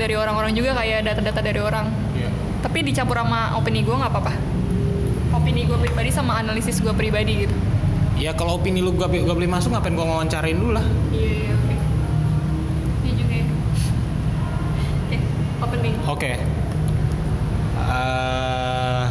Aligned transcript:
dari 0.00 0.16
orang-orang 0.16 0.52
juga 0.52 0.72
kayak 0.72 1.04
data-data 1.04 1.40
dari 1.40 1.60
orang 1.60 1.92
Iya. 2.12 2.32
tapi 2.60 2.80
dicampur 2.80 3.16
sama 3.16 3.52
opini 3.54 3.84
gue 3.84 3.92
nggak 3.92 4.08
apa-apa 4.08 4.32
opini 5.32 5.64
gue 5.64 5.76
pribadi 5.78 6.08
sama 6.08 6.36
analisis 6.36 6.80
gue 6.80 6.92
pribadi 6.92 7.44
gitu 7.44 7.56
Ya 8.16 8.36
kalau 8.36 8.56
opini 8.56 8.84
lu 8.84 8.92
gak, 8.92 9.08
gak 9.08 9.32
boleh 9.32 9.48
masuk 9.48 9.72
ngapain 9.72 9.96
gua 9.96 10.04
ngawancarain 10.06 10.52
dulu 10.52 10.76
lah. 10.76 10.84
iya 11.08 11.40
iya 11.40 11.52
oke 11.54 11.72
ini 13.00 13.10
juga 13.16 13.32
ya 13.32 13.46
oke 15.00 15.16
opening 15.60 15.94
Oke. 16.04 16.30
Eh, 17.80 19.04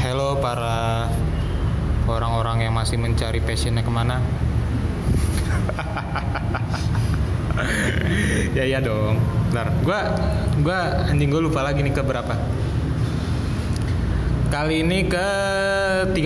hello 0.00 0.38
para 0.38 1.10
orang-orang 2.06 2.64
yang 2.64 2.72
masih 2.72 2.96
mencari 2.96 3.38
passionnya 3.38 3.82
ke 3.82 3.90
mana? 3.90 4.22
ya 8.58 8.64
ya 8.66 8.78
dong. 8.82 9.18
Bentar, 9.50 9.68
gua 9.82 10.00
gua 10.62 10.78
anjing 11.10 11.30
gua 11.30 11.42
lupa 11.42 11.60
lagi 11.62 11.82
nih 11.82 11.94
ke 11.94 12.02
berapa. 12.02 12.34
Kali 14.50 14.82
ini 14.82 15.06
ke 15.06 15.28
30 16.10 16.18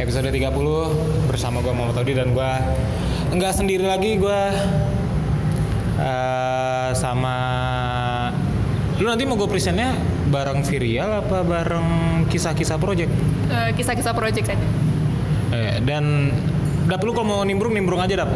Episode 0.00 0.32
30 0.32 1.28
bersama 1.28 1.60
gua 1.60 1.76
Muhammad 1.76 2.00
Todi 2.00 2.16
dan 2.16 2.32
gua 2.32 2.58
nggak 3.32 3.52
sendiri 3.52 3.84
lagi 3.84 4.16
gua 4.16 4.52
eh, 6.00 6.90
sama 6.96 7.36
lu 9.02 9.10
nanti 9.10 9.26
mau 9.26 9.34
gue 9.34 9.50
presentnya 9.50 9.98
bareng 10.30 10.62
Virial 10.62 11.26
apa 11.26 11.42
bareng 11.42 11.88
kisah-kisah 12.30 12.78
project? 12.78 13.10
Eh, 13.50 13.70
kisah-kisah 13.74 14.14
project 14.14 14.54
aja. 14.54 14.66
Eh, 15.52 15.82
dan 15.82 16.30
dap 16.86 17.02
lu 17.02 17.10
kalau 17.10 17.26
mau 17.26 17.40
nimbrung 17.42 17.74
nimbrung 17.74 17.98
aja 17.98 18.22
dap. 18.22 18.30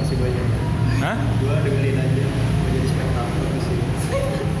Masih 0.00 0.16
banyak. 0.16 0.46
Gua 1.44 1.56
dengerin 1.60 1.96
aja. 2.00 2.24
Gua 2.24 2.68
jadi 2.72 2.88
spektator 2.88 3.46
di 3.52 3.60
sini. 3.60 3.84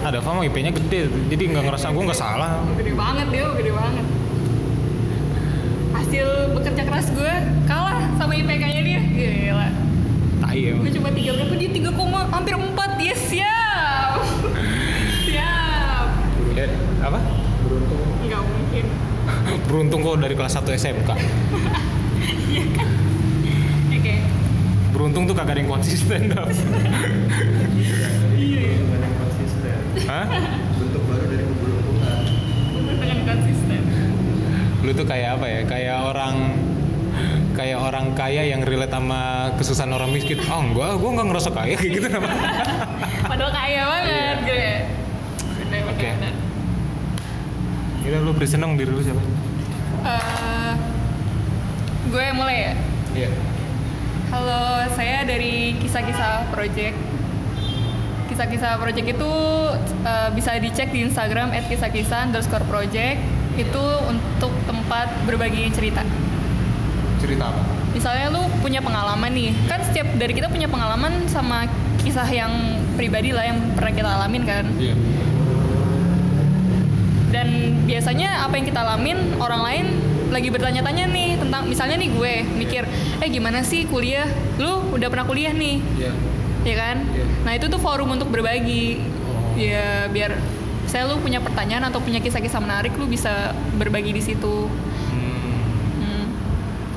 ada 0.08 0.16
apa 0.20 0.30
mau 0.36 0.44
IP-nya 0.44 0.72
gede 0.76 1.00
jadi 1.32 1.42
nggak 1.48 1.64
ngerasa 1.64 1.86
gue 1.96 2.04
nggak 2.04 2.20
salah. 2.20 2.60
Gede 2.76 2.92
banget 2.92 3.26
dia 3.32 3.44
gede 3.56 3.72
banget. 3.72 4.06
Hasil 5.96 6.26
bekerja 6.52 6.82
keras 6.84 7.08
gue 7.08 7.32
kalah 7.64 7.98
sama 8.20 8.32
IPK-nya 8.36 8.82
dia. 8.84 9.00
Gila. 9.00 9.68
Tai 10.44 10.60
gue 10.60 10.76
emang 10.76 10.94
cuma 11.00 11.08
tiga 11.16 11.30
berapa? 11.40 11.54
Dia 11.56 11.70
tiga 11.72 11.90
koma 11.96 12.20
hampir 12.28 12.54
empat. 12.54 12.90
Ya 13.00 13.16
siap. 13.16 14.20
Siap. 15.28 16.06
Ya, 16.52 16.66
apa? 17.00 17.18
Beruntung. 17.64 18.00
Nggak 18.28 18.42
mungkin. 18.44 18.84
Beruntung 19.72 20.00
kok 20.04 20.16
dari 20.20 20.34
kelas 20.36 20.52
1 20.60 20.68
SMK 20.76 21.10
oke 24.04 24.14
beruntung 25.04 25.28
tuh 25.28 25.36
kagak 25.36 25.52
ada 25.52 25.60
yang 25.60 25.68
konsisten 25.68 26.32
dap 26.32 26.48
iya 26.48 28.08
iya 28.40 28.60
yang 28.80 29.16
konsisten. 29.20 29.76
Hah? 30.08 30.24
Bentuk 30.80 31.02
baru 31.04 31.24
dari 31.28 31.44
keberuntungan. 31.44 32.20
bener 32.72 32.94
dengan 32.96 33.18
konsisten 33.28 33.80
lu 34.80 34.90
tuh 34.96 35.04
kayak 35.04 35.36
apa 35.36 35.44
ya 35.44 35.60
kayak 35.68 35.98
orang 36.08 36.34
kayak 37.52 37.78
orang 37.84 38.16
kaya 38.16 38.48
yang 38.48 38.64
relate 38.64 38.96
sama 38.96 39.52
kesusahan 39.60 39.92
orang 39.92 40.08
miskin 40.08 40.40
oh 40.48 40.72
enggak 40.72 40.96
gue 40.96 41.10
nggak 41.12 41.26
ngerasa 41.28 41.50
kaya 41.52 41.74
kayak 41.76 41.92
gitu 42.00 42.06
nama 42.08 42.28
padahal 43.28 43.52
kaya 43.52 43.82
banget 43.84 44.38
gue 44.48 44.68
bener 45.60 45.82
Oke. 45.84 46.08
Gila 48.08 48.18
lu 48.24 48.32
beri 48.32 48.48
seneng 48.48 48.80
diri 48.80 48.88
lu 48.88 49.04
siapa? 49.04 49.20
Eh, 50.00 50.72
gue 52.08 52.24
mulai 52.32 52.56
ya 52.56 52.72
Iya. 53.14 53.30
Halo, 54.34 54.82
saya 54.98 55.22
dari 55.22 55.78
kisah-kisah 55.78 56.50
project. 56.50 56.98
Kisah-kisah 58.26 58.82
project 58.82 59.14
itu 59.14 59.32
eh, 60.02 60.28
bisa 60.34 60.58
dicek 60.58 60.90
di 60.90 61.06
Instagram 61.06 61.54
@kisah-kisah 61.70 62.26
underscore 62.26 62.66
project. 62.66 63.22
Itu 63.54 63.78
untuk 64.10 64.50
tempat 64.66 65.06
berbagi 65.22 65.70
cerita. 65.70 66.02
Cerita 67.22 67.46
apa? 67.46 67.62
Misalnya 67.94 68.34
lu 68.34 68.42
punya 68.58 68.82
pengalaman 68.82 69.30
nih, 69.30 69.54
kan 69.70 69.78
setiap 69.86 70.10
dari 70.18 70.34
kita 70.34 70.50
punya 70.50 70.66
pengalaman 70.66 71.30
sama 71.30 71.70
kisah 72.02 72.26
yang 72.26 72.50
pribadi 72.98 73.30
lah 73.30 73.46
yang 73.46 73.62
pernah 73.78 73.94
kita 73.94 74.10
alamin 74.18 74.42
kan. 74.42 74.66
Iya. 74.82 74.98
Dan 77.30 77.48
biasanya 77.86 78.50
apa 78.50 78.58
yang 78.58 78.66
kita 78.66 78.82
alamin 78.82 79.38
orang 79.38 79.62
lain 79.62 79.86
lagi 80.34 80.50
bertanya-tanya 80.50 81.06
nih 81.06 81.38
tentang 81.38 81.62
misalnya 81.64 81.96
nih 81.96 82.10
gue 82.10 82.32
mikir, 82.58 82.82
eh 83.22 83.28
gimana 83.30 83.62
sih 83.62 83.86
kuliah? 83.86 84.26
Lu 84.58 84.90
udah 84.90 85.06
pernah 85.06 85.22
kuliah 85.22 85.54
nih? 85.54 85.78
Iya. 85.94 86.12
ya 86.64 86.74
kan? 86.74 86.96
Iya. 87.06 87.24
Nah 87.46 87.52
itu 87.54 87.66
tuh 87.68 87.78
forum 87.78 88.10
untuk 88.10 88.28
berbagi, 88.28 88.98
Oh. 89.24 89.54
ya 89.54 90.08
biar 90.08 90.34
saya 90.84 91.06
lu 91.06 91.16
punya 91.16 91.38
pertanyaan 91.38 91.86
atau 91.86 91.96
punya 91.96 92.18
kisah-kisah 92.18 92.58
menarik 92.58 92.92
lu 92.98 93.06
bisa 93.06 93.54
berbagi 93.76 94.10
di 94.10 94.20
situ. 94.20 94.66
Hmm. 95.12 95.60
Hmm. 96.00 96.24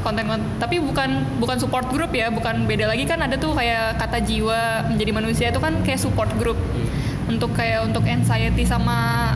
Konten, 0.01 0.25
konten 0.25 0.47
tapi 0.57 0.81
bukan 0.81 1.23
bukan 1.37 1.57
support 1.59 1.87
group 1.87 2.09
ya, 2.11 2.33
bukan 2.33 2.65
beda 2.65 2.89
lagi 2.89 3.05
kan 3.05 3.21
ada 3.21 3.37
tuh 3.37 3.53
kayak 3.53 3.95
kata 3.95 4.17
jiwa 4.23 4.89
menjadi 4.89 5.11
manusia 5.13 5.45
itu 5.51 5.59
kan 5.61 5.77
kayak 5.85 6.01
support 6.01 6.31
group 6.35 6.57
Iya. 6.57 6.87
untuk 7.29 7.51
kayak 7.53 7.85
untuk 7.85 8.01
anxiety 8.03 8.63
sama 8.63 9.31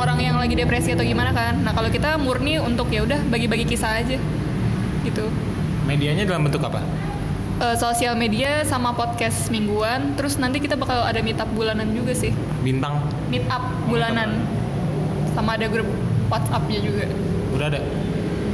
orang-orang 0.00 0.26
yang 0.26 0.38
lagi 0.38 0.54
depresi 0.54 0.92
atau 0.92 1.04
gimana 1.04 1.30
kan. 1.30 1.60
Nah 1.60 1.70
kalau 1.70 1.88
kita 1.88 2.16
murni 2.16 2.56
untuk 2.56 2.88
ya 2.88 3.04
udah 3.04 3.20
bagi-bagi 3.26 3.64
kisah 3.64 4.00
aja 4.00 4.16
gitu. 5.02 5.24
Medianya 5.84 6.24
dalam 6.24 6.42
bentuk 6.42 6.60
apa? 6.62 6.80
Eh, 7.60 7.76
sosial 7.76 8.16
media 8.16 8.64
sama 8.64 8.90
podcast 8.90 9.52
mingguan 9.52 10.16
terus 10.16 10.40
nanti 10.40 10.56
kita 10.58 10.74
bakal 10.74 11.04
ada 11.04 11.20
meet 11.20 11.36
up 11.36 11.44
bulanan 11.50 11.92
juga 11.92 12.16
sih 12.16 12.32
Bintang. 12.58 13.04
meet 13.28 13.44
up 13.46 13.60
bulanan 13.84 14.40
sama 15.30 15.60
ada 15.60 15.68
grup 15.68 15.84
WhatsApp-nya 16.26 16.80
juga 16.80 17.04
Udah 17.52 17.68
ada. 17.68 17.80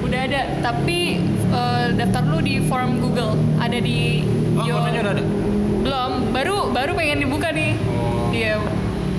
udah 0.03 0.21
ada 0.23 0.41
tapi 0.59 1.23
eh, 1.47 1.87
daftar 1.95 2.23
lu 2.27 2.43
di 2.43 2.59
form 2.61 2.99
Google 2.99 3.39
ada 3.63 3.79
di 3.79 4.27
Oh, 4.59 4.67
udah 4.67 4.91
ada. 4.91 5.23
belum 5.79 6.13
baru 6.35 6.75
baru 6.75 6.99
pengen 6.99 7.23
dibuka 7.23 7.55
nih 7.55 7.79
Oh. 7.87 8.35
iya 8.35 8.59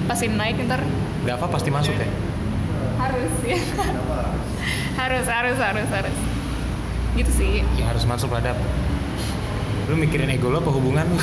pasin 0.04 0.36
naik 0.36 0.60
ntar 0.68 0.84
Dava 1.28 1.44
pasti 1.52 1.68
masuk 1.68 1.92
ya. 1.92 2.08
harus 2.98 3.36
ya 3.44 3.60
harus 5.04 5.26
harus 5.28 5.58
harus 5.60 5.88
harus 5.92 6.18
gitu 7.20 7.32
sih 7.36 7.68
Ya 7.76 7.92
harus 7.92 8.08
masuk 8.08 8.32
lah 8.32 8.40
Dap. 8.40 8.58
Lu 9.92 10.00
mikirin 10.00 10.32
ego 10.32 10.48
lu 10.48 10.64
apa 10.64 10.72
hubungan 10.72 11.04
lu? 11.04 11.18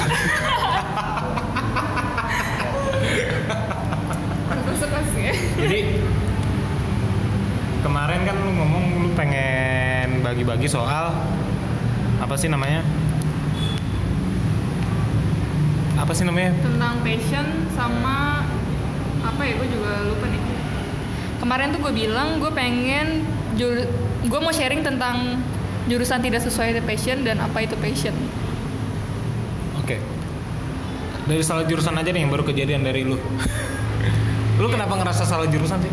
Jadi 5.54 5.81
kemarin 7.81 8.20
kan 8.28 8.37
lu 8.44 8.50
ngomong 8.53 8.84
lu 9.00 9.09
pengen 9.16 10.20
bagi-bagi 10.20 10.69
soal 10.69 11.16
apa 12.20 12.34
sih 12.37 12.53
namanya? 12.53 12.84
Apa 15.97 16.12
sih 16.12 16.28
namanya? 16.28 16.53
tentang 16.60 17.00
passion 17.00 17.47
sama 17.72 18.44
apa 19.34 19.43
ya 19.43 19.53
gue 19.58 19.69
juga 19.69 19.91
lupa 20.06 20.26
nih 20.31 20.41
kemarin 21.43 21.67
tuh 21.75 21.81
gue 21.82 21.93
bilang 21.93 22.29
gue 22.38 22.50
pengen 22.55 23.26
jur 23.58 23.75
gue 24.25 24.41
mau 24.41 24.55
sharing 24.55 24.87
tentang 24.87 25.43
jurusan 25.91 26.23
tidak 26.23 26.41
sesuai 26.41 26.81
passion 26.87 27.26
dan 27.26 27.43
apa 27.43 27.67
itu 27.67 27.75
passion 27.76 28.14
Oke. 29.85 30.00
Dari 31.29 31.44
salah 31.44 31.69
jurusan 31.69 31.93
aja 31.93 32.08
nih 32.08 32.25
yang 32.25 32.32
baru 32.32 32.41
kejadian 32.41 32.88
dari 32.88 33.05
lu. 33.05 33.20
lu 34.61 34.67
kenapa 34.73 34.97
ngerasa 34.97 35.29
salah 35.29 35.44
jurusan 35.44 35.76
sih? 35.85 35.93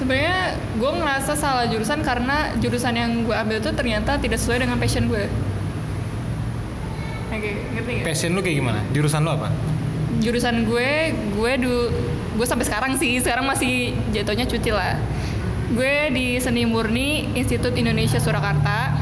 sebenarnya 0.00 0.56
gue 0.80 0.90
ngerasa 0.96 1.32
salah 1.36 1.66
jurusan 1.68 2.00
karena 2.00 2.56
jurusan 2.56 2.94
yang 2.96 3.10
gue 3.28 3.36
ambil 3.36 3.60
tuh 3.60 3.76
ternyata 3.76 4.16
tidak 4.16 4.40
sesuai 4.40 4.64
dengan 4.64 4.80
passion 4.80 5.12
gue 5.12 5.28
oke 7.28 7.50
ngerti 7.76 7.90
gak? 8.00 8.04
Passion 8.08 8.32
lu 8.32 8.40
kayak 8.40 8.56
gimana? 8.64 8.80
Jurusan 8.96 9.20
lu 9.28 9.30
apa? 9.36 9.52
jurusan 10.20 10.68
gue 10.68 11.16
gue 11.36 11.52
du 11.60 11.74
gue 12.40 12.48
sampai 12.48 12.64
sekarang 12.64 12.96
sih 12.96 13.20
sekarang 13.20 13.44
masih 13.44 13.92
jatuhnya 14.16 14.48
cuti 14.48 14.72
lah 14.72 14.96
gue 15.76 16.08
di 16.08 16.40
seni 16.40 16.64
murni 16.64 17.28
Institut 17.36 17.76
Indonesia 17.76 18.16
Surakarta 18.16 18.96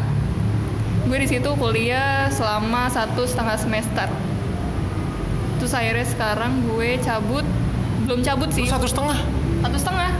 gue 1.06 1.18
di 1.22 1.28
situ 1.30 1.46
kuliah 1.54 2.26
selama 2.34 2.90
satu 2.90 3.22
setengah 3.22 3.54
semester 3.54 4.10
terus 5.62 5.70
akhirnya 5.70 6.02
sekarang 6.02 6.66
gue 6.66 6.98
cabut 6.98 7.46
belum 8.10 8.26
cabut 8.26 8.50
sih 8.50 8.66
satu 8.66 8.90
setengah? 8.90 9.14
satu 9.62 9.76
setengah 9.78 10.10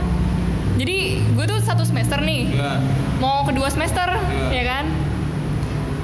jadi 0.79 0.97
gue 1.35 1.43
tuh 1.43 1.59
satu 1.59 1.83
semester 1.83 2.23
nih 2.23 2.55
Iya. 2.55 2.79
mau 3.19 3.43
kedua 3.43 3.67
semester 3.67 4.07
Iya. 4.07 4.47
ya 4.55 4.63
kan 4.63 4.85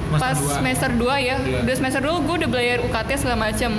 Master 0.06 0.20
pas 0.20 0.36
dua. 0.36 0.52
semester 0.60 0.90
2 0.92 1.00
ya 1.18 1.34
Iya. 1.40 1.58
udah 1.64 1.74
semester 1.80 2.00
2 2.04 2.26
gue 2.28 2.34
udah 2.44 2.50
belajar 2.52 2.78
UKT 2.84 3.10
segala 3.16 3.36
macem 3.48 3.72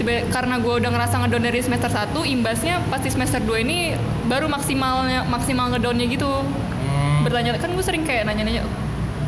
Tiba- 0.00 0.24
karena 0.26 0.56
gue 0.56 0.74
udah 0.74 0.90
ngerasa 0.90 1.14
ngedown 1.18 1.44
dari 1.44 1.60
semester 1.60 1.86
1 1.86 2.24
imbasnya 2.26 2.80
pas 2.88 2.98
di 2.98 3.08
semester 3.08 3.36
2 3.38 3.60
ini 3.60 3.92
baru 4.24 4.48
maksimalnya 4.48 5.28
maksimal 5.28 5.68
ngedownnya 5.68 6.08
gitu 6.08 6.40
Hmm. 6.40 7.20
bertanya 7.20 7.52
kan 7.54 7.68
gue 7.68 7.84
sering 7.84 8.00
kayak 8.00 8.24
nanya-nanya 8.24 8.64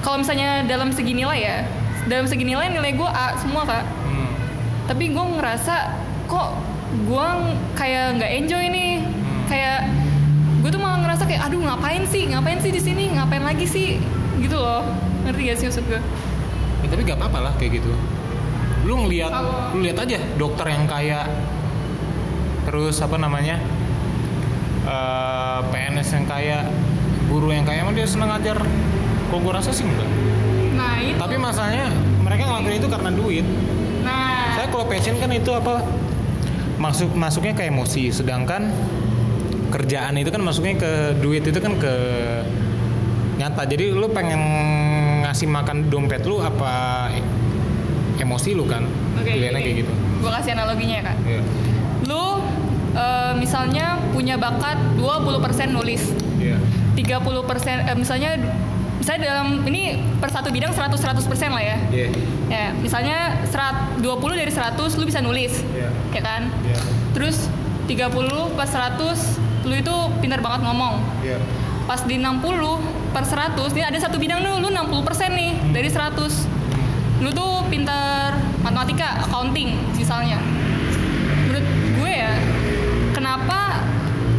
kalau 0.00 0.16
misalnya 0.18 0.64
dalam 0.64 0.88
segi 0.88 1.12
nilai 1.12 1.38
ya 1.38 1.56
dalam 2.02 2.24
segi 2.24 2.42
nilai 2.42 2.66
nilai 2.68 2.90
gue 2.90 3.04
A 3.04 3.36
semua 3.36 3.62
kak 3.62 3.84
Hmm. 4.02 4.32
tapi 4.88 5.12
gue 5.12 5.24
ngerasa 5.30 5.92
kok 6.24 6.56
gue 7.04 7.26
kayak 7.74 8.16
nggak 8.16 8.30
enjoy 8.34 8.64
nih 8.66 8.92
Hmm. 8.98 9.44
kayak 9.46 9.78
gue 10.58 10.70
tuh 10.70 10.80
malah 10.80 10.98
ngerasa 11.00 11.28
kayak 11.28 11.42
aduh 11.42 11.60
ngapain 11.60 12.02
sih 12.06 12.24
ngapain 12.26 12.56
sih 12.58 12.70
di 12.70 12.80
sini 12.80 13.12
ngapain 13.12 13.42
lagi 13.42 13.66
sih 13.66 14.00
gitu 14.38 14.56
loh 14.56 14.88
ngerti 15.22 15.40
gak 15.44 15.56
sih 15.58 15.66
maksud 15.68 15.84
gue 15.84 16.00
Ya, 16.80 16.88
tapi 16.88 17.04
gak 17.04 17.14
apa-apa 17.14 17.38
lah 17.40 17.52
kayak 17.54 17.78
gitu. 17.78 17.94
Lu 18.92 19.08
ngeliat, 19.08 19.32
lu 19.72 19.80
lihat 19.80 20.04
aja 20.04 20.20
dokter 20.36 20.68
yang 20.68 20.84
kaya, 20.84 21.24
terus 22.68 23.00
apa 23.00 23.16
namanya, 23.16 23.56
eh, 24.84 25.58
PNS 25.72 26.08
yang 26.20 26.26
kaya, 26.28 26.68
guru 27.24 27.56
yang 27.56 27.64
kaya, 27.64 27.88
emang 27.88 27.96
dia 27.96 28.04
seneng 28.04 28.28
ngajar. 28.28 28.60
Kok 29.32 29.40
gue 29.40 29.52
rasa 29.56 29.72
sih 29.72 29.88
enggak. 29.88 30.12
nah 30.76 31.00
itu 31.00 31.16
Tapi 31.16 31.40
masalahnya 31.40 31.88
mereka 32.20 32.52
ngelakuin 32.52 32.76
itu 32.84 32.88
karena 32.92 33.10
duit. 33.16 33.46
nah 34.04 34.60
Saya 34.60 34.68
kalau 34.68 34.84
passion 34.84 35.16
kan 35.16 35.32
itu 35.32 35.48
apa? 35.56 35.80
Masuk 36.76 37.16
masuknya 37.16 37.56
ke 37.56 37.72
emosi, 37.72 38.12
sedangkan 38.12 38.68
kerjaan 39.72 40.20
itu 40.20 40.28
kan 40.28 40.44
masuknya 40.44 40.76
ke 40.76 40.92
duit 41.24 41.48
itu 41.48 41.56
kan 41.64 41.80
ke 41.80 41.94
nyata. 43.40 43.64
Jadi 43.64 43.88
lu 43.88 44.04
pengen 44.12 44.42
ngasih 45.24 45.48
makan 45.48 45.88
dompet 45.88 46.28
lu 46.28 46.44
apa 46.44 47.08
emosi 48.22 48.50
lu 48.52 48.64
kan? 48.64 48.86
oke 49.12 49.26
Pilihannya 49.26 49.60
kayak 49.60 49.76
gitu. 49.80 49.92
gue 49.92 50.30
kasih 50.32 50.52
analoginya 50.54 50.94
ya 50.96 51.04
kak 51.04 51.16
Iya. 51.22 51.40
lu 52.04 52.24
eh, 52.94 53.32
misalnya 53.36 53.86
punya 54.10 54.34
bakat 54.36 54.78
20% 54.96 55.72
nulis 55.72 56.02
Iya. 56.38 56.58
30% 56.94 57.10
eh, 57.82 57.96
misalnya 57.96 58.30
misalnya 58.96 59.20
dalam 59.26 59.62
ini 59.64 59.82
per 60.16 60.30
satu 60.30 60.48
bidang 60.48 60.70
100 60.70 60.94
100% 60.94 61.26
lah 61.50 61.62
ya 61.64 61.76
Iya. 61.90 62.06
ya 62.48 62.64
misalnya 62.76 63.18
serat 63.44 63.74
20 63.98 64.06
dari 64.32 64.48
100 64.48 64.94
lu 64.94 65.04
bisa 65.04 65.18
nulis 65.18 65.58
Iya. 65.68 65.90
ya 66.12 66.20
kan 66.20 66.42
Iya. 66.62 66.78
terus 67.12 67.50
30 67.84 68.06
pas 68.54 68.66
100 68.66 69.18
lu 69.62 69.74
itu 69.74 69.94
pintar 70.18 70.38
banget 70.38 70.62
ngomong 70.62 71.02
Iya. 71.20 71.38
pas 71.82 71.98
di 72.00 72.14
60 72.14 72.78
per 73.10 73.24
100 73.24 73.72
ini 73.72 73.82
ada 73.82 73.98
satu 73.98 74.16
bidang 74.16 74.38
nih 74.38 74.54
lu 74.54 74.68
60% 74.68 75.30
nih 75.32 75.50
dari 75.72 75.88
100 75.88 76.46
lu 77.22 77.30
tuh 77.30 77.62
pintar 77.66 78.34
matematika 78.60 79.22
accounting 79.22 79.78
misalnya 79.94 80.38
menurut 81.44 81.66
gue 81.94 82.12
ya 82.12 82.32
kenapa 83.12 83.78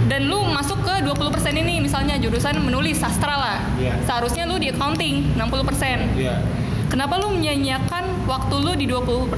dan 0.05 0.27
lu 0.27 0.43
masuk 0.45 0.83
ke 0.83 0.99
20% 1.01 1.15
ini 1.55 1.79
misalnya 1.79 2.19
jurusan 2.19 2.59
menulis 2.59 2.99
sastra 2.99 3.33
lah 3.33 3.57
Iya. 3.75 3.95
seharusnya 4.03 4.43
lu 4.45 4.55
di 4.57 4.69
accounting 4.69 5.33
60% 5.33 6.13
Iya. 6.15 6.35
Kenapa 6.85 7.17
lu 7.17 7.33
menyanyiakan 7.33 8.29
waktu 8.29 8.53
lu 8.55 8.77
di 8.77 8.85
20% 8.85 9.33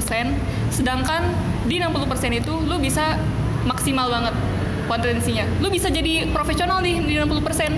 sedangkan 0.67 1.23
di 1.63 1.79
60% 1.79 2.03
itu 2.35 2.51
lu 2.51 2.75
bisa 2.77 3.15
maksimal 3.63 4.11
banget 4.11 4.35
potensinya. 4.85 5.47
Lu 5.57 5.71
bisa 5.71 5.87
jadi 5.87 6.27
profesional 6.29 6.83
di 6.83 6.99
di 6.99 7.15
60%. 7.15 7.71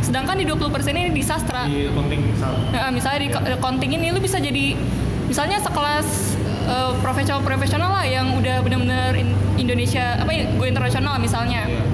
Sedangkan 0.00 0.38
di 0.38 0.46
20% 0.46 0.94
ini 0.94 1.10
di 1.10 1.18
sastra. 1.20 1.66
Di 1.66 1.90
penting 1.90 2.20
misal. 2.24 2.52
Nah, 2.70 2.88
misalnya 2.88 3.20
di 3.20 3.28
ko- 3.28 3.42
accounting 3.42 3.90
ini 3.92 4.06
lu 4.08 4.22
bisa 4.22 4.38
jadi 4.38 4.78
misalnya 5.24 5.58
sekelas 5.60 6.06
eh, 6.64 6.92
profesional-profesional 7.00 7.90
lah 7.90 8.04
yang 8.04 8.36
udah 8.36 8.60
bener-bener 8.60 9.16
in- 9.16 9.36
Indonesia 9.56 10.18
apa 10.18 10.30
ya, 10.30 10.44
go 10.54 10.64
internasional 10.64 11.16
misalnya. 11.16 11.64
Iya. 11.64 11.84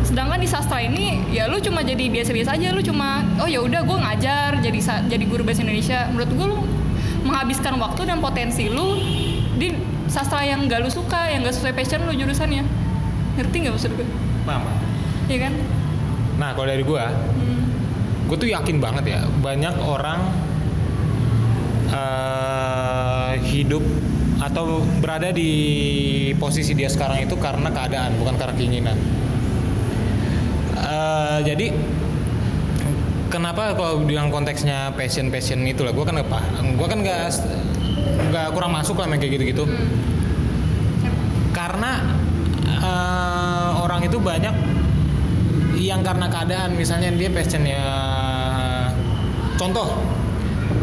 Sedangkan 0.00 0.42
di 0.42 0.48
sastra 0.48 0.82
ini 0.82 1.22
ya 1.30 1.46
lu 1.46 1.62
cuma 1.62 1.86
jadi 1.86 2.10
biasa-biasa 2.10 2.58
aja, 2.58 2.74
lu 2.74 2.82
cuma 2.82 3.22
oh 3.38 3.46
ya 3.46 3.62
udah 3.62 3.84
gue 3.84 3.98
ngajar 4.00 4.58
jadi 4.58 4.78
jadi 5.06 5.24
guru 5.24 5.46
bahasa 5.46 5.62
Indonesia. 5.62 6.08
Menurut 6.10 6.30
gue 6.30 6.46
lu 6.46 6.58
menghabiskan 7.20 7.76
waktu 7.78 8.08
dan 8.08 8.18
potensi 8.18 8.66
lu 8.66 8.96
di 9.54 9.76
sastra 10.08 10.42
yang 10.42 10.66
gak 10.66 10.82
lu 10.82 10.90
suka, 10.90 11.30
yang 11.30 11.46
gak 11.46 11.54
sesuai 11.54 11.76
passion 11.76 12.02
lu 12.02 12.16
jurusannya. 12.16 12.64
Ngerti 13.38 13.56
nggak 13.62 13.74
maksud 13.76 13.92
gue? 13.94 14.06
Paham. 14.42 14.66
Iya 15.30 15.38
kan? 15.46 15.52
Nah, 16.42 16.50
kalau 16.56 16.66
dari 16.66 16.82
gua, 16.82 17.06
Hmm. 17.06 17.62
gue 18.26 18.36
tuh 18.40 18.48
yakin 18.50 18.80
banget 18.82 19.04
ya 19.14 19.20
banyak 19.38 19.78
orang 19.78 20.18
eh, 21.90 23.32
hidup 23.50 23.82
atau 24.40 24.80
berada 25.04 25.30
di 25.30 25.52
posisi 26.40 26.72
dia 26.72 26.88
sekarang 26.88 27.28
itu 27.28 27.36
karena 27.36 27.68
keadaan 27.68 28.16
bukan 28.16 28.34
karena 28.40 28.54
keinginan. 28.56 28.96
Eh, 30.80 31.38
jadi 31.44 31.70
kenapa 33.30 33.78
kalau 33.78 34.02
bilang 34.02 34.28
konteksnya 34.34 34.90
passion 34.98 35.30
passion 35.30 35.62
itu 35.62 35.86
lah 35.86 35.94
gue 35.94 36.02
kan 36.02 36.18
apa 36.18 36.40
gue 36.66 36.88
kan 36.90 36.98
nggak 36.98 37.30
nggak 38.34 38.46
kurang 38.50 38.74
masuk 38.74 38.98
lah 38.98 39.06
kayak 39.06 39.38
gitu 39.38 39.44
gitu 39.54 39.64
karena 41.54 42.02
eh, 42.66 43.68
orang 43.78 44.02
itu 44.02 44.18
banyak 44.18 44.54
yang 45.80 46.02
karena 46.02 46.26
keadaan 46.28 46.76
misalnya 46.76 47.14
dia 47.14 47.30
passionnya 47.32 47.82
contoh 49.56 49.94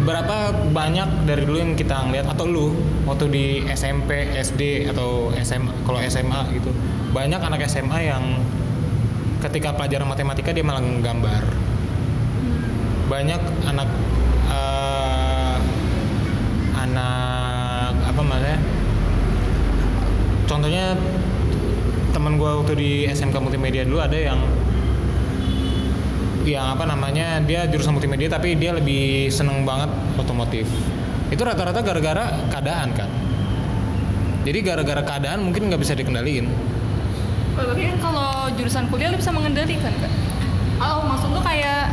berapa 0.08 0.56
banyak 0.72 1.28
dari 1.28 1.44
dulu 1.44 1.60
yang 1.60 1.76
kita 1.76 2.08
ngeliat 2.08 2.32
atau 2.32 2.48
lu 2.48 2.72
waktu 3.04 3.28
di 3.28 3.46
SMP 3.76 4.32
SD 4.40 4.88
atau 4.88 5.36
SMA 5.44 5.84
kalau 5.84 6.00
SMA 6.08 6.48
gitu 6.56 6.72
banyak 7.12 7.44
anak 7.44 7.68
SMA 7.68 8.08
yang 8.08 8.40
ketika 9.44 9.76
pelajaran 9.76 10.08
matematika 10.08 10.56
dia 10.56 10.64
malah 10.64 10.80
nggambar 10.80 11.44
banyak 13.12 13.42
anak 13.68 13.90
eh, 14.48 15.56
anak 16.80 17.94
apa 18.08 18.20
namanya 18.24 18.58
contohnya 20.48 20.96
teman 22.16 22.40
gue 22.40 22.48
waktu 22.64 22.74
di 22.80 22.92
SMK 23.12 23.36
multimedia 23.44 23.84
dulu 23.84 24.00
ada 24.00 24.16
yang 24.16 24.40
yang 26.48 26.80
apa 26.80 26.88
namanya 26.88 27.44
dia 27.44 27.68
jurusan 27.68 27.92
multimedia 27.92 28.32
tapi 28.32 28.56
dia 28.56 28.72
lebih 28.72 29.28
seneng 29.28 29.68
banget 29.68 29.92
otomotif. 30.16 30.64
Itu 31.28 31.44
rata-rata 31.44 31.84
gara-gara 31.84 32.48
keadaan 32.48 32.96
kan? 32.96 33.12
Jadi 34.48 34.60
gara-gara 34.64 35.04
keadaan 35.04 35.44
mungkin 35.44 35.68
nggak 35.68 35.82
bisa 35.84 35.92
dikendaliin. 35.92 36.48
Oh, 37.60 37.68
Tapi 37.68 37.84
kan 37.84 37.98
kalau 38.00 38.32
jurusan 38.56 38.88
kuliah 38.88 39.12
lu 39.12 39.20
bisa 39.20 39.36
mengendalikan 39.36 39.92
kan? 40.00 40.12
Oh 40.80 41.04
maksud 41.04 41.36
lu 41.36 41.42
kayak 41.44 41.92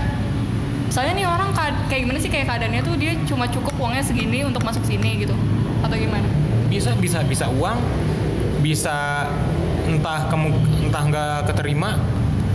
misalnya 0.86 1.12
nih 1.18 1.26
orang 1.26 1.50
ka- 1.50 1.82
kayak 1.90 2.06
gimana 2.06 2.18
sih? 2.22 2.30
Kayak 2.30 2.46
keadaannya 2.54 2.80
tuh 2.86 2.94
dia 2.94 3.12
cuma 3.26 3.50
cukup 3.50 3.74
uangnya 3.74 4.06
segini 4.06 4.46
untuk 4.46 4.62
masuk 4.62 4.86
sini 4.86 5.26
gitu. 5.26 5.34
Atau 5.82 5.98
gimana? 5.98 6.30
bisa 6.64 6.90
bisa 6.98 7.22
bisa 7.22 7.46
uang 7.54 7.78
bisa 8.58 9.30
entah 9.86 10.26
kemu 10.26 10.48
entah 10.82 11.02
nggak 11.06 11.38
keterima 11.46 11.94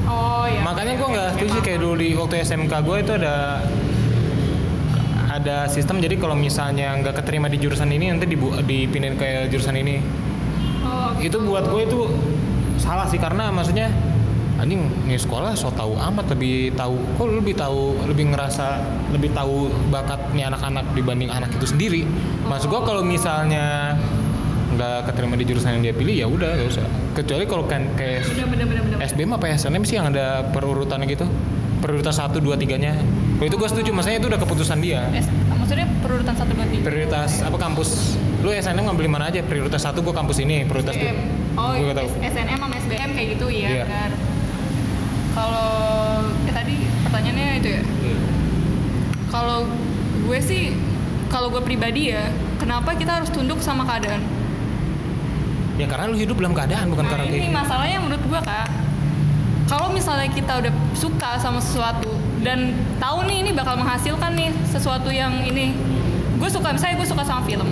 Oh 0.10 0.46
iya. 0.50 0.66
makanya 0.66 0.98
gue 0.98 1.08
nggak 1.14 1.30
setuju 1.38 1.50
sih 1.54 1.64
kayak 1.64 1.80
dulu 1.86 1.94
di 2.02 2.18
waktu 2.18 2.42
SMK 2.42 2.74
gue 2.82 2.98
itu 3.06 3.12
ada 3.14 3.62
ada 5.30 5.70
sistem. 5.70 6.02
Jadi 6.02 6.18
kalau 6.18 6.36
misalnya 6.36 6.98
nggak 7.00 7.22
keterima 7.22 7.48
di 7.48 7.62
jurusan 7.62 7.88
ini 7.94 8.12
nanti 8.12 8.26
dibu 8.26 8.52
dipindahin 8.66 9.16
ke 9.16 9.48
jurusan 9.54 9.78
ini. 9.78 10.02
Oh, 10.84 11.14
itu 11.22 11.38
buat 11.46 11.70
gue 11.70 11.82
itu 11.86 12.00
salah 12.82 13.06
sih 13.06 13.22
karena 13.22 13.54
maksudnya 13.54 13.94
anjing 14.60 14.84
nih 15.08 15.16
sekolah 15.16 15.56
so 15.56 15.72
tahu 15.72 15.96
amat 15.96 16.36
lebih 16.36 16.76
tahu 16.76 17.00
kok 17.16 17.24
lu 17.32 17.40
lebih 17.40 17.56
tahu 17.56 17.96
lebih 18.12 18.36
ngerasa 18.36 18.84
lebih 19.16 19.32
tahu 19.32 19.72
bakatnya 19.88 20.52
anak-anak 20.52 20.84
dibanding 20.98 21.32
anak 21.32 21.54
itu 21.56 21.70
sendiri. 21.70 22.04
Maksud 22.50 22.68
gue 22.68 22.82
kalau 22.84 23.06
misalnya 23.06 23.96
nggak 24.76 25.12
keterima 25.12 25.40
di 25.40 25.46
jurusan 25.48 25.80
yang 25.80 25.84
dia 25.90 25.96
pilih 25.96 26.16
ya 26.16 26.28
udah 26.30 26.52
gak 26.62 26.70
usah 26.78 26.88
kecuali 27.20 27.44
kalau 27.44 27.66
kan 27.66 27.84
kayak 27.94 28.24
bener 28.26 28.48
bener 28.48 28.66
bener 28.66 28.82
bener. 28.86 28.98
SBM 29.04 29.32
apa 29.34 29.46
SNM 29.52 29.84
sih 29.84 29.96
yang 29.96 30.08
ada 30.08 30.48
perurutannya 30.50 31.06
gitu 31.06 31.28
prioritas 31.80 32.16
satu 32.16 32.40
dua 32.40 32.56
tiganya 32.56 32.96
kalau 33.36 33.48
itu 33.48 33.56
gue 33.56 33.70
setuju 33.70 33.90
maksudnya 33.92 34.18
itu 34.18 34.28
udah 34.28 34.38
keputusan 34.38 34.78
dia 34.80 35.08
S, 35.12 35.28
maksudnya 35.50 35.88
perurutan 36.00 36.34
satu 36.34 36.52
dua 36.52 36.66
tiga. 36.66 36.84
prioritas 36.84 37.40
apa 37.40 37.56
kampus 37.56 37.90
lu 38.40 38.50
SNM 38.50 38.84
ngambil 38.86 39.08
mana 39.08 39.28
aja 39.28 39.40
prioritas 39.42 39.80
satu 39.82 40.00
gue 40.00 40.12
kampus 40.12 40.40
ini 40.40 40.64
prioritas 40.64 40.96
dua. 40.96 41.12
Oh, 41.56 41.72
gue 41.72 41.88
gak 41.88 41.98
tahu 41.98 42.10
SNM 42.20 42.58
sama 42.58 42.76
SBM 42.78 43.10
kayak 43.14 43.28
gitu 43.36 43.46
iya 43.50 43.68
Iya. 43.70 43.84
benar. 43.86 44.12
Kalau 45.30 45.72
ya 46.44 46.54
tadi 46.54 46.76
pertanyaannya 47.02 47.46
itu 47.58 47.70
ya. 47.70 47.82
Kalau 49.30 49.60
gue 50.26 50.40
sih 50.42 50.74
kalau 51.28 51.48
gue 51.48 51.62
pribadi 51.62 52.10
ya, 52.10 52.26
kenapa 52.58 52.98
kita 52.98 53.22
harus 53.22 53.30
tunduk 53.30 53.62
sama 53.62 53.86
keadaan? 53.86 54.20
Ya 55.80 55.88
karena 55.88 56.12
lu 56.12 56.20
hidup 56.20 56.36
dalam 56.44 56.52
keadaan 56.52 56.92
bukan 56.92 57.08
Nah, 57.08 57.12
karena 57.16 57.26
ini 57.32 57.48
kayak 57.48 57.56
masalahnya 57.56 57.98
menurut 58.04 58.24
gue 58.28 58.42
kak. 58.44 58.68
Kalau 59.72 59.88
misalnya 59.96 60.28
kita 60.28 60.60
udah 60.60 60.74
suka 60.92 61.40
sama 61.40 61.64
sesuatu 61.64 62.12
dan 62.44 62.76
tahu 63.00 63.24
nih 63.24 63.48
ini 63.48 63.52
bakal 63.56 63.80
menghasilkan 63.80 64.36
nih 64.36 64.52
sesuatu 64.68 65.08
yang 65.08 65.40
ini, 65.46 65.72
gue 66.36 66.50
suka 66.52 66.74
misalnya 66.76 67.00
gue 67.00 67.08
suka 67.08 67.24
sama 67.24 67.46
film, 67.48 67.70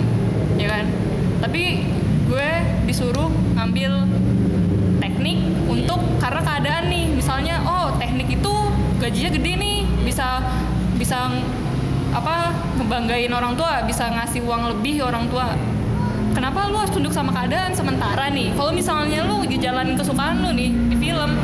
ya 0.56 0.72
kan? 0.72 0.88
Tapi 1.42 1.84
gue 2.30 2.48
disuruh 2.86 3.28
ngambil 3.58 4.08
teknik 5.02 5.42
untuk 5.66 6.00
karena 6.22 6.40
keadaan 6.40 6.84
nih, 6.86 7.04
misalnya 7.12 7.60
oh 7.66 7.92
teknik 7.98 8.30
itu 8.30 8.54
gajinya 9.02 9.30
gede 9.34 9.52
nih 9.58 9.78
bisa 10.06 10.40
bisa 10.96 11.28
apa 12.14 12.56
ngebanggain 12.78 13.30
orang 13.34 13.52
tua 13.58 13.84
bisa 13.84 14.08
ngasih 14.08 14.40
uang 14.46 14.70
lebih 14.72 15.04
orang 15.04 15.28
tua 15.28 15.52
kenapa 16.38 16.70
lu 16.70 16.78
harus 16.78 16.94
tunduk 16.94 17.10
sama 17.10 17.34
keadaan 17.34 17.74
sementara 17.74 18.30
nih? 18.30 18.54
Kalau 18.54 18.70
misalnya 18.70 19.26
lu 19.26 19.42
dijalanin 19.42 19.98
kesukaan 19.98 20.38
lu 20.38 20.54
nih 20.54 20.70
di 20.70 20.94
film 20.94 21.34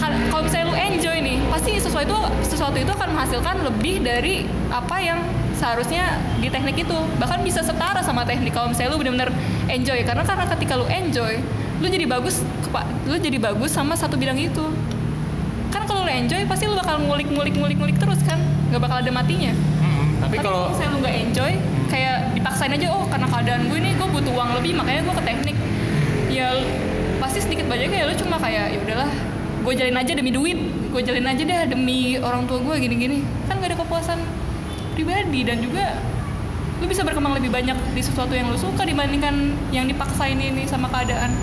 Ka- 0.00 0.24
kalau 0.32 0.42
misalnya 0.48 0.72
lu 0.72 0.76
enjoy 0.80 1.16
nih 1.20 1.36
pasti 1.52 1.76
sesuatu 1.76 2.08
itu 2.08 2.18
sesuatu 2.48 2.76
itu 2.80 2.88
akan 2.88 3.12
menghasilkan 3.12 3.60
lebih 3.60 4.00
dari 4.00 4.48
apa 4.72 4.96
yang 5.04 5.20
seharusnya 5.52 6.16
di 6.40 6.48
teknik 6.48 6.80
itu. 6.80 6.96
Bahkan 7.20 7.44
bisa 7.44 7.60
setara 7.60 8.00
sama 8.00 8.24
teknik 8.24 8.56
kalau 8.56 8.72
misalnya 8.72 8.96
lu 8.96 8.98
benar-benar 9.04 9.28
enjoy. 9.68 10.00
Karena 10.00 10.24
karena 10.24 10.48
ketika 10.48 10.80
lu 10.80 10.88
enjoy 10.88 11.36
lu 11.78 11.86
jadi 11.92 12.08
bagus 12.08 12.40
lu 13.04 13.20
jadi 13.20 13.36
bagus 13.36 13.76
sama 13.76 13.92
satu 13.92 14.16
bidang 14.16 14.40
itu. 14.40 14.64
Kan 15.68 15.84
kalau 15.84 16.08
lu 16.08 16.12
enjoy 16.14 16.40
pasti 16.48 16.64
lu 16.64 16.72
bakal 16.72 17.04
ngulik 17.04 17.28
ngulik 17.28 17.52
ngulik 17.52 17.76
ngulik 17.76 17.96
terus 18.00 18.24
kan? 18.24 18.40
Nggak 18.72 18.80
bakal 18.80 18.96
ada 19.04 19.12
matinya. 19.12 19.52
Mm-mm. 19.52 20.24
tapi 20.24 20.36
kalau 20.40 20.72
misalnya 20.72 20.90
lu 20.96 20.98
nggak 21.04 21.16
enjoy 21.28 21.52
kayak 21.88 22.36
dipaksain 22.36 22.72
aja 22.72 22.86
oh 22.92 23.04
karena 23.08 23.26
keadaan 23.26 23.66
gue 23.66 23.78
nih 23.80 23.92
gue 23.96 24.08
butuh 24.08 24.32
uang 24.32 24.50
lebih 24.60 24.72
makanya 24.76 25.00
gue 25.08 25.14
ke 25.16 25.24
teknik. 25.24 25.56
Ya 26.28 26.48
pasti 27.18 27.42
sedikit 27.42 27.66
banyak 27.66 27.88
kayak 27.90 28.04
lu 28.12 28.14
cuma 28.20 28.36
kayak 28.38 28.76
ya 28.76 28.78
udahlah 28.78 29.10
gue 29.58 29.72
jalin 29.74 29.96
aja 29.98 30.12
demi 30.14 30.30
duit 30.30 30.58
gue 30.88 31.02
jalin 31.04 31.26
aja 31.26 31.42
deh 31.44 31.58
demi 31.68 32.16
orang 32.20 32.46
tua 32.46 32.60
gue 32.60 32.74
gini-gini. 32.78 33.24
Kan 33.50 33.58
gak 33.58 33.74
ada 33.74 33.78
kepuasan 33.80 34.18
pribadi 34.94 35.40
dan 35.42 35.58
juga 35.64 35.98
lu 36.78 36.86
bisa 36.86 37.02
berkembang 37.02 37.34
lebih 37.34 37.50
banyak 37.50 37.74
di 37.90 38.02
sesuatu 38.04 38.30
yang 38.38 38.54
lu 38.54 38.58
suka 38.60 38.86
dibandingkan 38.86 39.56
yang 39.74 39.90
dipaksain 39.90 40.38
ini 40.38 40.62
sama 40.68 40.86
keadaan. 40.92 41.34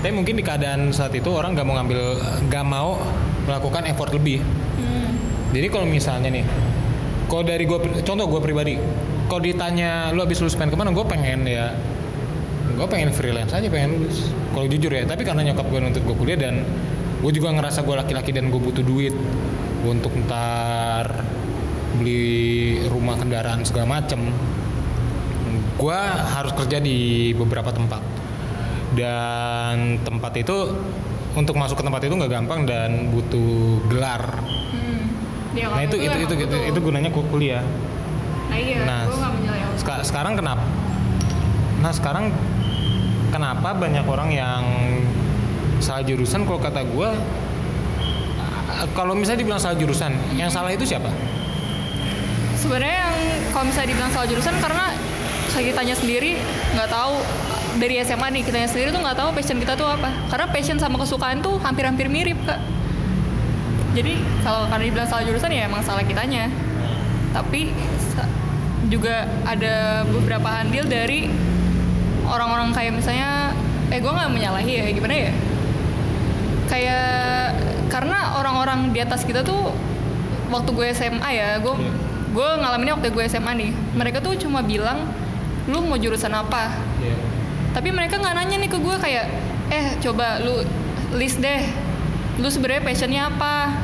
Tapi 0.00 0.16
mungkin 0.16 0.40
di 0.40 0.44
keadaan 0.46 0.88
saat 0.96 1.12
itu 1.12 1.28
orang 1.28 1.52
gak 1.52 1.68
mau 1.68 1.76
ngambil 1.76 2.00
gak 2.48 2.64
mau 2.64 2.96
melakukan 3.44 3.84
effort 3.90 4.14
lebih. 4.16 4.40
Hmm. 4.80 5.12
jadi 5.52 5.66
kalau 5.68 5.84
misalnya 5.84 6.32
nih 6.32 6.44
kalau 7.30 7.46
dari 7.46 7.62
gue 7.62 7.78
contoh 8.02 8.26
gue 8.26 8.40
pribadi 8.42 8.74
kalau 9.30 9.42
ditanya 9.46 10.10
lu 10.10 10.26
habis 10.26 10.42
lulus 10.42 10.58
pengen 10.58 10.74
ke 10.74 10.78
mana? 10.82 10.90
Gue 10.90 11.06
pengen 11.06 11.46
ya 11.46 11.70
gue 12.70 12.86
pengen 12.90 13.14
freelance 13.14 13.54
aja 13.54 13.70
pengen 13.70 14.02
lulus. 14.02 14.34
Kalau 14.50 14.66
jujur 14.66 14.90
ya 14.90 15.06
tapi 15.06 15.22
karena 15.22 15.46
nyokap 15.46 15.70
gue 15.70 15.78
nuntut 15.78 16.02
gue 16.02 16.16
kuliah 16.18 16.38
dan 16.42 16.66
gue 17.22 17.30
juga 17.30 17.54
ngerasa 17.54 17.86
gue 17.86 17.94
laki-laki 17.94 18.34
dan 18.34 18.50
gue 18.50 18.58
butuh 18.58 18.82
duit 18.82 19.14
untuk 19.86 20.10
ntar 20.26 21.22
beli 22.02 22.82
rumah 22.90 23.14
kendaraan 23.14 23.62
segala 23.62 24.02
macem 24.02 24.34
gue 25.80 26.00
harus 26.36 26.52
kerja 26.52 26.76
di 26.82 27.30
beberapa 27.32 27.72
tempat. 27.72 28.02
Dan 28.90 30.02
tempat 30.02 30.34
itu 30.36 30.76
untuk 31.32 31.54
masuk 31.54 31.78
ke 31.80 31.84
tempat 31.86 32.02
itu 32.04 32.14
nggak 32.18 32.32
gampang 32.32 32.66
dan 32.66 33.08
butuh 33.14 33.80
gelar. 33.88 34.44
Hmm. 34.74 35.08
Ya, 35.56 35.66
nah 35.70 35.82
itu 35.82 35.96
itu 35.98 36.16
itu, 36.26 36.34
itu, 36.46 36.56
itu 36.74 36.78
gunanya 36.78 37.10
ku- 37.10 37.26
kuliah 37.26 37.62
nah 38.50 38.58
iya 38.58 38.78
Nah, 38.82 39.00
gue 39.06 39.16
gak 39.16 39.32
Seka- 39.78 40.02
sekarang 40.04 40.34
kenapa? 40.34 40.64
Nah 41.80 41.92
sekarang 41.94 42.34
kenapa 43.30 43.72
banyak 43.72 44.04
orang 44.04 44.28
yang 44.28 44.62
salah 45.78 46.02
jurusan? 46.02 46.44
Kalau 46.44 46.60
kata 46.60 46.84
gue 46.84 47.08
kalau 48.92 49.12
misalnya 49.12 49.40
dibilang 49.40 49.60
salah 49.60 49.76
jurusan 49.76 50.12
yang 50.34 50.48
salah 50.48 50.70
itu 50.70 50.84
siapa? 50.84 51.08
Sebenarnya 52.54 53.08
yang 53.08 53.14
kalau 53.50 53.64
misalnya 53.66 53.88
dibilang 53.88 54.12
salah 54.12 54.28
jurusan 54.28 54.54
karena 54.58 54.92
saya 55.48 55.62
kitanya 55.64 55.94
sendiri 55.94 56.36
nggak 56.74 56.90
tahu. 56.90 57.16
Dari 57.70 58.02
SMA 58.02 58.34
nih 58.34 58.42
kitanya 58.42 58.66
sendiri 58.66 58.90
tuh 58.90 58.98
nggak 58.98 59.14
tahu 59.14 59.30
passion 59.30 59.56
kita 59.56 59.72
tuh 59.72 59.86
apa. 59.86 60.10
Karena 60.26 60.46
passion 60.50 60.76
sama 60.76 60.98
kesukaan 60.98 61.38
tuh 61.38 61.56
hampir-hampir 61.60 62.10
mirip 62.10 62.36
kak. 62.44 62.58
Jadi 63.94 64.18
kalau 64.42 64.66
karena 64.66 64.84
dibilang 64.84 65.08
salah 65.08 65.24
jurusan 65.24 65.50
ya 65.50 65.64
emang 65.64 65.80
salah 65.80 66.02
kitanya. 66.02 66.50
Tapi 67.30 67.70
juga 68.90 69.22
ada 69.46 70.02
beberapa 70.04 70.50
andil 70.50 70.84
dari 70.84 71.30
orang-orang 72.26 72.74
kayak 72.74 72.92
misalnya 72.92 73.54
eh 73.88 73.98
gue 73.98 74.10
nggak 74.10 74.30
menyalahi 74.30 74.72
ya 74.72 74.86
gimana 74.90 75.14
ya? 75.14 75.32
Kayak 76.66 77.06
karena 77.90 78.38
orang-orang 78.38 78.94
di 78.94 79.02
atas 79.02 79.26
kita 79.26 79.42
tuh 79.42 79.74
waktu 80.50 80.70
gue 80.70 80.86
SMA 80.90 81.30
ya 81.30 81.58
gue 81.58 81.74
Iya. 81.74 81.90
gue 82.30 82.48
ngalaminnya 82.62 82.94
waktu 82.94 83.10
gue 83.10 83.24
SMA 83.26 83.52
nih 83.58 83.70
mereka 83.94 84.22
tuh 84.22 84.38
cuma 84.38 84.62
bilang 84.62 85.02
lu 85.66 85.82
mau 85.82 85.98
jurusan 85.98 86.30
apa? 86.30 86.70
Tapi 87.70 87.90
mereka 87.90 88.18
nggak 88.18 88.34
nanya 88.34 88.56
nih 88.58 88.70
ke 88.70 88.78
gue 88.78 88.96
kayak 88.98 89.26
eh 89.70 89.86
coba 89.98 90.38
lu 90.38 90.62
list 91.14 91.38
deh 91.38 91.62
lu 92.38 92.46
sebenarnya 92.46 92.82
passionnya 92.82 93.22
apa 93.26 93.74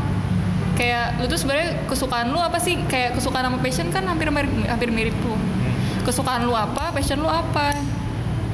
kayak 0.76 1.18
lu 1.18 1.26
tuh 1.26 1.40
sebenarnya 1.40 1.88
kesukaan 1.88 2.30
lu 2.30 2.38
apa 2.38 2.61
sih? 2.61 2.76
Kayak 2.87 3.16
kesukaan 3.18 3.49
sama 3.49 3.59
passion 3.59 3.88
kan 3.88 4.04
hampir 4.04 4.28
mirip 4.28 4.52
hampir 4.68 4.92
mirip 4.92 5.16
tuh. 5.25 5.35
Kesukaan 6.04 6.47
lu 6.47 6.54
apa? 6.54 6.92
Passion 6.92 7.18
lu 7.18 7.26
apa? 7.26 7.75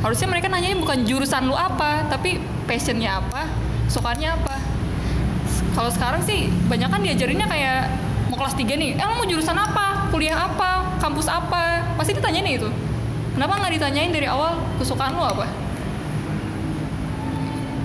Harusnya 0.00 0.30
mereka 0.30 0.48
nanyain 0.48 0.78
bukan 0.78 1.02
jurusan 1.06 1.46
lu 1.50 1.54
apa 1.58 2.06
tapi 2.08 2.38
passionnya 2.64 3.20
apa? 3.20 3.50
Kesukaannya 3.90 4.28
apa? 4.32 4.56
Kalau 5.76 5.90
sekarang 5.90 6.22
sih 6.24 6.48
banyak 6.70 6.88
kan 6.88 7.00
diajarinnya 7.02 7.46
kayak 7.50 7.90
mau 8.30 8.38
kelas 8.40 8.56
3 8.56 8.64
nih 8.64 8.90
eh 8.96 9.04
lu 9.04 9.14
mau 9.18 9.26
jurusan 9.26 9.58
apa? 9.58 10.08
Kuliah 10.08 10.38
apa? 10.38 10.96
Kampus 11.02 11.28
apa? 11.28 11.94
Pasti 11.98 12.16
ditanyain 12.16 12.46
itu. 12.48 12.70
Kenapa 13.34 13.58
nggak 13.60 13.72
ditanyain 13.80 14.12
dari 14.12 14.28
awal 14.28 14.56
kesukaan 14.76 15.16
lu 15.16 15.24
apa 15.24 15.61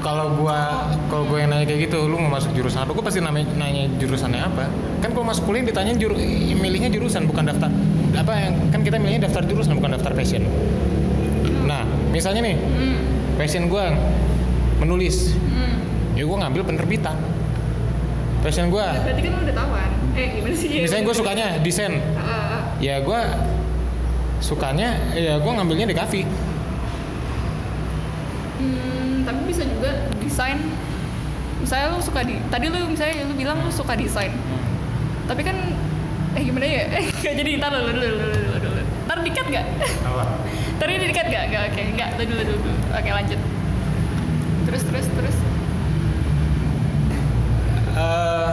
kalau 0.02 0.34
gua 0.38 0.88
kalau 1.10 1.24
gue 1.26 1.38
yang 1.42 1.50
nanya 1.50 1.66
kayak 1.66 1.90
gitu 1.90 2.06
lu 2.06 2.18
mau 2.22 2.32
masuk 2.38 2.54
jurusan 2.54 2.86
apa? 2.86 2.92
Gue 2.94 3.06
pasti 3.06 3.20
nanya, 3.20 3.44
nanya 3.58 3.90
jurusannya 3.98 4.42
apa. 4.42 4.70
Kan 5.02 5.10
kalau 5.14 5.26
masuk 5.26 5.50
kuliah 5.50 5.66
ditanya 5.66 5.94
juru, 5.98 6.16
milihnya 6.58 6.90
jurusan 6.94 7.26
bukan 7.26 7.50
daftar 7.50 7.70
apa 8.18 8.34
yang 8.34 8.54
kan 8.74 8.82
kita 8.82 8.98
milihnya 8.98 9.30
daftar 9.30 9.44
jurusan 9.46 9.74
bukan 9.78 9.98
daftar 9.98 10.12
passion. 10.14 10.46
Nah 11.66 11.84
misalnya 12.14 12.42
nih 12.46 12.56
hmm. 12.58 12.98
passion 13.38 13.70
gua 13.70 13.94
menulis. 14.78 15.34
Hmm. 15.34 15.82
ya 16.18 16.26
gue 16.26 16.38
ngambil 16.38 16.62
penerbitan. 16.66 17.18
Passion 18.42 18.70
gua 18.70 19.02
berarti 19.02 19.22
kan 19.22 19.32
lu 19.34 19.42
udah 19.50 19.56
tahuan 19.56 19.90
eh 20.18 20.28
gimana 20.38 20.56
sih? 20.58 20.68
Misalnya 20.82 21.04
gue 21.06 21.16
sukanya 21.16 21.48
desain. 21.62 21.94
Ah. 22.18 22.74
ya 22.78 23.02
gue 23.02 23.22
sukanya 24.38 24.94
ya 25.18 25.42
gue 25.42 25.52
ngambilnya 25.52 25.90
di 25.90 25.98
kafe 25.98 26.22
Hmm, 28.58 29.07
tapi 29.28 29.40
bisa 29.44 29.68
juga 29.68 30.08
desain. 30.24 30.56
Misalnya 31.60 31.92
lu 31.92 32.00
suka 32.00 32.24
di 32.24 32.40
tadi 32.48 32.72
lu 32.72 32.80
misalnya 32.88 33.28
lu 33.28 33.36
bilang 33.36 33.60
lu 33.60 33.68
suka 33.68 34.00
desain. 34.00 34.32
Tapi 35.28 35.44
kan 35.44 35.58
eh 36.40 36.42
gimana 36.48 36.64
ya? 36.64 36.84
Eh 37.04 37.04
gak 37.12 37.36
jadi 37.36 37.60
ntar 37.60 37.76
dulu 37.76 37.92
dulu 37.92 38.08
dulu 38.08 38.36
dulu 38.40 38.58
dulu 38.64 38.82
ntar 39.12 39.18
dikat 39.28 39.48
gak 39.52 39.66
apa? 40.08 40.24
Ntar 40.78 40.88
ini 40.94 41.06
dikat 41.10 41.28
gak 41.28 41.44
gak 41.52 41.62
oke 41.74 41.82
nggak. 41.98 42.10
Dulu 42.16 42.34
dulu 42.40 42.56
dulu. 42.64 42.76
Oke 42.96 43.10
lanjut. 43.12 43.40
Terus 44.70 44.82
terus 44.88 45.08
terus. 45.12 45.38
Eh, 47.98 48.52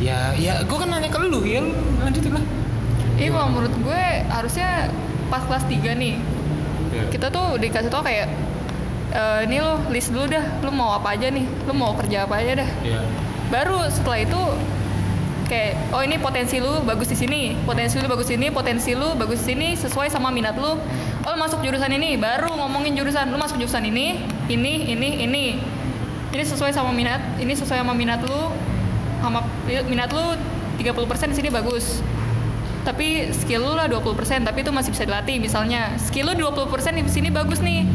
ya 0.00 0.32
ya 0.34 0.52
gue 0.64 0.78
kan 0.80 0.88
nanya 0.90 1.12
ke 1.12 1.18
lu. 1.22 1.44
Ya 1.46 1.60
lu 1.62 1.70
lanjutin 2.02 2.32
lah. 2.34 2.44
Iya 3.14 3.30
kalau 3.30 3.48
menurut 3.54 3.74
gue 3.78 4.02
harusnya 4.32 4.90
pas 5.30 5.44
kelas 5.46 5.62
3 5.70 5.94
nih. 5.94 6.18
Kita 7.12 7.28
tuh 7.28 7.60
dikasih 7.60 7.90
tau 7.92 8.00
kayak 8.00 8.30
eh, 9.14 9.38
ini 9.46 9.62
lo 9.62 9.78
list 9.88 10.10
dulu 10.10 10.26
dah. 10.26 10.44
Lu 10.60 10.70
mau 10.74 10.92
apa 10.98 11.14
aja 11.14 11.30
nih? 11.30 11.46
Lu 11.64 11.72
mau 11.72 11.94
kerja 11.94 12.26
apa 12.26 12.42
aja 12.42 12.66
dah. 12.66 12.70
Iya. 12.82 13.00
baru 13.44 13.76
setelah 13.92 14.24
itu 14.24 14.40
kayak 15.44 15.76
oh 15.92 16.00
ini 16.00 16.16
potensi 16.16 16.56
lu 16.58 16.80
bagus 16.82 17.12
di 17.12 17.14
sini 17.14 17.52
potensi 17.68 18.00
lu 18.00 18.08
bagus 18.08 18.32
di 18.32 18.40
sini 18.40 18.48
potensi 18.48 18.96
lu 18.96 19.12
bagus 19.14 19.44
di 19.44 19.52
sini 19.52 19.68
sesuai 19.78 20.08
sama 20.10 20.32
minat 20.34 20.56
lu. 20.58 20.80
Oh 21.24 21.30
lu 21.30 21.38
masuk 21.38 21.62
jurusan 21.62 21.92
ini 21.94 22.16
baru 22.18 22.50
ngomongin 22.56 22.96
jurusan. 22.98 23.30
Lu 23.30 23.38
masuk 23.38 23.60
jurusan 23.60 23.84
ini 23.86 24.24
ini 24.50 24.90
ini 24.90 25.08
ini. 25.22 25.44
Ini 26.34 26.42
sesuai 26.42 26.74
sama 26.74 26.90
minat 26.90 27.22
ini 27.38 27.54
sesuai 27.54 27.78
sama 27.84 27.94
minat 27.94 28.18
lu 28.26 28.50
sama 29.22 29.46
minat 29.86 30.10
lu 30.10 30.34
30% 30.82 31.30
di 31.30 31.36
sini 31.38 31.48
bagus. 31.52 32.02
Tapi 32.82 33.32
skill 33.32 33.64
lu 33.64 33.72
lah 33.78 33.86
20% 33.86 34.44
tapi 34.44 34.66
itu 34.66 34.72
masih 34.74 34.90
bisa 34.90 35.06
dilatih. 35.06 35.38
Misalnya 35.38 35.94
skill 36.00 36.34
lu 36.34 36.50
20% 36.50 36.98
di 36.98 37.12
sini 37.12 37.28
bagus 37.30 37.62
nih 37.62 37.86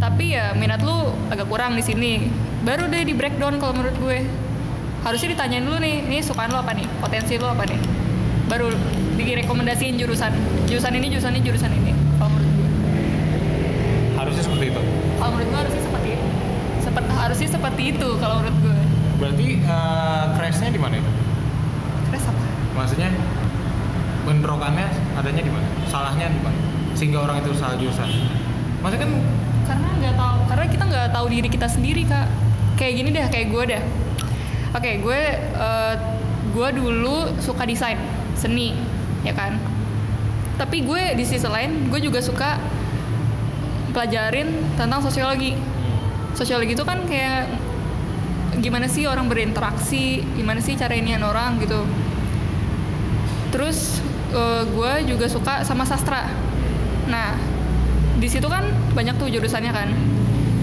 tapi 0.00 0.32
ya 0.32 0.56
minat 0.56 0.80
lu 0.80 1.12
agak 1.28 1.46
kurang 1.46 1.76
di 1.76 1.84
sini. 1.84 2.32
Baru 2.64 2.88
deh 2.88 3.04
di 3.04 3.12
breakdown 3.12 3.60
kalau 3.60 3.76
menurut 3.76 3.96
gue. 4.00 4.24
Harusnya 5.00 5.32
ditanyain 5.32 5.64
dulu 5.64 5.80
nih 5.80 6.04
ini 6.08 6.18
sukaan 6.24 6.52
lu 6.52 6.58
apa 6.60 6.72
nih? 6.72 6.88
Potensi 7.00 7.36
lu 7.36 7.46
apa 7.48 7.68
nih? 7.68 7.80
Baru 8.48 8.72
direkomendasiin 9.20 10.00
jurusan. 10.00 10.32
Jurusan 10.66 10.92
ini 10.96 11.06
jurusan 11.12 11.36
ini 11.36 11.42
jurusan 11.44 11.70
ini. 11.72 11.92
Kalau 12.16 12.32
menurut 12.32 12.52
gue. 12.56 12.68
Harusnya 14.16 14.42
seperti 14.44 14.64
itu? 14.72 14.80
Kalau 15.20 15.30
menurut 15.36 15.48
gue 15.52 15.60
harusnya 15.60 15.82
seperti 15.84 16.08
itu. 16.16 16.26
Seperti 16.80 17.10
harusnya 17.12 17.48
seperti 17.52 17.82
itu 17.92 18.08
kalau 18.16 18.34
menurut 18.40 18.58
gue. 18.64 18.78
Berarti 19.20 19.46
eh, 19.60 20.24
crashnya 20.36 20.68
di 20.72 20.80
mana 20.80 20.94
itu? 20.96 21.12
Terus 22.08 22.24
apa? 22.24 22.44
Maksudnya 22.72 23.08
bentrokannya 24.24 24.88
adanya 25.16 25.42
di 25.44 25.52
mana? 25.52 25.68
Salahnya 25.88 26.26
di 26.32 26.40
mana? 26.40 26.58
Sehingga 26.96 27.24
orang 27.24 27.44
itu 27.44 27.52
salah 27.56 27.76
jurusan. 27.76 28.08
Maksudnya 28.80 29.04
kan 29.04 29.12
karena 29.70 29.88
nggak 30.02 30.16
tahu 30.18 30.40
karena 30.50 30.66
kita 30.66 30.84
nggak 30.90 31.08
tahu 31.14 31.26
diri 31.30 31.48
kita 31.48 31.66
sendiri 31.70 32.02
kak. 32.02 32.26
Kayak 32.74 32.92
gini 32.96 33.08
dah 33.12 33.26
kayak 33.28 33.46
gue 33.52 33.64
dah 33.76 33.82
oke 34.74 34.90
gue 35.02 35.20
eh, 35.38 35.94
gue 36.50 36.68
dulu 36.74 37.30
suka 37.38 37.62
desain 37.62 37.98
seni 38.34 38.74
ya 39.22 39.30
kan? 39.36 39.54
Tapi 40.58 40.82
gue 40.82 41.14
di 41.14 41.24
sisi 41.24 41.46
lain 41.46 41.88
gue 41.88 42.00
juga 42.02 42.18
suka 42.18 42.58
pelajarin 43.94 44.50
tentang 44.74 45.02
sosiologi. 45.02 45.54
Sosiologi 46.34 46.74
itu 46.74 46.84
kan 46.86 47.04
kayak 47.06 47.50
gimana 48.60 48.90
sih 48.90 49.06
orang 49.06 49.30
berinteraksi 49.30 50.20
gimana 50.36 50.58
sih 50.58 50.74
cara 50.74 50.96
inian 50.96 51.22
orang 51.22 51.60
gitu. 51.62 51.84
Terus 53.52 54.00
eh, 54.32 54.62
gue 54.66 54.92
juga 55.04 55.26
suka 55.28 55.62
sama 55.68 55.84
sastra. 55.84 56.26
Nah 57.10 57.59
di 58.20 58.28
situ 58.28 58.46
kan 58.46 58.62
banyak 58.92 59.16
tuh 59.16 59.26
jurusannya 59.26 59.72
kan. 59.72 59.88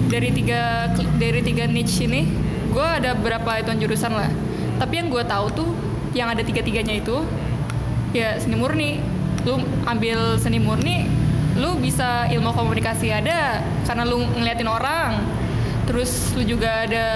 Dari 0.08 0.32
tiga 0.32 0.88
dari 1.20 1.44
tiga 1.44 1.68
niche 1.68 2.06
ini 2.06 2.24
gue 2.72 2.86
ada 2.86 3.12
berapa 3.12 3.60
itu 3.60 3.74
jurusan 3.76 4.14
lah. 4.14 4.30
Tapi 4.78 4.94
yang 5.02 5.08
gue 5.10 5.20
tahu 5.26 5.46
tuh 5.52 5.68
yang 6.16 6.30
ada 6.30 6.40
tiga 6.40 6.64
tiganya 6.64 6.96
itu 6.96 7.26
ya 8.14 8.38
seni 8.40 8.56
murni. 8.56 9.02
Lu 9.44 9.58
ambil 9.84 10.38
seni 10.38 10.56
murni 10.56 11.10
lu 11.58 11.74
bisa 11.82 12.30
ilmu 12.30 12.54
komunikasi 12.54 13.10
ada 13.10 13.60
karena 13.84 14.06
lu 14.06 14.22
ngeliatin 14.38 14.70
orang. 14.70 15.20
Terus 15.84 16.32
lu 16.38 16.46
juga 16.46 16.86
ada 16.86 17.06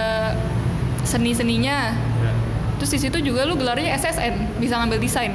seni 1.02 1.32
seninya 1.32 1.94
terus 2.78 2.99
di 2.99 3.06
situ 3.06 3.18
juga 3.22 3.46
lu 3.46 3.54
gelarnya 3.54 3.94
SSN 3.94 4.58
bisa 4.58 4.75
ngambil 4.75 4.99
desain. 4.99 5.30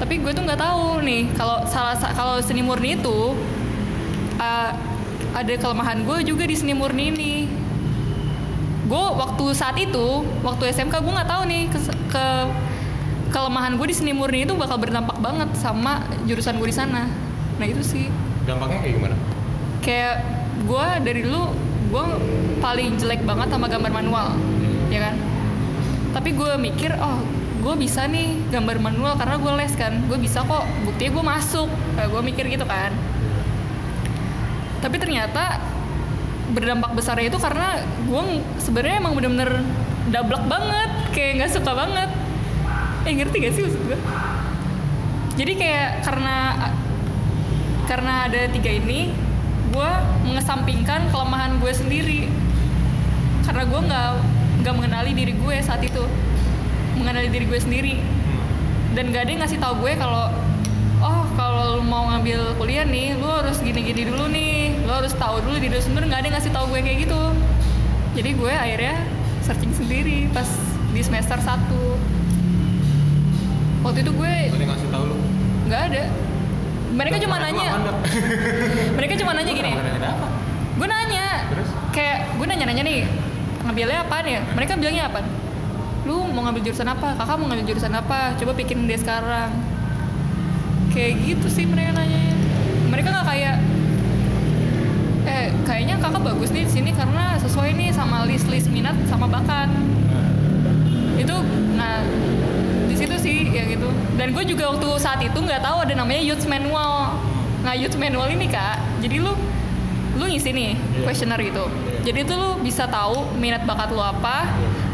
Tapi 0.00 0.16
gue 0.18 0.32
tuh 0.32 0.42
nggak 0.42 0.56
tahu 0.56 1.04
nih 1.04 1.28
kalau 1.36 1.60
salah 1.68 1.92
sa- 1.92 2.10
kalau 2.16 2.40
seni 2.40 2.64
murni 2.64 2.96
itu 2.96 3.36
uh, 4.42 4.70
ada 5.32 5.54
kelemahan 5.56 6.04
gue 6.04 6.18
juga 6.26 6.44
di 6.44 6.56
seni 6.58 6.74
murni 6.76 7.14
ini. 7.14 7.34
Gue 8.90 9.04
waktu 9.16 9.44
saat 9.56 9.78
itu 9.80 10.26
waktu 10.44 10.68
SMK 10.68 11.00
gue 11.00 11.12
nggak 11.12 11.30
tahu 11.30 11.42
nih 11.48 11.62
ke, 11.72 11.78
ke 12.12 12.24
kelemahan 13.32 13.80
gue 13.80 13.86
di 13.88 13.96
seni 13.96 14.12
murni 14.12 14.44
itu 14.44 14.52
bakal 14.52 14.76
berdampak 14.76 15.16
banget 15.22 15.48
sama 15.56 16.04
jurusan 16.28 16.60
gue 16.60 16.68
di 16.68 16.76
sana. 16.76 17.08
Nah 17.56 17.66
itu 17.66 17.80
sih. 17.80 18.12
Dampaknya 18.44 18.84
kayak 18.84 18.94
gimana? 19.00 19.16
Kayak 19.80 20.14
gue 20.68 20.86
dari 21.00 21.20
dulu 21.24 21.42
gue 21.92 22.06
paling 22.60 22.96
jelek 23.00 23.24
banget 23.24 23.48
sama 23.52 23.66
gambar 23.72 23.92
manual 23.92 24.36
ya 24.92 25.08
kan? 25.08 25.16
Tapi 26.12 26.36
gue 26.36 26.52
mikir 26.60 26.92
oh 27.00 27.24
gue 27.62 27.74
bisa 27.78 28.04
nih 28.10 28.36
gambar 28.52 28.76
manual 28.82 29.16
karena 29.16 29.40
gue 29.40 29.52
les 29.56 29.72
kan. 29.72 29.96
Gue 30.04 30.20
bisa 30.20 30.44
kok. 30.44 30.68
Buktinya 30.84 31.10
gue 31.16 31.24
masuk. 31.24 31.68
Nah, 31.96 32.04
gue 32.12 32.20
mikir 32.20 32.44
gitu 32.52 32.68
kan 32.68 32.92
tapi 34.82 34.98
ternyata 34.98 35.62
berdampak 36.52 36.92
besarnya 36.92 37.32
itu 37.32 37.38
karena 37.40 37.80
gue 38.04 38.22
sebenarnya 38.60 38.96
emang 39.00 39.14
bener-bener 39.16 39.64
dablek 40.10 40.44
banget 40.50 40.90
kayak 41.14 41.32
nggak 41.40 41.52
suka 41.54 41.72
banget. 41.72 42.10
Eh 43.02 43.14
ngerti 43.18 43.36
gak 43.42 43.52
sih 43.56 43.62
maksud 43.66 43.82
gue 43.82 43.98
jadi 45.32 45.52
kayak 45.56 45.90
karena 46.04 46.36
karena 47.88 48.28
ada 48.28 48.40
tiga 48.52 48.68
ini 48.68 49.16
gue 49.72 49.90
mengesampingkan 50.28 51.08
kelemahan 51.08 51.56
gue 51.56 51.72
sendiri. 51.72 52.28
Karena 53.48 53.64
gue 53.64 53.80
nggak 53.80 54.08
nggak 54.62 54.74
mengenali 54.76 55.10
diri 55.16 55.32
gue 55.32 55.56
saat 55.64 55.80
itu. 55.80 56.04
Mengenali 57.00 57.32
diri 57.32 57.48
gue 57.48 57.60
sendiri. 57.60 57.96
Dan 58.92 59.08
gak 59.08 59.24
ada 59.24 59.30
yang 59.32 59.40
ngasih 59.40 59.56
tahu 59.56 59.88
gue 59.88 59.92
kalau 59.96 60.28
kalau 61.62 61.78
lu 61.78 61.86
mau 61.86 62.10
ngambil 62.10 62.58
kuliah 62.58 62.82
nih 62.82 63.14
lu 63.14 63.30
harus 63.30 63.62
gini-gini 63.62 64.10
dulu 64.10 64.26
nih. 64.26 64.82
Lu 64.82 64.90
harus 64.90 65.14
tahu 65.14 65.38
dulu 65.46 65.62
diri 65.62 65.70
lu 65.70 65.78
sendiri 65.78 66.10
nggak 66.10 66.18
ada 66.18 66.26
yang 66.26 66.34
ngasih 66.34 66.50
tahu 66.50 66.74
gue 66.74 66.82
kayak 66.82 66.98
gitu. 67.06 67.22
Jadi 68.18 68.30
gue 68.34 68.50
akhirnya 68.50 68.98
searching 69.46 69.70
sendiri 69.70 70.26
pas 70.34 70.50
di 70.90 70.98
semester 71.06 71.38
1 71.38 71.46
waktu 73.86 73.98
itu 74.02 74.10
gue 74.10 74.34
ada 74.50 74.64
ngasih 74.74 74.88
tahu 74.90 75.04
lu? 75.06 75.14
Nggak 75.70 75.82
ada. 75.86 76.02
Mereka 76.98 77.16
cuma 77.22 77.36
nanya. 77.38 77.70
mereka 78.98 79.14
cuma 79.22 79.30
nanya 79.30 79.52
gini. 79.54 79.70
nanya 79.70 80.10
apa? 80.18 80.26
gue 80.82 80.88
nanya. 80.90 81.26
Terus? 81.46 81.68
kayak 81.94 82.18
gue 82.42 82.46
nanya-nanya 82.50 82.82
nih 82.82 83.06
ngambilnya 83.62 84.02
apaan 84.02 84.26
ya 84.26 84.42
mereka 84.58 84.74
bilangnya 84.74 85.06
apa? 85.06 85.22
Lu 86.10 86.26
mau 86.26 86.42
ngambil 86.42 86.66
jurusan 86.66 86.90
apa? 86.90 87.14
Kakak 87.14 87.38
mau 87.38 87.46
ngambil 87.46 87.70
jurusan 87.70 87.94
apa? 87.94 88.34
Coba 88.34 88.50
pikirin 88.58 88.90
deh 88.90 88.98
sekarang 88.98 89.71
kayak 90.92 91.12
gitu 91.24 91.46
sih 91.48 91.64
mereka 91.64 91.96
nanya 91.96 92.20
mereka 92.88 93.08
nggak 93.10 93.26
kayak 93.26 93.56
eh 95.24 95.48
kayaknya 95.64 95.96
kakak 96.02 96.22
bagus 96.22 96.50
nih 96.50 96.66
di 96.66 96.72
sini 96.72 96.90
karena 96.92 97.38
sesuai 97.40 97.72
nih 97.78 97.88
sama 97.94 98.26
list 98.26 98.46
list 98.50 98.68
minat 98.68 98.94
sama 99.06 99.30
bakat. 99.30 99.70
Itu 101.16 101.36
nah 101.78 102.02
di 102.90 102.94
situ 102.98 103.14
sih 103.16 103.36
ya 103.54 103.64
gitu. 103.70 103.86
Dan 104.18 104.34
gue 104.34 104.44
juga 104.44 104.74
waktu 104.74 104.88
saat 104.98 105.22
itu 105.22 105.38
nggak 105.38 105.62
tahu 105.62 105.76
ada 105.86 105.94
namanya 105.94 106.20
youth 106.20 106.44
manual. 106.44 107.16
Nah 107.62 107.74
youth 107.78 107.94
manual 107.96 108.26
ini 108.28 108.50
kak 108.50 108.82
jadi 108.98 109.22
lu 109.22 109.32
lu 110.12 110.28
ngisi 110.28 110.52
nih 110.52 110.76
Iya. 110.76 111.08
questionnaire 111.08 111.40
gitu. 111.48 111.64
Iya. 111.64 112.12
jadi 112.12 112.18
itu 112.28 112.34
lu 112.36 112.60
bisa 112.60 112.84
tahu 112.84 113.32
minat 113.40 113.64
bakat 113.64 113.88
lu 113.96 114.02
apa 114.02 114.44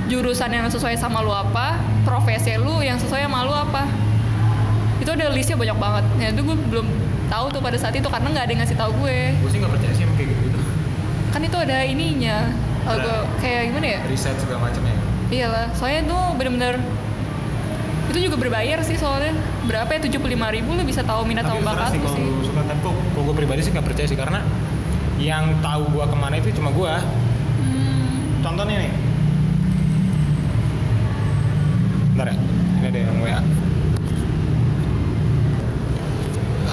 jurusan 0.06 0.46
yang 0.52 0.70
sesuai 0.70 0.94
sama 0.94 1.24
lu 1.26 1.34
apa 1.34 1.74
profesi 2.06 2.54
lu 2.54 2.78
yang 2.78 3.00
sesuai 3.02 3.26
sama 3.26 3.42
lu 3.42 3.50
apa 3.50 3.82
itu 5.08 5.16
ada 5.16 5.32
listnya 5.32 5.56
banyak 5.56 5.78
banget. 5.80 6.04
Ya 6.20 6.28
itu 6.36 6.40
gue 6.44 6.56
belum 6.68 6.86
tahu 7.32 7.46
tuh 7.48 7.60
pada 7.64 7.80
saat 7.80 7.96
itu 7.96 8.04
karena 8.12 8.28
nggak 8.28 8.44
ada 8.44 8.52
yang 8.52 8.60
ngasih 8.60 8.76
tahu 8.76 8.92
gue. 9.00 9.18
Gue 9.40 9.48
sih 9.48 9.58
nggak 9.64 9.72
percaya 9.72 9.92
sih 9.96 10.04
kayak 10.04 10.28
gitu. 10.36 10.60
Kan 11.32 11.40
itu 11.40 11.56
ada 11.56 11.76
ininya 11.80 12.36
kalau 12.84 12.98
gue 13.00 13.18
kayak 13.40 13.72
gimana 13.72 13.86
ya? 13.88 14.00
riset 14.04 14.36
segala 14.40 14.68
macamnya 14.68 14.96
Iyalah, 15.28 15.66
soalnya 15.76 16.08
tuh 16.08 16.22
bener-bener 16.40 16.80
itu 18.08 18.18
juga 18.28 18.36
berbayar 18.40 18.80
sih 18.84 18.96
soalnya. 19.00 19.32
Berapa 19.64 19.96
ya? 19.96 19.98
tujuh 20.04 20.20
puluh 20.20 20.36
ribu 20.36 20.76
lu 20.76 20.84
bisa 20.84 21.00
tahu 21.00 21.24
minat 21.24 21.48
terserah 21.48 21.64
bakat 21.64 21.88
sih 21.96 22.00
sih. 22.04 22.24
suka 22.44 22.60
kok 22.68 22.92
kalau 22.92 23.24
gue 23.32 23.36
pribadi 23.36 23.60
sih 23.64 23.72
nggak 23.72 23.86
percaya 23.88 24.08
sih 24.08 24.16
karena 24.16 24.44
yang 25.16 25.56
tahu 25.64 25.88
gua 25.88 26.04
ke 26.04 26.16
mana 26.20 26.36
itu 26.36 26.52
cuma 26.52 26.68
gua. 26.68 27.00
Hmm, 27.64 28.44
contohnya 28.44 28.76
nih. 28.76 28.92
Bentar 32.12 32.28
ya 32.28 32.36
ini 32.78 32.86
ada 32.92 32.98
yang 33.08 33.16
WA 33.24 33.57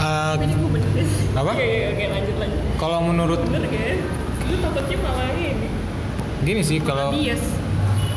Gue 0.06 1.04
apa? 1.36 1.52
Oke, 1.52 1.70
oke 1.92 2.04
lanjut 2.08 2.36
lanjut. 2.40 2.62
Kalau 2.76 3.00
menurut 3.02 3.40
Bener 3.44 3.64
gak? 3.66 3.98
Lu 4.46 4.56
takutnya 4.62 4.98
malah 5.02 5.30
ini. 5.34 5.68
gini 6.46 6.62
sih 6.62 6.78
kalau 6.78 7.10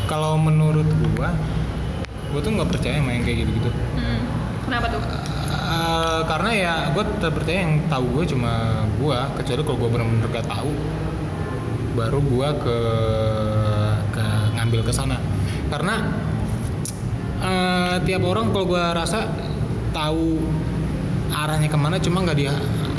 kalau 0.04 0.36
menurut 0.36 0.84
gua 1.16 1.32
gua 2.28 2.40
tuh 2.40 2.52
nggak 2.52 2.68
percaya 2.68 3.00
sama 3.00 3.16
yang 3.16 3.24
kayak 3.24 3.38
gitu-gitu 3.42 3.70
Hmm. 3.96 4.20
Kenapa 4.68 4.86
tuh? 4.92 5.00
Eh, 5.68 6.20
karena 6.24 6.50
ya 6.52 6.74
gue 6.92 7.04
tetap 7.04 7.32
percaya 7.36 7.58
yang 7.60 7.76
tahu 7.88 8.04
gue 8.16 8.24
cuma 8.28 8.52
gue 8.96 9.18
kecuali 9.36 9.60
kalau 9.64 9.78
gue 9.78 9.90
benar-benar 9.92 10.28
gak 10.30 10.48
tahu 10.48 10.72
baru 11.92 12.18
gue 12.20 12.48
ke 12.64 12.78
ke 14.12 14.24
ngambil 14.56 14.80
ke 14.80 14.92
sana 14.92 15.16
karena 15.68 15.94
eh, 17.40 17.94
tiap 18.04 18.22
orang 18.24 18.48
kalau 18.48 18.64
gue 18.66 18.84
rasa 18.92 19.28
tahu 19.92 20.40
arahnya 21.48 21.72
ke 21.72 21.80
mana 21.80 21.96
cuma 21.96 22.20
nggak 22.28 22.36
dia 22.36 22.52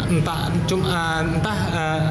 entah 0.09 0.49
cuma 0.65 1.21
entah 1.21 1.59
eh, 1.69 2.01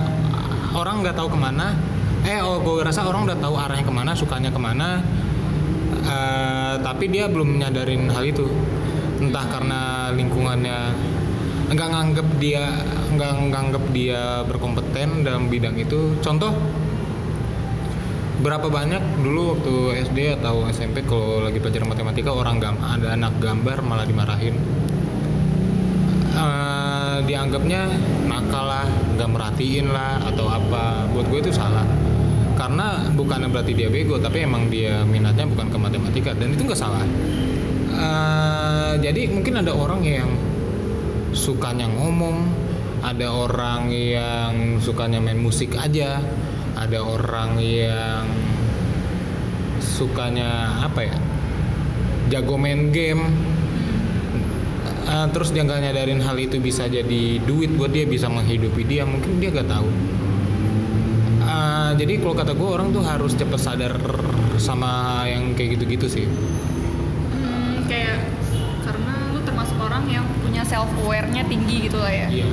orang 0.79 1.03
nggak 1.03 1.19
tahu 1.19 1.35
ke 1.35 1.39
mana. 1.39 1.75
Eh 2.23 2.39
oh 2.39 2.63
gue 2.63 2.83
rasa 2.87 3.07
orang 3.07 3.27
udah 3.27 3.39
tahu 3.39 3.55
arahnya 3.59 3.83
ke 3.83 3.95
mana 3.95 4.15
sukanya 4.15 4.51
ke 4.55 4.61
mana. 4.63 5.03
Eh, 6.07 6.75
tapi 6.79 7.11
dia 7.11 7.27
belum 7.27 7.59
menyadarin 7.59 8.07
hal 8.07 8.23
itu. 8.23 8.47
Entah 9.19 9.45
karena 9.51 9.81
lingkungannya 10.15 10.95
nggak 11.69 11.89
nganggep 11.91 12.29
dia 12.41 12.65
nggak 13.13 13.33
nganggep 13.51 13.85
dia 13.91 14.47
berkompeten 14.47 15.27
dalam 15.27 15.51
bidang 15.51 15.75
itu. 15.75 16.15
Contoh 16.23 16.55
berapa 18.39 18.71
banyak 18.71 19.19
dulu 19.19 19.59
waktu 19.59 19.75
SD 20.07 20.39
atau 20.39 20.63
SMP 20.71 21.03
kalau 21.03 21.43
lagi 21.43 21.59
pelajaran 21.59 21.91
matematika 21.91 22.31
orang 22.31 22.63
gam 22.63 22.79
ada 22.79 23.19
anak 23.19 23.35
gambar 23.43 23.83
malah 23.83 24.07
dimarahin 24.07 24.55
Eh, 26.29 27.17
dianggapnya 27.25 27.89
nakal 28.29 28.65
lah 28.69 28.87
nggak 29.17 29.29
merhatiin 29.29 29.89
lah 29.89 30.21
atau 30.29 30.47
apa. 30.49 31.09
Buat 31.13 31.27
gue 31.33 31.41
itu 31.49 31.53
salah. 31.53 31.85
Karena 32.59 33.07
bukan 33.15 33.49
berarti 33.49 33.73
dia 33.73 33.87
bego 33.87 34.19
tapi 34.19 34.43
emang 34.43 34.67
dia 34.67 35.07
minatnya 35.07 35.47
bukan 35.47 35.71
ke 35.71 35.79
matematika 35.79 36.31
dan 36.35 36.53
itu 36.53 36.63
nggak 36.67 36.81
salah. 36.81 37.05
Eh, 37.95 38.93
jadi 39.01 39.31
mungkin 39.33 39.63
ada 39.63 39.73
orang 39.73 40.03
yang 40.05 40.29
sukanya 41.33 41.87
ngomong 41.93 42.51
ada 42.99 43.31
orang 43.31 43.95
yang 43.95 44.83
sukanya 44.83 45.23
main 45.23 45.39
musik 45.39 45.77
aja 45.79 46.19
ada 46.75 46.99
orang 46.99 47.59
yang 47.63 48.27
sukanya 49.79 50.83
apa 50.83 51.07
ya 51.07 51.17
jago 52.31 52.59
main 52.59 52.91
game 52.91 53.23
Uh, 55.09 55.25
terus 55.33 55.57
dia 55.57 55.65
nggak 55.65 55.89
nyadarin 55.89 56.21
hal 56.21 56.37
itu 56.37 56.61
bisa 56.61 56.85
jadi 56.85 57.41
duit 57.41 57.73
buat 57.81 57.89
dia 57.89 58.05
bisa 58.05 58.29
menghidupi 58.29 58.85
dia 58.85 59.09
mungkin 59.09 59.41
dia 59.41 59.49
nggak 59.49 59.69
tahu 59.69 59.89
Uh, 61.49 61.97
jadi 61.97 62.21
kalau 62.21 62.37
kata 62.37 62.53
gue 62.53 62.69
orang 62.69 62.93
tuh 62.93 63.01
harus 63.01 63.33
cepet 63.33 63.57
sadar 63.57 63.97
sama 64.61 65.25
yang 65.25 65.57
kayak 65.57 65.81
gitu-gitu 65.81 66.05
sih 66.05 66.27
Hmm, 67.33 67.89
kayak 67.89 68.21
karena 68.85 69.33
lu 69.33 69.41
termasuk 69.41 69.81
orang 69.81 70.05
yang 70.13 70.29
punya 70.45 70.61
self 70.61 70.93
aware-nya 71.01 71.49
tinggi 71.49 71.89
gitu 71.89 71.97
lah 71.97 72.13
ya. 72.13 72.29
Iya. 72.29 72.53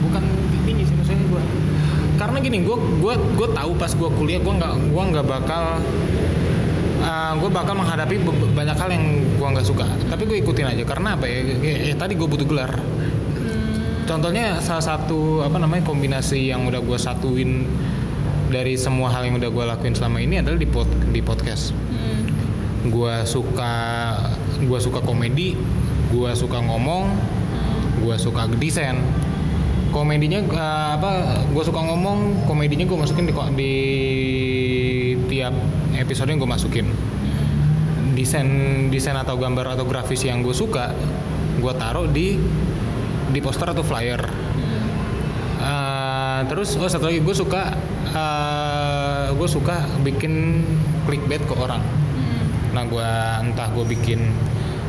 Bukan 0.00 0.22
tinggi 0.64 0.88
sih 0.88 0.94
maksudnya 0.96 1.28
gue. 1.28 1.42
Karena 2.16 2.36
gini, 2.40 2.58
gue 2.64 2.76
gue 3.04 3.14
gue 3.36 3.48
tahu 3.52 3.72
pas 3.76 3.92
gue 3.92 4.10
kuliah 4.16 4.40
gue 4.40 4.54
nggak 4.56 4.72
gue 4.80 5.02
nggak 5.12 5.26
bakal 5.28 5.62
gue 7.38 7.50
bakal 7.50 7.74
menghadapi 7.74 8.22
banyak 8.54 8.76
hal 8.78 8.90
yang 8.90 9.04
gue 9.38 9.48
nggak 9.48 9.66
suka. 9.66 9.86
Tapi 10.10 10.22
gue 10.28 10.36
ikutin 10.42 10.66
aja 10.66 10.82
karena 10.86 11.18
apa 11.18 11.26
ya? 11.26 11.40
Ya, 11.58 11.92
ya 11.92 11.94
tadi 11.98 12.14
gue 12.14 12.28
butuh 12.28 12.46
gelar. 12.46 12.72
Contohnya 14.06 14.58
salah 14.58 14.82
satu 14.82 15.46
apa 15.46 15.56
namanya 15.62 15.86
kombinasi 15.86 16.50
yang 16.50 16.66
udah 16.66 16.82
gue 16.82 16.98
satuin 16.98 17.66
dari 18.52 18.76
semua 18.76 19.08
hal 19.08 19.24
yang 19.24 19.40
udah 19.40 19.48
gue 19.48 19.64
lakuin 19.64 19.94
selama 19.96 20.20
ini 20.20 20.42
adalah 20.42 20.58
di 20.58 20.68
pod, 20.68 20.90
di 21.10 21.20
podcast. 21.24 21.72
Hmm. 21.72 22.28
Gue 22.90 23.14
suka 23.24 23.74
gue 24.60 24.78
suka 24.82 25.00
komedi, 25.00 25.54
gue 26.10 26.30
suka 26.34 26.60
ngomong, 26.60 27.08
gue 28.02 28.16
suka 28.18 28.50
desain 28.58 28.98
komedinya 29.92 30.40
eh, 30.40 30.88
apa 30.96 31.10
gue 31.52 31.62
suka 31.62 31.84
ngomong 31.84 32.48
komedinya 32.48 32.88
gue 32.88 32.98
masukin 32.98 33.28
di, 33.28 33.34
di 33.54 33.72
tiap 35.32 35.56
episode 35.96 36.28
yang 36.28 36.36
gue 36.36 36.50
masukin 36.52 36.86
desain 38.12 38.44
desain 38.92 39.16
atau 39.16 39.40
gambar 39.40 39.72
atau 39.72 39.88
grafis 39.88 40.28
yang 40.28 40.44
gue 40.44 40.52
suka 40.52 40.92
gue 41.56 41.72
taruh 41.80 42.04
di 42.04 42.36
di 43.32 43.40
poster 43.40 43.72
atau 43.72 43.80
flyer 43.80 44.20
Eh, 45.62 46.40
terus 46.50 46.74
oh 46.74 46.90
satu 46.90 47.06
lagi 47.06 47.22
gue 47.22 47.36
suka 47.38 47.70
gue 49.32 49.48
suka 49.48 49.86
bikin 50.02 50.66
clickbait 51.06 51.42
ke 51.46 51.54
orang 51.54 51.80
Hmm. 52.12 52.76
Nah, 52.76 52.84
gue 52.84 53.08
entah 53.40 53.72
gue 53.72 53.88
bikin 53.88 54.20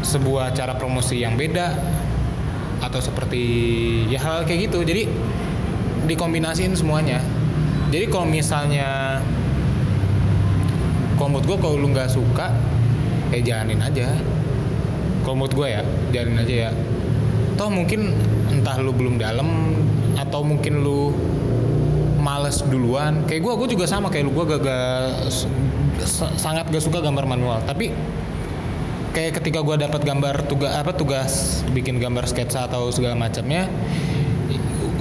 sebuah 0.04 0.52
cara 0.52 0.76
promosi 0.76 1.24
yang 1.24 1.40
beda 1.40 1.72
atau 2.84 3.00
seperti 3.00 3.40
ya 4.12 4.20
hal 4.20 4.44
kayak 4.44 4.68
gitu. 4.68 4.84
Jadi 4.84 5.08
dikombinasiin 6.04 6.76
semuanya. 6.76 7.24
Jadi 7.96 8.12
kalau 8.12 8.28
misalnya 8.28 9.24
kalau 11.18 11.40
gue 11.40 11.58
kalau 11.58 11.76
lu 11.78 11.88
nggak 11.94 12.10
suka, 12.10 12.50
ya 13.34 13.40
jalanin 13.42 13.80
aja. 13.82 14.14
Kalau 15.24 15.48
gue 15.48 15.68
ya, 15.68 15.82
jalanin 16.12 16.38
aja 16.44 16.56
ya. 16.68 16.72
Toh 17.56 17.70
mungkin 17.70 18.12
entah 18.50 18.82
lu 18.82 18.92
belum 18.92 19.22
dalam 19.22 19.78
atau 20.20 20.42
mungkin 20.44 20.84
lu 20.84 21.14
males 22.20 22.64
duluan. 22.68 23.24
Kayak 23.30 23.42
gue, 23.46 23.54
gue 23.64 23.70
juga 23.78 23.86
sama 23.86 24.10
kayak 24.10 24.28
lu. 24.28 24.32
Gue 24.34 24.46
gak, 24.58 24.62
gak- 24.64 25.32
sangat 26.40 26.68
gak 26.68 26.84
suka 26.84 27.00
gambar 27.00 27.24
manual. 27.30 27.60
Tapi 27.64 27.94
kayak 29.14 29.40
ketika 29.40 29.62
gue 29.62 29.78
dapat 29.78 30.02
gambar 30.02 30.50
tugas 30.50 30.74
apa 30.74 30.92
tugas 30.98 31.62
bikin 31.70 32.02
gambar 32.02 32.26
sketsa 32.26 32.66
atau 32.66 32.90
segala 32.90 33.14
macamnya 33.14 33.70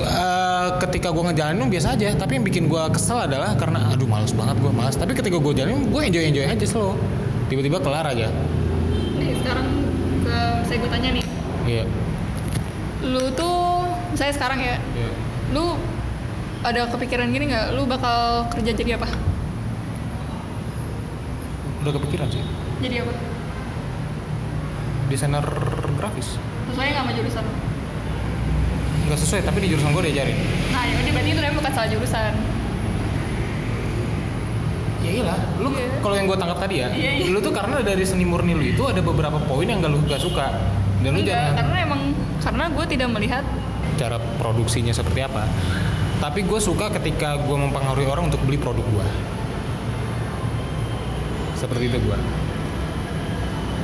eh, 0.03 0.69
ketika 0.87 1.09
gue 1.15 1.23
ngejalanin 1.31 1.71
biasa 1.71 1.95
aja. 1.95 2.13
Tapi 2.19 2.39
yang 2.39 2.45
bikin 2.45 2.65
gue 2.67 2.83
kesel 2.93 3.25
adalah 3.25 3.55
karena 3.55 3.95
aduh 3.95 4.07
males 4.07 4.35
banget 4.35 4.59
gue 4.59 4.73
males. 4.75 4.97
Tapi 4.99 5.13
ketika 5.15 5.39
gue 5.39 5.53
jalanin 5.55 5.89
gue 5.89 6.03
enjoy 6.03 6.25
enjoy 6.29 6.47
aja 6.47 6.67
slow. 6.67 6.99
Tiba-tiba 7.49 7.79
kelar 7.81 8.07
aja. 8.07 8.29
Nih 9.17 9.39
sekarang 9.41 9.67
ke 10.23 10.37
saya 10.67 10.77
gue 10.81 10.91
tanya 10.91 11.11
nih, 11.15 11.25
iya. 11.69 11.85
Lu 13.03 13.29
tuh 13.35 13.85
saya 14.15 14.31
sekarang 14.33 14.63
ya, 14.63 14.77
iya. 14.97 15.11
lu 15.51 15.77
ada 16.63 16.87
kepikiran 16.89 17.29
gini 17.35 17.51
nggak? 17.51 17.75
Lu 17.75 17.85
bakal 17.85 18.47
kerja 18.55 18.71
jadi 18.73 18.97
apa? 18.97 19.11
udah 21.83 21.99
kepikiran 21.99 22.31
sih. 22.31 22.43
Jadi 22.79 23.03
apa? 23.03 23.13
desainer 25.11 25.45
grafis. 26.01 26.41
Sesuai 26.73 26.89
nggak 26.89 27.05
sama 27.05 27.13
jurusan? 27.13 27.45
Nggak 29.13 29.21
sesuai 29.21 29.41
tapi 29.43 29.59
di 29.61 29.69
jurusan 29.69 29.93
gue 29.93 30.09
diajarin 30.09 30.37
Nah, 30.73 30.83
ya 30.83 31.13
berarti 31.13 31.29
itu 31.29 31.39
namanya 31.39 31.57
bukan 31.59 31.73
salah 31.73 31.89
jurusan. 31.89 32.33
ya 35.03 35.11
iyalah 35.13 35.39
lu 35.59 35.69
Iya. 35.71 35.87
kalau 35.99 36.15
yang 36.15 36.27
gue 36.27 36.39
tangkap 36.39 36.59
tadi 36.59 36.75
ya 36.79 36.89
Iya, 36.89 37.11
iya. 37.13 37.25
lu 37.29 37.39
tuh 37.39 37.51
karena 37.51 37.83
dari 37.83 38.01
seni 38.03 38.23
murni 38.23 38.55
lu 38.55 38.65
itu 38.65 38.83
ada 38.83 39.01
beberapa 39.01 39.37
poin 39.43 39.67
yang 39.67 39.79
gak 39.79 39.91
lu 39.91 39.99
gak 40.03 40.17
suka 40.19 40.47
dan 41.03 41.11
lu 41.11 41.21
Enggak, 41.21 41.35
jangan 41.35 41.55
karena 41.59 41.77
emang 41.83 42.01
karena 42.39 42.65
gue 42.71 42.85
tidak 42.89 43.09
melihat 43.11 43.45
cara 43.93 44.17
produksinya 44.39 44.91
seperti 44.91 45.21
apa 45.21 45.45
tapi 46.19 46.41
gue 46.41 46.57
suka 46.57 46.87
ketika 46.93 47.35
gue 47.37 47.57
mempengaruhi 47.59 48.07
orang 48.07 48.31
untuk 48.31 48.41
beli 48.41 48.57
produk 48.57 48.87
gue 48.89 49.07
seperti 51.57 51.91
itu 51.91 51.99
gue 52.01 52.19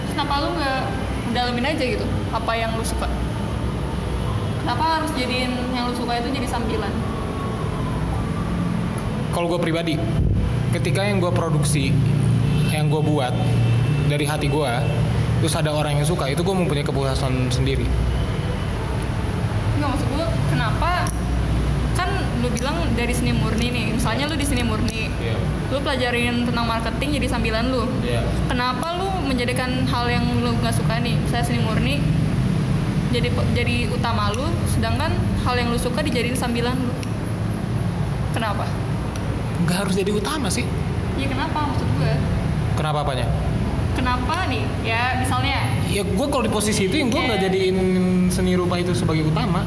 kenapa 0.08 0.34
lu 0.38 0.48
nggak 0.54 0.80
dalamin 1.28 1.66
aja 1.68 1.84
gitu 1.84 2.06
apa 2.30 2.52
yang 2.54 2.70
lu 2.72 2.82
suka 2.82 3.10
kenapa 4.68 5.00
harus 5.00 5.08
jadiin 5.16 5.48
yang 5.72 5.88
lu 5.88 5.96
suka 5.96 6.20
itu 6.20 6.28
jadi 6.28 6.44
sambilan. 6.44 6.92
Kalau 9.32 9.48
gue 9.48 9.56
pribadi 9.56 9.96
ketika 10.76 11.08
yang 11.08 11.24
gue 11.24 11.32
produksi 11.32 11.88
yang 12.68 12.92
gue 12.92 13.00
buat 13.00 13.32
dari 14.12 14.28
hati 14.28 14.52
gue 14.52 14.72
terus 15.40 15.56
ada 15.56 15.72
orang 15.72 15.96
yang 15.96 16.04
suka 16.04 16.28
itu 16.28 16.44
gue 16.44 16.52
mempunyai 16.52 16.84
kepuasan 16.84 17.48
sendiri. 17.48 17.88
Nggak 19.80 19.88
maksud 19.88 20.08
gue 20.12 20.26
kenapa? 20.52 21.08
Kan 21.96 22.12
lu 22.44 22.52
bilang 22.52 22.76
dari 22.92 23.16
seni 23.16 23.32
murni 23.32 23.72
nih 23.72 23.86
misalnya 23.96 24.28
lu 24.28 24.36
di 24.36 24.44
seni 24.44 24.68
murni 24.68 25.08
Iya. 25.18 25.34
lu 25.72 25.80
pelajarin 25.80 26.44
tentang 26.44 26.68
marketing 26.68 27.16
jadi 27.16 27.26
sambilan 27.32 27.72
lu. 27.72 27.88
Iya. 28.04 28.20
kenapa 28.52 29.00
lu 29.00 29.08
menjadikan 29.24 29.88
hal 29.88 30.12
yang 30.12 30.28
lu 30.44 30.52
nggak 30.60 30.76
suka 30.76 31.00
nih? 31.00 31.16
Saya 31.32 31.40
seni 31.40 31.64
murni 31.64 32.04
jadi 33.08 33.28
jadi 33.54 33.76
utama 33.88 34.28
lu 34.30 34.44
sedangkan 34.68 35.10
hal 35.42 35.54
yang 35.56 35.68
lu 35.68 35.78
suka 35.78 36.00
dijadiin 36.00 36.36
sambilan 36.36 36.76
lu. 36.76 36.92
Kenapa? 38.30 38.68
Nggak 39.64 39.76
harus 39.76 39.94
jadi 39.96 40.12
utama 40.12 40.46
sih. 40.46 40.64
Ya 41.16 41.26
kenapa? 41.26 41.72
Maksud 41.72 41.88
gue 41.98 42.12
kenapa 42.76 42.98
apanya? 43.02 43.26
Kenapa 43.96 44.46
nih? 44.46 44.62
Ya 44.86 45.18
misalnya. 45.18 45.58
Ya 45.90 46.06
gue 46.06 46.26
kalau 46.28 46.44
di 46.44 46.52
posisi 46.52 46.86
itu 46.86 46.94
yang 46.94 47.10
gue 47.10 47.18
nggak 47.18 47.40
Iya. 47.40 47.46
jadiin 47.50 47.76
seni 48.30 48.54
rupa 48.54 48.78
itu 48.78 48.94
sebagai 48.94 49.26
utama. 49.26 49.66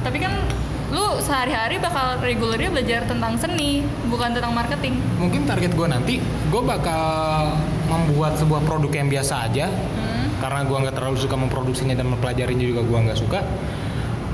Tapi 0.00 0.18
kan 0.18 0.32
lu 0.88 1.20
sehari-hari 1.20 1.76
bakal 1.76 2.20
regulernya 2.20 2.68
belajar 2.68 3.04
tentang 3.04 3.36
seni 3.36 3.84
bukan 4.08 4.32
tentang 4.32 4.52
marketing. 4.52 4.96
Mungkin 5.20 5.44
target 5.44 5.72
gue 5.72 5.88
nanti 5.88 6.14
gue 6.22 6.62
bakal 6.62 7.52
membuat 7.88 8.40
sebuah 8.40 8.64
produk 8.64 8.92
yang 8.94 9.08
biasa 9.08 9.50
aja. 9.50 9.66
Hmm. 9.68 10.01
Karena 10.42 10.66
gue 10.66 10.74
nggak 10.74 10.98
terlalu 10.98 11.22
suka 11.22 11.38
memproduksinya 11.38 11.94
dan 11.94 12.10
mempelajarinya 12.10 12.66
juga 12.66 12.82
gue 12.82 12.98
nggak 13.06 13.18
suka. 13.22 13.46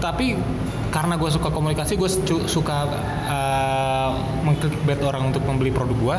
Tapi 0.01 0.41
karena 0.89 1.21
gue 1.21 1.29
suka 1.29 1.53
komunikasi 1.53 2.01
gue 2.01 2.09
suka 2.49 2.89
uh, 3.29 4.11
mengclickbait 4.41 5.05
orang 5.05 5.29
untuk 5.29 5.45
membeli 5.45 5.69
produk 5.69 5.93
gue 6.01 6.17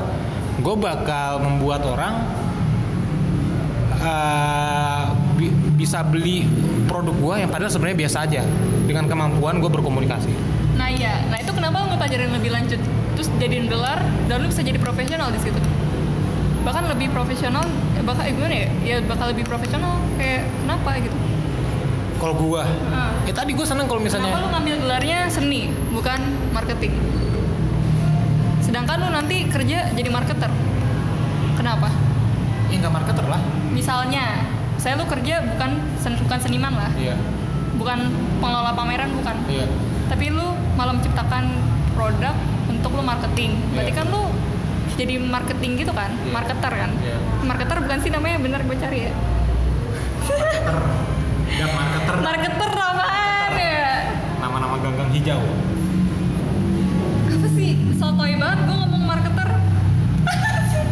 gue 0.61 0.75
bakal 0.77 1.41
membuat 1.41 1.81
orang 1.89 2.21
uh, 3.97 5.17
bi- 5.33 5.55
bisa 5.73 6.05
beli 6.05 6.45
produk 6.85 7.15
gue 7.17 7.35
yang 7.41 7.49
padahal 7.49 7.73
sebenarnya 7.73 7.97
biasa 8.05 8.17
aja. 8.29 8.41
Dengan 8.85 9.09
kemampuan 9.09 9.57
gue 9.57 9.69
berkomunikasi. 9.73 10.29
Nah 10.77 10.89
iya. 10.93 11.25
Nah 11.33 11.41
itu 11.41 11.49
kenapa 11.49 11.89
nggak 11.89 11.97
pelajarin 11.97 12.29
lebih 12.37 12.53
lanjut? 12.53 12.81
Terus 13.17 13.29
jadiin 13.41 13.65
gelar 13.65 14.05
dan 14.29 14.45
lu 14.45 14.53
bisa 14.53 14.61
jadi 14.61 14.77
profesional 14.77 15.33
di 15.33 15.41
situ 15.41 15.57
bahkan 16.69 16.85
lebih 16.85 17.09
profesional 17.09 17.65
eh, 17.97 18.03
bakal 18.05 18.21
eh, 18.21 18.29
gimana 18.29 18.53
ya? 18.55 18.67
Ya 18.79 18.95
bakal 19.01 19.33
lebih 19.33 19.41
profesional 19.43 19.97
kayak 20.15 20.45
kenapa 20.61 21.01
gitu. 21.01 21.17
Kalau 22.15 22.35
gue 22.37 22.61
Ah. 22.91 23.09
ya 23.25 23.33
tadi 23.33 23.57
gue 23.57 23.63
seneng 23.63 23.89
kalau 23.89 23.97
kenapa 23.97 24.21
lu 24.21 24.21
misalnya 24.21 24.53
ngambil 24.53 24.75
gelarnya 24.79 25.17
seni 25.27 25.61
bukan 25.89 26.19
marketing? 26.51 26.93
Sedangkan 28.61 29.01
lu 29.01 29.09
nanti 29.09 29.49
kerja 29.49 29.89
jadi 29.89 30.09
marketer. 30.09 30.51
Kenapa? 31.55 31.89
Ya 32.69 32.75
nggak 32.77 32.93
marketer 32.93 33.25
lah. 33.25 33.41
Misalnya 33.69 34.45
saya 34.77 34.93
lu 34.93 35.09
kerja 35.09 35.41
bukan 35.43 35.71
sen- 35.97 36.21
bukan 36.21 36.37
seniman 36.37 36.77
lah. 36.77 36.91
Iya. 36.93 37.17
Bukan 37.75 37.99
pengelola 38.37 38.77
pameran 38.77 39.09
bukan. 39.15 39.35
Iya. 39.49 39.65
Tapi 40.05 40.29
lu 40.29 40.45
malah 40.77 40.93
menciptakan 40.93 41.49
produk 41.97 42.35
untuk 42.67 42.93
lu 42.93 43.01
marketing. 43.01 43.57
Berarti 43.73 43.89
Iya. 43.89 43.97
kan 43.97 44.05
lu 44.05 44.23
jadi 44.99 45.15
marketing 45.15 45.71
gitu 45.79 45.95
kan? 45.95 46.11
Iya. 46.11 46.27
marketer 46.35 46.73
kan? 46.75 46.91
Iya. 46.99 47.17
marketer 47.47 47.77
bukan 47.79 47.99
sih 48.03 48.11
namanya 48.11 48.37
bener 48.43 48.61
gue 48.67 48.77
cari 48.77 48.99
ya? 49.07 49.13
Ya 51.55 51.67
marketer. 51.71 52.15
Marketer 52.19 52.71
apaan 52.75 53.51
ya? 53.55 53.87
Nama-nama 54.43 54.75
ganggang 54.83 55.09
hijau. 55.15 55.43
Apa 57.31 57.47
sih? 57.55 57.79
Sotoy 57.95 58.35
banget 58.35 58.59
gue 58.67 58.75
ngomong 58.75 59.03
marketer. 59.07 59.49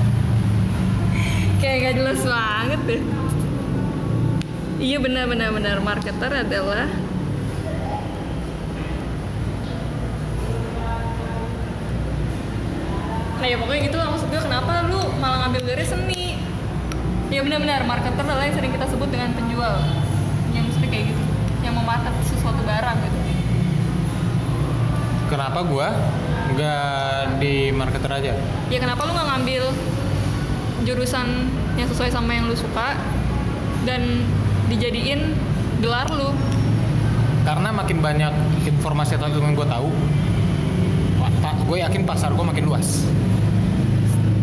Kayak 1.62 1.78
gak 1.84 1.96
jelas 2.00 2.22
banget 2.24 2.82
deh. 2.88 3.02
Iya 4.78 4.98
benar 5.04 5.26
benar 5.28 5.50
benar 5.52 5.78
marketer 5.84 6.32
adalah 6.32 6.88
ya 13.48 13.56
pokoknya 13.56 13.82
gitu 13.88 13.98
lah. 13.98 14.08
Maksud 14.12 14.28
gue 14.28 14.42
kenapa 14.44 14.72
lu 14.92 15.00
malah 15.24 15.48
ngambil 15.48 15.62
dari 15.64 15.86
seni? 15.88 16.24
Ya 17.32 17.40
benar-benar. 17.44 17.88
Marketer 17.88 18.24
adalah 18.24 18.44
yang 18.44 18.56
sering 18.56 18.72
kita 18.76 18.86
sebut 18.92 19.08
dengan 19.08 19.32
penjual. 19.32 19.76
Yang 20.52 20.64
mesti 20.72 20.88
kayak 20.88 21.06
gitu. 21.12 21.24
Yang 21.64 21.74
memarket 21.80 22.14
sesuatu 22.28 22.62
barang 22.64 22.98
gitu. 23.04 23.18
Kenapa 25.28 25.60
gua 25.68 25.92
nggak 26.56 27.44
di 27.44 27.76
marketer 27.76 28.08
aja? 28.08 28.32
ya 28.72 28.80
kenapa 28.80 29.04
lu 29.04 29.12
nggak 29.12 29.28
ngambil 29.36 29.64
jurusan 30.88 31.52
yang 31.76 31.88
sesuai 31.92 32.16
sama 32.16 32.32
yang 32.32 32.48
lu 32.48 32.56
suka 32.56 32.96
dan 33.84 34.24
dijadiin 34.72 35.36
gelar 35.84 36.08
lu? 36.16 36.32
Karena 37.44 37.76
makin 37.76 38.00
banyak 38.00 38.34
informasi 38.64 39.20
atau 39.20 39.28
yang 39.28 39.56
gue 39.56 39.68
tahu, 39.68 39.92
gue 41.68 41.78
yakin 41.84 42.08
pasar 42.08 42.32
gue 42.32 42.46
makin 42.48 42.64
luas. 42.64 43.04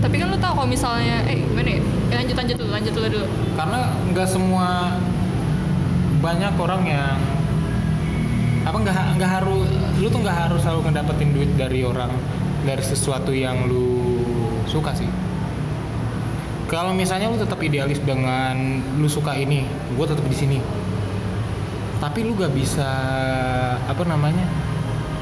Tapi 0.05 0.21
kan 0.21 0.29
lu 0.29 0.37
tahu 0.37 0.53
kalau 0.53 0.69
misalnya 0.69 1.25
eh 1.25 1.40
gimana 1.40 1.81
ya? 1.81 1.81
Eh, 2.12 2.17
lanjut 2.21 2.37
lanjut 2.37 2.57
dulu 2.61 2.71
lanjut 2.77 2.93
dulu 2.93 3.07
dulu. 3.09 3.27
Karena 3.57 3.79
nggak 4.12 4.29
semua 4.29 5.01
banyak 6.21 6.55
orang 6.61 6.83
yang 6.85 7.17
apa 8.69 8.77
nggak 8.85 8.97
nggak 9.17 9.31
harus 9.40 9.69
lu 9.97 10.07
tuh 10.12 10.21
nggak 10.21 10.38
harus 10.45 10.61
selalu 10.61 10.93
ngedapetin 10.93 11.31
duit 11.33 11.51
dari 11.57 11.81
orang 11.88 12.12
dari 12.69 12.85
sesuatu 12.85 13.33
yang 13.33 13.64
lu 13.64 14.21
suka 14.69 14.93
sih. 14.93 15.09
Kalau 16.69 16.93
misalnya 16.93 17.33
lu 17.33 17.40
tetap 17.40 17.61
idealis 17.64 18.05
dengan 18.05 18.85
lu 19.01 19.09
suka 19.09 19.33
ini 19.40 19.64
gue 19.97 20.05
tetap 20.05 20.29
di 20.29 20.37
sini. 20.37 20.59
Tapi 21.97 22.21
lu 22.21 22.37
gak 22.37 22.53
bisa 22.53 22.90
apa 23.88 24.05
namanya 24.05 24.45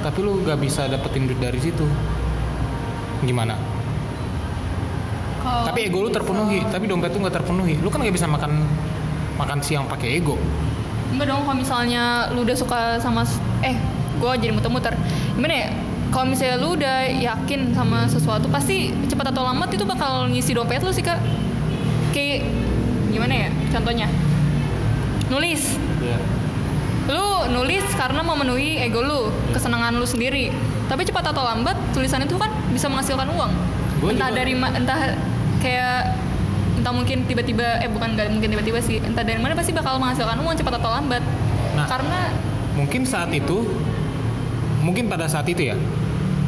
tapi 0.03 0.19
lu 0.19 0.43
gak 0.43 0.59
bisa 0.59 0.91
dapetin 0.91 1.31
duit 1.31 1.39
dari 1.39 1.63
situ. 1.63 1.87
Gimana 3.23 3.72
Tapi 5.43 5.79
ego 5.91 5.99
lu 6.07 6.11
terpenuhi 6.11 6.63
tapi 6.71 6.85
dompet 6.87 7.13
lu 7.15 7.27
nggak 7.27 7.37
terpenuhi 7.43 7.75
lu 7.83 7.89
kan 7.91 8.01
nggak 8.03 8.15
bisa 8.15 8.27
makan 8.31 8.63
makan 9.37 9.59
siang 9.61 9.85
pakai 9.91 10.23
ego 10.23 10.39
Enggak 11.13 11.29
dong 11.29 11.45
kalau 11.45 11.59
misalnya 11.61 12.33
lu 12.33 12.41
udah 12.41 12.57
suka 12.57 12.97
sama 12.97 13.21
eh 13.61 13.77
gua 14.17 14.33
jadi 14.39 14.55
muter-muter. 14.57 14.97
Gimana 15.37 15.55
ya? 15.55 15.69
Kalau 16.09 16.25
misalnya 16.29 16.57
lu 16.57 16.77
udah 16.77 17.05
yakin 17.09 17.77
sama 17.77 18.09
sesuatu 18.09 18.49
pasti 18.49 18.93
cepat 19.13 19.33
atau 19.33 19.45
lambat 19.45 19.69
itu 19.73 19.85
bakal 19.85 20.29
ngisi 20.33 20.57
dompet 20.57 20.81
lu 20.81 20.93
sih, 20.93 21.05
Kak. 21.05 21.21
Kayak 22.17 22.49
gimana 23.13 23.35
ya? 23.35 23.49
Contohnya. 23.77 24.09
Nulis. 25.29 25.77
Iya. 26.01 26.19
Lu 27.13 27.51
nulis 27.61 27.85
karena 27.93 28.25
memenuhi 28.25 28.81
ego 28.81 29.05
lu, 29.05 29.29
kesenangan 29.53 29.93
lu 29.97 30.09
sendiri. 30.09 30.49
Tapi 30.89 31.05
cepat 31.05 31.29
atau 31.33 31.45
lambat 31.45 31.77
tulisan 31.93 32.25
itu 32.25 32.41
kan 32.41 32.49
bisa 32.73 32.89
menghasilkan 32.89 33.29
uang. 33.33 33.53
Gua 34.01 34.11
entah 34.17 34.29
juga- 34.33 34.39
dari 34.41 34.53
entah 34.57 35.01
kayak 35.63 36.19
entah 36.77 36.91
mungkin 36.91 37.23
tiba-tiba 37.25 37.79
eh 37.79 37.87
bukan 37.87 38.19
nggak 38.19 38.27
mungkin 38.35 38.51
tiba-tiba 38.51 38.83
sih 38.83 38.99
entah 38.99 39.23
dari 39.23 39.39
mana 39.39 39.55
pasti 39.55 39.71
bakal 39.71 40.03
menghasilkan 40.03 40.35
uang 40.43 40.57
cepat 40.59 40.75
atau 40.83 40.91
lambat 40.91 41.23
Nah. 41.73 41.89
karena 41.89 42.29
mungkin 42.77 43.09
saat 43.09 43.33
itu 43.33 43.65
mungkin 44.85 45.09
pada 45.09 45.25
saat 45.25 45.49
itu 45.49 45.73
ya 45.73 45.77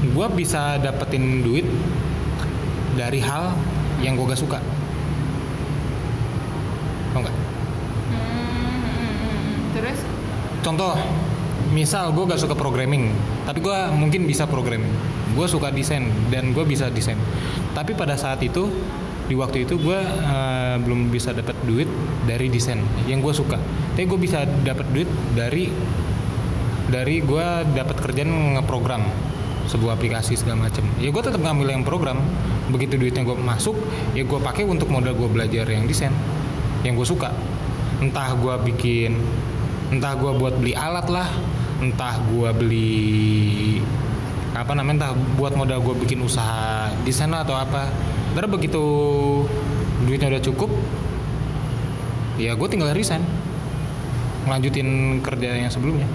gue 0.04 0.26
bisa 0.36 0.76
dapetin 0.76 1.40
duit 1.40 1.64
dari 2.92 3.24
hal 3.24 3.56
yang 4.04 4.20
gue 4.20 4.26
gak 4.28 4.36
suka 4.36 4.60
Tau 7.10 7.24
nggak? 7.24 7.36
hmm, 8.12 9.48
terus 9.72 9.98
contoh 10.60 10.92
misal 11.72 12.12
gue 12.12 12.24
gak 12.28 12.44
suka 12.44 12.52
programming 12.52 13.16
tapi 13.48 13.64
gue 13.64 13.78
mungkin 13.96 14.28
bisa 14.28 14.44
programming 14.44 14.92
gue 15.32 15.46
suka 15.48 15.72
desain 15.72 16.04
dan 16.28 16.52
gue 16.52 16.64
bisa 16.68 16.92
desain 16.92 17.16
tapi 17.72 17.96
pada 17.96 18.20
saat 18.20 18.44
itu 18.44 18.68
di 19.24 19.34
waktu 19.36 19.64
itu 19.64 19.80
gue 19.80 19.98
eh, 20.04 20.76
belum 20.80 21.08
bisa 21.08 21.32
dapat 21.32 21.56
duit 21.64 21.88
dari 22.28 22.52
desain 22.52 22.80
yang 23.08 23.24
gue 23.24 23.32
suka. 23.32 23.56
Tapi 23.96 24.04
gue 24.04 24.18
bisa 24.20 24.44
dapat 24.44 24.86
duit 24.92 25.08
dari 25.32 25.72
dari 26.88 27.24
gue 27.24 27.46
dapat 27.72 27.96
kerjaan 27.96 28.60
ngeprogram 28.60 29.02
sebuah 29.64 29.96
aplikasi 29.96 30.36
segala 30.36 30.68
macem. 30.68 30.84
Ya 31.00 31.08
gue 31.08 31.22
tetap 31.24 31.40
ngambil 31.40 31.72
yang 31.72 31.84
program. 31.84 32.20
Begitu 32.68 33.00
duitnya 33.00 33.24
gue 33.24 33.36
masuk 33.36 33.76
ya 34.12 34.24
gue 34.24 34.40
pakai 34.40 34.68
untuk 34.68 34.92
modal 34.92 35.16
gue 35.16 35.28
belajar 35.28 35.64
yang 35.68 35.88
desain 35.88 36.12
yang 36.84 36.96
gue 36.96 37.06
suka. 37.08 37.32
Entah 38.04 38.36
gue 38.36 38.54
bikin 38.72 39.16
entah 39.92 40.16
gue 40.16 40.32
buat 40.36 40.58
beli 40.58 40.74
alat 40.74 41.06
lah 41.12 41.28
entah 41.78 42.16
gue 42.32 42.50
beli 42.56 43.78
apa 44.54 44.72
namanya 44.72 45.10
entah 45.10 45.12
buat 45.34 45.58
modal 45.58 45.82
gue 45.82 45.94
bikin 46.06 46.22
usaha 46.22 46.88
desain 47.02 47.30
atau 47.34 47.58
apa 47.58 47.90
Ntar 48.34 48.50
begitu 48.50 48.82
duitnya 50.02 50.26
udah 50.34 50.42
cukup 50.42 50.70
ya 52.34 52.58
gue 52.58 52.66
tinggal 52.66 52.90
resign. 52.90 53.22
Ngelanjutin 54.44 55.22
kerja 55.22 55.54
yang 55.54 55.70
sebelumnya. 55.70 56.10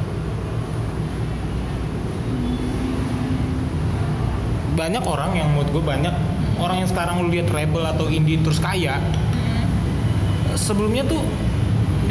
Banyak 4.75 5.03
orang 5.07 5.31
yang 5.31 5.47
menurut 5.55 5.71
gue 5.71 5.83
banyak 5.83 6.15
orang 6.59 6.83
yang 6.83 6.89
sekarang 6.91 7.23
lu 7.23 7.31
lihat 7.31 7.47
rebel 7.55 7.87
atau 7.87 8.11
indie 8.11 8.39
terus 8.43 8.59
kaya 8.59 8.99
sebelumnya 10.59 11.07
tuh 11.07 11.23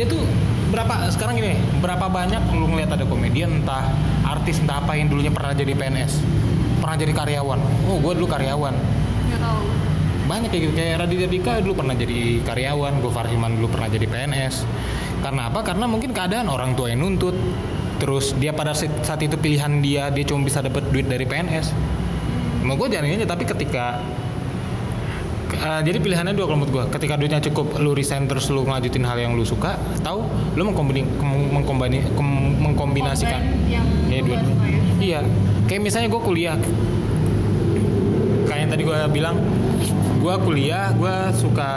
dia 0.00 0.08
tuh 0.08 0.24
berapa 0.72 1.12
sekarang 1.12 1.36
gini 1.36 1.56
berapa 1.84 2.08
banyak 2.08 2.40
lu 2.56 2.64
ngeliat 2.72 2.96
ada 2.96 3.04
komedian 3.04 3.60
entah 3.60 3.92
artis 4.24 4.60
entah 4.64 4.80
apa 4.80 4.96
yang 4.96 5.12
dulunya 5.12 5.32
pernah 5.32 5.52
jadi 5.52 5.76
PNS 5.76 6.24
pernah 6.80 6.96
jadi 6.96 7.12
karyawan. 7.12 7.60
Oh 7.92 8.00
gue 8.00 8.12
dulu 8.16 8.28
karyawan 8.28 8.72
banyak 10.28 10.52
kayak 10.52 10.62
gitu. 10.68 10.72
Kayak 10.76 10.94
Raditya 11.08 11.28
Dika 11.32 11.52
dulu 11.64 11.80
pernah 11.80 11.96
jadi 11.96 12.44
karyawan 12.44 13.00
Gofar 13.00 13.26
Hilman 13.32 13.56
dulu 13.56 13.72
pernah 13.72 13.88
jadi 13.88 14.04
PNS 14.04 14.54
karena 15.24 15.48
apa? 15.48 15.64
Karena 15.64 15.88
mungkin 15.88 16.12
keadaan 16.12 16.52
orang 16.52 16.76
tua 16.76 16.92
yang 16.92 17.00
nuntut. 17.00 17.34
Terus 17.98 18.30
dia 18.38 18.54
pada 18.54 18.78
saat 18.78 19.18
itu 19.26 19.34
pilihan 19.34 19.82
dia 19.82 20.06
dia 20.14 20.22
cuma 20.22 20.46
bisa 20.46 20.62
dapat 20.62 20.86
duit 20.94 21.10
dari 21.10 21.26
PNS 21.26 21.74
mau 22.68 22.76
gue 22.76 22.88
jalanin 22.92 23.22
aja 23.22 23.28
tapi 23.32 23.48
ketika 23.48 24.04
Uh, 25.48 25.80
jadi 25.80 25.96
pilihannya 25.96 26.36
dua 26.36 26.44
kalau 26.44 26.60
menurut 26.60 26.72
gue 26.76 26.84
ketika 27.00 27.16
duitnya 27.16 27.40
cukup 27.40 27.80
lu 27.80 27.96
resign 27.96 28.28
terus 28.28 28.52
lu 28.52 28.68
ngajutin 28.68 29.00
hal 29.00 29.16
yang 29.16 29.32
lu 29.32 29.48
suka 29.48 29.80
tahu 30.04 30.20
lu 30.54 30.62
mengkombini, 30.68 31.08
mengkombini, 31.24 32.04
mengkombinasikan. 32.60 33.40
Yang 33.64 33.88
Iya, 34.12 34.20
lu 34.20 34.28
dua. 34.28 34.36
ya. 34.36 34.44
Iya, 35.00 35.18
kayak 35.64 35.80
misalnya 35.88 36.12
gue 36.12 36.20
kuliah, 36.20 36.56
kayak 38.44 38.60
yang 38.60 38.70
tadi 38.76 38.82
gue 38.84 38.98
bilang, 39.08 39.40
gue 40.18 40.34
kuliah, 40.42 40.90
gue 40.98 41.14
suka, 41.38 41.70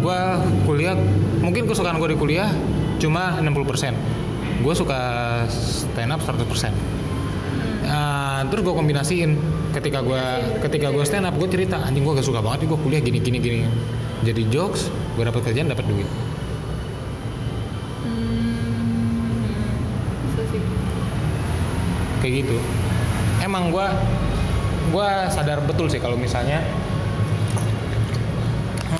gue 0.00 0.18
kuliah, 0.64 0.96
mungkin 1.44 1.68
kesukaan 1.68 2.00
gue 2.00 2.16
di 2.16 2.18
kuliah 2.18 2.48
cuma 2.96 3.36
60%. 3.38 4.64
Gue 4.64 4.74
suka 4.74 5.00
stand 5.52 6.10
up 6.16 6.20
100%. 6.24 6.72
Ah, 7.84 8.40
terus 8.48 8.64
gue 8.64 8.74
kombinasiin. 8.74 9.36
Ketika 9.76 10.00
gue 10.00 10.22
ketika 10.64 10.88
gue 10.88 11.04
stand 11.04 11.28
up 11.28 11.36
gue 11.36 11.48
cerita 11.50 11.82
anjing 11.82 12.06
gue 12.06 12.14
gak 12.16 12.24
suka 12.24 12.40
banget 12.40 12.64
gue 12.64 12.78
kuliah 12.80 13.04
gini 13.04 13.20
gini 13.20 13.38
gini. 13.42 13.68
Jadi 14.24 14.48
jokes 14.48 14.88
gue 15.20 15.24
dapat 15.26 15.44
kerjaan 15.44 15.68
dapat 15.68 15.84
duit. 15.84 16.08
Hmm, 18.08 18.64
kayak 22.24 22.32
gitu. 22.46 22.56
Emang 23.44 23.68
gue 23.68 23.86
gue 24.94 25.08
sadar 25.28 25.60
betul 25.68 25.92
sih 25.92 26.00
kalau 26.00 26.16
misalnya 26.16 26.64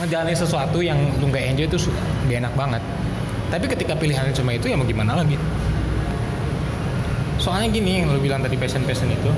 ngejalanin 0.04 0.36
sesuatu 0.36 0.78
yang 0.84 0.96
lu 1.18 1.32
nggak 1.32 1.56
enjoy 1.56 1.66
itu 1.66 1.78
gak 2.28 2.38
enak 2.44 2.54
banget. 2.54 2.82
Tapi 3.48 3.64
ketika 3.70 3.96
pilihannya 3.96 4.36
cuma 4.36 4.52
itu 4.54 4.68
ya 4.70 4.76
mau 4.76 4.86
gimana 4.86 5.18
lagi? 5.18 5.40
Soalnya 7.40 7.68
gini 7.72 8.04
yang 8.04 8.12
lu 8.12 8.20
bilang 8.20 8.40
tadi 8.40 8.56
passion 8.60 8.84
passion 8.84 9.10
itu. 9.10 9.30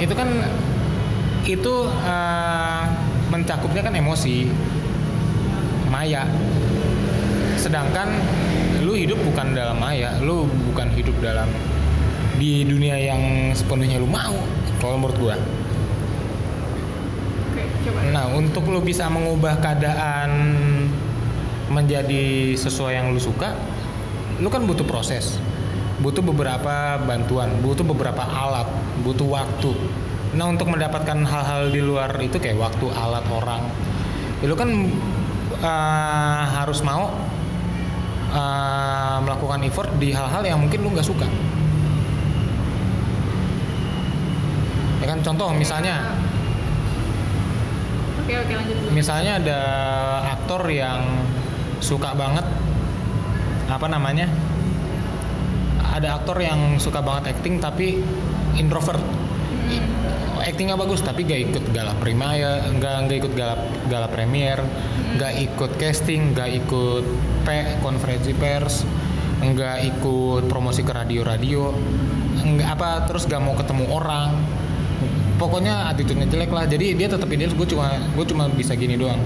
Itu 0.00 0.12
kan 0.16 0.28
itu 1.44 1.74
eh, 1.88 2.84
mencakupnya 3.32 3.82
kan 3.84 3.94
emosi. 3.96 4.48
Maya. 5.90 6.22
Sedangkan 7.58 8.14
lu 8.80 8.96
hidup 8.96 9.20
bukan 9.20 9.52
dalam 9.52 9.76
maya 9.76 10.16
lu 10.24 10.48
bukan 10.72 10.88
hidup 10.96 11.12
dalam 11.20 11.46
di 12.40 12.64
dunia 12.64 12.96
yang 12.96 13.52
sepenuhnya 13.52 14.00
lu 14.00 14.08
mau 14.08 14.32
kalau 14.80 14.96
menurut 14.96 15.16
gua 15.20 15.36
coba. 17.86 17.98
nah 18.12 18.24
untuk 18.32 18.64
lu 18.68 18.80
bisa 18.82 19.06
mengubah 19.08 19.60
keadaan 19.60 20.30
menjadi 21.70 22.54
sesuai 22.58 22.98
yang 22.98 23.06
lu 23.14 23.20
suka 23.22 23.54
lu 24.40 24.48
kan 24.48 24.64
butuh 24.64 24.88
proses. 24.88 25.36
Butuh 26.00 26.24
beberapa 26.24 26.96
bantuan 27.04 27.60
butuh 27.60 27.84
beberapa 27.84 28.24
alat 28.24 28.64
butuh 29.04 29.28
waktu. 29.28 29.76
Nah 30.32 30.48
untuk 30.48 30.72
mendapatkan 30.72 31.28
hal-hal 31.28 31.68
di 31.68 31.84
luar 31.84 32.08
itu 32.24 32.40
kayak 32.40 32.56
waktu 32.56 32.88
alat 32.88 33.24
orang 33.28 33.68
ya 34.40 34.48
lu 34.48 34.56
kan 34.56 34.70
eh, 35.60 36.42
harus 36.56 36.80
mau 36.80 37.12
eh, 38.32 39.16
melakukan 39.20 39.60
effort 39.68 39.92
di 40.00 40.16
hal-hal 40.16 40.40
yang 40.40 40.58
mungkin 40.58 40.80
lu 40.80 40.88
nggak 40.96 41.04
suka. 41.04 41.28
Ya 45.00 45.06
kan? 45.08 45.18
Contoh 45.24 45.52
misalnya 45.56 46.19
Oke 48.30 48.46
oke 48.46 48.54
lanjut 48.62 48.76
dulu. 48.78 48.88
misalnya 48.94 49.32
ada 49.42 49.60
aktor 50.38 50.62
yang 50.70 51.02
suka 51.82 52.14
banget 52.14 52.46
apa 53.66 53.86
namanya 53.90 54.30
ada 55.82 56.14
aktor 56.14 56.38
yang 56.38 56.78
suka 56.78 57.02
banget 57.02 57.34
acting 57.34 57.58
tapi 57.58 57.98
introvert 58.54 59.02
Hmm. 59.70 60.42
actingnya 60.42 60.74
bagus 60.74 60.98
tapi 60.98 61.22
gak 61.22 61.50
ikut 61.50 61.64
gala 61.70 61.94
primaya 61.98 62.58
nggak 62.74 62.94
nggak 63.06 63.18
ikut 63.22 63.32
gala 63.38 63.54
gala 63.86 64.10
premier 64.10 64.58
nggak 65.14 65.32
ikut 65.46 65.78
casting 65.78 66.34
nggak 66.34 66.50
ikut 66.64 67.04
p 67.46 67.48
konferensi 67.78 68.34
pers 68.34 68.82
nggak 69.42 69.78
ikut 69.94 70.50
promosi 70.50 70.82
ke 70.82 70.90
radio 70.90 71.22
radio 71.22 71.70
nggak 72.42 72.66
apa 72.66 73.06
terus 73.06 73.30
gak 73.30 73.38
mau 73.42 73.54
ketemu 73.54 73.84
orang 73.94 74.34
pokoknya 75.40 75.88
attitude-nya 75.88 76.28
jelek 76.28 76.52
lah 76.52 76.68
jadi 76.68 76.92
dia 76.92 77.08
tetap 77.08 77.24
idealis 77.32 77.56
gue 77.56 77.68
cuma 77.72 77.96
gue 77.96 78.24
cuma 78.28 78.44
bisa 78.52 78.76
gini 78.76 79.00
doang 79.00 79.16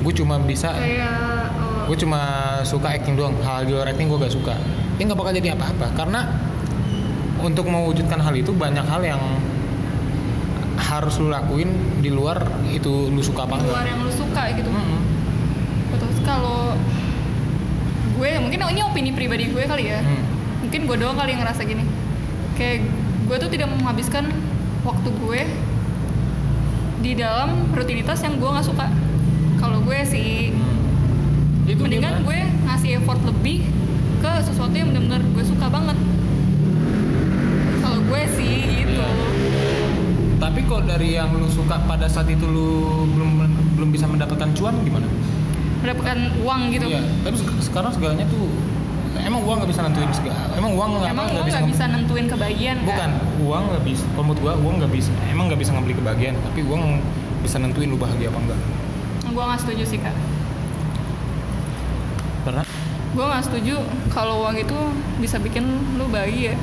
gue 0.00 0.12
cuma 0.16 0.40
bisa 0.40 0.72
Kayak 0.72 1.52
oh, 1.60 1.92
gue 1.92 1.96
cuma 2.00 2.20
suka 2.64 2.96
acting 2.96 3.20
doang 3.20 3.36
hal 3.44 3.68
di 3.68 3.76
luar 3.76 3.92
acting 3.92 4.08
gue 4.08 4.16
gak 4.16 4.32
suka 4.32 4.56
ini 4.96 5.12
nggak 5.12 5.20
bakal 5.20 5.32
jadi 5.36 5.52
apa-apa 5.52 5.92
karena 5.92 6.24
untuk 7.40 7.68
mewujudkan 7.68 8.20
hal 8.20 8.32
itu 8.32 8.52
banyak 8.56 8.84
hal 8.84 9.04
yang 9.04 9.20
harus 10.80 11.20
lu 11.20 11.28
lakuin 11.28 11.68
di 12.00 12.08
luar 12.08 12.40
itu 12.72 13.12
lu 13.12 13.20
suka 13.20 13.44
apa 13.44 13.60
di 13.60 13.68
luar 13.68 13.84
yang 13.84 14.00
lu 14.00 14.12
suka 14.12 14.42
gitu. 14.56 14.68
Mm-mm. 14.68 15.00
Terus 16.00 16.18
kalau 16.24 16.72
gue 18.16 18.28
mungkin 18.40 18.58
ini 18.60 18.80
opini 18.84 19.10
pribadi 19.12 19.48
gue 19.52 19.64
kali 19.64 19.92
ya. 19.92 20.00
Hmm. 20.00 20.22
Mungkin 20.66 20.80
gue 20.88 20.96
doang 21.00 21.16
kali 21.16 21.36
yang 21.36 21.40
ngerasa 21.44 21.62
gini. 21.64 21.84
Kayak 22.56 22.88
gue 23.28 23.36
tuh 23.40 23.50
tidak 23.52 23.68
menghabiskan 23.72 24.28
waktu 24.80 25.08
gue 25.10 25.40
di 27.00 27.12
dalam 27.14 27.68
rutinitas 27.70 28.20
yang 28.20 28.36
gue 28.36 28.48
nggak 28.48 28.66
suka. 28.66 28.86
Kalau 29.56 29.80
gue 29.80 29.98
sih 30.02 30.52
itu 31.64 31.78
mendingan 31.78 32.18
gimana? 32.18 32.26
gue 32.26 32.38
ngasih 32.66 32.90
effort 32.98 33.20
lebih 33.22 33.62
ke 34.18 34.32
sesuatu 34.42 34.72
yang 34.72 34.90
benar-benar 34.90 35.22
gue 35.22 35.44
suka 35.44 35.66
banget. 35.66 35.96
Kalau 37.78 37.98
gue 38.02 38.22
sih 38.30 38.54
gitu. 38.80 39.04
tapi 40.36 40.64
kok 40.64 40.82
dari 40.82 41.14
yang 41.14 41.30
lu 41.30 41.46
suka 41.46 41.76
pada 41.84 42.08
saat 42.08 42.24
itu 42.26 42.42
lu 42.42 42.80
belum 43.06 43.30
belum 43.76 43.90
bisa 43.90 44.08
mendapatkan 44.08 44.50
cuan 44.50 44.72
gimana 44.80 45.04
Mendapatkan 45.80 46.18
uang 46.40 46.60
gitu. 46.70 46.86
Iya, 46.88 47.00
tapi 47.22 47.36
sek- 47.36 47.60
sekarang 47.62 47.92
segalanya 47.92 48.24
tuh 48.26 48.48
emang 49.22 49.40
uang 49.42 49.56
nggak 49.58 49.70
bisa 49.70 49.82
nentuin 49.82 50.10
segala 50.10 50.40
emang 50.52 50.72
uang 50.72 50.90
apa 50.96 51.06
Emang 51.06 51.26
nggak 51.26 51.36
lo 51.36 51.42
nggak 51.46 51.62
nge- 51.62 51.70
bisa 51.70 51.84
nentuin 51.86 52.26
kebahagiaan 52.26 52.78
kan? 52.78 52.86
bukan 52.86 53.10
uang 53.40 53.62
nggak 53.66 53.84
bisa 53.84 54.04
kalau 54.12 54.34
gua 54.34 54.52
uang 54.56 54.74
nggak 54.78 54.92
bisa 54.92 55.10
emang 55.26 55.44
nggak 55.46 55.60
bisa 55.60 55.70
ngebeli 55.72 55.94
kebahagiaan 55.94 56.36
tapi 56.40 56.60
uang 56.62 56.82
bisa 57.40 57.56
nentuin 57.56 57.88
lu 57.88 57.96
bahagia 57.96 58.28
apa 58.28 58.40
enggak 58.40 58.60
Gue 59.30 59.38
nggak 59.40 59.60
setuju 59.60 59.84
sih 59.86 59.98
kak. 59.98 60.10
karena 62.42 62.62
Gue 63.10 63.24
nggak 63.24 63.42
setuju 63.42 63.74
kalau 64.08 64.42
uang 64.42 64.56
itu 64.56 64.78
bisa 65.18 65.36
bikin 65.36 65.66
lu 65.94 66.06
bahagia. 66.06 66.54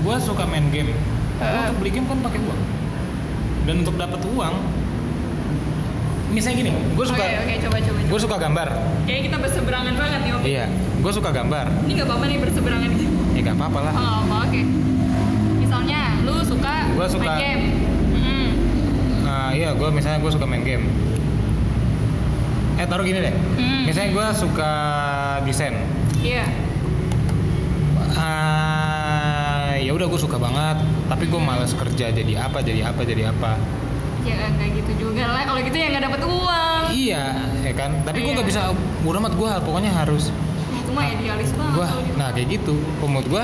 gua 0.00 0.16
suka 0.16 0.44
main 0.44 0.68
game 0.68 0.94
Gua 1.34 1.44
Heeh. 1.44 1.62
untuk 1.64 1.76
beli 1.78 1.90
game 1.92 2.06
kan 2.06 2.18
pakai 2.20 2.40
uang 2.40 2.60
dan 3.62 3.74
untuk 3.78 3.94
dapat 3.94 4.20
uang 4.26 4.54
misalnya 6.28 6.56
gini 6.58 6.70
gue 6.70 7.04
suka 7.04 7.18
Oke 7.18 7.36
oke 7.38 7.54
coba 7.58 7.76
coba. 7.78 7.98
coba. 7.98 8.00
gue 8.06 8.20
suka 8.20 8.36
gambar 8.38 8.68
Kayaknya 9.02 9.22
kita 9.24 9.36
berseberangan 9.38 9.94
banget 9.94 10.20
nih. 10.20 10.32
Opi. 10.32 10.44
iya 10.46 10.64
gue 10.98 11.12
suka 11.12 11.30
gambar 11.30 11.66
Ini 11.80 11.92
nggak 11.94 12.06
apa-apa 12.06 12.24
nih 12.24 12.38
berseberangan. 12.38 12.90
ya 13.30 13.40
gak 13.42 13.56
apa-apa 13.56 13.78
lah 13.80 13.92
Oh 13.94 14.18
nggak 14.24 14.40
oke. 14.44 14.60
Misalnya 15.58 16.00
lu 16.20 16.34
suka, 16.42 16.74
Gua 16.92 17.06
suka- 17.06 17.22
main 17.22 17.38
game. 17.38 17.62
Mm. 18.10 18.48
Nah, 19.20 19.48
iya 19.50 19.70
gue 19.70 19.88
misalnya 19.88 20.18
gue 20.18 20.30
suka 20.30 20.44
main 20.44 20.62
game 20.62 20.84
eh 22.74 22.86
taruh 22.86 23.02
gini 23.02 23.18
deh 23.18 23.34
Hmm. 23.56 23.82
misalnya 23.84 24.10
gue 24.12 24.26
suka 24.36 24.72
desain 25.42 25.74
Iya. 26.16 26.46
Ah, 28.18 29.74
ya 29.76 29.90
udah 29.90 30.06
gue 30.06 30.16
suka 30.16 30.36
banget 30.36 30.78
tapi 31.06 31.24
gue 31.24 31.40
males 31.40 31.70
kerja 31.70 32.06
jadi 32.08 32.32
apa 32.36 32.58
jadi 32.60 32.86
apa 32.86 33.00
jadi 33.00 33.30
apa 33.30 33.58
Ya 34.20 34.48
nggak 34.48 34.68
gitu 34.74 34.92
juga 35.00 35.24
lah. 35.26 35.42
Kalau 35.44 35.60
gitu 35.60 35.74
ya 35.74 35.86
nggak 35.88 36.04
dapet 36.04 36.20
uang. 36.22 36.82
iya 36.88 37.24
ya 37.60 37.72
kan 37.72 37.90
tapi 38.00 38.18
gue 38.18 38.28
Iya. 38.28 38.38
gak 38.38 38.48
bisa 38.48 38.62
udah 39.02 39.20
amat 39.20 39.34
gue 39.34 39.50
pokoknya 39.60 39.92
harus 39.92 40.32
Itu 40.72 40.90
mah 40.90 41.04
idealis 41.06 41.50
banget. 41.52 41.84
kalau 41.84 42.00
gitu. 42.00 42.16
nah 42.16 42.28
kayak 42.30 42.48
gitu 42.50 42.74
menurut 42.98 43.28
gue 43.28 43.42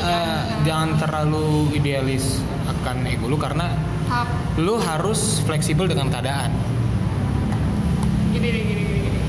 eh, 0.00 0.38
jangan 0.62 0.88
terlalu 0.96 1.48
idealis 1.72 2.44
akan 2.66 2.96
ego 3.06 3.26
lu 3.26 3.36
karena 3.36 3.72
Tahap 4.04 4.28
lu 4.56 4.76
harus 4.76 5.20
fleksibel 5.40 5.86
dengan 5.86 6.08
keadaan 6.08 6.52
gini 8.30 8.48
gini 8.48 8.60
gini 8.62 8.82
gini. 9.00 9.20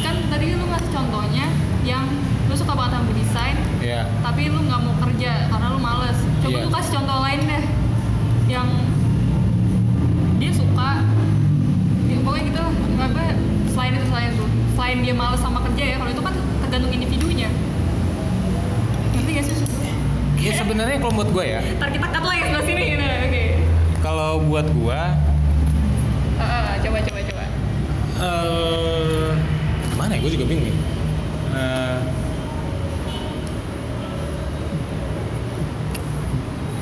Kan 0.00 0.16
tadi 0.26 0.46
lu 0.50 0.64
ngasih 0.64 0.90
contohnya 0.90 1.46
yang 1.82 2.04
lu 2.46 2.54
suka 2.54 2.72
banget 2.72 2.92
sama 2.96 3.12
desain, 3.12 3.56
ya 3.78 4.02
tapi 4.20 4.48
lu 4.48 4.58
nggak 4.60 4.80
mau 4.80 4.94
kerja 4.98 5.46
karena 5.46 5.66
lu 5.68 5.78
males. 5.78 6.18
Coba 6.40 6.50
Iya. 6.52 6.64
lu 6.64 6.70
kasih 6.72 6.92
contoh 6.94 7.18
lain 7.20 7.40
deh 7.44 7.62
yang 8.50 8.68
dia 10.36 10.50
suka, 10.50 10.90
ya, 12.04 12.16
pokoknya 12.20 12.44
gitu. 12.46 12.62
Apa 12.96 13.24
selain 13.70 13.92
itu 13.94 14.06
selain 14.06 14.28
itu, 14.30 14.44
selain 14.74 14.98
dia 15.00 15.14
males 15.14 15.38
sama 15.38 15.62
kerja 15.64 15.84
ya, 15.86 15.96
kalau 15.96 16.10
itu 16.10 16.20
kan 16.20 16.34
tergantung 16.60 16.92
individunya. 16.92 17.48
Ngerti 19.14 19.30
gak 19.32 19.44
sih? 19.46 19.56
ya 20.40 20.56
sebenarnya 20.56 20.96
kalau 20.98 21.12
buat 21.12 21.28
gue 21.30 21.44
ya 21.44 21.60
Ntar 21.76 21.92
kita 21.92 22.06
cut 22.08 22.24
lagi 22.24 22.40
sebelah 22.42 22.64
sini. 22.64 22.84
Nah, 22.96 23.28
oke. 23.28 23.44
kalau 24.00 24.30
buat 24.42 24.66
gue 24.66 25.00
Ah, 26.40 26.48
ah, 26.48 26.74
coba 26.80 26.98
coba 27.04 27.20
coba. 27.20 27.44
eh 28.16 29.28
mana 29.94 30.16
ya 30.16 30.20
gue 30.24 30.32
juga 30.32 30.44
bingung 30.48 30.72
Eh, 31.50 31.96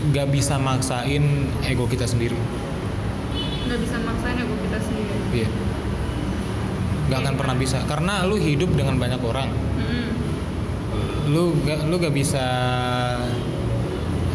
nggak 0.08 0.26
bisa 0.28 0.56
maksain 0.56 1.24
ego 1.62 1.84
kita 1.84 2.04
sendiri 2.04 2.36
Nggak 3.68 3.80
bisa 3.84 3.96
maksain 4.00 4.36
ego 4.36 4.54
kita 4.62 4.78
sendiri. 4.80 5.14
iya 5.34 5.48
nggak 7.08 7.18
akan 7.20 7.34
pernah 7.36 7.56
bisa 7.56 7.78
karena 7.84 8.24
lu 8.24 8.36
hidup 8.36 8.68
dengan 8.72 8.96
banyak 8.96 9.20
orang 9.20 9.48
Mm-mm. 9.48 10.08
lu 11.32 11.56
gak 11.62 11.88
lu 11.88 11.96
gak 11.96 12.12
bisa 12.12 12.44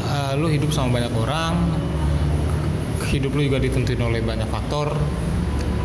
eh, 0.03 0.33
lu 0.37 0.49
hidup 0.49 0.73
sama 0.73 0.97
banyak 0.97 1.13
orang 1.13 1.53
hidup 3.09 3.29
lu 3.33 3.45
juga 3.45 3.61
ditentuin 3.61 4.01
oleh 4.01 4.25
banyak 4.25 4.49
faktor 4.49 4.89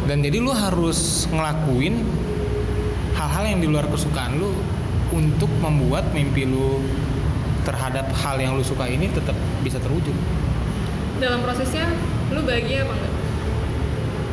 dan 0.08 0.24
jadi 0.24 0.40
lu 0.40 0.48
harus 0.48 1.28
ngelakuin 1.28 2.00
hal-hal 3.12 3.44
yang 3.44 3.60
di 3.60 3.68
luar 3.68 3.84
kesukaan 3.84 4.40
lu 4.40 4.56
untuk 5.12 5.52
membuat 5.60 6.08
mimpi 6.16 6.48
lu 6.48 6.80
terhadap 7.68 8.08
hal 8.24 8.40
yang 8.40 8.56
lu 8.56 8.64
suka 8.64 8.88
ini 8.88 9.12
tetap 9.12 9.36
bisa 9.68 9.78
terwujud 9.84 10.16
dalam 11.18 11.44
prosesnya 11.44 11.84
lu 12.32 12.40
bahagia 12.46 12.86
apa 12.88 12.94
enggak? 12.96 13.14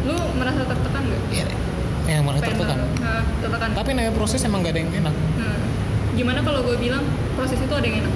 Lu 0.06 0.16
merasa 0.38 0.62
tertekan 0.64 1.02
nggak? 1.04 1.22
ya 1.34 1.46
yang 2.06 2.22
mana 2.22 2.38
Pengen 2.38 2.62
tertekan. 2.62 2.78
Nah, 3.02 3.24
tertekan. 3.42 3.70
tapi 3.74 3.90
namanya 3.98 4.14
proses 4.14 4.40
emang 4.46 4.62
gak 4.62 4.78
ada 4.78 4.82
yang 4.86 4.94
enak 4.94 5.16
Nah, 5.42 5.58
gimana 6.14 6.40
kalau 6.46 6.62
gue 6.62 6.78
bilang 6.78 7.02
proses 7.34 7.58
itu 7.58 7.74
ada 7.74 7.86
yang 7.86 8.06
enak? 8.06 8.14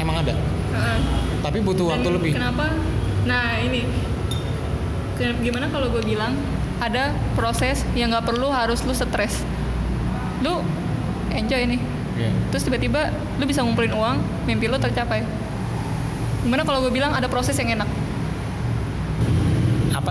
emang 0.00 0.16
ada 0.22 0.34
Nah, 0.70 0.96
tapi 1.44 1.58
butuh 1.60 1.90
dan 1.90 1.94
waktu 1.98 2.08
lebih 2.14 2.32
Kenapa? 2.38 2.66
Nah 3.20 3.60
ini, 3.60 3.84
gimana 5.44 5.68
kalau 5.68 5.92
gue 5.92 6.00
bilang 6.06 6.32
ada 6.80 7.12
proses 7.36 7.84
yang 7.92 8.08
nggak 8.08 8.24
perlu 8.24 8.48
harus 8.48 8.80
lu 8.88 8.96
stres. 8.96 9.44
Lu 10.40 10.64
enjoy 11.28 11.76
nih. 11.76 11.80
Iya. 12.20 12.30
Terus 12.52 12.62
tiba-tiba 12.68 13.08
lu 13.40 13.44
bisa 13.48 13.64
ngumpulin 13.64 13.96
uang, 13.96 14.16
mimpi 14.44 14.68
lu 14.68 14.76
tercapai. 14.76 15.24
Gimana 16.44 16.68
kalau 16.68 16.84
gue 16.84 16.92
bilang 16.92 17.16
ada 17.16 17.28
proses 17.32 17.56
yang 17.56 17.80
enak? 17.80 17.88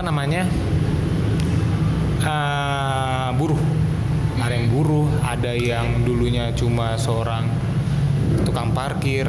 namanya? 0.06 0.46
Eh, 2.20 3.28
buruh. 3.36 3.60
Ada 4.40 4.54
yang 4.56 4.68
buruh 4.72 5.08
ada 5.20 5.52
yang 5.52 6.00
dulunya 6.06 6.54
cuma 6.56 6.96
seorang 6.96 7.44
tukang 8.48 8.72
parkir. 8.72 9.28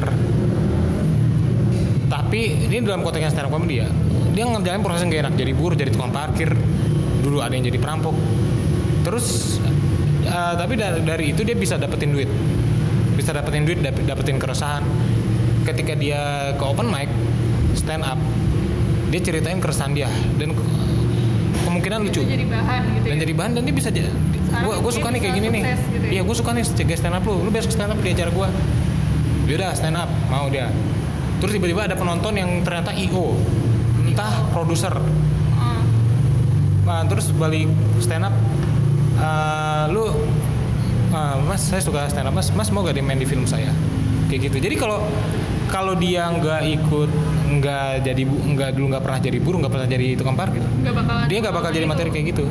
Tapi 2.08 2.68
ini 2.68 2.80
dalam 2.80 3.04
konteksnya 3.04 3.32
stand 3.32 3.48
up 3.48 3.52
comedy 3.52 3.84
ya 3.84 3.88
dia 4.32 4.48
ngerjain 4.48 4.80
proses 4.80 5.04
yang 5.04 5.12
gak 5.12 5.22
enak. 5.28 5.34
Jadi 5.36 5.52
buruh 5.52 5.76
jadi 5.76 5.90
tukang 5.92 6.12
parkir. 6.14 6.56
Dulu 7.20 7.44
ada 7.44 7.52
yang 7.52 7.68
jadi 7.68 7.76
perampok. 7.76 8.16
Terus 9.04 9.58
eh, 10.24 10.54
tapi 10.56 10.80
dari, 10.80 11.04
dari 11.04 11.24
itu 11.36 11.44
dia 11.44 11.58
bisa 11.58 11.76
dapetin 11.76 12.16
duit 12.16 12.30
bisa 13.14 13.30
dapetin 13.32 13.64
duit 13.68 13.78
dap- 13.80 14.02
dapetin 14.04 14.36
keresahan. 14.40 14.82
Ketika 15.62 15.94
dia 15.94 16.52
ke 16.58 16.64
open 16.64 16.90
mic 16.90 17.08
stand 17.78 18.02
up 18.02 18.18
dia 19.12 19.20
ceritain 19.20 19.60
keresahan 19.60 19.92
dia. 19.92 20.08
Dan 20.40 20.56
ke- 20.56 20.66
kemungkinan 21.68 21.98
lucu. 22.04 22.20
jadi 22.24 22.44
bahan 22.48 22.82
gitu. 23.00 23.06
dan 23.08 23.16
ya. 23.16 23.20
jadi 23.24 23.32
bahan 23.36 23.50
dan 23.56 23.62
dia 23.64 23.74
bisa 23.76 23.88
jadi 23.92 24.10
gua 24.52 24.76
dia 24.76 24.92
suka 24.92 25.08
nih 25.08 25.20
kayak 25.24 25.34
gini 25.40 25.48
nih. 25.48 25.62
gitu 25.64 26.04
ya. 26.04 26.10
iya 26.12 26.22
gua 26.24 26.36
suka 26.36 26.50
nih 26.52 26.64
cegah 26.66 26.98
stand 26.98 27.16
up 27.16 27.24
lu. 27.24 27.40
Lu 27.40 27.50
besok 27.52 27.72
stand 27.72 27.92
up 27.92 27.98
di 28.00 28.08
acara 28.12 28.30
gua. 28.32 28.48
Dia 29.48 29.54
udah 29.56 29.70
stand 29.72 29.96
up. 29.96 30.10
Mau 30.28 30.48
dia. 30.52 30.68
Terus 31.40 31.52
tiba-tiba 31.58 31.88
ada 31.90 31.96
penonton 31.98 32.36
yang 32.36 32.50
ternyata 32.62 32.92
io 32.94 33.34
entah 34.04 34.32
produser. 34.52 34.92
Hmm. 35.56 35.82
Nah, 36.84 37.02
terus 37.08 37.32
balik 37.34 37.66
stand 37.98 38.28
up 38.28 38.34
eh, 39.16 39.84
lu 39.90 40.12
"Ah, 41.12 41.36
mas 41.44 41.60
saya 41.60 41.84
suka 41.84 42.08
stand 42.08 42.26
up 42.26 42.34
mas 42.34 42.48
mas 42.56 42.68
mau 42.72 42.80
gak 42.82 42.96
main 43.04 43.20
di 43.20 43.28
film 43.28 43.44
saya? 43.44 43.70
Kayak 44.32 44.48
gitu. 44.48 44.56
Jadi 44.64 44.74
kalau 44.80 45.04
kalau 45.68 45.96
dia 45.96 46.28
nggak 46.28 46.60
ikut 46.68 47.10
nggak 47.52 48.04
jadi 48.04 48.22
nggak 48.28 48.70
dulu 48.76 48.86
nggak 48.92 49.04
pernah 49.04 49.20
jadi 49.20 49.38
buruh 49.40 49.58
nggak 49.60 49.72
pernah 49.72 49.88
jadi 49.88 50.06
tukang 50.16 50.36
parkir 50.36 50.64
bakalan 50.84 51.24
dia 51.28 51.38
nggak 51.40 51.54
bakal 51.56 51.70
jadi 51.72 51.86
materi 51.88 52.08
kayak 52.12 52.26
gitu. 52.36 52.44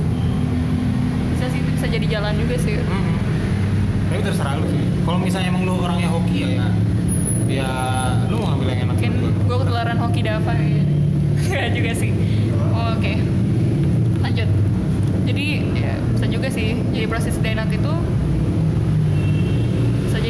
Bisa 1.34 1.46
sih 1.50 1.60
itu 1.62 1.70
bisa 1.78 1.88
jadi 1.90 2.06
jalan 2.18 2.34
juga 2.38 2.56
sih. 2.62 2.74
Tapi 4.12 4.22
terserah 4.26 4.54
lu 4.58 4.66
sih. 4.70 4.82
Kalau 5.06 5.18
misalnya 5.22 5.48
emang 5.54 5.64
lu 5.66 5.74
orangnya 5.82 6.10
hoki 6.10 6.38
ya 6.46 6.50
ya, 6.50 6.66
ya 7.50 7.72
lu 8.30 8.42
mau 8.42 8.54
ngambil 8.54 8.68
yang 8.70 8.80
enak 8.90 8.96
mungkin 8.98 9.12
gue 9.50 9.58
ketularan 9.66 9.98
hoki 10.02 10.22
Dava 10.22 10.54
ya. 10.58 10.84
Nggak 11.42 11.70
juga 11.82 11.92
sih. 11.98 12.12
Oh, 12.74 12.88
oke. 12.98 13.14
Lanjut. 14.22 14.50
Jadi 15.26 15.46
ya, 15.78 15.94
bisa 16.18 16.26
juga 16.30 16.48
sih. 16.50 16.78
Jadi 16.94 17.06
proses 17.10 17.36
denat 17.42 17.70
itu 17.74 17.94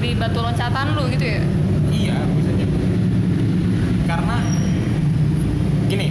jadi 0.01 0.17
batu 0.17 0.41
loncatan 0.41 0.97
lu 0.97 1.05
gitu 1.13 1.25
ya 1.29 1.41
Iya, 1.91 2.17
bisa 2.33 2.51
jadi. 2.57 2.75
Karena 4.09 4.41
gini, 5.85 6.07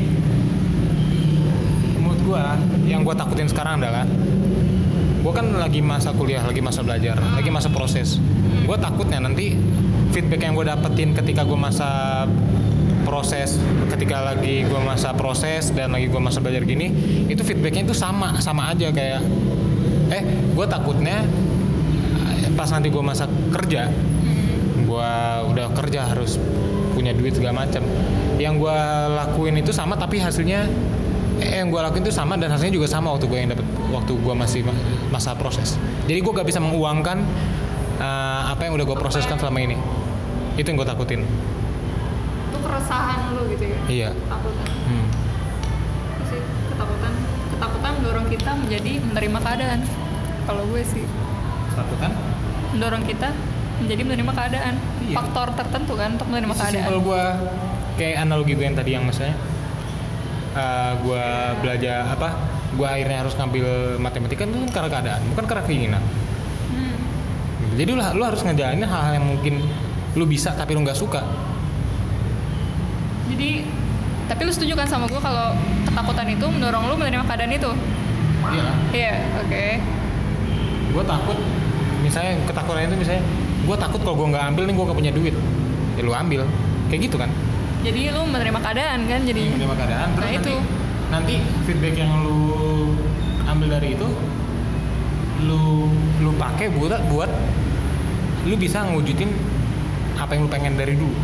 menurut 1.99 2.21
gua 2.23 2.55
yang 2.87 3.03
gua 3.03 3.19
takutin 3.19 3.51
sekarang 3.51 3.83
adalah 3.83 4.07
gua 5.27 5.33
kan 5.35 5.51
lagi 5.59 5.83
masa 5.83 6.15
kuliah, 6.15 6.45
lagi 6.47 6.63
masa 6.63 6.87
belajar, 6.87 7.19
lagi 7.19 7.51
masa 7.51 7.73
proses. 7.75 8.23
Gua 8.69 8.79
takutnya 8.79 9.19
nanti 9.19 9.59
feedback 10.15 10.47
yang 10.47 10.55
gua 10.55 10.79
dapetin 10.79 11.11
ketika 11.17 11.43
gua 11.43 11.59
masa 11.59 12.23
proses, 13.03 13.59
ketika 13.91 14.23
lagi 14.23 14.69
gua 14.71 14.85
masa 14.85 15.11
proses 15.17 15.75
dan 15.75 15.91
lagi 15.91 16.07
gua 16.07 16.23
masa 16.23 16.39
belajar 16.39 16.63
gini, 16.63 16.95
itu 17.27 17.43
feedbacknya 17.43 17.91
itu 17.91 17.97
sama, 17.97 18.39
sama 18.39 18.71
aja 18.71 18.95
kayak 18.95 19.25
eh 20.15 20.23
gua 20.55 20.71
takutnya 20.71 21.27
pas 22.61 22.69
nanti 22.69 22.93
gua 22.93 23.01
masa 23.01 23.25
kerja 23.57 23.89
gua 24.85 25.41
udah 25.49 25.73
kerja 25.73 26.05
harus 26.05 26.37
punya 26.93 27.17
duit 27.17 27.33
segala 27.33 27.65
macam. 27.65 27.81
Yang 28.37 28.55
gua 28.61 28.77
lakuin 29.09 29.57
itu 29.57 29.73
sama 29.73 29.97
tapi 29.97 30.21
hasilnya 30.21 30.69
eh, 31.41 31.65
yang 31.65 31.73
gua 31.73 31.89
lakuin 31.89 32.05
itu 32.05 32.13
sama 32.13 32.37
dan 32.37 32.53
hasilnya 32.53 32.77
juga 32.77 32.85
sama 32.85 33.17
waktu 33.17 33.25
gua 33.25 33.39
yang 33.41 33.49
dapet 33.57 33.65
waktu 33.89 34.13
gua 34.21 34.37
masih 34.37 34.61
ma- 34.69 34.77
masa 35.09 35.33
proses. 35.33 35.81
Jadi 36.05 36.21
gua 36.21 36.45
gak 36.45 36.53
bisa 36.53 36.61
menguangkan 36.61 37.25
eh, 37.97 38.43
apa 38.53 38.69
yang 38.69 38.77
udah 38.77 38.85
gua 38.85 38.99
proseskan 39.01 39.41
selama 39.41 39.65
ini. 39.65 39.81
Itu 40.61 40.69
yang 40.69 40.77
gua 40.77 40.89
takutin. 40.93 41.25
Itu 41.25 42.59
keresahan 42.61 43.33
lu 43.33 43.49
gitu 43.57 43.65
ya? 43.65 43.79
Iya. 43.89 44.09
Ketakutan. 44.13 44.69
Hmm. 44.85 45.07
Sih? 46.29 46.41
Ketakutan. 46.77 47.13
Ketakutan 47.57 47.91
mendorong 48.03 48.27
kita 48.29 48.51
menjadi 48.53 48.93
menerima 49.01 49.39
keadaan. 49.41 49.81
Kalau 50.45 50.63
gue 50.67 50.83
sih. 50.83 51.05
Takutan 51.79 52.11
mendorong 52.81 53.05
kita 53.05 53.29
menjadi 53.85 54.03
menerima 54.09 54.33
keadaan. 54.33 54.75
Iya. 55.05 55.17
faktor 55.21 55.47
tertentu 55.53 55.93
kan 56.01 56.17
untuk 56.17 56.29
menerima 56.33 56.55
keadaan. 56.57 56.87
Kalau 56.89 57.01
gua 57.05 57.25
kayak 58.01 58.17
analogi 58.25 58.57
gue 58.57 58.65
yang 58.65 58.79
tadi 58.79 58.91
yang 58.97 59.05
misalnya 59.05 59.37
eh, 60.57 60.93
gua 61.05 61.53
belajar 61.61 62.09
apa 62.09 62.29
gua 62.81 62.97
akhirnya 62.97 63.21
harus 63.21 63.37
ngambil 63.37 64.01
matematika 64.01 64.49
itu 64.49 64.57
kan 64.57 64.71
karena 64.73 64.89
keadaan 64.89 65.21
bukan 65.37 65.45
karena 65.45 65.63
keinginan. 65.69 66.03
Hmm. 66.71 66.97
jadi 67.77 67.91
lu, 67.93 68.01
lu 68.01 68.23
harus 68.25 68.41
ngejalanin 68.41 68.87
hal-hal 68.89 69.13
yang 69.21 69.27
mungkin 69.29 69.55
lu 70.17 70.25
bisa 70.25 70.57
tapi 70.57 70.73
lu 70.73 70.81
nggak 70.81 70.97
suka. 70.97 71.21
Jadi 73.29 73.67
tapi 74.31 74.41
lu 74.47 74.53
setuju 74.55 74.73
kan 74.79 74.87
sama 74.87 75.05
gue 75.11 75.19
kalau 75.19 75.53
ketakutan 75.85 76.29
itu 76.33 76.47
mendorong 76.49 76.87
lu 76.87 76.95
menerima 76.97 77.27
keadaan 77.29 77.53
itu? 77.53 77.71
Iya. 78.47 78.71
Iya 78.95 79.15
oke. 79.43 79.65
Gue 80.91 81.05
takut 81.05 81.39
misalnya 82.11 82.43
ketakutan 82.43 82.91
itu 82.91 82.99
misalnya 82.99 83.23
gue 83.63 83.77
takut 83.79 84.01
kalau 84.03 84.17
gue 84.19 84.29
nggak 84.35 84.45
ambil 84.51 84.63
nih 84.67 84.75
gue 84.75 84.85
gak 84.91 84.99
punya 84.99 85.13
duit. 85.15 85.35
Ya 85.95 86.03
lu 86.03 86.11
ambil. 86.11 86.43
Kayak 86.91 87.01
gitu 87.07 87.17
kan? 87.23 87.31
Jadi 87.87 88.11
lu 88.11 88.23
menerima 88.27 88.59
keadaan 88.59 88.99
kan 89.07 89.21
jadi 89.23 89.43
menerima 89.55 89.77
keadaan 89.79 90.09
terus 90.19 90.27
Nah, 90.27 90.33
nanti, 90.35 90.53
itu. 90.53 90.55
nanti 91.15 91.35
feedback 91.65 91.95
yang 92.03 92.13
lu 92.27 92.43
ambil 93.47 93.79
dari 93.79 93.95
itu 93.95 94.09
lu 95.47 95.89
lu 96.21 96.31
pakai 96.37 96.69
buat 96.75 97.01
buat 97.09 97.31
lu 98.45 98.55
bisa 98.59 98.85
ngewujudin 98.85 99.31
apa 100.19 100.35
yang 100.35 100.45
lu 100.45 100.51
pengen 100.51 100.75
dari 100.75 100.99
dulu. 100.99 101.15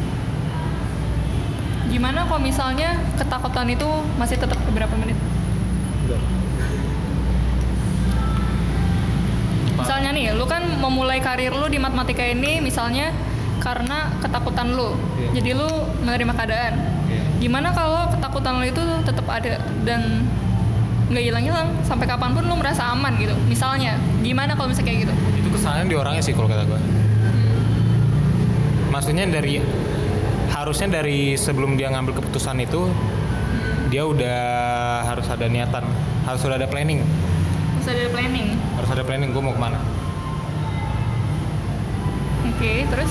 Gimana 1.90 2.24
kalau 2.30 2.40
misalnya 2.40 2.94
ketakutan 3.18 3.66
itu 3.68 3.88
masih 4.16 4.38
tetap 4.38 4.58
beberapa 4.70 4.94
menit 4.96 5.18
misalnya 9.86 10.10
nih 10.10 10.34
lu 10.34 10.42
kan 10.50 10.66
memulai 10.82 11.22
karir 11.22 11.54
lu 11.54 11.70
di 11.70 11.78
matematika 11.78 12.26
ini 12.26 12.58
misalnya 12.58 13.14
karena 13.62 14.10
ketakutan 14.18 14.74
lu. 14.74 14.98
Iya. 15.14 15.38
jadi 15.38 15.50
lu 15.54 15.70
menerima 16.02 16.32
keadaan. 16.34 16.74
Iya. 17.06 17.22
gimana 17.38 17.70
kalau 17.70 18.10
ketakutan 18.10 18.58
lu 18.58 18.66
itu 18.66 18.82
tetap 19.06 19.26
ada 19.30 19.62
dan 19.86 20.26
nggak 21.06 21.22
hilang-hilang? 21.22 21.70
Sampai 21.86 22.10
kapan 22.10 22.34
pun 22.34 22.42
lu 22.50 22.58
merasa 22.58 22.90
aman 22.90 23.14
gitu. 23.14 23.30
Misalnya 23.46 23.94
gimana 24.26 24.58
kalau 24.58 24.74
misalnya 24.74 24.90
kayak 24.90 25.00
gitu? 25.06 25.14
Itu 25.38 25.48
kesalahan 25.54 25.86
di 25.86 25.94
orangnya 25.94 26.22
sih 26.26 26.34
kalau 26.34 26.50
kata 26.50 26.66
gue 26.66 26.80
maksudnya 28.90 29.28
dari 29.28 29.60
harusnya 30.50 30.88
dari 30.88 31.36
sebelum 31.36 31.76
dia 31.76 31.92
ngambil 31.92 32.16
keputusan 32.16 32.56
itu 32.64 32.88
dia 33.92 34.08
udah 34.08 34.40
harus 35.04 35.28
ada 35.28 35.46
niatan 35.52 35.84
harus 36.24 36.40
udah 36.42 36.56
ada 36.56 36.64
planning 36.64 37.04
bisa 37.86 38.02
ada 38.02 38.10
planning 38.10 38.48
harus 38.74 38.90
ada 38.90 39.04
planning 39.06 39.30
gue 39.30 39.42
mau 39.46 39.54
ke 39.54 39.62
mana 39.62 39.78
oke 42.50 42.74
terus 42.90 43.10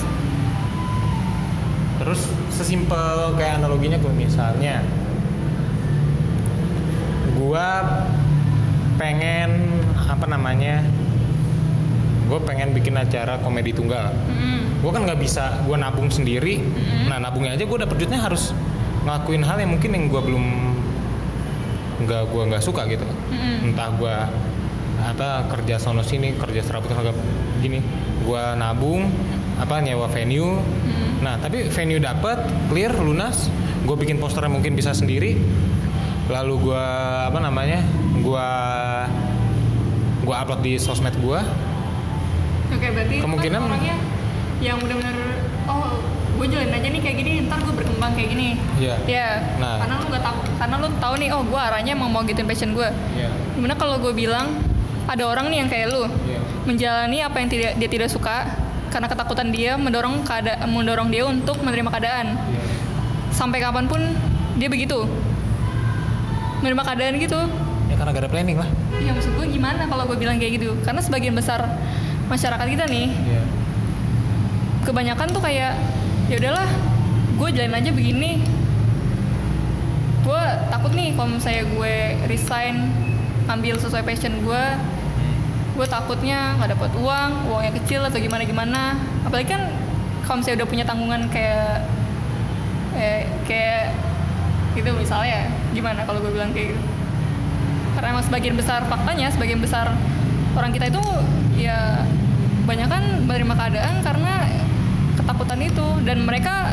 terus 1.96 2.20
sesimpel 2.52 3.32
kayak 3.40 3.56
analoginya 3.56 3.96
gue 3.96 4.12
misalnya 4.12 4.84
gue 7.40 7.68
pengen 9.00 9.80
apa 9.96 10.28
namanya 10.28 10.84
gue 12.28 12.38
pengen 12.44 12.76
bikin 12.76 13.00
acara 13.00 13.40
komedi 13.40 13.72
tunggal 13.72 14.12
Mm-mm. 14.12 14.84
gue 14.84 14.90
kan 14.92 15.08
nggak 15.08 15.20
bisa 15.24 15.56
gue 15.64 15.76
nabung 15.80 16.12
sendiri 16.12 16.60
Mm-mm. 16.60 17.08
nah 17.08 17.16
nabungnya 17.16 17.56
aja 17.56 17.64
gue 17.64 17.78
dapet 17.80 17.96
duitnya 17.96 18.20
harus 18.20 18.52
ngelakuin 19.08 19.40
hal 19.40 19.56
yang 19.56 19.72
mungkin 19.72 19.96
yang 19.96 20.12
gue 20.12 20.20
belum 20.20 20.44
nggak 22.04 22.22
gue 22.28 22.42
nggak 22.52 22.60
suka 22.60 22.84
gitu 22.92 23.08
Mm-mm. 23.08 23.72
entah 23.72 23.88
gue 23.96 24.16
apa 25.06 25.28
kerja 25.46 25.76
sono 25.76 26.02
sini 26.02 26.34
kerja 26.34 26.60
serabut 26.60 26.90
agak 26.90 27.14
gini 27.58 27.78
gue 28.20 28.44
nabung 28.54 29.06
apa 29.56 29.78
nyewa 29.78 30.06
venue 30.06 30.58
Mm-mm. 30.58 31.22
nah 31.22 31.36
tapi 31.36 31.66
venue 31.66 31.96
dapet 31.96 32.36
clear 32.66 32.92
lunas 32.92 33.48
gue 33.82 33.96
bikin 33.96 34.18
posternya 34.18 34.50
mungkin 34.50 34.74
bisa 34.74 34.90
sendiri 34.90 35.38
lalu 36.26 36.66
gue 36.66 36.84
apa 37.22 37.38
namanya 37.38 37.80
gue 38.18 38.48
gue 40.22 40.34
upload 40.34 40.60
di 40.60 40.74
sosmed 40.76 41.14
gue 41.16 41.40
Oke 42.66 42.86
berarti 42.90 43.22
Kemungkinan- 43.22 43.62
itu 43.62 43.64
kan 43.64 43.72
orangnya 43.72 43.96
yang 44.58 44.76
benar-benar 44.82 45.16
oh 45.66 46.02
gue 46.36 46.46
jalan 46.50 46.68
aja 46.68 46.88
nih 46.90 47.00
kayak 47.00 47.16
gini 47.16 47.30
ntar 47.46 47.62
gue 47.62 47.72
berkembang 47.72 48.12
kayak 48.12 48.28
gini. 48.28 48.48
Iya. 48.76 48.94
Ya. 49.06 49.28
Nah. 49.56 49.80
Karena 49.80 49.94
lu 49.96 50.06
nggak 50.10 50.20
tahu 50.20 50.36
karena 50.58 50.74
lu 50.76 50.88
tahu 50.98 51.14
nih 51.16 51.28
oh 51.30 51.42
gue 51.46 51.56
arahnya 51.56 51.94
mau 51.94 52.10
mau 52.10 52.20
gituin 52.20 52.44
passion 52.44 52.74
gue. 52.74 52.88
Iya. 53.14 53.30
Gimana 53.54 53.72
kalau 53.72 53.96
gue 53.96 54.12
bilang 54.12 54.52
ada 55.06 55.22
orang 55.24 55.46
nih 55.46 55.58
yang 55.58 55.68
kayak 55.68 55.86
lu 55.88 56.02
Iya. 56.02 56.38
menjalani 56.64 57.18
apa 57.20 57.36
yang 57.36 57.48
tidak 57.48 57.72
dia 57.76 57.88
tidak 57.88 58.08
suka 58.08 58.46
karena 58.86 59.06
ketakutan 59.06 59.48
dia 59.48 59.74
mendorong 59.74 60.22
keadaan 60.22 60.66
mendorong 60.66 61.08
dia 61.08 61.22
untuk 61.24 61.58
menerima 61.58 61.90
keadaan 61.90 62.34
Iya. 62.34 62.62
sampai 63.30 63.58
kapan 63.58 63.86
pun 63.86 64.02
dia 64.54 64.66
begitu 64.66 65.06
menerima 66.58 66.82
keadaan 66.82 67.14
gitu 67.16 67.40
ya 67.86 67.94
karena 67.94 68.10
gak 68.10 68.22
ada 68.22 68.30
planning 68.30 68.56
lah 68.56 68.68
ya 68.96 69.12
maksud 69.12 69.30
gue 69.32 69.46
gimana 69.48 69.84
kalau 69.84 70.04
gue 70.06 70.16
bilang 70.16 70.36
kayak 70.36 70.56
gitu 70.56 70.74
karena 70.82 70.98
sebagian 70.98 71.32
besar 71.32 71.62
masyarakat 72.26 72.66
kita 72.66 72.84
nih 72.86 73.08
Iya. 73.12 73.42
kebanyakan 74.82 75.28
tuh 75.30 75.40
kayak 75.40 75.78
ya 76.26 76.36
udahlah 76.36 76.66
gue 77.36 77.48
jalan 77.52 77.74
aja 77.74 77.90
begini 77.90 78.42
gue 80.22 80.42
takut 80.66 80.90
nih 80.90 81.14
kalau 81.14 81.30
misalnya 81.30 81.62
gue 81.68 81.94
resign 82.26 82.90
ambil 83.46 83.78
sesuai 83.78 84.02
passion 84.02 84.34
gue 84.40 84.62
gue 85.76 85.86
takutnya 85.86 86.56
nggak 86.56 86.72
dapat 86.72 86.90
uang 86.96 87.30
uangnya 87.52 87.72
kecil 87.76 88.00
atau 88.08 88.16
gimana 88.16 88.42
gimana. 88.48 88.82
Apalagi 89.28 89.52
kan 89.52 89.62
kalau 90.24 90.40
misalnya 90.40 90.64
udah 90.64 90.68
punya 90.72 90.84
tanggungan 90.88 91.22
kayak 91.28 91.84
eh, 92.96 93.28
kayak 93.44 93.92
gitu 94.72 94.90
misalnya 94.96 95.52
gimana 95.76 96.04
kalau 96.08 96.24
gue 96.24 96.32
bilang 96.32 96.50
kayak 96.56 96.72
gitu? 96.72 96.82
Karena 97.96 98.16
emang 98.16 98.24
sebagian 98.24 98.56
besar 98.56 98.80
faktanya 98.88 99.28
sebagian 99.32 99.60
besar 99.60 99.92
orang 100.56 100.72
kita 100.72 100.88
itu 100.88 101.04
ya 101.60 102.04
banyak 102.64 102.88
kan 102.88 103.04
menerima 103.28 103.54
keadaan 103.54 103.94
karena 104.00 104.32
ketakutan 105.20 105.60
itu. 105.60 105.86
Dan 106.08 106.24
mereka 106.24 106.72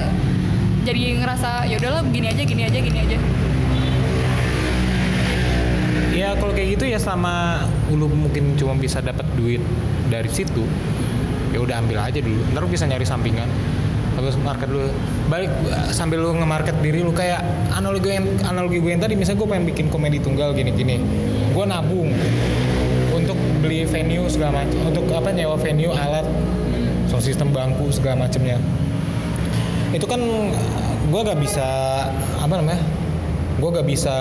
jadi 0.84 1.20
ngerasa 1.20 1.68
ya 1.68 1.80
udahlah 1.80 2.04
gini 2.12 2.28
aja 2.28 2.44
gini 2.44 2.64
aja 2.68 2.80
gini 2.80 3.00
aja 3.00 3.18
ya 6.14 6.38
kalau 6.38 6.54
kayak 6.54 6.78
gitu 6.78 6.86
ya 6.88 7.02
selama 7.02 7.66
lu 7.90 8.06
mungkin 8.08 8.54
cuma 8.56 8.78
bisa 8.78 9.02
dapat 9.02 9.26
duit 9.34 9.60
dari 10.08 10.30
situ 10.30 10.64
ya 11.54 11.60
udah 11.62 11.82
ambil 11.82 12.02
aja 12.02 12.22
dulu. 12.22 12.42
Ntar 12.54 12.62
lu 12.66 12.70
bisa 12.70 12.86
nyari 12.86 13.06
sampingan. 13.06 13.50
Terus 14.14 14.38
market 14.46 14.70
dulu 14.70 14.94
balik 15.26 15.50
sambil 15.90 16.22
lu 16.22 16.38
nge-market 16.38 16.78
diri 16.86 17.02
lu 17.02 17.10
kayak 17.10 17.42
analogi 17.74 18.14
yang 18.14 18.30
analogi 18.46 18.78
gue 18.78 18.92
yang 18.94 19.02
tadi 19.02 19.18
misalnya 19.18 19.42
gue 19.42 19.50
pengen 19.50 19.66
bikin 19.74 19.86
komedi 19.90 20.22
tunggal 20.22 20.54
gini-gini. 20.54 21.02
Gue 21.54 21.66
nabung 21.66 22.14
untuk 23.14 23.38
beli 23.62 23.86
venue 23.90 24.26
segala 24.30 24.62
macam 24.62 24.80
untuk 24.86 25.06
apa 25.14 25.30
nyewa 25.34 25.58
venue 25.58 25.94
alat 25.94 26.26
so 27.08 27.22
sistem 27.22 27.54
bangku 27.54 27.88
segala 27.94 28.26
macamnya 28.26 28.58
itu 29.94 30.04
kan 30.10 30.20
gue 31.08 31.22
gak 31.22 31.40
bisa 31.40 31.68
apa 32.42 32.54
namanya 32.58 32.82
gue 33.62 33.70
gak 33.70 33.88
bisa 33.88 34.18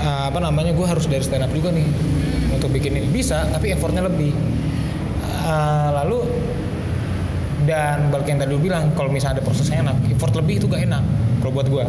uh, 0.00 0.32
apa 0.32 0.38
namanya 0.40 0.72
gue 0.72 0.86
harus 0.86 1.04
dari 1.06 1.22
stand 1.22 1.44
up 1.44 1.52
juga 1.52 1.70
nih 1.70 1.86
untuk 2.52 2.72
bikin 2.72 2.96
ini. 2.96 3.08
Bisa 3.12 3.46
tapi 3.52 3.72
effortnya 3.72 4.04
lebih. 4.04 4.32
Uh, 5.40 5.90
lalu 5.96 6.18
dan 7.64 8.08
balik 8.08 8.28
yang 8.28 8.40
tadi 8.40 8.50
lu 8.56 8.60
bilang 8.60 8.92
kalau 8.96 9.12
misalnya 9.12 9.40
ada 9.40 9.44
prosesnya 9.44 9.84
enak 9.84 9.96
effort 10.12 10.32
lebih 10.36 10.60
itu 10.60 10.66
gak 10.68 10.84
enak 10.84 11.04
kalau 11.40 11.52
buat 11.52 11.68
gue 11.68 11.84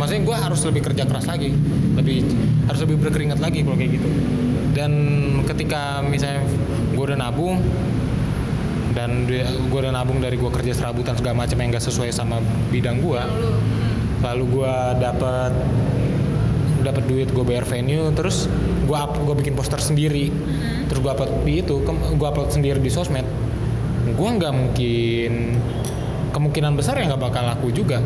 maksudnya 0.00 0.22
gue 0.24 0.36
harus 0.36 0.60
lebih 0.64 0.82
kerja 0.84 1.02
keras 1.04 1.26
lagi 1.28 1.52
lebih 1.98 2.24
harus 2.70 2.80
lebih 2.86 2.96
berkeringat 3.02 3.42
lagi 3.42 3.66
kalau 3.66 3.74
kayak 3.74 3.98
gitu. 3.98 4.08
Dan 4.76 4.92
ketika 5.48 6.04
misalnya 6.06 6.46
gue 6.94 7.02
udah 7.02 7.18
nabung 7.18 7.58
dan 8.94 9.26
gue 9.26 9.78
udah 9.78 9.94
nabung 9.94 10.22
dari 10.22 10.38
gue 10.38 10.50
kerja 10.50 10.72
serabutan 10.74 11.18
segala 11.18 11.46
macam 11.46 11.58
yang 11.58 11.74
gak 11.74 11.84
sesuai 11.86 12.14
sama 12.14 12.38
bidang 12.70 13.02
gue 13.02 13.20
dulu 13.22 13.50
hmm. 13.54 14.22
lalu 14.22 14.44
gue 14.58 14.74
dapet 15.02 15.52
dapat 16.82 17.04
duit 17.06 17.28
gue 17.30 17.44
bayar 17.44 17.66
venue 17.66 18.10
terus 18.14 18.46
gue 18.88 18.96
up 18.96 19.14
gue 19.16 19.34
bikin 19.38 19.54
poster 19.54 19.78
sendiri. 19.78 20.32
Terus 20.88 21.00
gue 21.04 21.10
upload 21.12 21.44
di 21.44 21.60
itu 21.60 21.82
gue 21.84 22.28
upload 22.28 22.50
sendiri 22.50 22.80
di 22.80 22.88
sosmed. 22.88 23.26
Gue 24.16 24.28
nggak 24.28 24.52
mungkin 24.54 25.32
kemungkinan 26.32 26.72
besar 26.76 26.96
ya 26.96 27.12
nggak 27.12 27.22
bakal 27.22 27.44
laku 27.44 27.68
juga. 27.74 28.00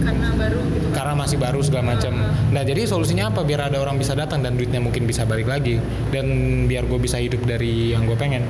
Karena 0.00 0.28
baru 0.32 0.58
gitu 0.70 0.86
kan? 0.90 0.96
Karena 0.96 1.14
masih 1.18 1.36
baru 1.36 1.60
segala 1.60 1.84
macam. 1.96 2.12
Nah 2.54 2.62
jadi 2.62 2.86
solusinya 2.86 3.34
apa? 3.34 3.42
Biar 3.42 3.68
ada 3.68 3.82
orang 3.82 3.98
bisa 3.98 4.14
datang 4.14 4.40
dan 4.40 4.54
duitnya 4.54 4.78
mungkin 4.78 5.04
bisa 5.04 5.26
balik 5.26 5.50
lagi. 5.50 5.82
Dan 6.14 6.26
biar 6.70 6.86
gue 6.86 6.98
bisa 7.02 7.18
hidup 7.18 7.42
dari 7.44 7.92
yang 7.92 8.06
gue 8.06 8.16
pengen. 8.16 8.46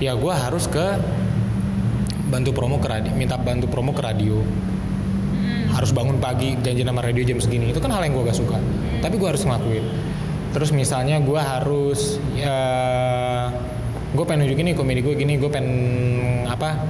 Ya 0.00 0.16
gue 0.16 0.32
harus 0.32 0.66
ke 0.66 0.98
bantu 2.28 2.52
promo 2.52 2.76
ke 2.76 2.88
radio 2.92 3.12
minta 3.16 3.40
bantu 3.40 3.72
promo 3.72 3.96
ke 3.96 4.04
radio 4.04 4.44
harus 5.72 5.90
bangun 5.92 6.16
pagi 6.22 6.56
janji 6.60 6.82
nama 6.84 7.00
radio 7.04 7.24
jam 7.24 7.38
segini. 7.38 7.70
Itu 7.72 7.80
kan 7.82 7.92
hal 7.92 8.04
yang 8.04 8.16
gue 8.16 8.24
gak 8.28 8.38
suka. 8.38 8.58
Tapi 9.04 9.14
gue 9.20 9.28
harus 9.28 9.42
ngelakuin. 9.44 9.84
Terus 10.52 10.70
misalnya 10.72 11.20
gue 11.20 11.40
harus 11.40 12.16
ya 12.34 12.58
gue 14.08 14.24
pengen 14.24 14.48
nunjukin 14.48 14.72
nih 14.72 14.74
komedi 14.74 15.00
gue 15.04 15.14
gini 15.20 15.36
gue 15.36 15.50
pengen 15.52 15.68
apa 16.48 16.80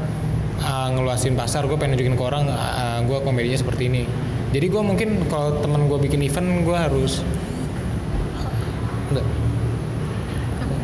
uh, 0.62 0.88
ngeluasin 0.94 1.34
pasar 1.34 1.66
gue 1.66 1.74
pengen 1.74 1.98
nunjukin 1.98 2.14
ke 2.14 2.22
orang 2.22 2.46
uh, 2.46 3.02
gue 3.02 3.18
komedinya 3.26 3.58
seperti 3.58 3.90
ini. 3.90 4.02
Jadi 4.48 4.66
gue 4.70 4.82
mungkin 4.82 5.28
kalau 5.28 5.58
temen 5.60 5.90
gue 5.90 5.98
bikin 5.98 6.22
event 6.24 6.64
gue 6.64 6.76
harus 6.78 7.20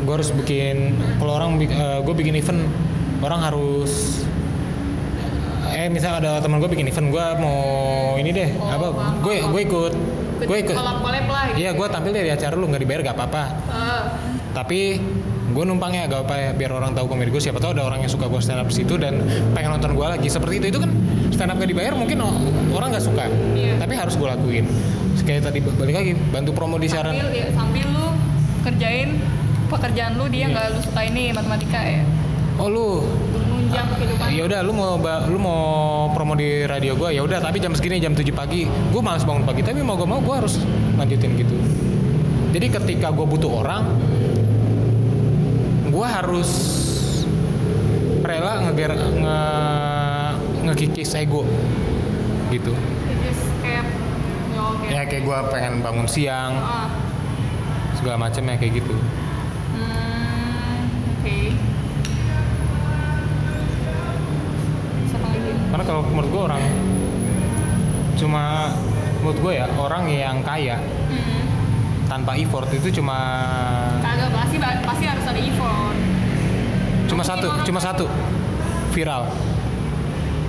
gue 0.04 0.12
harus 0.12 0.30
bikin 0.36 1.00
kalau 1.16 1.32
orang 1.40 1.56
uh, 1.64 2.04
gue 2.04 2.14
bikin 2.14 2.36
event 2.36 2.60
orang 3.24 3.40
harus 3.40 4.24
eh 5.74 5.86
misalnya 5.88 6.16
ada 6.20 6.32
teman 6.38 6.58
gue 6.58 6.70
bikin 6.70 6.86
event 6.86 7.08
gue 7.10 7.26
mau 7.36 7.58
ini 8.14 8.30
deh 8.30 8.48
Oh, 8.56 8.70
apa 8.70 8.86
gue 9.20 9.34
gue 9.42 9.60
ikut 9.64 9.92
gue 10.44 10.56
ikut. 10.60 10.76
kolab 10.76 10.98
gitu. 11.00 11.56
Iya 11.56 11.70
gue 11.72 11.86
tampil 11.88 12.10
deh 12.10 12.22
di 12.22 12.32
acara 12.32 12.54
lu 12.54 12.66
nggak 12.66 12.80
dibayar 12.80 13.00
gak 13.02 13.16
apa-apa. 13.16 13.42
Eh, 13.70 14.02
tapi 14.52 14.98
gue 15.46 15.64
numpangnya 15.64 16.06
gak 16.06 16.26
apa 16.26 16.34
ya 16.36 16.50
biar 16.52 16.70
orang 16.72 16.92
tahu 16.92 17.06
komedi 17.06 17.30
gue 17.30 17.38
siapa 17.38 17.58
tahu 17.58 17.72
ada 17.72 17.86
orang 17.86 18.02
yang 18.02 18.10
suka 18.10 18.26
gue 18.26 18.40
stand 18.40 18.58
up 18.58 18.68
situ 18.68 18.94
dan 18.94 19.22
pengen 19.50 19.72
nonton 19.72 19.94
gue 19.94 20.04
lagi. 20.04 20.26
Seperti 20.26 20.58
itu 20.58 20.66
itu 20.68 20.78
kan 20.78 20.90
stand 21.30 21.50
up 21.50 21.56
gak 21.56 21.66
dibayar 21.66 21.92
mungkin 21.92 22.18
orang 22.70 22.88
nggak 22.90 23.04
suka. 23.04 23.24
Iya. 23.52 23.78
tapi 23.78 23.92
harus 23.94 24.14
gue 24.14 24.28
lakuin. 24.28 24.64
Kayak 25.24 25.48
tadi 25.48 25.58
balik 25.58 25.94
lagi 25.96 26.12
bantu 26.28 26.50
promo 26.52 26.76
di 26.76 26.84
siaran 26.84 27.16
sambil 27.16 27.32
ya 27.32 27.46
sambil 27.56 27.86
lu 27.88 28.06
kerjain 28.60 29.08
pekerjaan 29.66 30.12
lu 30.14 30.28
dia 30.28 30.44
Iya. 30.44 30.52
nggak 30.52 30.66
lu 30.68 30.78
suka 30.82 31.00
ini 31.02 31.22
matematika 31.32 31.80
ya? 31.80 32.02
Oh 32.54 32.68
lu 32.68 32.88
menunjang 33.64 33.86
kehidupan 33.96 34.26
ya 34.28 34.42
udah 34.44 34.60
lu 34.60 34.72
mau 34.76 35.00
lu 35.24 35.38
mau 35.40 35.62
promo 36.12 36.36
di 36.36 36.68
radio 36.68 36.92
gue 36.94 37.16
ya 37.16 37.24
udah. 37.24 37.40
Tapi 37.40 37.56
jam 37.60 37.72
segini 37.72 37.96
jam 37.96 38.12
7 38.12 38.28
pagi 38.36 38.68
gue 38.68 39.00
malas 39.00 39.24
bangun 39.24 39.48
pagi. 39.48 39.64
Tapi 39.64 39.80
mau 39.80 39.96
gak 39.96 40.08
mau 40.08 40.20
gue 40.20 40.34
harus 40.36 40.60
lanjutin 41.00 41.32
gitu. 41.40 41.56
Jadi 42.52 42.66
ketika 42.70 43.08
gue 43.10 43.26
butuh 43.26 43.64
orang 43.64 43.82
gue 45.88 46.06
harus 46.06 46.50
rela 48.24 48.68
ngeger 48.68 48.92
nge 48.98 49.40
ngekikis 50.68 51.16
ego 51.16 51.42
gitu. 52.52 52.72
Kayak 53.64 53.84
ya 54.84 55.00
ya 55.00 55.02
kayak 55.08 55.22
gue 55.24 55.38
pengen 55.50 55.80
bangun 55.80 56.06
siang 56.06 56.52
Ah, 56.60 56.86
segala 57.96 58.28
macam 58.28 58.42
ya 58.44 58.54
kayak 58.60 58.84
gitu 58.84 58.94
karena 65.74 65.90
kalau 65.90 66.06
menurut 66.06 66.30
gue 66.30 66.42
orang 66.54 66.62
cuma 68.14 68.70
menurut 69.18 69.38
gue 69.42 69.52
ya 69.58 69.66
orang 69.74 70.06
yang 70.06 70.38
kaya 70.46 70.78
hmm. 70.78 71.42
tanpa 72.06 72.38
effort 72.38 72.70
itu 72.70 73.02
cuma 73.02 73.18
kagak 73.98 74.30
pasti 74.30 74.56
pasti 74.62 75.04
harus 75.10 75.24
ada 75.26 75.40
effort. 75.42 75.96
Cuma 77.10 77.26
satu 77.26 77.46
cuma 77.66 77.80
satu. 77.82 78.06
Viral. 78.94 79.26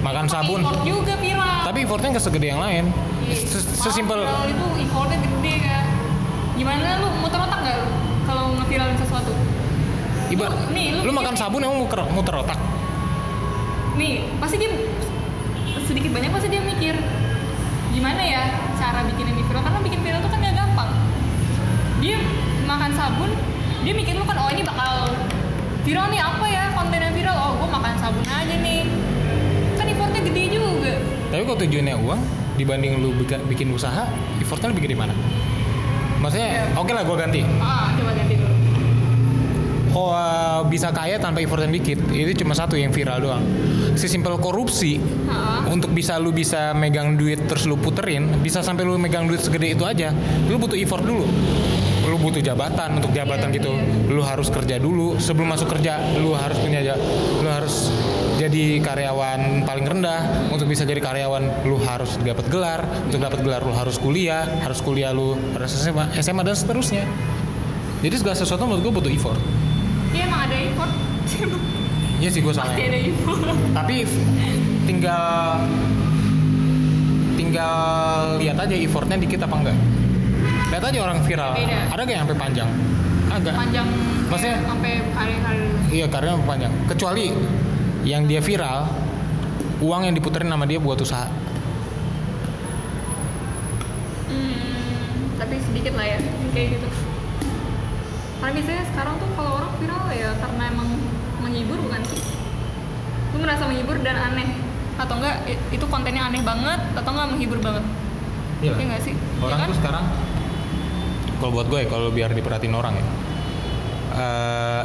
Makan 0.06 0.26
sabun. 0.30 0.62
effort 0.62 0.86
juga 0.86 1.14
viral. 1.18 1.58
Tapi 1.66 1.80
effortnya 1.90 2.10
nggak 2.14 2.26
segede 2.30 2.48
yang 2.54 2.62
lain. 2.62 2.94
Ses- 3.34 3.82
sesimpel 3.82 4.22
Viral 4.22 4.46
itu 4.46 4.66
effortnya 4.86 5.18
gede 5.26 5.54
kan. 5.66 5.86
Gimana 6.54 7.02
lu 7.02 7.10
muter 7.26 7.40
otak 7.42 7.60
nggak 7.66 7.76
lu 7.82 7.88
kalau 8.30 8.54
ngeviralin 8.62 8.98
sesuatu? 9.02 9.34
Iba 10.30 10.46
Nih, 10.70 11.02
lu 11.02 11.10
lu 11.10 11.12
makan 11.18 11.34
sabun 11.34 11.66
emang 11.66 11.82
muter, 11.82 12.06
muter 12.14 12.34
otak? 12.38 12.62
Nih 13.98 14.30
pasti 14.38 14.62
dia 14.62 14.70
sedikit 15.96 16.12
banyak 16.12 16.28
pasti 16.28 16.52
dia 16.52 16.60
mikir 16.60 16.92
gimana 17.96 18.20
ya 18.20 18.52
cara 18.76 19.08
bikin 19.08 19.32
ini 19.32 19.48
viral? 19.48 19.64
Karena 19.64 19.80
bikin 19.80 20.00
viral 20.04 20.20
itu 20.20 20.28
kan 20.28 20.40
gak 20.44 20.56
gampang. 20.60 20.92
Dia 22.04 22.20
makan 22.68 22.92
sabun 22.92 23.32
dia 23.88 23.96
mikir 23.96 24.12
lu 24.20 24.28
kan 24.28 24.36
oh 24.44 24.52
ini 24.52 24.60
bakal 24.68 25.16
viral 25.88 26.12
nih 26.12 26.20
apa 26.20 26.46
ya 26.52 26.64
konten 26.76 27.00
yang 27.00 27.16
viral? 27.16 27.38
Oh 27.40 27.52
gue 27.64 27.70
makan 27.72 27.96
sabun 27.96 28.28
aja 28.28 28.56
nih. 28.60 28.84
Kan 29.80 29.86
effortnya 29.88 30.22
gede 30.28 30.44
juga. 30.52 31.00
Tapi 31.32 31.42
kalau 31.48 31.60
tujuannya 31.64 31.96
uang 31.96 32.22
dibanding 32.60 32.92
lu 33.00 33.16
bikin, 33.48 33.72
usaha 33.72 34.04
effortnya 34.44 34.76
lebih 34.76 34.92
gede 34.92 35.00
mana? 35.00 35.16
Maksudnya 36.20 36.76
oke 36.76 36.92
lah 36.92 37.08
gue 37.08 37.16
ganti. 37.16 37.42
Ah 37.64 37.96
coba 37.96 38.12
ganti 38.12 38.36
dulu. 38.36 38.56
Oh 39.96 40.12
uh, 40.12 40.60
bisa 40.68 40.92
kaya 40.92 41.16
tanpa 41.24 41.40
effort 41.40 41.64
yang 41.64 41.72
dikit 41.72 42.04
itu 42.12 42.44
cuma 42.44 42.52
satu 42.52 42.76
yang 42.76 42.92
viral 42.92 43.24
doang 43.24 43.48
sesimpel 43.96 44.38
korupsi 44.38 45.00
Ah, 45.26 45.66
untuk 45.66 45.92
bisa 45.92 46.16
lu 46.16 46.30
bisa 46.30 46.72
megang 46.72 47.16
duit 47.16 47.44
terus 47.46 47.64
lu 47.64 47.76
puterin 47.76 48.40
bisa 48.40 48.60
sampai 48.60 48.84
lu 48.84 48.96
megang 48.96 49.26
duit 49.26 49.40
segede 49.40 49.74
itu 49.74 49.84
aja 49.84 50.14
lu 50.46 50.56
butuh 50.56 50.76
effort 50.76 51.02
dulu. 51.02 51.26
Lu 52.06 52.22
butuh 52.22 52.38
jabatan 52.38 53.02
untuk 53.02 53.10
jabatan 53.12 53.50
Iya, 53.50 53.58
gitu 53.58 53.72
iya. 53.74 54.14
lu 54.14 54.22
harus 54.22 54.48
kerja 54.48 54.78
dulu. 54.78 55.18
Sebelum 55.18 55.50
masuk 55.50 55.74
kerja 55.74 55.98
lu 56.16 56.38
harus 56.38 56.54
punya 56.60 56.78
ja- 56.80 57.02
lu 57.42 57.50
harus 57.50 57.90
jadi 58.38 58.78
karyawan 58.78 59.66
paling 59.66 59.86
rendah. 59.90 60.22
Untuk 60.54 60.70
bisa 60.70 60.86
jadi 60.86 61.02
karyawan 61.02 61.66
lu 61.66 61.82
harus 61.82 62.22
dapat 62.22 62.46
gelar. 62.46 62.86
Untuk 63.10 63.18
dapat 63.18 63.42
gelar 63.42 63.66
lu 63.66 63.74
harus 63.74 63.98
kuliah. 63.98 64.46
Harus 64.62 64.86
kuliah 64.86 65.10
lu 65.10 65.34
harus 65.58 65.74
SMA, 65.74 66.14
SMA 66.22 66.46
dan 66.46 66.54
seterusnya. 66.54 67.10
Jadi 68.06 68.16
segala 68.16 68.38
sesuatu 68.38 68.70
menurut 68.70 68.86
gue 68.86 68.94
butuh 69.02 69.10
effort. 69.10 69.42
Iya 70.14 70.30
emang 70.30 70.46
ada 70.46 70.56
effort 70.62 70.94
Iya 72.26 72.34
sih 72.34 72.42
gue 72.42 72.58
salah. 72.58 72.74
Pasti 72.74 72.90
ada 72.90 72.98
effort 73.06 73.42
tapi 73.70 73.96
tinggal 74.90 75.62
tinggal 77.38 77.78
lihat 78.42 78.58
aja 78.66 78.74
effortnya 78.74 79.22
dikit 79.22 79.46
apa 79.46 79.56
enggak. 79.62 79.78
Lihat 80.74 80.84
aja 80.90 81.00
orang 81.06 81.22
viral. 81.22 81.54
Beda. 81.54 81.78
ada 81.94 82.02
gak 82.02 82.10
yang 82.18 82.24
sampai 82.26 82.38
panjang? 82.42 82.70
Agak. 83.30 83.54
Panjang 83.54 83.88
Maksudnya- 84.26 84.58
sampai 84.66 84.94
hari-hari. 85.14 85.70
Iya 85.94 86.06
karirnya 86.10 86.42
panjang. 86.50 86.74
Kecuali 86.90 87.30
yang 88.10 88.26
dia 88.26 88.42
viral 88.42 88.90
uang 89.86 90.10
yang 90.10 90.18
diputerin 90.18 90.50
sama 90.50 90.66
dia 90.66 90.82
buat 90.82 90.98
usaha. 90.98 91.30
Hmm, 94.34 95.30
tapi 95.38 95.62
sedikit 95.62 95.94
lah 95.94 96.10
ya 96.10 96.18
kayak 96.58 96.82
gitu. 96.82 96.90
Karena 98.42 98.52
biasanya 98.58 98.84
sekarang 98.90 99.14
tuh 99.22 99.30
kalau 99.38 99.62
orang 99.62 99.72
viral 99.78 100.10
ya 100.10 100.34
karena 100.42 100.64
emang? 100.74 101.05
Lu 103.36 103.44
merasa 103.44 103.68
menghibur 103.68 104.00
dan 104.00 104.16
aneh. 104.16 104.48
atau 104.96 105.20
enggak 105.20 105.44
itu 105.76 105.84
kontennya 105.92 106.24
aneh 106.24 106.40
banget 106.40 106.80
atau 106.96 107.12
enggak 107.12 107.28
menghibur 107.36 107.60
banget 107.60 107.84
Iya. 108.64 108.80
Iya 108.80 108.84
nggak 108.88 109.02
sih? 109.04 109.12
Orang 109.44 109.52
Iya 109.52 109.60
kan? 109.60 109.68
tuh 109.68 109.78
sekarang 109.84 110.06
kalau 111.36 111.52
buat 111.52 111.68
gue 111.68 111.80
ya, 111.84 111.88
kalau 111.92 112.08
biar 112.10 112.32
diperhatiin 112.32 112.72
orang 112.72 112.96
ya. 112.96 113.06
eh 114.16 114.84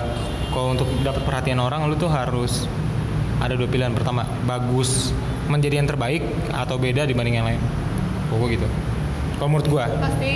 kalau 0.51 0.75
untuk 0.75 0.91
dapat 1.07 1.23
perhatian 1.23 1.63
orang 1.63 1.87
lu 1.87 1.95
tuh 1.95 2.11
harus 2.11 2.67
ada 3.39 3.55
dua 3.55 3.71
pilihan. 3.71 3.95
Pertama, 3.95 4.27
bagus 4.43 5.15
menjadi 5.47 5.79
yang 5.79 5.87
terbaik 5.87 6.27
atau 6.51 6.75
beda 6.75 7.07
dibanding 7.07 7.39
yang 7.39 7.47
lain. 7.47 7.63
Gue 8.35 8.51
gitu. 8.51 8.67
Kalau 9.39 9.47
menurut 9.47 9.71
gue. 9.71 9.85
pasti 10.03 10.31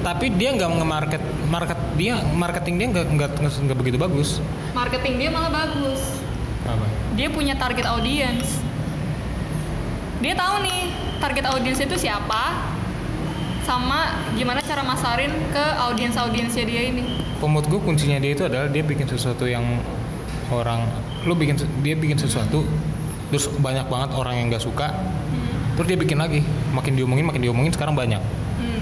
Tapi 0.00 0.26
dia 0.40 0.56
nggak 0.56 0.70
nge-market 0.72 1.22
market 1.52 1.78
dia 2.00 2.16
marketing 2.32 2.74
dia 2.80 2.86
nggak 2.96 3.06
nggak 3.36 3.76
begitu 3.76 4.00
bagus. 4.00 4.40
marketing 4.72 5.20
dia 5.20 5.28
malah 5.28 5.52
bagus 5.52 6.15
Apa? 6.66 6.86
dia 7.14 7.28
punya 7.30 7.54
target 7.56 7.86
audience 7.86 8.60
dia 10.20 10.34
tahu 10.34 10.64
nih 10.66 10.90
target 11.22 11.44
audience 11.48 11.80
itu 11.80 11.96
siapa 11.96 12.74
sama 13.64 14.30
gimana 14.38 14.62
cara 14.62 14.82
masarin 14.86 15.32
ke 15.50 15.64
audiens 15.82 16.14
audiensnya 16.14 16.62
dia 16.66 16.82
ini 16.86 17.24
Menurut 17.36 17.68
gue 17.68 17.80
kuncinya 17.84 18.16
dia 18.16 18.32
itu 18.32 18.48
adalah 18.48 18.66
dia 18.72 18.80
bikin 18.80 19.04
sesuatu 19.06 19.44
yang 19.44 19.62
orang 20.48 20.82
lu 21.28 21.36
bikin 21.36 21.58
dia 21.84 21.92
bikin 21.98 22.16
sesuatu 22.16 22.64
terus 23.28 23.50
banyak 23.60 23.84
banget 23.90 24.14
orang 24.14 24.34
yang 24.38 24.46
nggak 24.48 24.62
suka 24.62 24.94
terus 25.76 25.86
dia 25.90 25.98
bikin 25.98 26.16
lagi 26.16 26.40
makin 26.72 26.96
diomongin 26.96 27.26
makin 27.26 27.42
diomongin 27.44 27.72
sekarang 27.74 27.92
banyak 27.92 28.22
Hmm. 28.56 28.80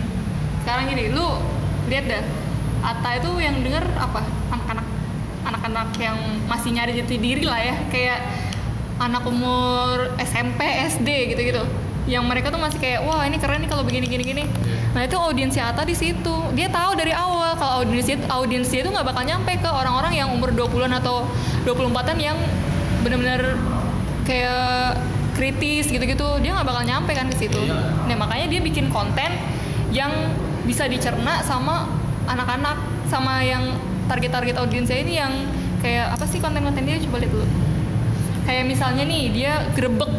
Sekarang 0.62 0.86
gini, 0.86 1.10
lu 1.10 1.26
lihat 1.90 2.06
dah. 2.06 2.22
Atta 2.78 3.10
itu 3.18 3.30
yang 3.42 3.58
denger 3.58 3.82
apa? 3.98 4.22
Anak-anak 4.54 4.83
anak-anak 5.64 5.96
yang 5.96 6.16
masih 6.44 6.76
nyari 6.76 6.92
jati 7.00 7.16
diri 7.16 7.48
lah 7.48 7.56
ya, 7.56 7.76
kayak 7.88 8.20
anak 9.00 9.24
umur 9.24 10.12
SMP, 10.20 10.60
SD 10.92 11.08
gitu-gitu. 11.32 11.64
Yang 12.04 12.24
mereka 12.28 12.52
tuh 12.52 12.60
masih 12.60 12.76
kayak, 12.76 13.00
wah 13.08 13.24
ini 13.24 13.40
keren 13.40 13.64
nih 13.64 13.70
kalau 13.72 13.80
begini 13.80 14.04
gini 14.04 14.24
gini. 14.28 14.44
Nah 14.92 15.08
itu 15.08 15.16
audiensnya 15.16 15.72
Atta 15.72 15.88
di 15.88 15.96
situ. 15.96 16.36
Dia 16.52 16.68
tahu 16.68 16.92
dari 17.00 17.16
awal 17.16 17.56
kalau 17.56 17.80
audiensnya 17.80 18.20
audiensnya 18.28 18.84
itu 18.84 18.92
nggak 18.92 19.08
bakal 19.08 19.24
nyampe 19.24 19.56
ke 19.56 19.70
orang-orang 19.72 20.12
yang 20.12 20.28
umur 20.28 20.52
20-an 20.52 21.00
atau 21.00 21.24
24-an 21.64 22.20
yang 22.20 22.36
benar-benar 23.00 23.56
kayak 24.28 25.00
kritis 25.36 25.90
gitu-gitu 25.92 26.40
dia 26.40 26.56
nggak 26.56 26.68
bakal 26.68 26.84
nyampe 26.84 27.10
kan 27.16 27.26
ke 27.32 27.36
situ. 27.40 27.56
Iya. 27.56 27.74
Nah 28.12 28.16
makanya 28.20 28.46
dia 28.52 28.60
bikin 28.60 28.92
konten 28.92 29.32
yang 29.90 30.12
bisa 30.68 30.86
dicerna 30.86 31.40
sama 31.40 31.88
anak-anak 32.28 32.76
sama 33.08 33.40
yang 33.44 33.64
target-target 34.06 34.56
audiensnya 34.60 34.98
ini 35.00 35.12
yang 35.18 35.32
kayak 35.80 36.16
apa 36.16 36.24
sih 36.24 36.40
konten-konten 36.40 36.84
dia 36.84 36.96
coba 37.08 37.20
lihat 37.20 37.32
dulu. 37.32 37.46
Kayak 38.44 38.64
misalnya 38.68 39.04
nih 39.08 39.22
dia 39.32 39.52
grebek 39.72 40.12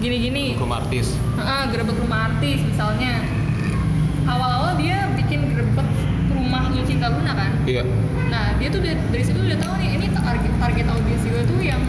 gini-gini, 0.00 0.52
hukum 0.60 0.68
artis 0.68 1.16
Heeh, 1.40 1.62
grebek 1.72 1.96
rumah 1.96 2.28
artis 2.28 2.60
misalnya. 2.60 3.24
Awal-awal 4.28 4.76
dia 4.76 5.08
bikin 5.16 5.48
grebek 5.52 5.88
rumahnya 6.28 6.84
Cinta 6.84 7.08
Luna 7.08 7.32
kan. 7.32 7.52
iya 7.64 7.84
Nah, 8.28 8.56
dia 8.58 8.68
tuh 8.68 8.82
dari, 8.82 8.98
dari 9.14 9.24
situ 9.24 9.38
udah 9.38 9.58
tahu 9.60 9.74
nih 9.78 9.90
ini 9.94 10.06
target 10.10 10.52
target 10.58 10.86
audiens 10.90 11.22
gue 11.22 11.42
tuh 11.46 11.60
yang 11.62 11.80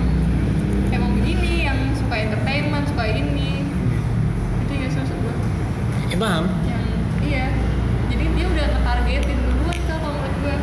emang 0.94 1.12
begini, 1.18 1.66
yang 1.66 1.78
suka 1.98 2.16
entertainment, 2.22 2.86
suka 2.88 3.04
ini. 3.10 3.66
Itu 4.68 4.74
ya 4.76 4.88
maksud 4.92 5.18
gue. 5.18 5.36
ya 6.14 6.18
paham 6.22 6.46
Yang 6.70 6.86
iya. 7.26 7.46
Jadi 8.14 8.24
dia 8.38 8.46
udah 8.48 8.66
ngetargetin 8.78 9.38
duluan 9.44 9.80
tuh 9.90 9.98
kalau 10.00 10.16
menurut 10.16 10.36
gue. 10.40 10.56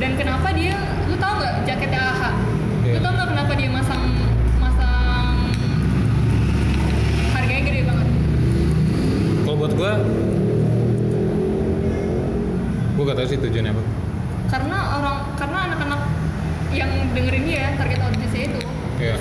Dan 0.00 0.16
kenapa 0.16 0.48
dia, 0.50 0.76
lu 1.06 1.14
tau 1.14 1.36
nggak 1.36 1.54
jaketnya 1.68 2.00
AHA? 2.00 2.30
Lu 2.32 2.88
Iya. 2.88 2.98
tau 2.98 3.12
nggak 3.12 3.28
kenapa 3.30 3.52
dia 3.52 3.68
masang 3.68 4.02
masang 4.56 5.36
harganya 7.30 7.62
gede 7.62 7.82
banget? 7.84 8.08
kalau 9.44 9.56
buat 9.56 9.72
gue 9.76 9.92
gue 12.90 13.04
gak 13.04 13.16
tau 13.16 13.26
sih 13.26 13.38
tujuannya 13.38 13.72
apa 13.72 13.82
Karena 14.50 14.78
orang, 14.98 15.16
karena 15.36 15.58
anak-anak 15.70 16.00
yang 16.70 16.90
dengerin 17.12 17.44
dia 17.46 17.64
target 17.76 18.00
audiensnya 18.00 18.42
itu 18.48 18.60
iya 18.98 19.16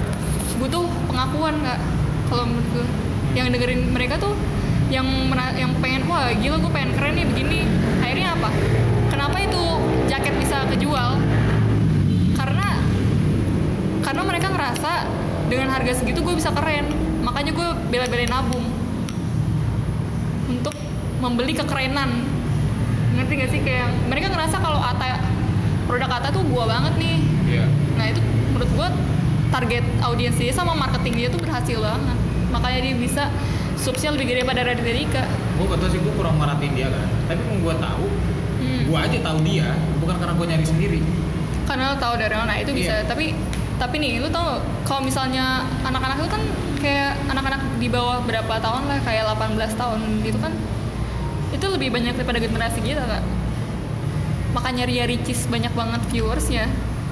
butuh 0.57 0.85
pengakuan 1.05 1.55
nggak 1.59 1.79
kalau 2.27 2.43
menurut 2.45 2.67
gue 2.73 2.85
yang 3.33 3.47
dengerin 3.49 3.81
mereka 3.91 4.15
tuh 4.17 4.33
yang 4.89 5.05
yang 5.53 5.71
pengen 5.79 6.03
wah 6.07 6.31
gila 6.33 6.57
gue 6.57 6.71
pengen 6.73 6.91
keren 6.97 7.13
nih 7.13 7.25
begini 7.27 7.59
akhirnya 8.01 8.33
apa 8.33 8.49
jaket 10.09 10.33
bisa 10.41 10.65
kejual. 10.73 11.21
Karena 12.33 12.67
karena 14.01 14.21
mereka 14.25 14.47
ngerasa 14.49 14.91
dengan 15.47 15.69
harga 15.69 16.01
segitu 16.01 16.25
gue 16.25 16.35
bisa 16.35 16.49
keren. 16.49 16.89
Makanya 17.21 17.53
gue 17.53 17.67
bela-belain 17.93 18.31
nabung 18.31 18.65
untuk 20.49 20.73
membeli 21.21 21.53
kekerenan. 21.53 22.25
Ngerti 23.13 23.33
gak 23.37 23.49
sih? 23.53 23.61
Kayak 23.61 23.93
mereka 24.09 24.33
ngerasa 24.33 24.57
kalau 24.57 24.81
Ata 24.81 25.21
produk 25.85 26.09
Ata 26.09 26.29
tuh 26.33 26.41
gua 26.47 26.65
banget 26.65 26.93
nih. 26.97 27.17
Iya. 27.49 27.65
Nah 27.97 28.05
itu 28.09 28.21
menurut 28.53 28.71
gue 28.73 28.89
target 29.49 29.85
audiens 30.05 30.37
dia 30.37 30.53
sama 30.53 30.73
marketing 30.73 31.13
dia 31.17 31.27
tuh 31.29 31.41
berhasil 31.41 31.77
banget. 31.77 32.17
Makanya 32.49 32.79
dia 32.81 32.95
bisa 32.97 33.23
subsnya 33.77 34.13
lebih 34.17 34.33
gede 34.33 34.41
pada 34.43 34.65
Raditya 34.65 34.95
Dika. 35.05 35.23
gue 35.59 35.65
gak 35.67 35.79
tau 35.83 35.89
sih 35.91 35.99
gue 35.99 36.13
kurang 36.15 36.39
merhatiin 36.39 36.73
dia 36.73 36.87
kan. 36.89 37.07
Tapi 37.29 37.41
gue 37.61 37.75
tahu 37.77 38.05
Hmm. 38.59 38.91
gue 38.91 38.99
aja 38.99 39.17
tahu 39.23 39.39
dia 39.47 39.71
bukan 40.09 40.25
karena 40.25 40.33
gue 40.33 40.47
nyari 40.49 40.65
sendiri. 40.65 40.99
Karena 41.69 41.93
lo 41.93 41.95
tahu 42.01 42.17
dari 42.17 42.33
mana 42.33 42.57
itu 42.57 42.73
bisa. 42.73 42.97
Iya. 42.97 43.05
Tapi 43.05 43.37
tapi 43.77 43.95
nih 44.01 44.25
lu 44.25 44.27
tau 44.33 44.57
kalau 44.89 45.05
misalnya 45.05 45.61
anak-anak 45.85 46.17
itu 46.17 46.29
kan 46.33 46.43
kayak 46.81 47.13
anak-anak 47.29 47.61
di 47.77 47.87
bawah 47.93 48.25
berapa 48.25 48.57
tahun 48.57 48.89
lah 48.89 48.99
kayak 49.05 49.29
18 49.37 49.77
tahun 49.77 49.99
gitu 50.25 50.39
kan 50.41 50.51
itu 51.53 51.65
lebih 51.69 51.93
banyak 51.93 52.17
daripada 52.17 52.41
generasi 52.41 52.81
kita 52.81 53.05
kak. 53.05 53.23
Makanya 54.57 54.89
Ria 54.89 55.05
Ricis 55.05 55.45
banyak 55.45 55.69
banget 55.77 56.01
viewersnya. 56.09 56.65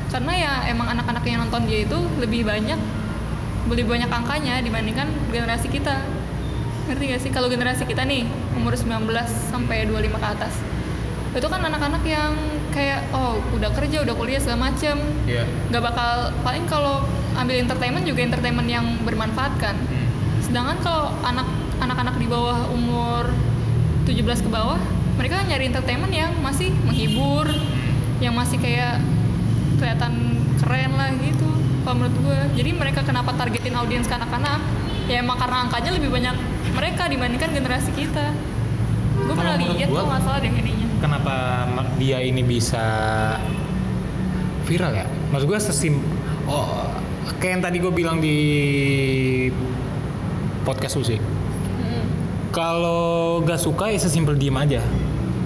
Karena 0.09 0.33
ya 0.33 0.51
emang 0.73 0.89
anak-anak 0.89 1.21
yang 1.29 1.45
nonton 1.45 1.69
dia 1.69 1.85
itu 1.85 1.99
lebih 2.17 2.49
banyak 2.49 2.79
lebih 3.69 3.85
banyak 3.85 4.09
angkanya 4.09 4.57
dibandingkan 4.65 5.05
generasi 5.29 5.69
kita. 5.69 6.01
Ngerti 6.89 7.03
gak 7.13 7.21
sih? 7.21 7.31
Kalau 7.35 7.45
generasi 7.51 7.85
kita 7.85 8.07
nih 8.07 8.25
umur 8.57 8.73
19 8.73 9.05
sampai 9.53 9.85
25 9.85 10.17
ke 10.17 10.27
atas 10.33 10.55
itu 11.37 11.47
kan 11.51 11.61
anak-anak 11.61 12.01
yang 12.01 12.33
kayak 12.77 13.09
oh 13.09 13.41
udah 13.57 13.73
kerja 13.73 14.05
udah 14.05 14.13
kuliah 14.13 14.37
segala 14.37 14.69
macem. 14.69 15.01
Iya. 15.25 15.43
Nggak 15.73 15.83
bakal 15.83 16.13
paling 16.45 16.69
kalau 16.69 17.01
ambil 17.33 17.57
entertainment 17.57 18.05
juga 18.05 18.21
entertainment 18.21 18.69
yang 18.69 18.85
bermanfaat 19.01 19.53
kan. 19.57 19.73
Hmm. 19.73 20.05
sedangkan 20.37 20.77
kalau 20.79 21.11
anak 21.27 21.43
anak-anak 21.83 22.15
di 22.15 22.27
bawah 22.29 22.71
umur 22.71 23.27
17 24.07 24.47
ke 24.47 24.49
bawah 24.49 24.79
mereka 25.19 25.43
nyari 25.43 25.67
entertainment 25.67 26.13
yang 26.13 26.31
masih 26.39 26.71
menghibur 26.87 27.51
yang 28.23 28.31
masih 28.31 28.55
kayak 28.55 29.03
kelihatan 29.75 30.39
keren 30.61 30.95
lah 30.95 31.11
gitu 31.19 31.49
kalau 31.83 31.99
menurut 31.99 32.15
gue 32.15 32.39
jadi 32.63 32.69
mereka 32.73 33.03
kenapa 33.03 33.35
targetin 33.35 33.75
audiens 33.75 34.07
ke 34.07 34.15
anak-anak? 34.15 34.59
Ya 35.07 35.23
emang 35.23 35.35
karena 35.39 35.67
angkanya 35.67 35.91
lebih 35.95 36.11
banyak 36.11 36.35
mereka 36.75 37.07
dibandingkan 37.07 37.51
generasi 37.55 37.91
kita. 37.95 38.31
Gue 39.23 39.35
pernah 39.35 39.55
lihat 39.55 39.87
gua- 39.87 40.03
kok 40.03 40.07
nggak 40.11 40.21
salah 40.23 40.39
deh 40.43 40.51
ininya 40.51 40.86
kenapa 40.99 41.65
dia 41.97 42.21
ini 42.21 42.41
bisa 42.43 42.85
viral 44.65 44.93
ya? 44.93 45.05
Maksud 45.33 45.45
gue 45.47 45.59
sesim 45.59 45.93
oh 46.47 46.87
kayak 47.37 47.51
yang 47.59 47.63
tadi 47.63 47.77
gue 47.79 47.93
bilang 47.93 48.17
di 48.19 48.37
podcast 50.67 50.99
lu 50.99 51.05
sih. 51.05 51.19
Hmm. 51.19 52.05
Kalau 52.51 53.39
gak 53.45 53.61
suka 53.61 53.93
ya 53.93 53.99
sesimpel 54.01 54.35
diem 54.35 54.55
aja. 54.57 54.81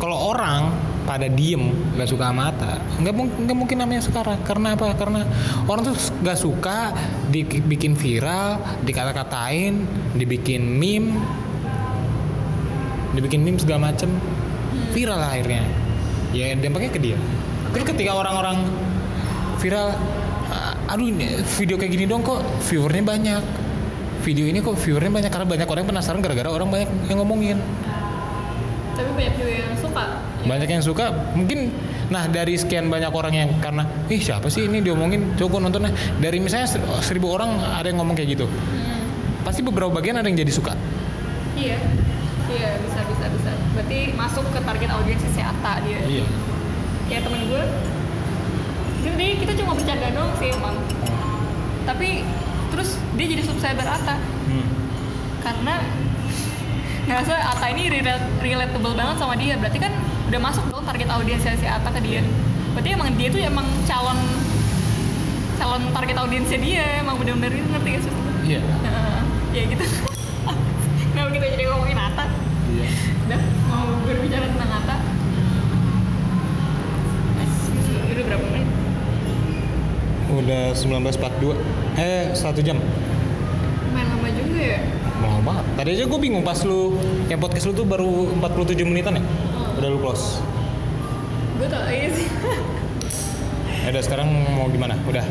Kalau 0.02 0.34
orang 0.34 0.92
pada 1.06 1.28
diem 1.28 1.74
gak 1.98 2.10
suka 2.10 2.30
sama 2.30 2.54
Atta 2.54 2.78
nggak 3.02 3.58
mungkin 3.58 3.78
namanya 3.82 4.06
sekarang 4.06 4.38
karena 4.46 4.78
apa 4.78 4.94
karena 4.94 5.26
orang 5.66 5.92
tuh 5.92 5.98
gak 6.22 6.38
suka 6.38 6.94
dibikin 7.34 7.98
viral 7.98 8.62
dikata-katain 8.86 9.82
dibikin 10.16 10.62
meme 10.62 11.18
dibikin 13.18 13.42
meme 13.44 13.60
segala 13.60 13.92
macem 13.92 14.08
viral 14.92 15.20
akhirnya. 15.20 15.64
Ya 16.32 16.52
dampaknya 16.54 16.92
ke 16.92 17.00
dia. 17.00 17.18
Terus 17.72 17.86
ketika 17.88 18.12
orang-orang 18.14 18.68
viral 19.58 19.96
"Ah, 20.48 20.76
aduh 20.92 21.08
ini 21.08 21.40
video 21.56 21.76
kayak 21.76 21.92
gini 21.92 22.06
dong 22.06 22.22
kok 22.22 22.40
viewernya 22.68 23.04
banyak. 23.04 23.44
Video 24.22 24.46
ini 24.46 24.60
kok 24.60 24.76
viewernya 24.76 25.12
banyak. 25.12 25.32
Karena 25.32 25.48
banyak 25.48 25.68
orang 25.68 25.82
yang 25.82 25.92
penasaran 25.92 26.20
gara-gara 26.20 26.50
orang 26.52 26.68
banyak 26.68 26.90
yang 27.08 27.18
ngomongin. 27.20 27.58
Tapi 28.92 29.10
banyak 29.16 29.34
juga 29.36 29.52
yang 29.56 29.74
suka. 29.80 30.04
Banyak 30.44 30.70
yang 30.70 30.84
suka. 30.84 31.06
Mungkin 31.34 31.60
nah 32.12 32.28
dari 32.28 32.60
sekian 32.60 32.92
banyak 32.92 33.08
orang 33.08 33.34
yang 33.34 33.50
karena 33.58 33.88
ih 34.12 34.20
siapa 34.20 34.52
sih 34.52 34.68
ini 34.68 34.84
diomongin? 34.84 35.32
Coba 35.40 35.64
nontonnya 35.64 35.90
dari 36.20 36.44
misalnya 36.44 36.68
ser- 36.68 36.84
seribu 37.00 37.32
orang 37.32 37.56
ada 37.56 37.88
yang 37.88 38.04
ngomong 38.04 38.14
kayak 38.14 38.36
gitu. 38.36 38.46
Hmm. 38.46 39.00
pasti 39.42 39.66
beberapa 39.66 39.90
bagian 39.90 40.22
ada 40.22 40.30
yang 40.30 40.38
jadi 40.38 40.54
suka. 40.54 40.78
Iya, 41.58 41.82
iya 42.46 42.70
bisa. 42.78 43.02
Berarti 43.92 44.16
masuk 44.16 44.48
ke 44.48 44.60
target 44.64 44.88
audiens 44.90 45.20
si 45.20 45.42
Atta 45.44 45.84
dia. 45.84 46.00
iya 46.02 46.24
Kayak 47.12 47.28
temen 47.28 47.44
gue. 47.44 47.64
Jadi 49.04 49.28
kita 49.36 49.52
cuma 49.60 49.76
bercanda 49.76 50.08
doang 50.16 50.32
sih 50.40 50.48
emang. 50.48 50.80
Tapi 51.84 52.24
terus 52.72 52.96
dia 53.14 53.28
jadi 53.28 53.44
subscriber 53.44 53.84
Ata 53.84 54.16
Hmm. 54.48 54.64
karena 55.44 55.76
ngerasa 57.04 57.36
Ata 57.36 57.68
ini 57.68 57.92
rela- 57.92 58.32
relatable 58.40 58.96
banget 58.96 59.16
sama 59.20 59.36
dia 59.36 59.60
berarti 59.60 59.76
kan 59.78 59.92
udah 60.26 60.40
masuk 60.40 60.64
dong 60.72 60.88
target 60.88 61.12
audiensnya 61.12 61.60
si 61.60 61.68
Ata 61.68 61.92
ke 61.92 62.00
dia 62.00 62.24
berarti 62.72 62.96
emang 62.96 63.12
dia 63.14 63.28
tuh 63.28 63.44
emang 63.44 63.68
calon 63.84 64.16
calon 65.60 65.84
target 65.92 66.16
audiensnya 66.16 66.56
dia 66.58 66.84
emang 66.98 67.20
bener-bener 67.20 67.52
itu 67.54 67.68
ngerti 67.70 67.90
gak 67.92 68.02
sih 68.02 68.14
Iya. 68.48 68.60
Nah, 68.82 69.20
ya 69.58 69.64
gitu 69.68 69.84
kenapa 71.12 71.30
kita 71.30 71.46
jadi 71.50 71.64
ngomongin 71.68 72.00
Ata 72.00 72.26
Iya. 72.72 72.88
Berbicara 74.32 74.48
tentang 74.48 74.72
Ata 74.72 74.98
udah 78.12 78.24
berapa 78.28 78.46
menit 78.48 78.68
Udah 80.32 80.64
19.42. 80.72 82.00
Eh, 82.00 82.32
satu 82.32 82.64
jam. 82.64 82.80
main 83.92 84.08
lama 84.08 84.28
juga 84.32 84.56
ya 84.56 84.80
Mau 85.20 85.38
banget. 85.44 85.66
Tadi 85.76 85.90
aja 85.92 86.04
gue 86.08 86.20
bingung 86.20 86.42
pas 86.42 86.56
lu 86.64 86.96
yang 87.28 87.38
podcast 87.38 87.68
lu 87.68 87.76
tuh 87.76 87.84
baru 87.84 88.32
47 88.40 88.88
menitan 88.88 89.20
ya? 89.20 89.24
Udah 89.78 89.90
lu 89.92 90.00
close. 90.00 90.40
gue 91.60 91.68
tau 91.68 91.84
aja 91.84 92.08
sih 92.10 92.28
Ya 93.84 93.90
udah 93.94 94.02
sekarang 94.02 94.28
mau 94.56 94.72
gimana? 94.72 94.96
Udah. 95.04 95.28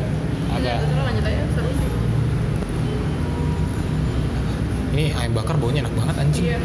Agak. 0.53 0.77
lanjut 0.85 1.25
aja 1.25 1.41
seru 1.57 1.69
sih 1.71 1.89
Ini 4.91 5.05
ayam 5.17 5.33
bakar 5.33 5.55
baunya 5.57 5.81
enak 5.81 5.93
banget 5.97 6.15
anjing. 6.19 6.45
iya 6.45 6.59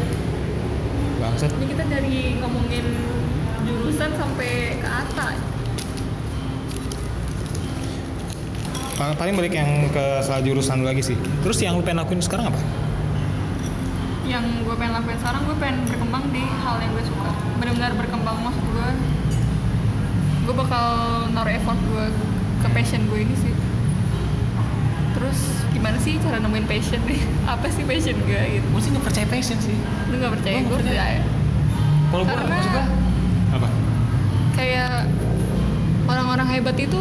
Bangsat. 1.17 1.49
ini 1.57 1.65
kita 1.73 1.83
dari 1.87 2.37
ngomongin 2.37 2.85
jurusan 3.65 4.09
sampai 4.13 4.77
ke 4.77 4.87
Ata 4.87 5.27
Pa- 8.97 9.13
Paling 9.13 9.33
balik 9.33 9.53
yang 9.53 9.89
ke 9.89 10.21
soal 10.21 10.41
jurusan 10.41 10.81
lagi 10.81 11.01
sih. 11.01 11.17
Terus 11.41 11.57
yang 11.61 11.77
lu 11.77 11.85
pengen 11.85 12.01
lakuin 12.01 12.21
sekarang 12.21 12.49
apa? 12.49 12.61
yang 14.27 14.43
gue 14.43 14.75
pengen 14.75 14.91
lakuin 14.91 15.15
sekarang 15.23 15.41
gue 15.47 15.55
pengen 15.55 15.87
berkembang 15.87 16.23
di 16.35 16.43
hal 16.43 16.83
yang 16.83 16.91
gue 16.91 17.05
suka 17.07 17.31
benar-benar 17.63 17.95
berkembang 17.95 18.35
maksud 18.43 18.59
gue 18.67 18.89
gue 20.43 20.51
bakal 20.51 20.85
naruh 21.31 21.53
effort 21.55 21.79
gue 21.79 22.05
ke 22.59 22.67
passion 22.75 23.07
gue 23.07 23.23
ini 23.23 23.35
sih 23.39 23.55
terus 25.15 25.39
gimana 25.87 26.03
sih 26.03 26.19
cara 26.19 26.43
nemuin 26.43 26.67
passion 26.67 26.99
nih? 27.07 27.23
Apa 27.55 27.71
sih 27.71 27.87
passion 27.87 28.19
gue 28.27 28.41
gitu? 28.59 28.67
Gue 28.75 28.81
sih 28.83 28.91
nggak 28.91 29.05
percaya 29.07 29.27
passion 29.31 29.55
sih. 29.63 29.71
lu 30.11 30.19
nggak 30.19 30.35
percaya? 30.35 30.59
Gue 30.67 30.77
percaya. 30.83 31.19
Kalau 32.11 32.23
gue 32.27 32.35
gua 32.35 32.83
apa? 33.47 33.67
kayak 34.59 35.07
orang-orang 36.11 36.47
hebat 36.51 36.75
itu 36.75 36.99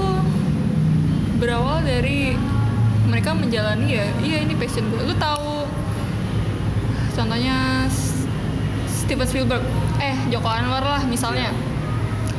berawal 1.42 1.82
dari 1.82 2.38
mereka 3.10 3.34
menjalani 3.34 3.98
ya 3.98 4.06
iya 4.22 4.46
ini 4.46 4.54
passion 4.54 4.86
gue 4.86 5.02
lu 5.02 5.14
tahu 5.18 5.66
contohnya 7.18 7.90
Steven 8.86 9.26
Spielberg 9.26 9.64
eh 9.98 10.14
Joko 10.30 10.46
Anwar 10.46 10.86
lah 10.86 11.02
misalnya. 11.10 11.50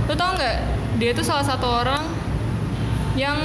Lu 0.07 0.15
tau 0.15 0.31
nggak? 0.39 0.57
Dia 0.95 1.11
tuh 1.11 1.27
salah 1.27 1.43
satu 1.43 1.67
orang 1.67 2.07
yang 3.19 3.35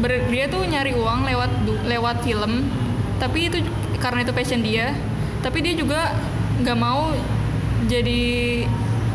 ber- 0.00 0.26
dia 0.30 0.48
tuh 0.50 0.64
nyari 0.64 0.94
uang 0.94 1.26
lewat 1.28 1.50
lewat 1.86 2.16
film. 2.24 2.70
Tapi 3.18 3.52
itu 3.52 3.58
karena 3.98 4.26
itu 4.26 4.32
passion 4.34 4.60
dia. 4.64 4.94
Tapi 5.42 5.60
dia 5.60 5.74
juga 5.76 6.14
nggak 6.62 6.78
mau 6.78 7.12
jadi 7.90 8.22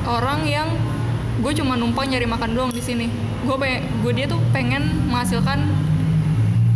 orang 0.06 0.46
yang 0.46 0.68
gue 1.40 1.54
cuma 1.56 1.80
numpang 1.80 2.12
nyari 2.12 2.28
makan 2.28 2.52
doang 2.54 2.72
di 2.72 2.84
sini. 2.84 3.08
Gue 3.48 3.56
gue 4.04 4.14
dia 4.14 4.28
tuh 4.28 4.40
pengen 4.52 5.08
menghasilkan 5.08 5.64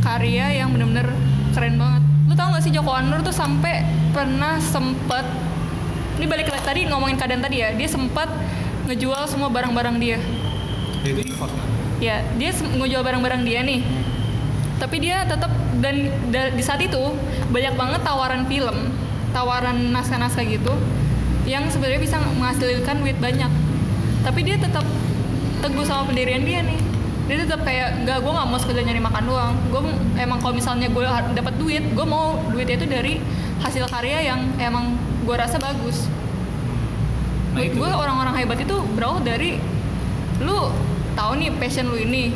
karya 0.03 0.63
yang 0.63 0.71
bener-bener 0.75 1.07
keren 1.55 1.79
banget. 1.79 2.03
Lu 2.27 2.33
tau 2.35 2.55
gak 2.55 2.63
sih 2.63 2.71
Joko 2.71 2.91
Anwar 2.91 3.19
tuh 3.23 3.35
sampai 3.35 3.83
pernah 4.15 4.57
sempet 4.59 5.23
ini 6.17 6.25
balik 6.29 6.49
ke 6.49 6.55
tadi 6.61 6.85
ngomongin 6.87 7.17
keadaan 7.17 7.41
tadi 7.41 7.59
ya 7.59 7.73
dia 7.73 7.89
sempat 7.89 8.29
ngejual 8.87 9.27
semua 9.27 9.49
barang-barang 9.49 9.95
dia. 9.99 10.19
Itu 11.03 11.19
effort 11.23 11.51
kan? 11.51 11.72
Ya 12.03 12.19
dia 12.35 12.51
ngejual 12.51 12.99
barang-barang 12.99 13.41
dia 13.47 13.63
nih. 13.63 13.79
Tapi 14.77 14.99
dia 14.99 15.23
tetap 15.23 15.51
dan 15.79 16.11
da- 16.27 16.51
di 16.51 16.63
saat 16.63 16.83
itu 16.83 16.99
banyak 17.55 17.73
banget 17.79 18.01
tawaran 18.03 18.43
film 18.51 18.91
tawaran 19.33 19.89
naskah-naskah 19.95 20.45
gitu 20.45 20.71
yang 21.43 21.67
sebenarnya 21.67 21.99
bisa 21.99 22.19
menghasilkan 22.19 23.03
duit 23.03 23.17
banyak. 23.19 23.49
Tapi 24.23 24.39
dia 24.43 24.55
tetap 24.55 24.85
teguh 25.59 25.83
sama 25.83 26.07
pendirian 26.07 26.43
dia 26.43 26.63
nih. 26.63 26.79
Dia 27.27 27.37
tetap 27.47 27.63
kayak 27.63 28.03
nggak 28.03 28.19
gue 28.19 28.31
nggak 28.31 28.47
mau 28.47 28.59
sekedar 28.59 28.83
nyari 28.83 29.01
makan 29.03 29.23
doang. 29.27 29.53
Gue 29.71 29.81
emang 30.19 30.39
kalau 30.39 30.55
misalnya 30.55 30.87
gue 30.87 31.03
dapat 31.35 31.53
duit 31.59 31.83
gue 31.83 32.05
mau 32.07 32.39
duitnya 32.51 32.75
itu 32.79 32.87
dari 32.87 33.13
hasil 33.59 33.87
karya 33.87 34.31
yang 34.35 34.39
emang 34.59 34.95
gue 35.23 35.35
rasa 35.35 35.59
bagus. 35.59 36.07
Nah, 37.53 37.63
gue 37.63 37.89
orang-orang 37.89 38.33
hebat 38.43 38.59
itu 38.59 38.75
berawal 38.95 39.21
dari 39.21 39.61
lu 40.41 40.71
tahu 41.13 41.31
nih 41.39 41.49
passion 41.57 41.89
lu 41.89 41.97
ini. 41.97 42.33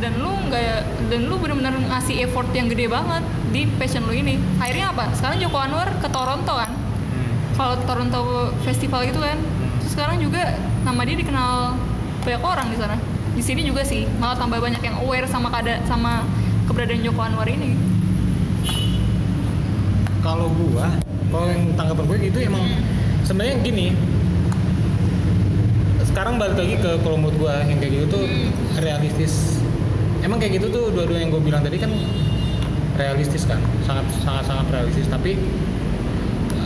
Dan 0.00 0.16
lu 0.16 0.32
nggak 0.48 1.12
dan 1.12 1.20
lu 1.28 1.36
benar-benar 1.36 1.76
ngasih 1.76 2.24
effort 2.24 2.48
yang 2.56 2.72
gede 2.72 2.88
banget 2.88 3.20
di 3.52 3.68
passion 3.76 4.08
lu 4.08 4.16
ini. 4.16 4.40
Akhirnya 4.56 4.96
apa? 4.96 5.12
Sekarang 5.12 5.36
Joko 5.36 5.60
Anwar 5.60 5.92
ke 6.00 6.08
Toronto 6.08 6.54
kan? 6.56 6.72
Hmm. 6.72 7.32
kalau 7.58 7.74
Toronto 7.84 8.20
Festival 8.64 9.04
gitu 9.04 9.20
kan? 9.20 9.36
Terus 9.84 9.92
sekarang 9.92 10.16
juga 10.24 10.56
nama 10.88 11.04
dia 11.04 11.16
dikenal 11.20 11.76
banyak 12.24 12.42
orang 12.44 12.66
di 12.72 12.76
sana. 12.80 12.96
Di 13.36 13.42
sini 13.44 13.60
juga 13.64 13.84
sih 13.84 14.08
malah 14.16 14.40
tambah 14.40 14.56
banyak 14.56 14.80
yang 14.80 14.96
aware 15.04 15.28
sama 15.28 15.52
kada 15.52 15.84
sama 15.84 16.24
keberadaan 16.64 17.04
Joko 17.04 17.20
Anwar 17.20 17.48
ini. 17.50 17.76
Kalau 20.20 20.52
gua, 20.52 20.96
kalau 21.32 21.48
yang 21.48 21.72
tanggapan 21.76 22.04
gue 22.04 22.18
itu 22.28 22.38
emang 22.44 22.64
sebenarnya 23.24 23.56
gini. 23.64 23.96
Sekarang 26.10 26.36
balik 26.36 26.58
lagi 26.58 26.74
ke 26.76 26.90
kalau 27.00 27.16
menurut 27.16 27.36
gua 27.38 27.62
yang 27.64 27.78
kayak 27.78 27.92
gitu 27.94 28.06
tuh 28.10 28.24
realistis. 28.82 29.62
Emang 30.20 30.36
kayak 30.36 30.60
gitu 30.60 30.68
tuh 30.68 30.84
dua-dua 30.92 31.16
yang 31.16 31.32
gue 31.32 31.40
bilang 31.40 31.64
tadi 31.64 31.80
kan 31.80 31.88
realistis 33.00 33.48
kan, 33.48 33.56
sangat 33.88 34.04
sangat 34.20 34.44
sangat 34.44 34.66
realistis. 34.68 35.08
Tapi 35.08 35.32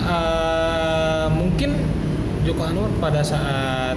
eh, 0.05 1.26
mungkin 1.30 1.70
Joko 2.42 2.66
Anwar 2.66 2.90
pada 2.99 3.22
saat 3.22 3.95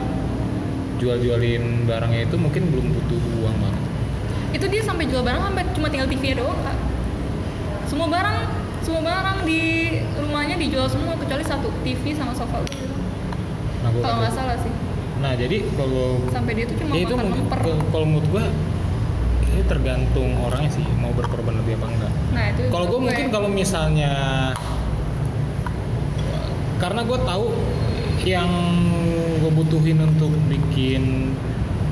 jual-jualin 0.97 1.85
barangnya 1.85 2.25
itu 2.25 2.35
mungkin 2.37 2.69
belum 2.69 2.87
butuh 2.89 3.21
uang 3.43 3.57
banget. 3.59 3.83
itu 4.47 4.65
dia 4.65 4.81
sampai 4.81 5.05
jual 5.05 5.21
barang 5.21 5.43
sampai 5.43 5.63
cuma 5.75 5.87
tinggal 5.91 6.07
TV-nya 6.07 6.41
doang 6.41 6.57
kak 6.63 6.77
semua 7.85 8.07
barang 8.07 8.37
semua 8.81 9.01
barang 9.03 9.37
di 9.43 9.61
rumahnya 10.17 10.55
dijual 10.55 10.87
semua 10.87 11.13
kecuali 11.19 11.43
satu 11.43 11.67
TV 11.83 12.15
sama 12.15 12.31
sofa 12.33 12.63
Nah, 13.83 13.91
kalau 13.93 14.15
nggak 14.23 14.33
salah 14.33 14.57
sih 14.57 14.73
Nah 15.17 15.33
jadi 15.33 15.57
kalau 15.71 16.21
sampai 16.27 16.53
dia 16.53 16.65
cuma 16.67 16.91
ya 16.91 17.01
itu 17.01 17.13
mungkin 17.13 17.43
memper 17.43 17.59
ke- 17.59 17.85
kalau 17.89 18.05
menurut 18.05 18.27
gua 18.29 18.45
ini 19.47 19.61
tergantung 19.63 20.29
orangnya 20.39 20.71
sih 20.71 20.85
mau 20.95 21.09
berkorban 21.11 21.57
lebih 21.57 21.75
apa 21.75 21.87
enggak. 21.87 22.13
nah 22.29 22.45
itu 22.47 22.61
Kalau 22.67 22.85
gue 22.85 22.99
mungkin 23.01 23.25
kalau 23.27 23.49
misalnya 23.49 24.13
karena 26.77 27.01
gue 27.01 27.19
tahu 27.19 27.45
yang 28.23 28.49
gue 29.39 29.51
butuhin 29.51 29.97
untuk 29.99 30.29
bikin 30.45 31.33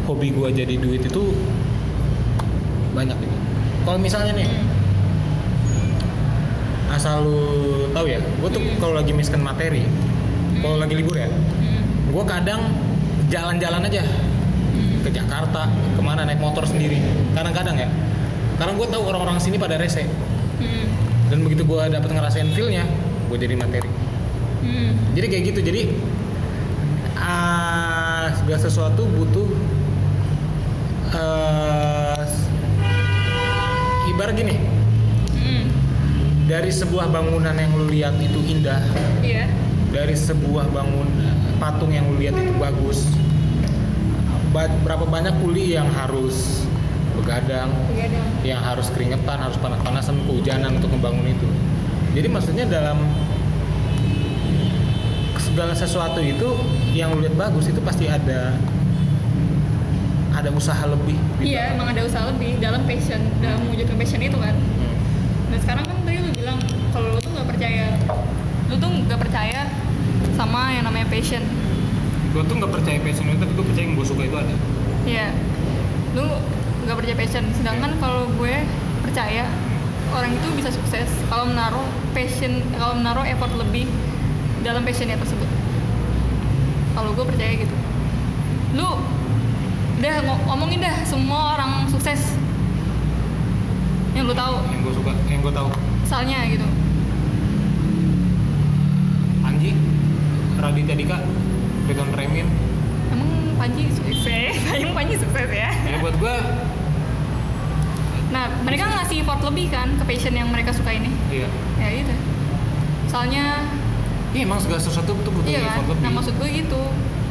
hobi 0.06 0.30
gue 0.30 0.48
jadi 0.54 0.76
duit 0.76 1.02
itu 1.02 1.34
banyak 2.92 3.18
gitu. 3.18 3.36
Kalau 3.82 3.98
misalnya 3.98 4.34
nih 4.36 4.50
asal 6.88 7.26
lu 7.26 7.42
tahu 7.92 8.06
ya, 8.06 8.22
gue 8.22 8.50
tuh 8.52 8.62
Hmm. 8.62 8.78
kalau 8.78 8.94
lagi 8.94 9.12
miskin 9.12 9.42
materi, 9.42 9.84
kalau 10.56 10.78
lagi 10.78 10.94
libur 10.94 11.18
ya, 11.18 11.28
Hmm, 11.28 11.82
gue 12.08 12.24
kadang 12.24 12.62
jalan-jalan 13.36 13.84
aja. 13.84 14.04
Ke 15.04 15.10
Jakarta 15.12 15.68
ke 15.70 16.02
mana 16.02 16.24
naik 16.24 16.40
motor 16.40 16.64
sendiri. 16.64 17.04
Kadang-kadang 17.36 17.76
ya. 17.76 17.92
Karena 18.56 18.72
gue 18.80 18.88
tahu 18.88 19.04
orang-orang 19.12 19.38
sini 19.44 19.60
pada 19.60 19.76
rese. 19.76 20.08
Hmm, 20.56 20.88
dan 21.28 21.44
begitu 21.44 21.68
gue 21.68 21.82
dapet 21.92 22.10
ngerasain 22.16 22.48
feelnya 22.56 22.88
gue 23.28 23.38
jadi 23.38 23.60
materi. 23.60 23.92
Hmm. 24.66 24.98
jadi 25.14 25.28
kayak 25.30 25.44
gitu. 25.52 25.60
Jadi 25.62 25.82
ah 27.20 28.32
segala 28.40 28.60
sesuatu 28.64 29.04
butuh 29.04 29.46
eh 31.12 32.26
ibarat 34.16 34.34
gini. 34.40 34.56
Hmm, 35.38 35.68
dari 36.48 36.72
sebuah 36.72 37.12
bangunan 37.12 37.54
yang 37.54 37.76
lu 37.76 37.92
lihat 37.92 38.16
itu 38.18 38.40
indah. 38.42 38.80
Iya. 39.22 39.52
Dari 39.92 40.16
sebuah 40.16 40.72
bangun 40.72 41.08
patung 41.60 41.92
yang 41.92 42.08
lu 42.10 42.18
lihat 42.18 42.34
itu 42.40 42.56
bagus. 42.58 43.06
ba- 43.06 43.25
berapa 44.56 45.04
banyak 45.04 45.36
kuli 45.44 45.76
yang 45.76 45.92
harus 45.92 46.64
begadang 47.20 47.72
begadang. 47.92 48.28
yang 48.48 48.60
harus 48.64 48.88
keringetan 48.92 49.40
harus 49.40 49.60
panas-panasan 49.60 50.16
kehujanan 50.24 50.80
untuk 50.80 50.92
membangun 50.96 51.28
itu. 51.28 51.50
Jadi 52.16 52.28
maksudnya 52.32 52.64
dalam 52.64 53.04
segala 55.36 55.76
sesuatu 55.76 56.20
itu 56.24 56.48
yang 56.96 57.12
lu 57.12 57.24
lihat 57.24 57.36
bagus 57.36 57.68
itu 57.68 57.80
pasti 57.84 58.08
ada 58.08 58.56
ada 60.36 60.50
usaha 60.52 60.84
lebih 60.84 61.16
di 61.40 61.56
iya 61.56 61.72
emang 61.72 61.96
ada 61.96 62.04
usaha 62.04 62.28
lebih 62.28 62.60
dalam 62.60 62.84
passion 62.84 63.24
dalam 63.40 63.64
mewujudkan 63.68 63.96
passion 63.96 64.20
itu 64.20 64.36
kan. 64.36 64.52
Hmm. 64.52 64.96
dan 65.52 65.60
sekarang 65.64 65.84
kan 65.88 65.96
tadi 66.04 66.20
lu 66.20 66.30
bilang 66.36 66.60
kalau 66.92 67.16
lu 67.16 67.20
tuh 67.24 67.32
nggak 67.32 67.48
percaya 67.56 67.88
lu 68.68 68.76
tuh 68.76 68.90
nggak 69.08 69.20
percaya 69.20 69.60
sama 70.36 70.76
yang 70.76 70.84
namanya 70.84 71.08
passion 71.08 71.44
gue 72.36 72.44
tuh 72.44 72.54
nggak 72.54 72.68
percaya 72.70 73.00
passion 73.00 73.26
itu 73.26 73.40
tapi 73.40 73.54
gue 73.54 73.64
percaya 73.64 73.86
yang 73.86 73.96
gue 73.96 74.06
suka 74.06 74.22
itu 74.22 74.36
ada 74.36 74.56
Iya, 75.06 75.28
lu 76.14 76.26
nggak 76.84 76.98
percaya 76.98 77.14
passion. 77.16 77.46
Sedangkan 77.54 77.94
kalau 77.96 78.26
gue 78.32 78.58
percaya 79.00 79.46
orang 80.10 80.34
itu 80.34 80.48
bisa 80.52 80.70
sukses 80.70 81.06
kalau 81.26 81.46
menaruh 81.46 81.86
passion, 82.12 82.58
kalau 82.74 82.94
menaruh 82.96 83.22
effort 83.24 83.54
lebih 83.54 83.86
dalam 84.62 84.82
passionnya 84.82 85.14
tersebut. 85.16 85.46
Kalau 86.92 87.14
gue 87.14 87.22
percaya 87.24 87.54
gitu. 87.56 87.76
Lu 88.74 88.98
udah 89.96 90.16
ngo- 90.22 90.44
ngomongin 90.46 90.82
dah 90.82 91.06
semua 91.06 91.54
orang 91.54 91.86
sukses 91.88 92.34
yang 94.12 94.26
lu 94.26 94.34
tahu, 94.34 94.58
yang 94.68 94.82
gue 94.82 94.94
suka 94.96 95.14
yang 95.28 95.40
gue 95.40 95.54
tahu 95.54 95.70
misalnya 96.02 96.40
gitu. 96.50 96.68
Anji 99.42 99.72
Raditya 100.58 100.96
Dika 100.98 101.18
Ridwan 101.86 102.10
Remin 102.12 102.48
Emang 103.08 103.30
Panji 103.56 103.88
sukses, 103.90 104.54
emang 104.76 104.96
Panji 104.96 105.16
sukses 105.16 105.48
ya. 105.48 105.70
ya 105.72 105.98
buat 106.00 106.16
gue 106.16 106.36
Nah, 108.26 108.52
mereka 108.62 108.84
ngasih 108.90 109.22
effort 109.22 109.40
lebih 109.44 109.70
kan 109.70 109.88
ke 109.92 110.04
passion 110.04 110.34
yang 110.34 110.50
mereka 110.50 110.70
suka 110.70 110.92
ini. 110.92 111.08
iya 111.30 111.48
Ya 111.78 111.88
gitu. 111.94 112.14
Soalnya 113.08 113.64
iya 114.32 114.44
emang 114.44 114.60
segala 114.60 114.76
sesuatu 114.78 115.16
tuh 115.16 115.32
butuh 115.32 115.48
Iya 115.48 115.62
kan? 115.62 115.70
effort 115.72 115.88
lebih 115.90 116.02
Nah 116.02 116.12
maksud 116.12 116.34
gue 116.36 116.50
gitu. 116.54 116.82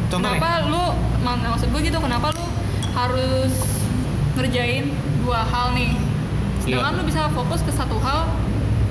Contohnya? 0.07 0.38
Kenapa 0.38 0.50
lu? 0.64 0.84
ma- 1.20 1.44
Maksud 1.50 1.68
gue 1.68 1.80
gitu. 1.82 1.98
Kenapa 1.98 2.26
lu 2.30 2.44
harus 2.94 3.52
ngerjain 4.32 4.84
dua 5.20 5.44
hal 5.44 5.74
nih? 5.74 5.92
Sedangkan 6.59 6.90
Iya. 6.90 6.98
lu 6.98 7.05
bisa 7.05 7.22
fokus 7.28 7.61
ke 7.61 7.72
satu 7.74 8.00
hal 8.00 8.24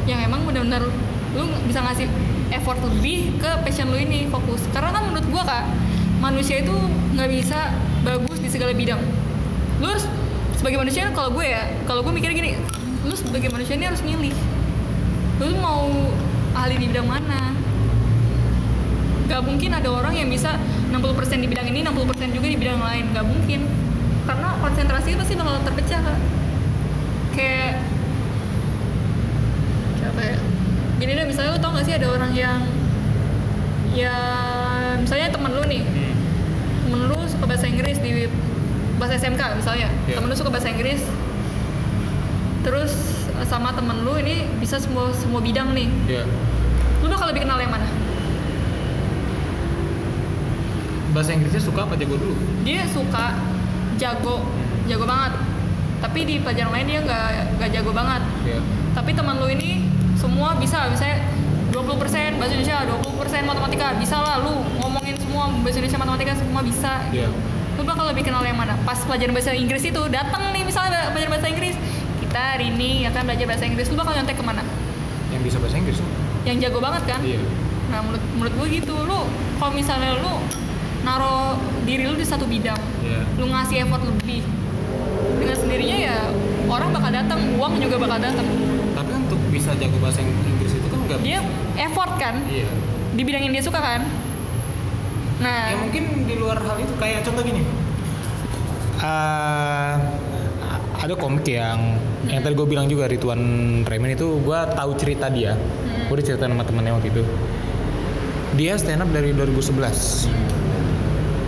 yang 0.06 0.22
emang 0.22 0.44
benar-benar 0.44 0.84
lu 1.34 1.44
bisa 1.66 1.82
ngasih 1.82 2.06
effort 2.56 2.80
lebih 2.82 3.36
ke 3.42 3.50
passion 3.66 3.90
lu 3.90 3.98
ini 3.98 4.30
fokus. 4.30 4.62
Karena 4.72 4.94
kan 4.94 5.10
menurut 5.10 5.28
gue 5.28 5.44
kak 5.44 5.66
manusia 6.24 6.64
itu 6.64 6.76
nggak 7.18 7.30
bisa 7.30 7.74
bagus 8.08 8.38
di 8.40 8.50
segala 8.50 8.72
bidang. 8.72 9.02
Lu 9.84 9.90
harus 9.90 10.06
sebagai 10.56 10.80
manusia 10.80 11.12
kalau 11.12 11.36
gue 11.36 11.44
ya, 11.44 11.68
kalau 11.84 12.06
gue 12.08 12.14
mikirnya 12.16 12.38
gini, 12.40 12.52
lu 13.04 13.12
sebagai 13.18 13.52
manusia 13.52 13.76
ini 13.76 13.86
harus 13.90 14.00
milih. 14.00 14.32
Lu 15.44 15.60
mau 15.60 15.92
ahli 16.56 16.80
di 16.80 16.88
bidang 16.88 17.10
mana? 17.10 17.52
Gak 19.28 19.42
mungkin 19.44 19.72
ada 19.74 19.90
orang 19.92 20.14
yang 20.14 20.30
bisa 20.30 20.56
60% 20.94 21.44
di 21.44 21.48
bidang 21.50 21.68
ini, 21.68 21.84
60% 21.84 22.32
juga 22.32 22.48
di 22.48 22.58
bidang 22.60 22.80
lain. 22.80 23.12
Gak 23.12 23.26
mungkin. 23.28 23.66
Karena 24.24 24.56
konsentrasi 24.64 25.20
pasti 25.20 25.34
bakal 25.36 25.60
terpecah, 25.68 26.00
Kak. 26.00 26.20
Kayak 27.34 27.82
siapa 30.00 30.22
ya? 30.22 30.38
Gini 31.04 31.20
deh, 31.20 31.28
misalnya 31.28 31.52
lu 31.52 31.60
tau 31.60 31.76
gak 31.76 31.84
sih 31.84 32.00
ada 32.00 32.16
orang 32.16 32.32
yang 32.32 32.64
ya 33.92 34.16
misalnya 35.04 35.36
temen 35.36 35.52
lu 35.52 35.68
nih. 35.68 35.84
Hmm. 35.84 36.16
temen 36.88 37.00
lu 37.12 37.20
suka 37.28 37.44
bahasa 37.44 37.68
Inggris 37.68 38.00
di 38.00 38.32
bahasa 38.96 39.20
SMK 39.20 39.60
misalnya. 39.60 39.92
Iya. 40.08 40.16
temen 40.16 40.32
lu 40.32 40.36
suka 40.40 40.48
bahasa 40.48 40.72
Inggris. 40.72 41.04
Terus 42.64 42.96
sama 43.52 43.76
temen 43.76 44.08
lu 44.08 44.16
ini 44.16 44.48
bisa 44.64 44.80
semua 44.80 45.12
semua 45.12 45.44
bidang 45.44 45.76
nih. 45.76 45.92
Iya. 46.08 46.24
lu 47.04 47.12
bakal 47.12 47.36
lebih 47.36 47.44
kenal 47.44 47.60
yang 47.60 47.76
mana? 47.76 47.92
Bahasa 51.12 51.36
Inggrisnya 51.36 51.68
suka 51.68 51.84
apa 51.84 52.00
jago 52.00 52.16
dulu? 52.16 52.32
Dia 52.64 52.88
suka 52.88 53.44
jago 54.00 54.40
jago 54.88 55.04
banget. 55.04 55.36
Tapi 56.00 56.20
di 56.24 56.40
pelajaran 56.40 56.72
lain 56.72 56.88
dia 56.88 57.00
nggak 57.04 57.60
nggak 57.60 57.70
jago 57.76 57.92
banget. 57.92 58.24
Iya. 58.48 58.64
tapi 58.96 59.10
teman 59.12 59.42
lu 59.42 59.52
ini 59.52 59.83
semua 60.24 60.56
bisa 60.56 60.88
misalnya 60.88 61.20
20% 61.76 62.40
bahasa 62.40 62.54
Indonesia 62.56 62.78
20% 62.88 63.44
matematika 63.44 63.92
bisa 64.00 64.16
lah 64.24 64.40
lu 64.40 64.64
ngomongin 64.80 65.20
semua 65.20 65.52
bahasa 65.60 65.84
Indonesia 65.84 66.00
matematika 66.00 66.34
semua 66.40 66.62
bisa. 66.64 67.04
Iya. 67.12 67.28
lu 67.74 67.82
bakal 67.82 68.06
lebih 68.14 68.22
kenal 68.22 68.46
yang 68.46 68.54
mana? 68.54 68.78
Pas 68.86 69.02
pelajaran 69.02 69.34
bahasa 69.34 69.50
Inggris 69.58 69.82
itu 69.82 70.02
datang 70.14 70.54
nih 70.54 70.62
misalnya 70.62 71.10
pelajaran 71.10 71.34
bahasa 71.34 71.50
Inggris. 71.50 71.76
Kita 72.22 72.42
hari 72.56 72.70
ini 72.70 73.10
akan 73.10 73.22
belajar 73.26 73.46
bahasa 73.50 73.66
Inggris. 73.66 73.90
Lu 73.90 73.98
bakal 73.98 74.14
nyontek 74.14 74.38
ke 74.38 74.46
mana? 74.46 74.62
Yang 75.34 75.42
bisa 75.52 75.58
bahasa 75.58 75.76
Inggris 75.82 75.98
yang 76.44 76.60
jago 76.62 76.80
banget 76.80 77.04
kan? 77.10 77.20
Iya. 77.26 77.42
Nah 77.90 78.00
menurut 78.06 78.24
menurut 78.38 78.54
gue 78.62 78.68
gitu. 78.78 78.94
Lu 78.94 79.26
kalau 79.58 79.74
misalnya 79.74 80.22
lu 80.22 80.34
naro 81.04 81.60
diri 81.84 82.08
lu 82.08 82.16
di 82.16 82.24
satu 82.24 82.48
bidang 82.48 82.80
iya. 83.04 83.22
lu 83.36 83.52
ngasih 83.52 83.84
effort 83.84 84.04
lebih 84.08 84.40
dengan 85.36 85.56
sendirinya 85.60 85.98
ya 86.00 86.18
orang 86.72 86.96
bakal 86.96 87.12
datang 87.12 87.40
uang 87.60 87.76
juga 87.84 87.96
bakal 88.00 88.20
datang 88.24 88.48
bisa 89.74 89.90
jago 89.90 89.98
bahasa 89.98 90.22
Inggris 90.22 90.78
itu 90.78 90.86
kan 90.86 91.00
nggak 91.10 91.20
dia 91.26 91.42
effort 91.82 92.14
kan? 92.22 92.46
Iya. 92.46 92.70
Di 93.18 93.22
bidang 93.26 93.42
yang 93.50 93.54
dia 93.58 93.64
suka 93.66 93.82
kan? 93.82 94.06
Nah. 95.42 95.74
Ya 95.74 95.78
mungkin 95.82 96.30
di 96.30 96.38
luar 96.38 96.62
hal 96.62 96.78
itu 96.78 96.94
kayak 97.02 97.26
contoh 97.26 97.42
gini. 97.42 97.66
Eh, 99.02 99.94
ada 101.02 101.14
komik 101.18 101.42
yang 101.50 101.98
yang 102.30 102.46
tadi 102.46 102.54
gue 102.54 102.68
bilang 102.70 102.86
juga 102.86 103.10
Ridwan 103.10 103.42
Remin 103.84 104.14
itu 104.14 104.38
gue 104.46 104.60
tahu 104.78 104.92
cerita 104.94 105.34
dia. 105.34 105.58
Hmm. 105.58 106.06
gue 106.14 106.22
cerita 106.22 106.46
sama 106.46 106.62
temennya 106.62 106.94
waktu 106.94 107.10
itu. 107.10 107.26
Dia 108.54 108.78
stand 108.78 109.02
up 109.02 109.10
dari 109.10 109.34
2011 109.34 110.30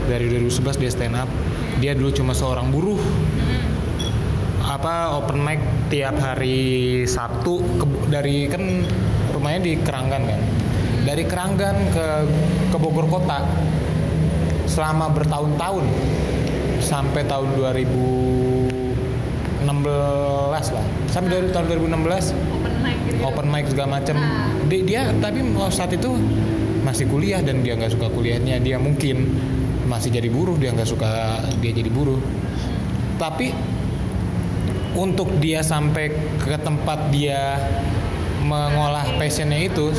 dari 0.10 0.26
2011 0.34 0.82
dia 0.82 0.90
stand 0.90 1.14
up. 1.14 1.30
Dia 1.78 1.94
dulu 1.94 2.10
cuma 2.10 2.34
seorang 2.34 2.74
buruh 2.74 2.98
apa 4.86 5.18
open 5.18 5.42
mic 5.42 5.58
tiap 5.90 6.14
hari 6.22 6.62
Sabtu 7.10 7.58
ke- 7.82 8.06
dari 8.06 8.46
kan 8.46 8.86
rumahnya 9.34 9.66
di 9.66 9.82
Keranggan 9.82 10.30
kan? 10.30 10.38
Dari 11.02 11.26
Keranggan 11.26 11.90
ke 11.90 12.06
ke 12.70 12.78
Bogor 12.78 13.10
kota 13.10 13.42
selama 14.70 15.10
bertahun-tahun 15.10 15.90
sampai 16.78 17.26
tahun 17.26 17.58
2016 17.58 19.66
lah. 20.70 20.86
Sampai 21.10 21.34
dari 21.34 21.50
tahun 21.50 21.66
2016 21.66 22.38
open 22.54 22.74
mic 22.86 22.98
gitu 23.10 23.26
open 23.26 23.48
mic 23.50 23.66
segala 23.66 23.98
macam 23.98 24.22
Ah. 24.22 24.54
dia, 24.70 24.86
dia 24.86 25.02
tapi 25.18 25.42
saat 25.74 25.98
itu 25.98 26.14
masih 26.86 27.10
kuliah 27.10 27.42
dan 27.42 27.66
dia 27.66 27.74
nggak 27.74 27.90
suka 27.90 28.06
kuliahnya. 28.14 28.62
Dia 28.62 28.78
mungkin 28.78 29.34
masih 29.90 30.14
jadi 30.14 30.30
buruh 30.30 30.62
dia 30.62 30.70
nggak 30.70 30.86
suka 30.86 31.42
dia 31.58 31.74
jadi 31.74 31.90
buruh. 31.90 32.22
Tapi 33.18 33.74
untuk 34.96 35.28
dia 35.44 35.60
sampai 35.60 36.10
ke 36.40 36.56
tempat 36.60 37.12
dia 37.12 37.60
mengolah 38.42 39.04
passionnya 39.20 39.68
itu 39.68 39.92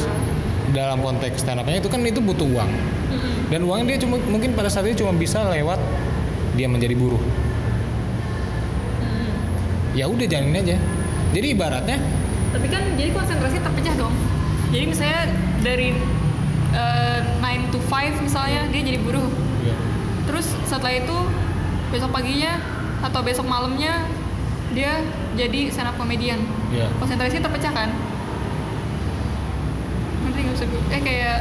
dalam 0.72 0.98
konteks 1.04 1.44
stand 1.44 1.60
up-nya 1.62 1.78
itu 1.78 1.88
kan 1.92 2.00
itu 2.02 2.18
butuh 2.18 2.48
uang. 2.48 2.70
Mm-mm. 3.06 3.46
dan 3.54 3.62
uangnya 3.62 3.94
dia 3.94 3.98
cuma 4.02 4.18
mungkin 4.26 4.50
pada 4.58 4.66
saat 4.66 4.90
itu 4.90 5.06
cuma 5.06 5.14
bisa 5.14 5.46
lewat 5.46 5.78
dia 6.58 6.66
menjadi 6.66 6.96
buruh. 6.98 7.20
Mm-mm. 9.04 9.28
ya 9.94 10.10
udah 10.10 10.26
jalanin 10.26 10.58
aja. 10.64 10.76
Jadi 11.36 11.46
ibaratnya 11.52 11.98
tapi 12.56 12.72
kan 12.72 12.82
jadi 12.96 13.10
konsentrasi 13.12 13.60
terpecah 13.60 13.94
dong. 14.00 14.14
Jadi 14.72 14.84
misalnya 14.88 15.22
dari 15.60 15.92
eh, 16.72 17.20
9 17.44 17.72
to 17.74 17.78
5 17.84 18.24
misalnya 18.24 18.64
dia 18.72 18.82
jadi 18.82 18.98
buruh. 19.04 19.28
Terus 20.26 20.46
setelah 20.66 20.96
itu 20.96 21.16
besok 21.94 22.10
paginya 22.10 22.58
atau 23.04 23.20
besok 23.22 23.46
malamnya 23.46 24.02
dia 24.76 25.00
jadi 25.40 25.72
stand 25.72 25.88
up 25.88 25.96
comedian. 25.96 26.44
Ya 26.68 26.92
konsentrasi 27.00 27.40
terpecah 27.40 27.72
kan? 27.72 27.88
Ngerti 30.28 30.40
nggak 30.44 30.56
usah 30.60 30.68
eh 30.92 31.00
kayak 31.00 31.38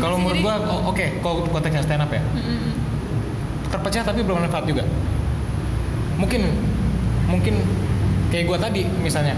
kalau 0.00 0.16
menurut 0.16 0.40
gua 0.40 0.54
oh, 0.64 0.90
oke 0.90 1.20
kalau 1.20 1.44
konteksnya 1.52 1.84
stand 1.84 2.00
up 2.00 2.08
ya. 2.08 2.24
Mm-mm. 2.24 2.72
terpecah 3.68 4.02
tapi 4.08 4.24
bermanfaat 4.24 4.64
juga. 4.64 4.88
Mungkin 6.16 6.42
mungkin 7.28 7.60
kayak 8.32 8.48
gua 8.48 8.56
tadi 8.56 8.88
misalnya. 9.04 9.36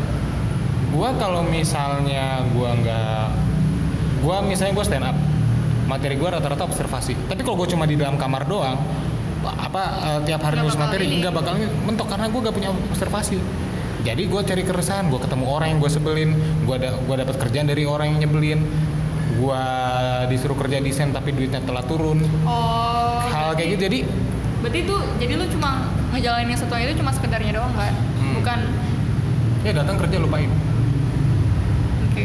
Gua 0.95 1.11
kalau 1.19 1.43
misalnya 1.43 2.47
gua 2.55 2.79
nggak 2.79 3.27
gua 4.23 4.37
misalnya 4.47 4.73
gua 4.73 4.87
stand 4.87 5.03
up 5.03 5.17
materi 5.91 6.15
gua 6.15 6.39
rata-rata 6.39 6.63
observasi. 6.63 7.19
Tapi 7.27 7.43
kalau 7.43 7.59
gua 7.59 7.67
cuma 7.67 7.91
di 7.91 7.99
dalam 7.99 8.15
kamar 8.15 8.47
doang 8.47 8.79
apa 9.49 9.83
eh, 10.03 10.21
tiap 10.25 10.41
hari 10.41 10.57
nulis 10.57 10.75
materi 10.75 11.07
nggak 11.17 11.31
bakal 11.31 11.55
mentok 11.85 12.07
karena 12.09 12.27
gua 12.27 12.41
gak 12.43 12.55
punya 12.55 12.71
observasi. 12.91 13.39
Jadi 14.03 14.23
gua 14.25 14.41
cari 14.41 14.63
keresahan 14.63 15.07
gua 15.07 15.19
ketemu 15.19 15.45
orang 15.47 15.67
yang 15.69 15.79
gua 15.79 15.89
sebelin 15.89 16.31
gua 16.63 16.75
ada 16.77 16.95
gua 17.01 17.17
dapat 17.19 17.37
kerjaan 17.39 17.67
dari 17.67 17.83
orang 17.83 18.15
yang 18.15 18.19
nyebelin 18.23 18.61
gua 19.37 19.63
disuruh 20.27 20.57
kerja 20.57 20.79
desain 20.79 21.11
tapi 21.11 21.31
duitnya 21.31 21.61
telah 21.61 21.83
turun. 21.83 22.23
Oh 22.43 23.21
hal 23.27 23.53
berarti- 23.53 23.57
kayak 23.57 23.69
gitu 23.73 23.83
jadi 23.85 23.99
berarti 24.57 24.79
itu 24.81 24.97
jadi 25.19 25.33
lu 25.35 25.45
cuma 25.51 25.71
ngejalanin 26.09 26.49
yang 26.49 26.59
satu 26.59 26.75
itu 26.75 26.95
cuma 26.97 27.11
sekedarnya 27.11 27.53
doang 27.53 27.75
kan 27.75 27.93
Hmm. 28.17 28.35
bukan? 28.37 28.59
Ya 29.63 29.73
datang 29.75 29.97
kerja 29.99 30.17
lupain. 30.17 30.49
Oke. 32.07 32.25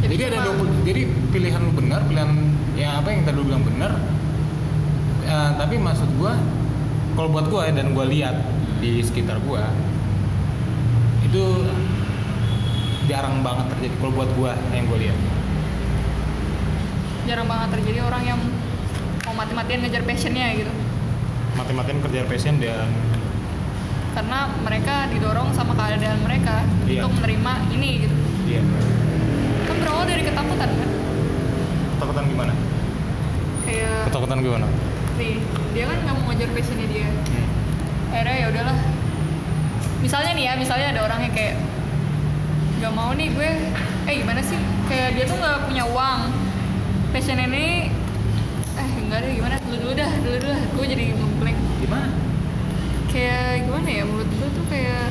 Jadi, 0.00 0.14
ada 0.24 0.38
cuma- 0.40 0.64
20 0.64 0.80
jadi 0.82 1.02
pilihan 1.28 1.60
lu 1.60 1.72
benar 1.74 2.00
pilihan 2.02 2.30
ya 2.72 2.96
apa 2.96 3.08
yang 3.10 3.20
tadi 3.22 3.36
lu 3.36 3.44
bilang 3.44 3.60
benar 3.60 4.00
Eh, 5.30 5.50
tapi 5.54 5.78
maksud 5.78 6.10
gua 6.18 6.34
kalau 7.14 7.30
buat 7.30 7.46
gua 7.46 7.70
ya, 7.70 7.78
dan 7.78 7.94
gua 7.94 8.02
lihat 8.02 8.34
di 8.82 8.98
sekitar 8.98 9.38
gua 9.46 9.62
itu 11.22 11.70
jarang 13.06 13.38
banget 13.38 13.70
terjadi 13.70 13.94
kalau 14.02 14.12
buat 14.18 14.30
gua 14.34 14.58
yang 14.74 14.90
gue 14.90 14.98
lihat. 15.06 15.18
Jarang 17.30 17.46
banget 17.46 17.78
terjadi 17.78 18.02
orang 18.02 18.22
yang 18.26 18.38
mau 19.22 19.34
mati-matian 19.38 19.86
ngejar 19.86 20.02
passionnya 20.02 20.50
gitu. 20.58 20.72
Mati-matian 21.54 22.02
kerja 22.02 22.26
passion 22.26 22.58
dan 22.58 22.90
karena 24.10 24.50
mereka 24.66 25.06
didorong 25.14 25.54
sama 25.54 25.78
keadaan 25.78 26.18
mereka 26.26 26.66
Iya. 26.90 27.06
untuk 27.06 27.22
menerima 27.22 27.52
ini 27.70 27.90
gitu. 28.02 28.16
Iya. 28.50 28.62
Kan 29.70 29.76
berawal 29.78 30.04
dari 30.10 30.22
ketakutan 30.26 30.70
kan? 30.74 30.90
Ketakutan 31.94 32.24
gimana? 32.26 32.52
Kayak 33.62 34.10
ketakutan 34.10 34.38
gimana 34.42 34.66
dia 35.76 35.84
kan 35.84 35.98
nggak 36.02 36.16
mau 36.16 36.24
ngejar 36.32 36.48
passionnya 36.56 36.86
dia. 36.88 37.08
Akhirnya 38.10 38.36
ya 38.40 38.46
udahlah. 38.50 38.78
Misalnya 40.00 40.32
nih 40.32 40.44
ya 40.48 40.52
misalnya 40.56 40.86
ada 40.96 41.00
orang 41.04 41.20
yang 41.28 41.34
kayak 41.36 41.56
nggak 42.80 42.92
mau 42.96 43.12
nih 43.12 43.28
gue. 43.30 43.50
Eh 44.08 44.14
gimana 44.24 44.40
sih? 44.40 44.56
Kayak 44.88 45.08
dia 45.20 45.24
tuh 45.28 45.36
nggak 45.36 45.68
punya 45.68 45.84
uang. 45.84 46.20
Passion 47.12 47.36
ini 47.36 47.92
eh 48.80 48.90
enggak 48.96 49.20
deh 49.26 49.30
gimana? 49.36 49.54
Dulu 49.68 49.76
dulu 49.76 49.92
dah 49.92 50.10
dulu 50.24 50.36
dulu 50.40 50.54
gue 50.56 50.86
jadi 50.88 51.04
ngeblank. 51.12 51.58
Gimana? 51.84 52.08
Kayak 53.12 53.68
gimana 53.68 53.88
ya? 53.92 54.02
Menurut 54.08 54.30
gue 54.32 54.48
tuh 54.56 54.64
kayak 54.72 55.08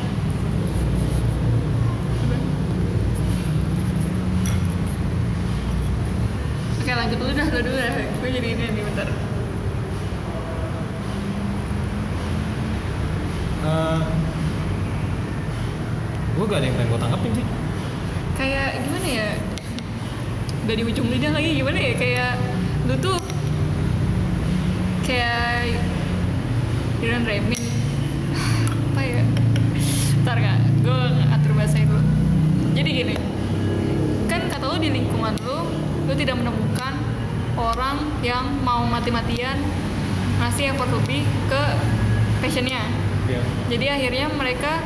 Oke 6.79 6.97
lanjut 6.97 7.17
dulu 7.21 7.31
dah, 7.37 7.47
dulu 7.53 7.69
dah. 7.77 7.89
Gue 8.17 8.29
jadi 8.33 8.47
ini 8.57 8.65
nih 8.73 8.81
bentar. 8.81 9.28
Gue 16.39 16.45
gak 16.47 16.63
ada 16.63 16.65
yang 16.71 16.75
pengen 16.79 16.89
gue 16.95 16.99
tangkapin 17.03 17.31
sih 17.35 17.45
Kayak 18.39 18.69
gimana 18.87 19.07
ya? 19.11 19.29
Udah 20.63 20.75
di 20.79 20.83
ujung 20.87 21.07
lidah 21.11 21.31
lagi 21.35 21.49
gimana 21.59 21.79
ya? 21.81 21.93
Kayak 21.99 22.31
lu 22.87 22.95
tuh 23.03 23.19
kayak 25.03 25.81
Diran 27.03 27.23
Remin 27.27 27.63
apa 28.91 29.01
ya? 29.01 29.23
Bentar 30.19 30.37
kak, 30.39 30.59
gue 30.83 31.01
atur 31.31 31.51
bahasa 31.57 31.79
dulu. 31.83 31.99
Jadi 32.75 32.89
gini, 32.91 33.15
kan 34.27 34.45
kata 34.47 34.67
lu 34.67 34.77
di 34.77 34.89
lingkungan 34.93 35.35
lu, 35.43 35.59
lu 36.07 36.13
tidak 36.15 36.39
menemukan 36.39 36.93
orang 37.59 38.19
yang 38.23 38.47
mau 38.63 38.87
mati-matian 38.87 39.59
ngasih 40.39 40.71
effort 40.71 40.91
lebih 40.91 41.27
ke 41.51 41.63
passionnya. 42.39 42.98
Iya 43.29 43.41
Jadi 43.69 43.85
akhirnya 43.85 44.25
mereka 44.33 44.81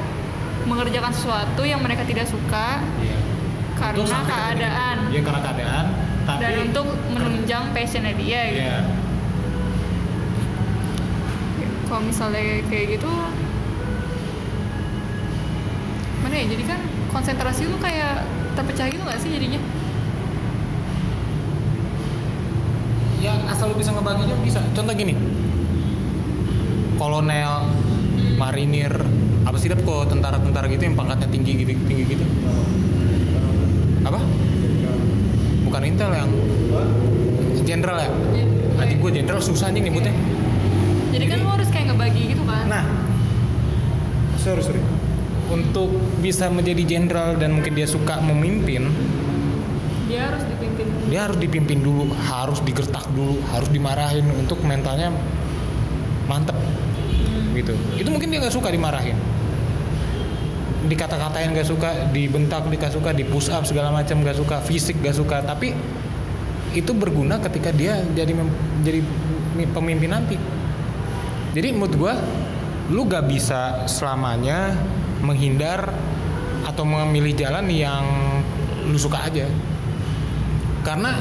mengerjakan 0.67 1.11
sesuatu 1.15 1.63
yang 1.63 1.79
mereka 1.79 2.03
tidak 2.03 2.27
suka 2.27 2.83
iya 2.99 3.17
karena 3.73 3.99
Untuk 3.99 4.11
sampai 4.11 4.27
ke 4.27 4.35
titik 4.35 4.47
keadaan 4.47 4.97
iya 5.11 5.21
karena 5.23 5.41
keadaan 5.41 5.85
tapi 6.23 6.39
dan 6.39 6.53
untuk 6.71 6.87
menunjang 7.11 7.63
passionnya 7.75 8.13
dia 8.15 8.41
gitu. 8.51 8.59
iya 8.63 8.77
Kalau 11.83 12.09
misalnya 12.09 12.41
kayak 12.73 12.97
gitu, 12.97 13.11
mana 16.25 16.35
ya? 16.41 16.45
Jadi 16.49 16.63
kan 16.65 16.79
konsentrasi 17.13 17.69
lu 17.69 17.77
kayak 17.77 18.25
terpecah 18.57 18.89
gitu 18.89 19.05
gak 19.05 19.21
sih 19.21 19.29
jadinya? 19.29 19.61
ya 23.23 23.39
asal 23.47 23.71
lu 23.71 23.79
bisa 23.79 23.95
ngebaginya 23.95 24.35
bisa 24.43 24.59
contoh 24.75 24.91
gini 24.91 25.15
kolonel 26.99 27.71
marinir. 28.43 28.91
Apa 29.47 29.55
sih 29.55 29.71
Dap, 29.71 29.79
kok 29.87 30.11
tentara-tentara 30.11 30.67
gitu 30.67 30.83
yang 30.83 30.95
pangkatnya 30.99 31.27
tinggi 31.31 31.51
gitu 31.63 31.71
tinggi 31.87 32.03
gitu? 32.11 32.25
Apa? 34.03 34.19
Bukan 35.63 35.81
intel 35.87 36.11
yang 36.11 36.29
jenderal 37.63 37.97
ya? 38.03 38.11
Nanti 38.75 38.99
gue 38.99 39.11
jenderal 39.15 39.39
susah 39.39 39.71
nih 39.71 39.87
nyebutnya. 39.87 40.11
Jadi 41.15 41.25
kan 41.29 41.37
lu 41.39 41.47
harus 41.47 41.69
kayak 41.71 41.93
ngebagi 41.93 42.35
gitu 42.35 42.43
kan? 42.43 42.67
nah. 42.67 42.83
Sorry 44.43 44.59
sorry. 44.59 44.83
Untuk 45.47 45.87
bisa 46.19 46.51
menjadi 46.51 46.83
jenderal 46.83 47.39
dan 47.39 47.55
mungkin 47.55 47.77
dia 47.77 47.85
suka 47.85 48.17
memimpin 48.23 48.89
Dia 50.09 50.31
harus 50.31 50.43
dipimpin. 50.49 50.87
dia 51.11 51.19
harus 51.29 51.37
dipimpin 51.37 51.79
dulu 51.83 52.09
harus 52.31 52.59
digertak 52.63 53.05
dulu 53.13 53.37
harus 53.53 53.69
dimarahin 53.69 54.25
untuk 54.39 54.57
mentalnya 54.65 55.13
mantep 56.25 56.55
gitu. 57.53 57.73
Itu 57.97 58.09
mungkin 58.09 58.29
dia 58.33 58.41
nggak 58.43 58.55
suka 58.55 58.69
dimarahin. 58.73 59.17
Dikata-katain 60.83 61.55
nggak 61.55 61.67
suka 61.67 61.89
dibentak 62.11 62.67
nggak 62.67 62.91
suka 62.91 63.15
di 63.15 63.23
push 63.23 63.47
up 63.53 63.63
segala 63.63 63.93
macam 63.93 64.19
nggak 64.19 64.35
suka 64.35 64.59
fisik 64.65 64.99
nggak 64.99 65.15
suka. 65.15 65.39
Tapi 65.45 65.71
itu 66.73 66.91
berguna 66.91 67.37
ketika 67.39 67.69
dia 67.69 68.01
jadi 68.17 68.33
jadi 68.83 68.99
mi- 69.55 69.69
pemimpin 69.69 70.11
nanti. 70.11 70.37
Jadi 71.53 71.69
menurut 71.69 71.95
gua 71.95 72.13
lu 72.91 73.07
gak 73.07 73.31
bisa 73.31 73.87
selamanya 73.87 74.75
menghindar 75.23 75.87
atau 76.67 76.83
memilih 76.83 77.31
jalan 77.37 77.69
yang 77.71 78.03
lu 78.89 78.99
suka 78.99 79.23
aja. 79.23 79.47
Karena 80.83 81.15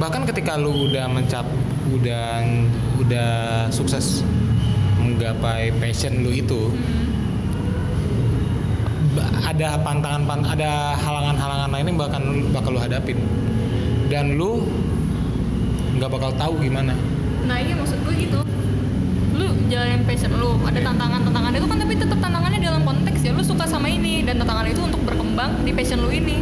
bahkan 0.00 0.24
ketika 0.24 0.56
lu 0.56 0.88
udah 0.88 1.04
mencap 1.12 1.44
udah 1.92 2.40
udah 3.04 3.32
sukses 3.68 4.24
menggapai 5.22 5.70
passion 5.78 6.18
lu 6.18 6.34
itu 6.34 6.74
ba- 9.14 9.30
ada 9.46 9.78
pantangan 9.78 10.26
pan 10.26 10.42
ada 10.42 10.98
halangan-halangan 10.98 11.70
lain 11.70 11.86
yang 11.86 11.98
bakal 12.00 12.22
bakal 12.50 12.70
lu 12.74 12.80
hadapin 12.82 13.22
dan 14.10 14.34
lu 14.34 14.66
nggak 15.94 16.10
bakal 16.10 16.34
tahu 16.34 16.58
gimana 16.58 16.98
Nah 17.42 17.58
iya 17.58 17.74
maksud 17.74 17.98
gue 18.02 18.14
gitu. 18.18 18.38
Lu 19.32 19.46
jalanin 19.66 20.02
passion 20.02 20.30
lu, 20.32 20.54
ada 20.62 20.78
tantangan-tantangan 20.78 21.50
itu 21.52 21.66
kan 21.66 21.74
tapi 21.76 21.94
tetap 21.94 22.18
tantangannya 22.18 22.60
dalam 22.60 22.82
konteks 22.82 23.18
ya 23.20 23.30
lu 23.30 23.42
suka 23.42 23.62
sama 23.64 23.86
ini 23.88 24.22
dan 24.22 24.38
tantangan 24.38 24.62
itu 24.64 24.78
untuk 24.80 25.02
berkembang 25.02 25.58
di 25.62 25.70
passion 25.70 25.98
lu 25.98 26.10
ini. 26.10 26.38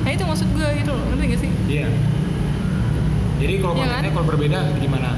Nah 0.00 0.10
itu 0.10 0.24
maksud 0.24 0.48
gue 0.50 0.64
gitu 0.78 0.90
loh, 0.90 1.04
ngerti 1.10 1.24
gak 1.26 1.40
sih? 1.40 1.50
iya 1.70 1.88
jadi 3.36 3.54
kalau 3.58 3.72
Iya 3.74 3.80
kan? 3.80 3.88
konteksnya 3.90 4.12
kalau 4.12 4.26
berbeda 4.26 4.58
gimana 4.78 5.10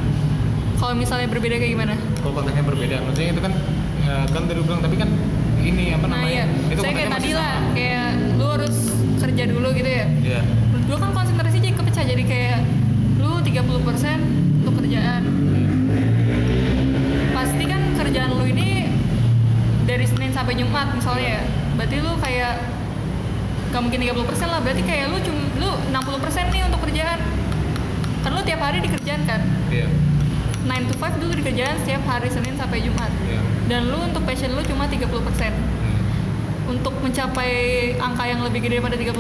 Kalau 0.77 0.95
misalnya 0.95 1.27
berbeda 1.29 1.55
kayak 1.57 1.73
gimana? 1.73 1.95
Kalau 2.27 2.43
konteksnya 2.43 2.67
berbeda 2.67 2.97
maksudnya 3.07 3.31
itu 3.31 3.43
kan 3.47 3.53
eh, 4.03 4.25
kan 4.35 4.41
tadi 4.51 4.59
lu 4.59 4.65
bilang 4.67 4.83
tapi 4.83 4.97
kan 4.99 5.07
ini 5.63 5.95
apa 5.95 6.07
Nah 6.11 6.19
namanya 6.19 6.35
iya, 6.35 6.45
itu 6.75 6.81
saya 6.83 6.95
kayak 6.95 7.11
tadi 7.15 7.31
lah, 7.31 7.55
kayak 7.71 8.07
lu 8.35 8.47
harus 8.51 8.77
kerja 9.23 9.43
dulu 9.47 9.69
gitu 9.75 9.91
ya. 9.91 10.07
iya 10.27 10.41
Menurut 10.43 10.85
gue 10.91 10.99
kan 10.99 11.11
konsentrasi 11.15 11.57
jadi 11.63 11.75
kepecah 11.75 12.05
jadi 12.07 12.25
kayak 12.27 12.59
lu 13.23 13.33
30% 13.47 14.63
untuk 14.63 14.75
kerjaan. 14.83 15.23
Pasti 17.31 17.65
kan 17.67 17.83
kerjaan 17.95 18.31
lu 18.35 18.45
ini 18.47 18.91
dari 19.87 20.07
Senin 20.07 20.35
sampai 20.35 20.59
Jumat 20.59 20.91
misalnya 20.95 21.39
ya. 21.39 21.41
Berarti 21.79 21.97
lu 22.03 22.13
kayak 22.19 22.53
gak 23.71 23.83
mungkin 23.83 24.01
30% 24.03 24.19
lah, 24.47 24.61
berarti 24.63 24.83
kayak 24.83 25.15
lu 25.15 25.19
cuma 25.23 25.43
lu 25.63 25.71
60% 25.95 26.55
nih 26.55 26.63
untuk 26.67 26.81
kerjaan. 26.87 27.19
Kan 28.23 28.31
lu 28.35 28.43
tiap 28.43 28.61
hari 28.63 28.83
dikerjaan 28.83 29.23
kan. 29.27 29.43
iya 29.71 29.87
9 30.67 30.85
to 30.85 30.95
5 30.95 31.17
dulu 31.17 31.33
dikerjaan 31.35 31.79
setiap 31.79 32.03
hari 32.05 32.27
Senin 32.29 32.55
sampai 32.55 32.83
Jumat. 32.83 33.09
iya 33.23 33.39
Dan 33.67 33.89
lu 33.89 33.99
untuk 34.01 34.23
passion 34.23 34.51
lu 34.51 34.63
cuma 34.63 34.85
30%. 34.85 35.07
Hmm. 35.07 35.95
untuk 36.69 36.99
mencapai 36.99 37.51
angka 37.97 38.25
yang 38.25 38.43
lebih 38.43 38.59
gede 38.61 38.77
daripada 38.77 38.99
30% 38.99 39.15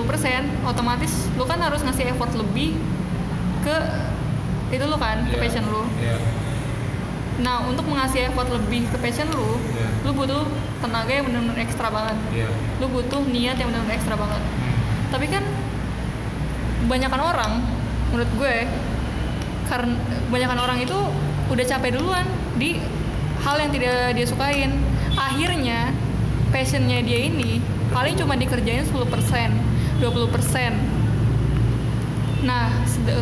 otomatis 0.66 1.30
lu 1.32 1.42
kan 1.42 1.57
harus 1.57 1.78
ngasih 1.80 2.11
effort 2.11 2.34
lebih 2.34 2.74
ke 3.62 3.76
itu 4.68 4.82
lu 4.82 4.94
kan 4.97 5.22
ke 5.24 5.30
Iya. 5.30 5.40
passion 5.40 5.64
lu 5.64 5.86
iya 5.97 6.18
nah 7.36 7.62
untuk 7.62 7.86
mengasih 7.86 8.26
effort 8.26 8.51
lebih 8.51 8.88
ke 8.88 8.99
passion 8.99 9.30
lu 9.30 9.62
Iya. 9.70 9.86
lu 10.03 10.11
butuh 10.12 10.42
tenaga 10.76 11.07
yang 11.09 11.22
benar-benar 11.24 11.59
ekstra 11.61 11.86
banget 11.88 12.18
iya 12.32 12.51
lu 12.76 12.86
butuh 12.88 13.22
niat 13.24 13.55
yang 13.55 13.70
benar-benar 13.70 13.94
ekstra 13.94 14.14
banget 14.16 14.42
Hmm. 14.42 14.74
tapi 15.09 15.26
kan 15.28 15.44
kebanyakan 16.80 17.20
orang 17.22 17.53
menurut 18.09 18.30
gue 18.32 18.57
karena 19.64 19.94
kebanyakan 20.24 20.59
orang 20.61 20.78
itu 20.80 20.99
udah 21.53 21.64
capek 21.64 21.99
duluan 21.99 22.26
di 22.59 22.80
hal 23.42 23.57
yang 23.61 23.70
tidak 23.70 24.14
dia 24.16 24.26
sukain. 24.26 24.70
Akhirnya 25.16 25.94
passionnya 26.51 27.03
dia 27.03 27.26
ini 27.26 27.61
paling 27.90 28.14
cuma 28.18 28.36
dikerjain 28.36 28.84
10% 28.84 28.92
20% 28.92 30.07
nah 32.44 32.68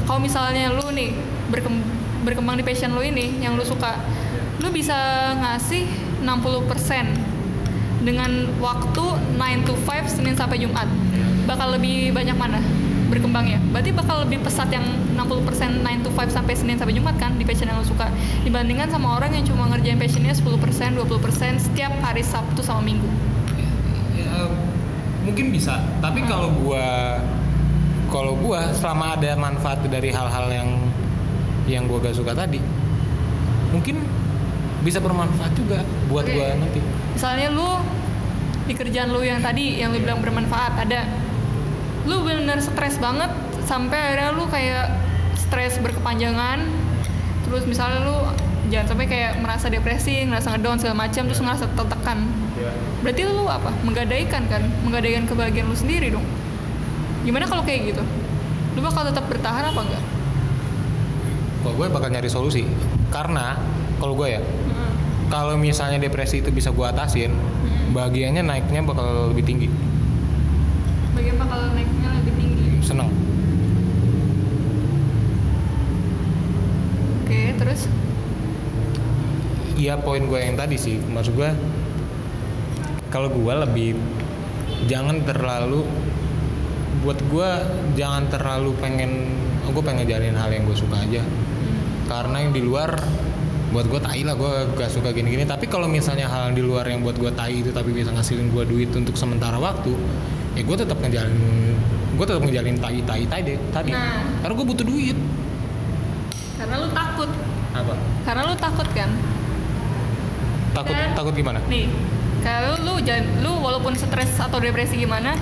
kalau 0.05 0.21
misalnya 0.21 0.75
lu 0.75 0.91
nih 0.91 1.15
berkem- 1.49 1.87
berkembang 2.27 2.59
di 2.59 2.65
passion 2.67 2.93
lu 2.93 3.01
ini 3.01 3.39
yang 3.39 3.55
lu 3.55 3.63
suka 3.63 3.97
lu 4.59 4.69
bisa 4.75 4.97
ngasih 5.39 5.87
60% 6.25 7.35
dengan 8.05 8.49
waktu 8.61 9.05
9 9.37 9.65
to 9.65 9.73
5 9.89 10.09
Senin 10.21 10.37
sampai 10.37 10.61
Jumat. 10.61 10.85
Bakal 11.49 11.81
lebih 11.81 12.13
banyak 12.13 12.37
mana 12.37 12.61
berkembangnya 13.09 13.61
berarti 13.71 13.91
bakal 13.93 14.25
lebih 14.25 14.41
pesat 14.41 14.69
yang 14.73 14.85
60% 15.15 15.85
9 15.85 16.05
to 16.05 16.11
5 16.11 16.31
sampai 16.33 16.55
Senin 16.57 16.77
sampai 16.81 16.95
Jumat 16.97 17.17
kan 17.21 17.37
di 17.37 17.45
passion 17.45 17.69
yang 17.69 17.79
lo 17.79 17.87
suka. 17.87 18.09
Dibandingkan 18.43 18.89
sama 18.91 19.17
orang 19.17 19.33
yang 19.37 19.45
cuma 19.45 19.69
ngerjain 19.71 20.01
passionnya 20.01 20.35
10% 20.35 20.97
20% 20.97 21.61
setiap 21.61 21.93
hari 22.01 22.25
Sabtu 22.25 22.61
sama 22.65 22.81
Minggu. 22.83 23.07
Ya, 24.15 24.49
mungkin 25.25 25.53
bisa. 25.53 25.81
Tapi 26.01 26.25
Hmm. 26.25 26.29
kalau 26.29 26.49
gua 26.57 26.87
kalau 28.11 28.33
gua 28.39 28.71
selama 28.75 29.17
ada 29.19 29.35
manfaat 29.35 29.83
dari 29.87 30.11
hal-hal 30.15 30.47
yang 30.53 30.69
yang 31.65 31.83
gua 31.89 31.99
gak 32.05 32.15
suka 32.15 32.37
tadi 32.37 32.61
mungkin 33.73 34.05
bisa 34.85 35.01
bermanfaat 35.01 35.53
juga 35.57 35.81
buat 36.07 36.29
Oke. 36.29 36.37
gua 36.37 36.49
nanti. 36.61 36.81
Misalnya 37.17 37.49
lu 37.51 37.69
di 38.65 38.73
kerjaan 38.77 39.13
lu 39.13 39.21
yang 39.25 39.41
tadi 39.41 39.81
yang 39.81 39.93
lu 39.93 40.01
bilang 40.01 40.21
bermanfaat 40.21 40.89
ada 40.89 41.05
lu 42.05 42.21
bener 42.21 42.61
stres 42.61 43.01
banget 43.01 43.33
sampai 43.65 43.97
akhirnya 43.97 44.31
lu 44.37 44.45
kayak 44.49 44.93
stres 45.37 45.81
berkepanjangan. 45.81 46.65
Terus 47.49 47.65
misalnya 47.69 48.05
lu 48.05 48.19
jangan 48.73 48.97
sampai 48.97 49.07
kayak 49.09 49.33
merasa 49.41 49.69
depresi 49.69 50.25
ngerasa 50.25 50.57
ngedown 50.57 50.81
segala 50.81 51.09
macam 51.09 51.23
terus 51.29 51.41
ngerasa 51.41 51.65
tertekan. 51.77 52.19
Berarti 53.05 53.23
lu 53.29 53.45
apa? 53.49 53.71
Menggadaikan 53.85 54.49
kan? 54.49 54.63
Menggadaikan 54.85 55.25
kebahagiaan 55.29 55.69
lu 55.69 55.77
sendiri 55.77 56.13
dong. 56.13 56.25
Gimana 57.25 57.49
kalau 57.49 57.65
kayak 57.65 57.95
gitu? 57.95 58.03
Lu 58.77 58.81
bakal 58.85 59.09
tetap 59.09 59.25
bertahan 59.29 59.71
apa 59.71 59.81
enggak? 59.81 60.05
Kalau 61.65 61.75
gue 61.81 61.87
bakal 61.89 62.09
nyari 62.13 62.29
solusi. 62.29 62.69
Karena 63.09 63.57
kalau 63.97 64.13
gue 64.19 64.29
ya 64.29 64.43
kalau 65.33 65.57
misalnya 65.57 65.99
depresi 65.99 66.45
itu 66.45 66.53
bisa 66.53 66.71
gua 66.71 66.93
atasin 66.93 67.33
bahagianya 67.91 68.45
naiknya 68.45 68.85
bakal 68.85 69.33
lebih 69.33 69.43
tinggi. 69.43 69.69
Bagian 71.17 71.37
bakal 71.41 71.73
tinggi 71.75 71.94
seneng. 72.85 73.09
Oke 77.25 77.57
terus? 77.57 77.89
Iya 79.75 79.97
poin 79.99 80.29
gue 80.29 80.39
yang 80.39 80.55
tadi 80.61 80.77
sih. 80.77 81.01
Maksud 81.01 81.33
gue 81.35 81.51
kalau 83.09 83.33
gue 83.33 83.55
lebih 83.65 83.97
jangan 84.85 85.25
terlalu 85.25 85.83
buat 87.01 87.21
gue 87.29 87.51
jangan 87.97 88.29
terlalu 88.29 88.77
pengen 88.81 89.33
oh, 89.65 89.73
gue 89.73 89.85
pengen 89.85 90.05
jalanin 90.05 90.37
hal 90.37 90.53
yang 90.53 90.69
gue 90.69 90.77
suka 90.77 91.01
aja. 91.01 91.25
Karena 92.05 92.45
yang 92.45 92.53
di 92.53 92.61
luar 92.61 93.01
buat 93.75 93.91
gue 93.91 93.99
tai 93.99 94.23
lah 94.23 94.39
gue 94.39 94.77
gak 94.77 94.93
suka 94.93 95.11
gini-gini. 95.11 95.49
Tapi 95.49 95.67
kalau 95.67 95.89
misalnya 95.89 96.31
hal 96.31 96.53
yang 96.53 96.57
di 96.61 96.63
luar 96.63 96.87
yang 96.87 97.03
buat 97.03 97.17
gue 97.17 97.33
tai 97.35 97.65
itu 97.65 97.75
tapi 97.75 97.91
bisa 97.91 98.13
ngasilin 98.13 98.53
gue 98.53 98.65
duit 98.69 98.93
untuk 98.95 99.19
sementara 99.19 99.57
waktu 99.59 99.97
ya 100.55 100.63
gue 100.63 100.77
tetap 100.77 100.97
ngejalanin 100.97 101.75
gue 102.15 102.25
tetap 102.25 102.41
ngejalanin 102.41 102.77
tai 102.79 102.99
tai 103.03 103.23
tai 103.25 103.41
deh 103.43 103.59
tadi 103.69 103.91
Nah. 103.91 104.23
karena 104.39 104.55
gue 104.55 104.67
butuh 104.69 104.87
duit. 104.87 105.19
Karena 106.55 106.75
lu 106.79 106.89
takut. 106.89 107.31
Apa? 107.73 107.95
Karena 108.23 108.41
lu 108.45 108.55
takut 108.55 108.89
kan? 108.89 109.11
Takut 110.73 110.95
Kan? 110.95 111.11
takut 111.13 111.33
gimana? 111.33 111.59
nih 111.65 111.87
kalau 112.41 112.77
lu 112.79 112.95
jangan 113.01 113.25
lu 113.41 113.53
walaupun 113.57 113.95
stres 113.95 114.37
atau 114.37 114.59
depresi 114.59 114.95
gimana 114.97 115.33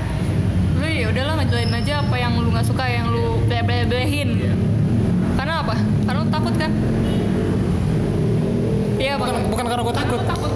lu 0.72 0.86
ya 0.86 1.08
udahlah 1.08 1.34
ngejalanin 1.36 1.74
aja 1.74 2.00
apa 2.00 2.14
yang 2.14 2.32
lu 2.34 2.48
nggak 2.48 2.62
suka 2.64 2.84
yang 2.84 3.06
lu 3.06 3.42
bleh-bleh-blehin 3.44 4.28
Iya. 4.34 4.54
karena 5.34 5.54
apa? 5.60 5.74
Karena 6.02 6.18
lu 6.18 6.30
takut 6.30 6.54
kan? 6.54 6.70
Iya 8.96 9.12
bukan 9.16 9.34
bukan 9.50 9.64
karena 9.66 9.82
gue 9.82 9.96
takut. 9.98 10.20
Takut. 10.24 10.52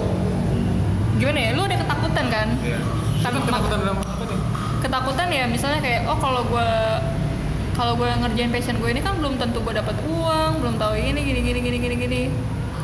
Gimana 1.17 1.39
ya? 1.39 1.49
Lu 1.51 1.61
ada 1.61 1.75
ketakutan 1.75 2.25
kan? 2.27 2.47
Karena 3.19 3.37
ketakutan 3.39 3.77
dalam 3.81 3.97
ketakutan 4.87 5.27
ya 5.27 5.43
misalnya 5.51 5.83
kayak 5.83 6.07
oh 6.07 6.15
kalau 6.15 6.41
gue 6.47 6.69
kalau 7.75 7.93
gue 7.99 8.07
ngerjain 8.07 8.49
passion 8.49 8.79
gue 8.79 8.89
ini 8.89 9.03
kan 9.03 9.19
belum 9.19 9.35
tentu 9.37 9.59
gue 9.61 9.75
dapat 9.75 9.93
uang 10.07 10.63
belum 10.63 10.75
tahu 10.79 10.95
ini 10.97 11.19
gini 11.21 11.39
gini 11.43 11.59
gini 11.59 11.77
gini 11.77 11.95
gini. 11.99 12.21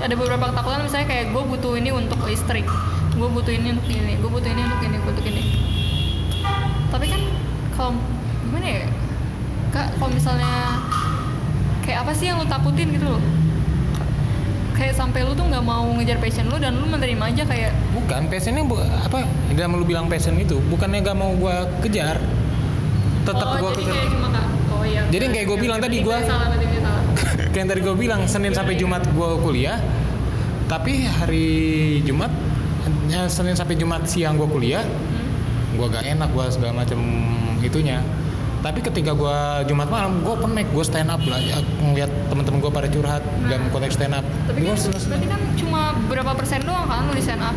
Ada 0.03 0.19
beberapa 0.19 0.51
ketakutan 0.51 0.83
misalnya 0.83 1.07
kayak 1.07 1.25
gue 1.31 1.43
butuh 1.47 1.73
ini 1.79 1.89
untuk 1.95 2.19
listrik 2.27 2.67
gue 3.13 3.29
butuh 3.29 3.53
ini 3.53 3.77
untuk 3.77 3.93
ini 3.93 4.13
gue 4.17 4.29
butuh 4.29 4.49
ini 4.51 4.61
untuk 4.67 4.81
ini 4.83 4.97
untuk 4.99 5.25
ini. 5.25 5.43
Tapi 6.91 7.05
kan 7.07 7.21
kalau 7.73 7.91
gimana 8.45 8.67
ya? 8.67 8.85
Kak 9.73 9.97
kalau 9.97 10.11
misalnya 10.13 10.77
kayak 11.81 12.05
apa 12.05 12.11
sih 12.13 12.29
yang 12.29 12.37
lu 12.41 12.45
takutin 12.45 12.93
gitu 12.93 13.05
loh? 13.05 13.21
Kayak 14.77 14.97
sampai 14.97 15.25
lu 15.25 15.33
tuh 15.33 15.45
nggak 15.45 15.65
mau 15.65 15.85
ngejar 15.97 16.17
passion 16.21 16.49
lu 16.49 16.57
dan 16.57 16.77
lu 16.77 16.85
menerima 16.89 17.23
aja 17.33 17.43
kayak 17.45 17.73
Bukan, 18.03 18.21
passionnya 18.27 18.63
bu, 18.63 18.75
apa? 18.83 19.23
Dalam 19.55 19.79
lu 19.79 19.87
bilang 19.87 20.11
passion 20.11 20.35
itu, 20.35 20.59
bukannya 20.67 20.99
gak 20.99 21.15
mau 21.15 21.31
gua 21.33 21.63
kejar. 21.79 22.19
Tetap 23.23 23.47
oh 23.55 23.71
jadi 23.71 23.79
kejar. 23.79 23.95
kayak 23.95 24.09
cuma 24.11 24.27
oh 24.75 24.83
iya 24.83 25.01
Jadi 25.07 25.25
kayak 25.31 25.45
gua 25.47 25.57
bilang 25.57 25.79
tadi, 25.79 25.97
gue 26.03 26.11
gue 26.11 26.19
Kayak 27.55 27.59
yang 27.63 27.69
tadi 27.71 27.81
gua 27.81 27.95
bilang, 27.95 28.21
Senin 28.27 28.51
sampai 28.51 28.75
Jumat 28.75 29.07
gua 29.15 29.39
kuliah. 29.39 29.79
Tapi 30.67 31.07
hari 31.07 31.47
Jumat, 32.03 32.31
ya, 33.07 33.29
Senin 33.31 33.55
sampai 33.55 33.79
Jumat 33.79 34.03
siang 34.03 34.35
gua 34.35 34.47
kuliah, 34.47 34.83
Hmm? 34.83 35.79
gua 35.79 35.87
gak 35.89 36.03
enak 36.03 36.29
gua 36.35 36.51
segala 36.51 36.83
macam 36.83 36.99
itunya. 37.59 38.03
Tapi 38.59 38.79
ketika 38.79 39.11
gua 39.11 39.63
Jumat 39.63 39.87
malam, 39.87 40.23
gua 40.23 40.35
penek, 40.35 40.67
gua 40.71 40.83
stand 40.83 41.07
up 41.07 41.19
belajar 41.19 41.63
ngeliat 41.79 42.11
teman-teman 42.27 42.59
gua 42.59 42.71
pada 42.71 42.87
curhat 42.87 43.23
Nah. 43.23 43.47
dalam 43.47 43.71
konteks 43.71 43.95
stand 43.95 44.11
up. 44.11 44.23
Tapi 44.47 44.59
kan 44.61 44.75
berarti 44.75 45.27
kan 45.27 45.41
cuma 45.55 45.81
berapa 46.11 46.31
persen 46.35 46.59
doang 46.63 46.83
kan 46.83 47.07
lu 47.07 47.15
di 47.15 47.23
stand 47.23 47.39
up? 47.39 47.55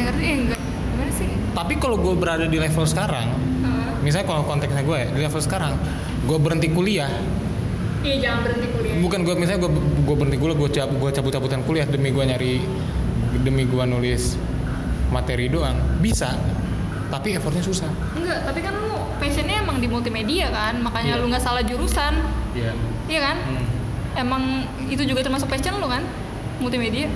Ngerti 0.00 0.22
eh 0.22 0.36
enggak 0.40 0.58
gimana 0.60 1.12
sih? 1.12 1.28
Tapi 1.50 1.74
kalau 1.76 1.96
gua 1.96 2.14
berada 2.14 2.44
di 2.44 2.56
level 2.56 2.84
sekarang, 2.84 3.28
Heeh. 3.30 3.88
misalnya 4.00 4.26
kalau 4.26 4.42
konteksnya 4.42 4.82
gue 4.82 4.96
ya 4.96 5.08
di 5.08 5.20
level 5.20 5.40
sekarang 5.40 5.72
gue 6.22 6.38
berhenti 6.38 6.68
kuliah 6.68 7.12
Iya 8.00 8.16
jangan 8.18 8.38
berhenti 8.42 8.68
kuliah. 8.70 8.94
bukan 8.98 9.18
gue 9.22 9.34
misalnya 9.34 9.60
gue 9.60 9.72
gue 10.02 10.14
berhenti 10.14 10.36
kuliah 10.36 10.56
gue 10.56 10.68
cabut 10.70 10.96
gue 10.98 11.10
cabut 11.10 11.30
cabutan 11.30 11.60
kuliah 11.62 11.84
demi 11.84 12.08
gue 12.08 12.20
nyari 12.22 12.52
demi 13.40 13.64
gue 13.64 13.84
nulis 13.84 14.36
materi 15.06 15.46
doang 15.46 15.76
bisa 16.00 16.32
tapi 17.08 17.32
effortnya 17.32 17.60
susah 17.60 17.88
Enggak, 18.12 18.40
tapi 18.42 18.60
kan 18.60 18.74
lu 18.74 18.92
passionnya 19.16 19.60
emang 19.60 19.78
di 19.78 19.86
multimedia 19.86 20.48
kan, 20.48 20.74
makanya 20.80 21.14
Iya. 21.14 21.20
lu 21.20 21.28
nggak 21.28 21.40
salah 21.40 21.62
jurusan, 21.62 22.12
iya 22.52 22.72
iya 23.06 23.20
kan? 23.22 23.36
Emang 24.14 24.42
itu 24.84 25.04
juga 25.04 25.20
termasuk 25.20 25.46
passion 25.46 25.76
lu 25.76 25.86
kan, 25.86 26.02
multimedia. 26.58 27.06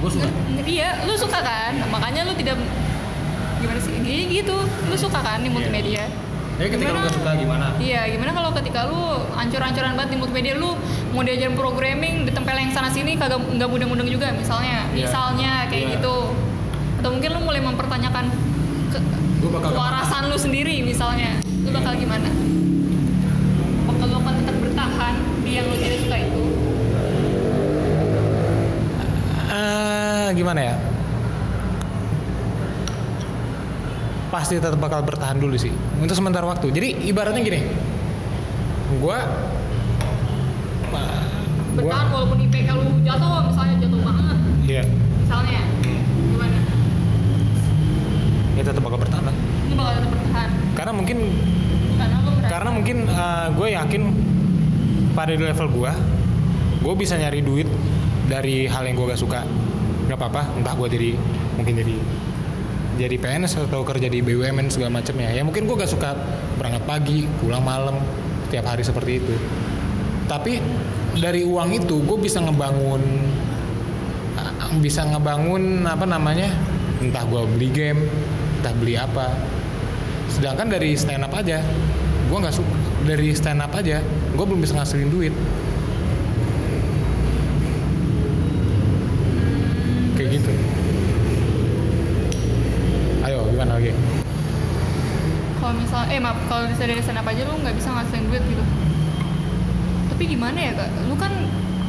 Gue 0.00 0.10
suka 0.10 0.26
Iya, 0.62 1.02
lu 1.02 1.14
suka 1.14 1.38
kan, 1.38 1.72
makanya 1.88 2.22
lu 2.22 2.32
tidak 2.32 2.56
gimana 3.58 3.78
sih? 3.78 3.92
Iya 3.96 4.22
gitu, 4.34 4.56
lu 4.60 4.96
suka 4.96 5.18
kan 5.18 5.38
di 5.38 5.48
multimedia. 5.48 6.08
tapi 6.52 6.68
ketika 6.70 6.90
lu 6.90 6.92
Gimana? 6.94 7.06
gak 7.06 7.16
suka 7.16 7.30
gimana 7.34 7.66
Iya, 7.78 8.00
gimana 8.06 8.30
kalau 8.30 8.50
ketika 8.52 8.80
lu 8.84 9.00
ancur-ancuran 9.34 9.92
banget 9.94 10.10
di 10.10 10.18
multimedia 10.18 10.54
lu 10.54 10.76
mau 11.10 11.22
diajarin 11.22 11.52
programming 11.54 12.14
ditempel 12.22 12.52
yang 12.54 12.68
sana 12.70 12.88
sini 12.88 13.16
kagak 13.16 13.40
nggak 13.40 13.64
mudeng-mudeng 13.66 14.04
juga 14.06 14.28
misalnya, 14.30 14.84
Iya. 14.90 15.08
misalnya 15.08 15.52
kayak 15.66 15.82
Iya. 15.82 15.92
gitu. 15.96 16.16
Atau 16.96 17.10
mungkin 17.10 17.30
lu 17.30 17.40
mulai 17.42 17.60
mempertanyakan 17.60 18.24
ke 18.90 18.98
kewarasan 19.40 20.22
lu 20.26 20.36
sendiri 20.36 20.80
misalnya, 20.82 21.40
lu 21.58 21.70
bakal 21.70 21.92
gimana? 21.94 22.28
Apakah 23.82 24.04
lu 24.06 24.16
akan 24.18 24.34
tetap 24.38 24.56
bertahan 24.58 25.14
di 25.40 25.50
yang 25.54 25.64
lu 25.64 25.76
tidak 25.76 25.98
suka 25.98 26.16
itu? 26.18 26.42
Eh, 29.50 30.19
gimana 30.34 30.60
ya? 30.62 30.74
Pasti 34.30 34.62
tetap 34.62 34.78
bakal 34.78 35.02
bertahan 35.02 35.42
dulu 35.42 35.58
sih 35.58 35.74
untuk 35.98 36.14
sementara 36.14 36.46
waktu. 36.46 36.70
Jadi 36.70 37.10
ibaratnya 37.10 37.42
gini. 37.42 37.60
Gue 38.98 39.18
Bertahan 41.70 42.10
walaupun 42.10 42.38
IPK 42.50 42.68
lu 42.74 42.98
jatuh 43.06 43.46
misalnya 43.46 43.78
jatuh 43.78 44.00
banget, 44.02 44.36
iya. 44.66 44.82
Misalnya 45.22 45.62
gimana? 46.26 46.58
ya 48.58 48.62
tetap 48.66 48.82
bakal 48.82 48.98
bertahan 48.98 49.24
lah. 49.30 49.36
Lu 49.70 49.74
bakal 49.78 49.92
tetap 50.02 50.10
bertahan. 50.10 50.48
Karena 50.74 50.92
mungkin 50.92 51.18
karena 51.94 52.16
lu 52.26 52.30
karena 52.42 52.70
mungkin 52.74 52.96
gue 53.54 53.68
yakin 53.70 54.02
pada 55.14 55.32
level 55.38 55.68
gue 55.70 55.92
gue 56.82 56.94
bisa 56.98 57.14
nyari 57.14 57.40
duit 57.40 57.70
dari 58.26 58.66
hal 58.66 58.82
yang 58.84 58.98
gue 58.98 59.06
gak 59.14 59.22
suka 59.22 59.40
nggak 60.10 60.18
apa-apa 60.18 60.42
entah 60.58 60.74
gue 60.74 60.88
jadi 60.90 61.10
mungkin 61.54 61.74
jadi 61.78 61.96
jadi 62.98 63.16
PNS 63.16 63.70
atau 63.70 63.80
kerja 63.86 64.12
di 64.12 64.20
BUMN 64.20 64.68
segala 64.68 65.00
macamnya 65.00 65.32
ya. 65.32 65.40
Mungkin 65.40 65.64
gue 65.64 65.72
gak 65.72 65.88
suka 65.88 66.12
berangkat 66.60 66.84
pagi 66.84 67.18
pulang 67.40 67.64
malam 67.64 67.96
setiap 68.44 68.68
hari 68.68 68.84
seperti 68.84 69.24
itu. 69.24 69.34
Tapi 70.28 70.60
dari 71.16 71.40
uang 71.40 71.80
itu 71.80 72.04
gue 72.04 72.18
bisa 72.20 72.44
ngebangun 72.44 73.00
bisa 74.84 75.02
ngebangun 75.02 75.82
apa 75.82 76.06
namanya 76.06 76.46
entah 77.02 77.24
gue 77.24 77.42
beli 77.56 77.72
game 77.72 78.04
entah 78.60 78.74
beli 78.76 79.00
apa. 79.00 79.32
Sedangkan 80.28 80.68
dari 80.68 80.92
stand 80.92 81.24
up 81.24 81.32
aja 81.32 81.64
gue 82.30 82.38
nggak 82.38 82.54
suka 82.54 82.74
dari 83.08 83.32
stand 83.32 83.64
up 83.64 83.72
aja 83.74 84.04
gue 84.36 84.44
belum 84.44 84.60
bisa 84.60 84.76
ngasilin 84.76 85.10
duit 85.10 85.34
eh 96.10 96.18
maaf 96.18 96.38
kalau 96.50 96.66
bisa 96.66 96.82
dari 96.84 97.00
stand 97.00 97.22
up 97.22 97.26
aja 97.30 97.46
lu 97.46 97.54
nggak 97.62 97.74
bisa 97.78 97.88
ngasihin 97.94 98.26
duit 98.26 98.42
gitu 98.42 98.64
tapi 100.10 100.22
gimana 100.26 100.58
ya 100.58 100.72
kak 100.74 100.90
lu 101.06 101.14
kan 101.14 101.32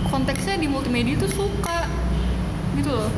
konteksnya 0.07 0.55
di 0.61 0.67
multimedia 0.69 1.17
tuh 1.17 1.31
suka 1.31 1.89
gitu 2.77 2.93
loh 2.93 3.09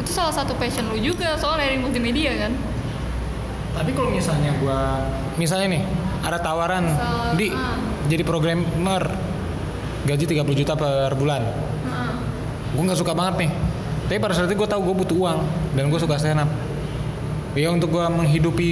itu 0.00 0.10
salah 0.14 0.32
satu 0.32 0.54
passion 0.54 0.86
lu 0.88 0.96
juga 1.02 1.34
soalnya 1.34 1.66
dari 1.68 1.78
multimedia 1.82 2.32
kan 2.38 2.54
Tapi 3.74 3.90
kalau 3.90 4.14
misalnya 4.14 4.54
gua 4.62 5.02
misalnya 5.34 5.74
nih 5.74 5.82
ada 6.22 6.38
tawaran 6.38 6.86
So, 6.94 7.34
di 7.34 7.50
ah. 7.50 7.74
jadi 8.06 8.22
programmer 8.22 9.02
gaji 10.04 10.24
30 10.30 10.60
juta 10.60 10.72
per 10.76 11.16
bulan. 11.16 11.42
Heeh. 11.42 12.12
Gue 12.76 12.82
nggak 12.84 13.00
suka 13.00 13.16
banget 13.16 13.48
nih. 13.48 13.50
Tapi 14.04 14.18
pada 14.20 14.36
saat 14.36 14.52
itu 14.52 14.56
gue 14.60 14.68
tahu 14.68 14.92
gue 14.92 14.94
butuh 15.00 15.16
uang 15.16 15.38
dan 15.74 15.88
gue 15.88 16.00
suka 16.00 16.20
stand 16.20 16.44
up. 16.44 16.50
Ya 17.54 17.70
untuk 17.70 17.86
gue 17.88 18.02
menghidupi 18.02 18.70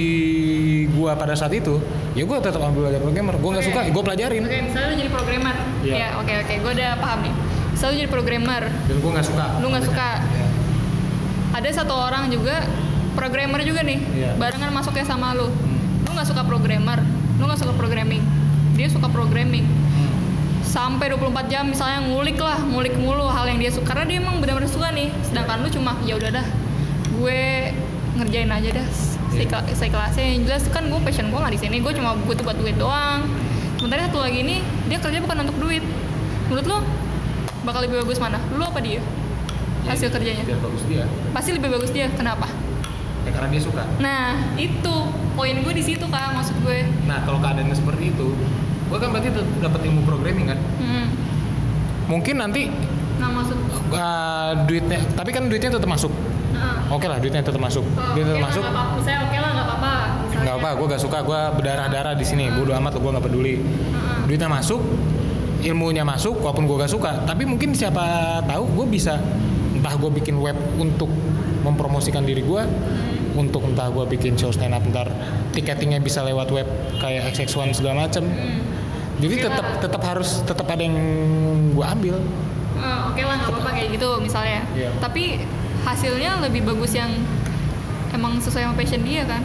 gue 0.91 1.11
pada 1.15 1.33
saat 1.33 1.55
itu, 1.55 1.79
ya 2.11 2.27
gue 2.27 2.37
tetap 2.37 2.59
ambil 2.59 2.87
belajar 2.87 2.99
programmer. 2.99 3.35
Gue 3.39 3.49
nggak 3.55 3.63
Oke. 3.63 3.71
suka, 3.71 3.81
gue 3.87 4.03
pelajarin. 4.03 4.43
Oke, 4.43 4.59
misalnya 4.59 4.87
lu 4.91 4.95
jadi 4.99 5.11
programmer. 5.11 5.55
Iya. 5.79 5.93
Ya, 5.95 6.07
oke 6.19 6.33
oke, 6.43 6.53
gue 6.59 6.71
udah 6.75 6.91
paham 6.99 7.19
nih. 7.23 7.33
Misalnya 7.71 7.91
lu 7.91 7.97
jadi 7.97 8.11
programmer, 8.11 8.63
Dan 8.67 8.95
gue 8.99 9.11
nggak 9.15 9.25
suka. 9.25 9.45
lu 9.63 9.67
nggak 9.71 9.85
suka. 9.87 10.09
Iya. 10.19 10.47
Ada 11.53 11.67
satu 11.73 11.93
orang 11.95 12.23
juga 12.27 12.55
programmer 13.15 13.61
juga 13.63 13.81
nih, 13.81 13.99
Iya. 14.03 14.31
barengan 14.35 14.71
masuknya 14.75 15.05
sama 15.07 15.31
lu. 15.31 15.47
Hmm. 15.47 16.03
Lu 16.03 16.11
nggak 16.11 16.27
suka 16.27 16.41
programmer, 16.43 16.99
lu 17.39 17.43
nggak 17.47 17.59
suka 17.63 17.73
programming. 17.73 18.19
Dia 18.75 18.91
suka 18.91 19.07
programming. 19.07 19.63
Hmm. 19.63 20.11
Sampai 20.59 21.07
24 21.07 21.47
jam 21.47 21.71
misalnya 21.71 22.03
ngulik 22.03 22.35
lah, 22.35 22.59
ngulik 22.59 22.99
mulu 22.99 23.31
hal 23.31 23.47
yang 23.47 23.63
dia 23.63 23.71
suka 23.71 23.95
karena 23.95 24.03
dia 24.03 24.17
emang 24.19 24.43
benar-benar 24.43 24.67
suka 24.67 24.91
nih. 24.91 25.07
Sedangkan 25.23 25.63
lu 25.63 25.71
cuma 25.71 25.95
ya 26.03 26.19
udah 26.19 26.35
dah, 26.35 26.45
gue 27.13 27.41
ngerjain 28.15 28.49
aja 28.49 28.69
dah 28.73 28.87
Iya. 29.33 29.49
saya 29.73 29.89
kelasnya 29.89 30.25
yang 30.27 30.45
jelas 30.45 30.63
kan 30.69 30.85
gue 30.85 30.99
passion 31.01 31.25
gue 31.27 31.39
nggak 31.39 31.51
di 31.51 31.61
sini 31.61 31.81
gue 31.81 31.89
cuma 31.91 32.13
butuh 32.15 32.43
buat 32.43 32.53
duit 32.53 32.77
doang 32.77 33.25
sementara 33.75 34.05
satu 34.05 34.21
lagi 34.21 34.39
ini 34.39 34.61
dia 34.85 35.01
kerja 35.01 35.17
bukan 35.19 35.41
untuk 35.41 35.57
duit 35.59 35.81
menurut 36.47 36.65
lo 36.67 36.77
bakal 37.63 37.81
lebih 37.81 38.05
bagus 38.05 38.17
mana 38.17 38.37
lu 38.51 38.61
apa 38.61 38.77
dia 38.77 39.01
hasil 39.83 40.07
kerjanya 40.09 40.45
Biar 40.45 40.61
bagus 40.61 40.83
dia. 40.85 41.03
pasti 41.33 41.49
lebih 41.51 41.69
bagus 41.71 41.89
dia 41.89 42.07
kenapa 42.09 42.45
Ya 43.23 43.31
karena 43.31 43.49
dia 43.49 43.63
suka. 43.63 43.83
nah 43.97 44.35
itu 44.53 44.95
poin 45.33 45.55
gue 45.55 45.73
di 45.73 45.81
situ 45.81 46.03
kak 46.05 46.29
maksud 46.29 46.59
gue 46.59 46.83
Nah 47.03 47.23
kalau 47.23 47.39
keadaannya 47.39 47.71
seperti 47.71 48.11
itu, 48.11 48.35
gue 48.85 48.97
kan 48.99 49.09
berarti 49.09 49.31
dapat 49.59 49.81
ilmu 49.81 50.03
programming 50.03 50.45
kan. 50.45 50.59
hmm. 50.77 51.05
Mungkin 52.05 52.35
nanti 52.37 52.67
nah 53.15 53.31
maksud 53.31 53.55
uh, 53.89 54.51
duitnya, 54.67 54.99
tapi 55.15 55.31
kan 55.31 55.47
duitnya 55.47 55.71
tetap 55.71 55.87
masuk. 55.87 56.11
Oke 56.89 57.05
lah, 57.05 57.17
duitnya 57.17 57.41
tetap 57.41 57.57
masuk. 57.57 57.81
oh, 57.83 58.13
Duit 58.13 58.21
oke 58.21 58.29
tetap 58.29 58.37
lah, 58.37 58.47
masuk. 58.47 58.63
apa-apa. 58.63 58.83
misalnya 58.93 59.19
oke 59.21 59.37
lah 59.37 59.49
nggak 59.49 59.67
apa-apa. 59.67 59.93
Nggak 60.33 60.55
apa, 60.55 60.69
gue 60.73 60.87
gak 60.89 61.01
suka, 61.01 61.17
gue 61.21 61.39
berdarah-darah 61.55 62.13
di 62.13 62.23
sini. 62.23 62.45
Bodo 62.49 62.71
amat, 62.73 62.93
gue 62.93 63.09
nggak 63.09 63.23
peduli. 63.23 63.53
Duitnya 64.23 64.47
masuk, 64.47 64.81
ilmunya 65.61 66.03
masuk, 66.03 66.35
walaupun 66.37 66.65
gue 66.65 66.77
gak 66.77 66.91
suka. 66.91 67.11
Tapi 67.23 67.43
mungkin 67.43 67.71
siapa 67.71 68.03
tahu 68.43 68.63
gue 68.73 68.85
bisa 68.89 69.15
entah 69.73 69.93
gue 69.93 70.11
bikin 70.13 70.35
web 70.37 70.53
untuk 70.75 71.07
mempromosikan 71.61 72.21
diri 72.21 72.41
gue, 72.41 72.61
untuk 73.33 73.63
entah 73.63 73.87
gue 73.87 74.03
bikin 74.09 74.35
show 74.35 74.51
stand 74.51 74.71
up 74.71 74.83
ntar 74.85 75.07
tiketingnya 75.49 75.97
bisa 75.97 76.21
lewat 76.21 76.51
web 76.51 76.67
kayak 76.99 77.31
XX1 77.31 77.73
segala 77.73 78.05
macem. 78.05 78.23
Hmm. 78.23 78.59
Jadi 79.15 79.33
Oke 79.33 79.43
tetap 79.45 79.65
lah. 79.65 79.79
tetap 79.79 80.01
harus 80.03 80.29
tetap 80.43 80.67
ada 80.67 80.81
yang 80.81 80.97
gue 81.71 81.85
ambil. 81.87 82.15
Eh, 82.73 82.99
oke 83.07 83.21
lah 83.21 83.35
nggak 83.37 83.49
apa-apa 83.49 83.69
kayak 83.71 83.89
gitu 83.91 84.09
misalnya 84.19 84.59
Iya. 84.73 84.89
tapi 84.99 85.39
hasilnya 85.83 86.39
lebih 86.39 86.63
bagus 86.65 86.91
yang 86.91 87.11
emang 88.09 88.39
sesuai 88.39 88.63
sama 88.63 88.75
passion 88.75 89.01
dia 89.01 89.23
kan 89.23 89.43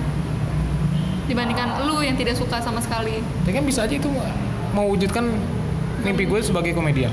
dibandingkan 1.27 1.85
lu 1.85 2.01
yang 2.01 2.17
tidak 2.17 2.35
suka 2.35 2.57
sama 2.59 2.81
sekali 2.81 3.21
Tapi 3.45 3.53
kan 3.53 3.65
bisa 3.65 3.85
aja 3.85 3.93
itu 3.93 4.09
mewujudkan 4.71 5.25
mimpi 6.01 6.25
gue 6.25 6.41
sebagai 6.41 6.73
komedian. 6.73 7.11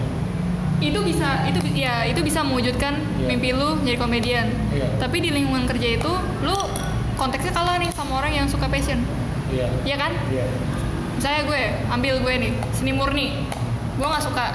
itu 0.76 1.00
bisa 1.02 1.48
itu 1.48 1.58
ya 1.72 2.04
itu 2.04 2.20
bisa 2.20 2.44
mewujudkan 2.44 3.00
Iya. 3.16 3.26
mimpi 3.26 3.50
lu 3.50 3.80
jadi 3.82 3.96
komedian 3.96 4.52
Iya. 4.70 4.92
tapi 5.00 5.24
di 5.24 5.32
lingkungan 5.32 5.64
kerja 5.66 5.96
itu 5.96 6.12
lu 6.44 6.52
konteksnya 7.16 7.56
kalah 7.56 7.80
nih 7.80 7.88
sama 7.90 8.20
orang 8.20 8.36
yang 8.36 8.44
suka 8.46 8.68
passion 8.68 9.00
Iya. 9.48 9.72
ya 9.82 9.96
kan 9.96 10.12
Iya. 10.28 10.44
misalnya 11.16 11.42
gue 11.46 11.62
ambil 11.90 12.14
gue 12.20 12.34
nih 12.38 12.52
seni 12.72 12.92
murni 12.92 13.48
gue 13.96 14.04
nggak 14.06 14.20
suka 14.22 14.46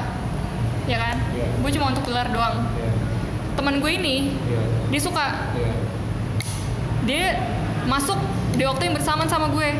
ya 0.84 1.00
kan 1.00 1.16
Iya. 1.32 1.46
gue 1.56 1.70
cuma 1.72 1.86
untuk 1.88 2.04
gelar 2.04 2.28
doang 2.28 2.68
Iya. 2.68 2.79
Teman 3.52 3.78
gue 3.78 3.90
ini 3.90 4.16
Iya. 4.44 4.60
dia 4.88 5.00
suka. 5.00 5.26
Iya. 5.52 5.72
dia 7.00 7.24
masuk 7.84 8.20
di 8.52 8.62
waktu 8.62 8.82
yang 8.84 8.94
bersamaan 8.94 9.24
sama 9.24 9.48
gue. 9.48 9.72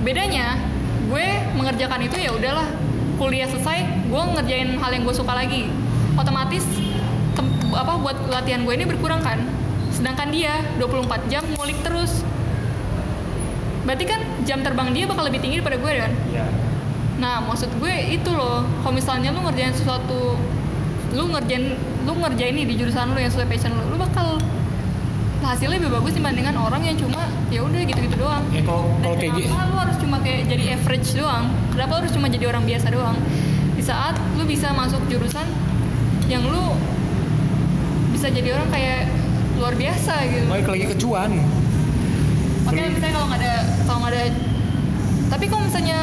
Bedanya 0.00 0.56
gue 1.06 1.26
mengerjakan 1.52 2.00
itu 2.00 2.16
ya 2.16 2.32
udahlah. 2.32 2.64
Kuliah 3.16 3.44
selesai 3.44 3.78
gue 4.06 4.22
ngerjain 4.32 4.68
hal 4.74 4.90
yang 4.90 5.04
gue 5.04 5.12
suka 5.12 5.30
lagi. 5.30 5.68
Otomatis 6.14 6.64
tem- 7.34 7.52
apa 7.70 7.92
buat 7.96 8.16
latihan 8.26 8.64
gue 8.64 8.72
ini 8.72 8.84
berkurang 8.84 9.20
kan? 9.20 9.36
Sedangkan 9.90 10.32
dia 10.32 10.64
24 10.78 11.28
jam 11.28 11.44
ngulik 11.52 11.76
terus. 11.82 12.24
Berarti 13.82 14.04
kan 14.04 14.20
jam 14.42 14.60
terbang 14.60 14.92
dia 14.92 15.04
bakal 15.04 15.26
lebih 15.26 15.40
tinggi 15.40 15.58
daripada 15.58 15.76
gue 15.76 15.92
kan? 15.98 16.12
Iya. 16.30 16.46
nah 17.20 17.36
maksud 17.44 17.68
gue 17.76 17.94
itu 18.16 18.30
loh. 18.32 18.64
Kalau 18.80 18.96
misalnya 18.96 19.28
lu 19.28 19.44
ngerjain 19.44 19.76
sesuatu 19.76 20.40
lu 21.12 21.24
ngerjain 21.28 21.76
lu 22.00 22.12
ngerjain 22.16 22.54
nih 22.54 22.64
di 22.64 22.74
jurusan 22.74 23.12
lu 23.12 23.18
yang 23.18 23.28
sesuai 23.28 23.48
passion 23.48 23.72
lu 23.72 23.84
lu 23.86 23.96
bakal 23.96 24.40
hasilnya 25.40 25.80
lebih 25.80 25.90
bagus 25.90 26.12
dibandingkan 26.12 26.52
orang 26.54 26.82
yang 26.82 26.96
cuma 26.96 27.20
ya 27.48 27.60
udah 27.60 27.80
gitu-gitu 27.80 28.16
doang 28.18 28.44
Ya 28.50 28.60
kalau 28.60 28.84
dan 28.94 29.02
kalau 29.02 29.16
kayak 29.16 29.32
gitu. 29.34 29.48
kenapa 29.48 29.64
lu 29.64 29.76
harus 29.78 29.96
cuma 29.96 30.16
kayak 30.20 30.40
jadi 30.46 30.64
average 30.74 31.08
doang 31.14 31.44
kenapa 31.72 31.90
lu 31.90 31.98
harus 31.98 32.12
cuma 32.12 32.26
jadi 32.28 32.44
orang 32.46 32.64
biasa 32.64 32.86
doang 32.88 33.16
di 33.72 33.82
saat 33.82 34.14
lu 34.36 34.44
bisa 34.44 34.68
masuk 34.70 35.00
jurusan 35.08 35.46
yang 36.28 36.44
lu 36.44 36.76
bisa 38.12 38.28
jadi 38.28 38.52
orang 38.52 38.68
kayak 38.68 39.08
luar 39.56 39.74
biasa 39.74 40.14
gitu 40.26 40.44
Balik 40.46 40.68
lagi 40.68 40.84
ke 40.86 40.96
cuan. 40.96 41.30
Oke, 42.62 42.80
misalnya 42.86 43.12
kalau 43.12 43.26
nggak 43.28 43.40
ada 43.40 43.54
kalau 43.82 43.98
nggak 43.98 44.12
ada 44.12 44.22
tapi 45.26 45.44
kalau 45.46 45.62
misalnya 45.62 46.00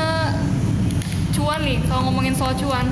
cuan 1.30 1.60
nih, 1.62 1.78
kalau 1.86 2.02
ngomongin 2.08 2.34
soal 2.34 2.56
cuan, 2.56 2.88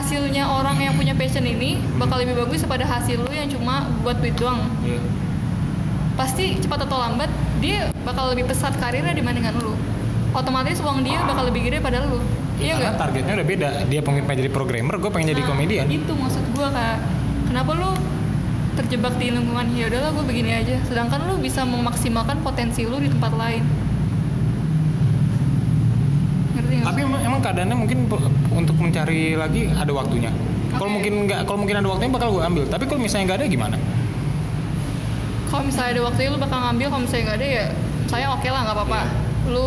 hasilnya 0.00 0.48
orang 0.48 0.80
yang 0.80 0.96
punya 0.96 1.12
passion 1.12 1.44
ini 1.44 1.76
bakal 2.00 2.16
lebih 2.16 2.40
bagus 2.40 2.64
daripada 2.64 2.88
hasil 2.88 3.20
lu 3.20 3.28
yang 3.28 3.52
cuma 3.52 3.84
buat 4.00 4.16
duit 4.16 4.32
doang. 4.40 4.64
Iya. 4.80 4.96
Pasti 6.16 6.56
cepat 6.56 6.88
atau 6.88 6.96
lambat 6.96 7.28
dia 7.60 7.92
bakal 8.02 8.32
lebih 8.32 8.48
pesat 8.48 8.72
karirnya 8.80 9.12
dibandingkan 9.12 9.60
lu. 9.60 9.76
Otomatis 10.32 10.80
uang 10.80 11.04
dia 11.04 11.20
bakal 11.28 11.44
lebih 11.52 11.68
gede 11.68 11.78
pada 11.84 12.00
lu. 12.08 12.16
Iya 12.60 12.76
nggak? 12.76 12.92
targetnya 12.96 13.32
udah 13.40 13.46
beda. 13.46 13.68
Dia 13.88 14.00
pengen 14.00 14.22
pengen 14.24 14.38
jadi 14.44 14.52
programmer, 14.52 14.94
gue 15.00 15.10
pengen 15.12 15.28
jadi 15.36 15.42
Nah, 15.44 15.48
komedian. 15.52 15.84
Itu 15.88 16.12
maksud 16.12 16.44
gua 16.56 16.68
kak. 16.72 16.96
Kenapa 17.48 17.70
lu 17.72 17.90
terjebak 18.76 19.16
di 19.20 19.32
lingkungan 19.32 19.66
ya 19.76 19.88
udahlah 19.92 20.10
gue 20.16 20.24
begini 20.24 20.50
aja. 20.56 20.76
Sedangkan 20.88 21.28
lu 21.28 21.40
bisa 21.40 21.64
memaksimalkan 21.68 22.40
potensi 22.40 22.88
lu 22.88 22.96
di 23.00 23.08
tempat 23.12 23.32
lain. 23.36 23.64
Nggak? 26.80 26.88
Tapi 26.88 26.98
emang, 27.04 27.20
emang 27.20 27.40
keadaannya 27.44 27.76
mungkin 27.76 27.98
untuk 28.50 28.76
mencari 28.80 29.36
lagi 29.36 29.68
ada 29.68 29.92
waktunya. 29.92 30.32
Kalau 30.70 30.86
Oke. 30.88 30.94
mungkin 30.96 31.12
nggak, 31.28 31.40
kalau 31.44 31.58
mungkin 31.60 31.76
ada 31.78 31.88
waktunya 31.90 32.10
bakal 32.10 32.28
gue 32.32 32.42
ambil. 32.42 32.64
Tapi 32.66 32.84
kalau 32.88 33.00
misalnya 33.00 33.24
nggak 33.30 33.40
ada 33.44 33.48
gimana? 33.48 33.76
kalau 35.50 35.66
misalnya 35.66 35.98
ada 35.98 36.02
waktunya 36.06 36.28
lu 36.30 36.38
bakal 36.38 36.58
ngambil, 36.62 36.86
kalau 36.94 37.02
misalnya 37.02 37.24
nggak 37.26 37.38
ada 37.42 37.48
ya 37.50 37.64
saya 38.06 38.26
oke 38.30 38.48
lah 38.48 38.60
nggak 38.62 38.76
apa-apa. 38.78 39.00
Lu 39.50 39.64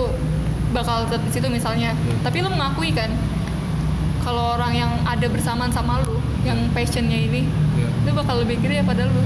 bakal 0.72 0.96
tetap 1.08 1.22
di 1.28 1.32
situ 1.32 1.48
misalnya. 1.52 1.92
Iya. 1.92 2.16
Tapi 2.24 2.38
lu 2.40 2.50
mengakui 2.50 2.96
kan 2.96 3.12
kalau 4.24 4.56
orang 4.56 4.72
yang 4.72 4.92
ada 5.04 5.28
bersamaan 5.28 5.76
sama 5.76 6.00
lu, 6.08 6.24
yang 6.48 6.56
passionnya 6.72 7.20
ini, 7.20 7.44
Iya. 7.76 7.88
lu 8.08 8.12
bakal 8.16 8.40
lebih 8.40 8.64
gede 8.64 8.80
pada 8.88 9.04
lu. 9.12 9.22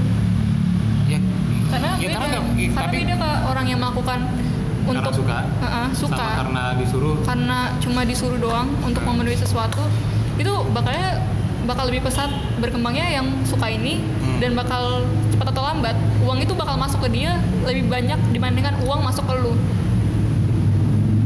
Ya, 1.06 1.18
karena 1.70 1.90
ya 1.96 2.08
beda 2.10 2.18
karena 2.18 2.38
ya, 2.58 2.68
karena 2.74 2.74
tapi 2.74 2.96
beda 3.06 3.14
ke 3.16 3.30
orang 3.48 3.66
yang 3.70 3.78
melakukan 3.78 4.18
Karena 4.90 5.00
untuk 5.02 5.14
suka. 5.16 5.38
Heeh, 5.58 5.86
suka 5.92 6.16
sama 6.16 6.36
karena 6.36 6.62
disuruh. 6.74 7.16
karena 7.22 7.58
cuma 7.78 8.00
disuruh 8.02 8.38
doang 8.38 8.68
untuk 8.80 9.00
Hmm. 9.00 9.12
memenuhi 9.12 9.36
sesuatu 9.36 9.82
itu 10.34 10.52
bakalnya 10.70 11.20
bakal 11.64 11.84
lebih 11.84 12.00
pesat 12.02 12.30
berkembangnya 12.56 13.06
yang 13.10 13.26
suka 13.42 13.68
ini 13.68 14.00
Hmm. 14.00 14.38
dan 14.38 14.54
bakal 14.54 15.04
cepat 15.28 15.46
atau 15.48 15.62
lambat 15.62 15.92
uang 16.20 16.38
itu 16.38 16.52
bakal 16.52 16.74
masuk 16.74 17.02
ke 17.02 17.14
dia 17.14 17.36
lebih 17.62 17.86
banyak 17.86 18.16
dibandingkan 18.30 18.74
uang 18.80 19.00
masuk 19.02 19.22
ke 19.22 19.34
lu 19.36 19.52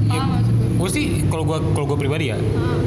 Ya, 0.05 0.23
maksud 0.23 0.53
gue? 0.77 0.89
sih 0.91 1.05
kalau 1.27 1.45
gue 1.47 1.59
kalau 1.73 1.87
gue 1.87 1.99
pribadi 1.99 2.25
ya, 2.29 2.37
Heeh. 2.37 2.81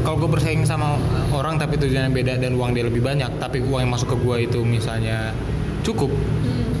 kalau 0.00 0.16
gue 0.16 0.30
bersaing 0.30 0.62
sama 0.62 0.96
orang 1.28 1.58
tapi 1.58 1.76
tujuannya 1.76 2.08
beda 2.10 2.38
dan 2.38 2.54
uang 2.54 2.72
dia 2.72 2.84
lebih 2.84 3.00
banyak, 3.00 3.28
tapi 3.36 3.60
uang 3.60 3.80
yang 3.80 3.92
masuk 3.92 4.08
ke 4.10 4.18
gue 4.18 4.36
itu 4.44 4.58
misalnya 4.62 5.34
cukup, 5.82 6.08
Hmm. 6.08 6.72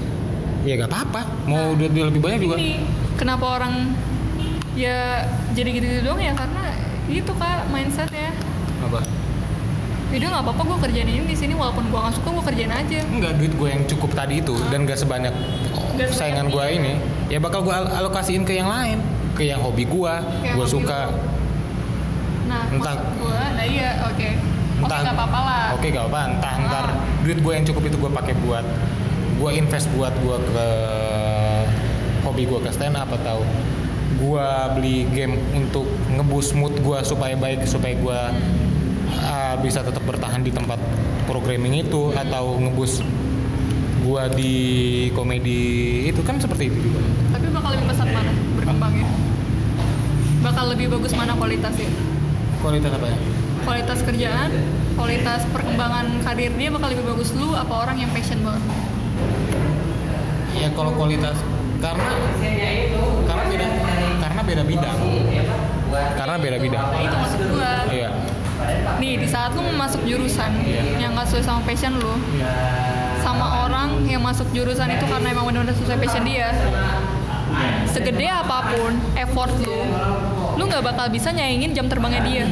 ya 0.62 0.78
gak 0.78 0.88
apa-apa. 0.88 1.20
Mau 1.44 1.74
duit 1.74 1.90
dia 1.90 2.06
lebih 2.06 2.22
banyak 2.22 2.38
juga. 2.40 2.56
Kenapa 3.14 3.44
orang 3.52 3.94
ya 4.74 5.22
jadi 5.52 5.68
gitu-gitu 5.70 6.02
doang 6.02 6.18
ya 6.18 6.32
karena 6.32 6.62
itu 7.06 7.30
kak 7.30 7.68
mindsetnya 7.68 8.34
Apa? 8.80 9.00
Udah 10.10 10.28
nggak 10.30 10.44
apa-apa 10.44 10.62
gue 10.64 10.78
kerjain 10.80 11.08
ini 11.08 11.24
di 11.24 11.34
sini 11.34 11.52
walaupun 11.52 11.84
gue 11.84 11.96
nggak 11.96 12.14
suka 12.14 12.28
gue 12.30 12.44
kerjain 12.44 12.70
aja. 12.70 13.00
Enggak 13.04 13.34
duit 13.34 13.50
gue 13.52 13.68
yang 13.68 13.82
cukup 13.84 14.10
tadi 14.14 14.38
itu 14.38 14.54
dan 14.68 14.84
gak 14.84 14.94
sebanyak 14.96 15.34
sebanyak 15.34 16.10
saingan 16.12 16.46
gue 16.48 16.64
ini. 16.70 16.92
ya 17.26 17.38
bakal 17.38 17.62
gue 17.62 17.72
al- 17.72 17.90
alokasiin 17.98 18.42
ke 18.42 18.54
yang 18.54 18.68
lain, 18.68 19.02
ke 19.32 19.42
yang 19.42 19.58
hobi 19.58 19.82
gue, 19.82 20.14
gue 20.44 20.66
suka. 20.68 21.10
lo. 21.10 21.18
Nah, 22.46 22.62
Entah- 22.68 23.02
gue, 23.10 23.40
nah 23.50 23.64
iya 23.64 24.06
oke. 24.06 24.28
Oke, 24.76 24.90
nggak 24.92 25.16
apa-apa 25.16 25.40
lah. 25.40 25.64
oke 25.72 25.86
gak 25.88 26.06
apa 26.06 26.20
entah 26.28 26.54
ntar 26.60 26.84
Ah. 26.84 26.94
duit 27.24 27.38
gue 27.40 27.52
yang 27.52 27.64
cukup 27.64 27.82
itu 27.84 27.96
gue 27.96 28.10
pakai 28.12 28.34
buat 28.38 28.66
gue 29.34 29.50
invest 29.50 29.88
buat 29.90 30.14
gue 30.14 30.36
ke 30.44 30.66
hobi 32.34 32.50
gue 32.50 32.60
ke 32.66 32.70
stand 32.74 32.98
up 32.98 33.06
atau 33.14 33.46
gue 34.18 34.48
beli 34.74 35.06
game 35.14 35.38
untuk 35.54 35.86
ngeboost 36.10 36.58
mood 36.58 36.74
gue 36.82 36.98
supaya 37.06 37.38
baik 37.38 37.62
supaya 37.62 37.94
gue 37.94 38.20
ah, 39.22 39.54
bisa 39.62 39.86
tetap 39.86 40.02
bertahan 40.02 40.42
di 40.42 40.50
tempat 40.50 40.82
programming 41.30 41.86
itu 41.86 42.10
atau 42.10 42.58
ngeboost 42.58 43.06
gue 44.02 44.22
di 44.34 44.54
komedi 45.14 45.62
itu 46.10 46.26
kan 46.26 46.42
seperti 46.42 46.74
itu 46.74 46.90
juga 46.90 47.06
Tapi 47.38 47.46
bakal 47.54 47.70
lebih 47.78 47.86
pesat 47.94 48.08
mana 48.10 48.32
berkembangnya? 48.58 49.06
Bakal 50.42 50.64
lebih 50.74 50.86
bagus 50.90 51.12
mana 51.14 51.32
kualitasnya? 51.38 51.90
kualitas 52.58 52.90
apa 52.98 53.06
ya 53.14 53.18
Kualitas 53.62 53.98
kerjaan, 54.02 54.50
kualitas 54.98 55.40
perkembangan 55.54 56.18
karir 56.26 56.50
dia 56.58 56.68
bakal 56.74 56.90
lebih 56.90 57.14
bagus 57.14 57.30
lu 57.38 57.54
apa 57.54 57.86
orang 57.86 58.02
yang 58.02 58.10
passion 58.10 58.42
banget? 58.42 58.62
ya 60.54 60.68
kalau 60.72 60.90
kualitas 60.98 61.36
karena 61.84 62.10
karena 63.24 63.44
beda 63.44 63.66
karena 64.18 64.40
beda 64.42 64.62
bidang 64.64 64.98
karena 66.16 66.34
beda 66.38 66.58
bidang 66.58 66.86
Nah, 66.86 67.00
itu 67.02 67.16
maksud 67.18 67.40
gua. 67.46 67.72
iya 67.90 68.10
Nih, 68.96 69.20
di 69.20 69.28
saat 69.28 69.52
lu 69.52 69.60
masuk 69.74 70.00
jurusan 70.02 70.48
Iya. 70.56 70.96
yang 70.98 71.12
gak 71.12 71.26
sesuai 71.26 71.44
sama 71.44 71.60
passion 71.62 71.92
lu, 71.94 72.14
sama 73.20 73.46
orang 73.60 74.00
yang 74.04 74.22
masuk 74.22 74.48
jurusan 74.50 74.88
itu 74.88 75.04
karena 75.04 75.28
emang 75.28 75.44
benar-benar 75.44 75.76
sesuai 75.76 76.00
passion 76.00 76.24
dia. 76.24 76.48
Segede 77.84 78.24
apa 78.24 78.64
pun 78.66 78.92
effort 79.14 79.52
lu, 79.60 79.78
lu 80.54 80.62
nggak 80.64 80.80
bakal 80.82 81.06
bisa 81.08 81.28
nyaingin 81.30 81.70
jam 81.72 81.86
terbangnya 81.86 82.22
dia. 82.24 82.44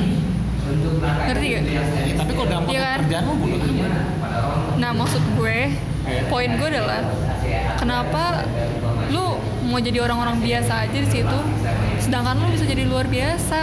Ngerti 1.24 1.46
gak? 1.48 1.62
Ya, 1.64 1.82
tapi 2.14 2.30
kalau 2.30 2.46
dalam 2.46 2.64
Iya 2.64 2.68
konteks 2.68 2.84
kan? 2.84 2.98
kerjaan 3.00 3.24
lu. 3.24 3.34
Nah, 4.76 4.90
maksud 4.92 5.22
gue, 5.32 5.58
poin 6.28 6.50
gue 6.52 6.68
adalah 6.68 7.00
kenapa 7.74 8.22
lu 9.12 9.36
mau 9.62 9.76
jadi 9.76 10.00
orang-orang 10.00 10.40
biasa 10.40 10.88
aja 10.88 10.98
di 10.98 11.06
situ, 11.06 11.38
sedangkan 11.98 12.34
lu 12.34 12.48
bisa 12.50 12.64
jadi 12.64 12.82
luar 12.82 13.04
biasa. 13.06 13.60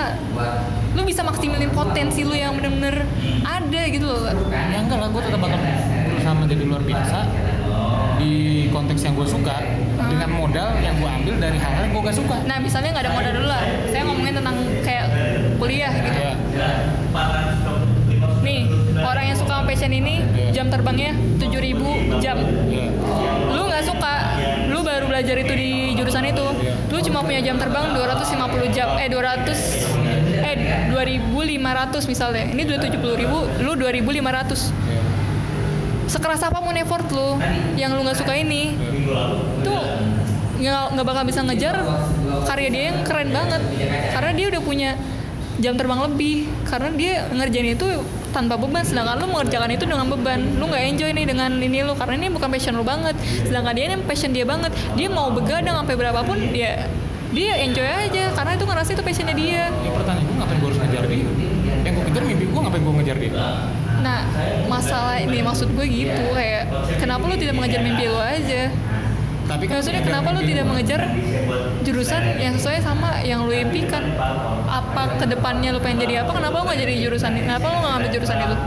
Lu 0.93 1.01
bisa 1.03 1.21
maksimalin 1.21 1.69
potensi 1.69 2.21
lu 2.21 2.33
yang 2.33 2.53
bener-bener 2.53 3.05
ada 3.41 3.81
gitu 3.85 4.05
loh. 4.05 4.29
ya 4.49 4.77
enggak 4.79 4.97
lah 4.97 5.09
gue 5.09 5.21
tetap 5.21 5.39
bakal 5.39 5.59
berusaha 5.59 6.33
menjadi 6.35 6.63
luar 6.63 6.81
biasa 6.81 7.19
di 8.17 8.33
konteks 8.69 9.01
yang 9.01 9.13
gue 9.13 9.23
suka 9.23 9.55
dengan 9.99 10.29
modal 10.29 10.69
yang 10.77 10.95
gue 10.95 11.09
ambil 11.09 11.35
dari 11.37 11.55
hal-hal 11.55 11.81
yang 11.83 11.93
gue 11.93 12.03
gak 12.03 12.17
suka 12.17 12.35
Nah, 12.43 12.57
misalnya 12.57 12.89
nggak 12.91 13.05
ada 13.05 13.13
modal 13.13 13.31
dulu 13.33 13.47
lah. 13.47 13.61
Saya 13.87 14.01
ngomongin 14.03 14.33
tentang 14.35 14.55
kayak 14.81 15.05
kuliah 15.55 15.91
gitu. 15.93 16.19
ya 16.19 16.33
Nih, 18.39 18.61
orang 18.97 19.23
yang 19.25 19.37
suka 19.37 19.53
sama 19.53 19.65
passion 19.65 19.91
ini 19.91 20.23
Iya. 20.25 20.49
jam 20.51 20.67
terbangnya 20.67 21.11
7000 21.37 21.87
jam. 22.19 22.37
ya 22.67 22.87
Lu 23.49 23.61
nggak 23.65 23.83
suka, 23.85 24.13
belajar 25.19 25.35
itu 25.35 25.51
di 25.51 25.71
jurusan 25.99 26.23
itu. 26.31 26.47
Lu 26.87 26.97
cuma 27.03 27.19
punya 27.27 27.43
jam 27.43 27.59
terbang 27.59 27.91
250 27.91 28.71
jam, 28.71 28.95
eh 28.95 29.11
200 29.11 29.51
eh 30.47 30.87
2500 30.87 32.07
misalnya. 32.07 32.47
Ini 32.55 32.63
270.000, 32.63 33.67
lu 33.67 33.71
2500. 33.75 34.71
ya 34.87 35.03
Sekeras 36.07 36.39
apa 36.47 36.63
pun 36.63 36.71
effort 36.79 37.03
lu 37.11 37.35
yang 37.75 37.91
lu 37.99 38.07
nggak 38.07 38.15
suka 38.15 38.31
ini, 38.39 38.79
tuh 39.59 39.83
nggak 40.63 41.03
bakal 41.03 41.27
bisa 41.27 41.43
ngejar 41.43 41.83
karya 42.47 42.69
dia 42.71 42.83
yang 42.91 42.99
keren 43.03 43.29
banget 43.35 43.61
karena 44.11 44.31
dia 44.35 44.45
udah 44.51 44.61
punya 44.63 44.89
jam 45.59 45.75
terbang 45.75 45.99
lebih 46.03 46.47
karena 46.67 46.89
dia 46.95 47.13
ngerjain 47.31 47.75
itu 47.75 47.87
tanpa 48.31 48.55
beban. 48.55 48.83
Sedangkan 48.85 49.19
lu 49.19 49.27
mengerjakan 49.29 49.69
itu 49.73 49.83
dengan 49.85 50.07
beban. 50.09 50.39
Lu 50.57 50.65
nggak 50.69 50.83
enjoy 50.95 51.09
nih 51.13 51.25
dengan 51.25 51.51
ini 51.57 51.79
lu 51.83 51.93
karena 51.93 52.15
ini 52.17 52.27
bukan 52.33 52.49
passion 52.49 52.73
lu 52.77 52.85
banget. 52.85 53.15
Sedangkan 53.45 53.73
dia 53.75 53.85
ini 53.91 53.95
passion 54.05 54.31
dia 54.31 54.45
banget. 54.45 54.71
Dia 54.93 55.07
mau 55.09 55.29
begadang 55.33 55.75
sampai 55.83 55.95
berapapun 55.97 56.37
dia 56.53 56.87
dia 57.29 57.53
enjoy 57.61 57.85
aja. 57.85 58.33
Karena 58.33 58.51
itu 58.57 58.65
ngerasa 58.65 58.89
itu 58.93 59.03
passionnya 59.03 59.35
dia. 59.35 59.63
Ya 59.69 59.91
pertanyaan 59.93 60.25
gue 60.25 60.35
ngapain 60.37 60.57
gue 60.57 60.69
harus 60.69 60.79
ngejar 60.81 61.03
dia? 61.05 61.29
Yang 61.85 61.93
gue 61.93 62.03
kejar 62.11 62.23
mimpi 62.25 62.45
gue 62.49 62.61
ngapain 62.61 62.81
gue 62.81 62.93
ngejar 63.01 63.17
dia? 63.17 63.31
Nah 63.99 64.19
masalah 64.71 65.17
ini 65.19 65.43
maksud 65.43 65.75
gue 65.75 65.85
gitu 65.85 66.23
kayak 66.31 66.71
kenapa 67.01 67.23
lu 67.27 67.35
tidak 67.35 67.55
mengejar 67.57 67.81
mimpi 67.83 68.07
lu 68.07 68.15
aja 68.15 68.71
tapi 69.49 69.65
kan 69.65 69.81
Maksudnya 69.81 70.05
kenapa 70.05 70.29
lu 70.37 70.45
tidak 70.45 70.65
mengejar 70.69 71.01
jurusan 71.81 72.21
yang 72.37 72.53
sesuai 72.53 72.85
sama 72.85 73.25
yang 73.25 73.49
lu 73.49 73.53
impikan? 73.57 74.13
Apa 74.69 75.17
ke 75.17 75.25
depannya 75.25 75.73
lu 75.73 75.81
pengen 75.81 76.05
jadi 76.05 76.21
apa? 76.21 76.37
Kenapa 76.37 76.61
lu 76.61 76.63
nggak 76.69 76.79
jadi 76.85 76.93
jurusan 77.09 77.33
ini? 77.33 77.49
Kenapa 77.49 77.65
lu 77.65 77.77
nggak 77.81 77.91
ngambil 77.97 78.11
jurusan 78.13 78.37
itu? 78.37 78.57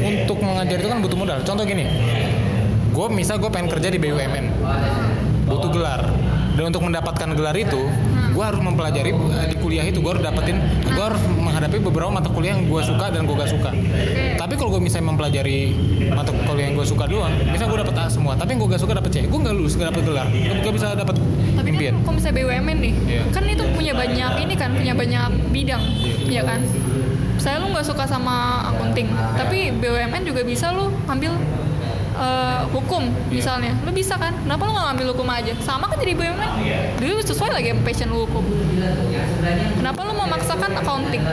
untuk 0.00 0.38
mengajar 0.42 0.76
itu 0.80 0.88
kan 0.90 0.98
butuh 1.00 1.18
modal 1.18 1.38
contoh 1.42 1.64
gini 1.64 1.84
gue 2.90 3.06
misal 3.14 3.38
gue 3.38 3.50
pengen 3.50 3.70
kerja 3.70 3.88
di 3.88 3.98
BUMN 3.98 4.46
butuh 5.46 5.70
gelar 5.70 6.02
dan 6.58 6.64
untuk 6.70 6.82
mendapatkan 6.84 7.28
gelar 7.34 7.56
itu 7.56 7.80
gue 8.30 8.44
harus 8.44 8.60
mempelajari 8.60 9.10
eh, 9.10 9.46
di 9.50 9.56
kuliah 9.58 9.84
itu 9.84 9.98
gue 9.98 10.10
harus 10.10 10.22
dapetin 10.22 10.56
gue 10.82 11.04
harus 11.04 11.20
menghadapi 11.26 11.76
beberapa 11.82 12.10
mata 12.10 12.30
kuliah 12.30 12.56
yang 12.56 12.66
gue 12.66 12.80
suka 12.80 13.10
dan 13.10 13.26
gue 13.26 13.36
gak 13.36 13.50
suka 13.50 13.70
tapi 14.36 14.54
kalau 14.54 14.70
gue 14.74 14.82
misalnya 14.82 15.12
mempelajari 15.12 15.58
mata 16.10 16.30
kuliah 16.46 16.70
yang 16.70 16.76
gue 16.78 16.86
suka 16.86 17.04
doang 17.06 17.32
misal 17.50 17.66
gue 17.68 17.78
dapet 17.78 17.94
A 17.98 18.06
semua 18.06 18.32
tapi 18.34 18.54
yang 18.54 18.60
gue 18.62 18.70
gak 18.70 18.82
suka 18.82 18.92
dapet 18.96 19.10
C 19.10 19.16
gue 19.26 19.38
gak 19.38 19.54
lulus 19.54 19.74
gak 19.74 19.90
dapet 19.92 20.02
gelar 20.06 20.26
gue 20.32 20.72
bisa 20.72 20.94
dapet 20.94 21.16
Tapi 21.50 21.68
impian 21.76 21.92
kan 21.92 22.02
kalau 22.06 22.14
misalnya 22.16 22.36
BUMN 22.40 22.78
nih, 22.80 22.94
Iya. 23.04 23.22
kan 23.34 23.42
itu 23.44 23.64
punya 23.74 23.92
banyak 23.92 24.32
ini 24.40 24.54
kan, 24.56 24.70
punya 24.72 24.94
banyak 24.96 25.30
bidang, 25.52 25.82
ya 26.24 26.40
kan? 26.40 26.60
Saya 27.36 27.60
lu 27.60 27.68
nggak 27.68 27.84
suka 27.84 28.08
sama 28.08 28.64
akunting, 28.72 29.12
tapi 29.36 29.68
BUMN 29.76 30.22
juga 30.24 30.40
bisa 30.40 30.72
lu 30.72 30.88
ambil 31.04 31.36
eh, 32.20 32.60
hukum 32.68 33.02
Iya. 33.08 33.32
misalnya, 33.32 33.72
lu 33.82 33.90
bisa 33.90 34.14
kan? 34.20 34.36
Kenapa 34.44 34.62
lu 34.68 34.70
nggak 34.76 34.86
ngambil 34.92 35.06
hukum 35.16 35.28
aja? 35.32 35.52
Sama 35.64 35.88
kan 35.88 35.96
jadi 35.96 36.12
BUMN, 36.12 36.52
dulu 37.00 37.20
sesuai 37.24 37.50
lagi 37.56 37.68
sama 37.72 37.82
passion 37.82 38.08
lu 38.12 38.28
hukum. 38.28 38.44
Kenapa 39.80 40.00
lu 40.04 40.12
memaksakan 40.12 40.70
accounting 40.76 41.24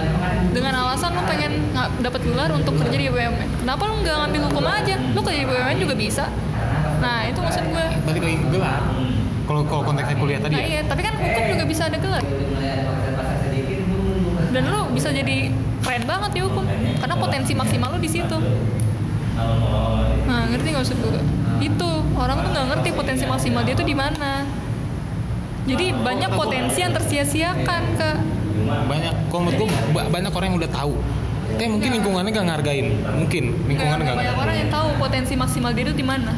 dengan 0.55 0.73
alasan 0.79 1.11
lu 1.11 1.21
pengen 1.27 1.51
nggak 1.75 1.87
dapat 1.99 2.21
gelar 2.23 2.49
untuk 2.55 2.73
kerja 2.79 2.97
di 2.97 3.07
BUMN? 3.11 3.67
Kenapa 3.67 3.81
lu 3.83 3.93
nggak 3.99 4.15
ngambil 4.23 4.41
hukum 4.47 4.63
aja? 4.63 4.95
Lu 5.11 5.19
kerja 5.19 5.39
di 5.43 5.47
BUMN 5.47 5.77
juga 5.77 5.95
bisa. 5.99 6.25
Nah 6.97 7.27
itu 7.27 7.39
maksud 7.43 7.63
gue. 7.67 7.85
balik 8.07 8.21
lagi 8.23 8.37
ke 8.41 8.47
gelar 8.49 8.81
kalau 9.47 9.61
kalau 9.63 9.83
konteksnya 9.87 10.17
kuliah 10.19 10.39
tadi 10.43 10.59
Nah 10.59 10.63
ya 10.63 10.67
iya, 10.67 10.81
tapi 10.83 11.01
kan 11.07 11.13
hukum 11.15 11.43
juga 11.55 11.63
bisa 11.63 11.81
ada 11.87 11.97
gelar. 11.99 12.23
Dan 14.51 14.63
lu 14.71 14.79
bisa 14.91 15.09
jadi 15.13 15.51
keren 15.83 16.03
banget 16.03 16.31
di 16.35 16.41
hukum, 16.43 16.65
karena 16.99 17.15
potensi 17.15 17.51
maksimal 17.53 17.95
lu 17.95 17.99
di 18.01 18.09
situ. 18.11 18.37
Nah, 20.25 20.41
ngerti 20.47 20.67
nggak 20.67 20.81
maksud 20.81 20.97
gue? 20.97 21.21
Itu 21.59 21.89
orang 22.13 22.37
tuh 22.39 22.49
nggak 22.51 22.67
ngerti 22.69 22.89
potensi 22.91 23.23
maksimal 23.23 23.61
dia 23.61 23.73
tuh 23.73 23.83
di 23.83 23.93
mana. 23.93 24.43
Jadi 25.63 25.91
banyak 25.93 26.31
potensi 26.31 26.79
yang 26.79 26.93
tersia-siakan 26.93 27.83
ke. 27.93 28.11
banyak 28.67 29.13
kalau 29.29 29.41
menurut 29.45 29.59
gue 29.61 29.67
ba- 29.93 30.09
banyak 30.09 30.27
orang 30.29 30.47
yang 30.49 30.57
udah 30.57 30.71
tahu 30.73 30.93
tapi 31.57 31.73
mungkin 31.73 31.89
lingkungannya 31.89 32.29
gak 32.37 32.47
ngargain. 32.53 32.87
Mungkin 33.17 33.43
lingkungannya 33.65 34.03
Nggak, 34.05 34.13
gak 34.13 34.21
banyak 34.21 34.37
orang 34.37 34.55
yang 34.61 34.69
tahu 34.69 34.87
potensi 35.01 35.33
maksimal 35.33 35.73
dia 35.73 35.83
itu 35.89 35.93
di 35.97 36.05
mana. 36.05 36.31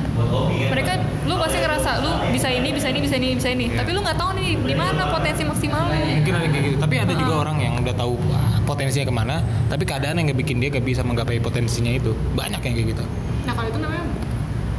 Mereka, 0.71 0.91
lu 1.27 1.35
pasti 1.35 1.57
ngerasa 1.59 1.91
lu 1.99 2.11
bisa 2.31 2.47
ini, 2.47 2.71
bisa 2.71 2.87
ini, 2.87 2.99
bisa 3.03 3.15
ini, 3.19 3.27
bisa 3.35 3.49
ini. 3.51 3.65
Tapi 3.75 3.91
lu 3.91 3.99
nggak 3.99 4.15
tahu 4.15 4.31
nih 4.39 4.55
di 4.63 4.75
mana 4.79 5.11
potensi 5.11 5.43
maksimal 5.43 5.91
lu. 5.91 5.99
mungkin 5.99 6.33
ada 6.39 6.47
kayak 6.47 6.63
gitu. 6.71 6.77
Tapi 6.79 6.95
ada 7.03 7.13
juga 7.19 7.33
orang 7.35 7.57
yang 7.59 7.73
udah 7.83 7.95
tahu 7.99 8.15
ah, 8.31 8.63
potensinya 8.63 9.05
ke 9.11 9.13
mana 9.13 9.35
tapi 9.67 9.83
keadaan 9.83 10.15
yang 10.23 10.31
gak 10.31 10.39
bikin 10.39 10.63
dia 10.63 10.71
gak 10.71 10.87
bisa 10.87 11.03
menggapai 11.03 11.43
potensinya 11.43 11.91
itu. 11.91 12.15
Banyak 12.39 12.63
yang 12.63 12.73
kayak 12.79 12.87
gitu. 12.95 13.03
Nah 13.43 13.51
kalau 13.59 13.67
itu 13.67 13.79
namanya 13.83 14.05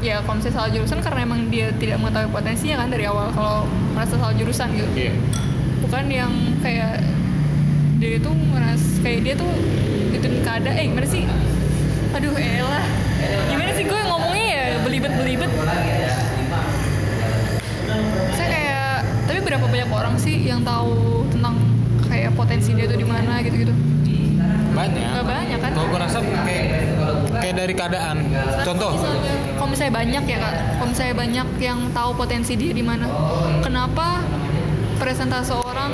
ya 0.00 0.24
kalau 0.24 0.40
misalnya 0.40 0.56
salah 0.56 0.70
jurusan 0.72 0.98
karena 1.04 1.20
emang 1.20 1.40
dia 1.52 1.68
tidak 1.76 2.00
mengetahui 2.00 2.32
potensinya 2.32 2.80
kan 2.80 2.88
dari 2.88 3.04
awal 3.04 3.28
kalau 3.36 3.68
merasa 3.92 4.16
salah 4.16 4.32
jurusan 4.32 4.72
gitu. 4.72 4.88
Iya. 4.96 5.12
Bukan 5.84 6.04
yang 6.08 6.32
kayak 6.64 7.04
dia 8.00 8.16
itu 8.16 8.30
ngeras 8.32 8.82
kayak 9.04 9.20
dia 9.28 9.34
tuh 9.36 9.52
itu 10.14 10.28
keadaan. 10.42 10.74
Eh 10.76 10.84
gimana 10.90 11.08
sih? 11.08 11.22
Aduh 12.16 12.34
elah. 12.34 12.84
Gimana 13.48 13.70
sih 13.76 13.84
gue 13.86 14.00
ngomongnya 14.06 14.46
ya? 14.50 14.64
Belibet 14.82 15.12
belibet 15.14 15.50
saya 18.36 18.48
kayak 18.48 18.94
tapi 19.26 19.38
berapa 19.42 19.66
banyak 19.66 19.90
orang 19.90 20.14
sih 20.16 20.46
yang 20.46 20.62
tahu 20.62 21.26
tentang 21.30 21.58
kayak 22.06 22.30
potensi 22.38 22.74
dia 22.74 22.86
tuh 22.86 22.98
di 22.98 23.06
mana 23.06 23.42
gitu 23.42 23.66
gitu 23.66 23.74
banyak. 24.70 25.02
Nggak 25.02 25.26
banyak, 25.26 25.58
kan? 25.58 25.70
kalau 25.74 25.86
gue 25.90 26.00
rasa 26.00 26.18
kayak 26.46 26.64
kayak 27.42 27.54
dari 27.58 27.74
keadaan. 27.74 28.16
Contoh. 28.62 28.94
Kalau 29.58 29.68
misalnya 29.68 29.94
banyak 29.98 30.24
ya 30.30 30.38
kak. 30.38 30.54
Kalau 30.78 30.88
misalnya 30.94 31.14
banyak 31.18 31.48
yang 31.58 31.78
tahu 31.90 32.10
potensi 32.14 32.52
dia 32.54 32.72
di 32.72 32.80
mana. 32.80 33.10
Kenapa 33.60 34.22
presentase 35.02 35.52
orang 35.52 35.90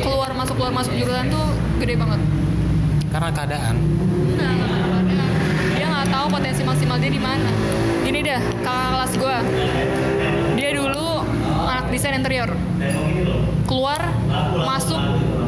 keluar 0.00 0.32
masuk 0.32 0.56
keluar 0.56 0.72
masuk 0.72 0.96
jurusan 0.96 1.28
tuh 1.28 1.46
gede 1.82 1.94
banget 2.00 2.20
karena 3.14 3.30
keadaan. 3.30 3.76
Dia 5.78 5.86
nggak 5.86 6.08
tahu 6.10 6.26
potensi 6.28 6.62
maksimal 6.66 6.98
dia 6.98 7.12
di 7.14 7.22
mana. 7.22 7.46
Gini 8.02 8.20
dah 8.20 8.42
kakak 8.60 8.88
kelas 8.90 9.12
gue 9.14 9.36
dia 10.58 10.70
dulu 10.74 11.22
anak 11.64 11.86
desain 11.94 12.18
interior. 12.18 12.50
Keluar 13.64 14.02
masuk 14.66 14.98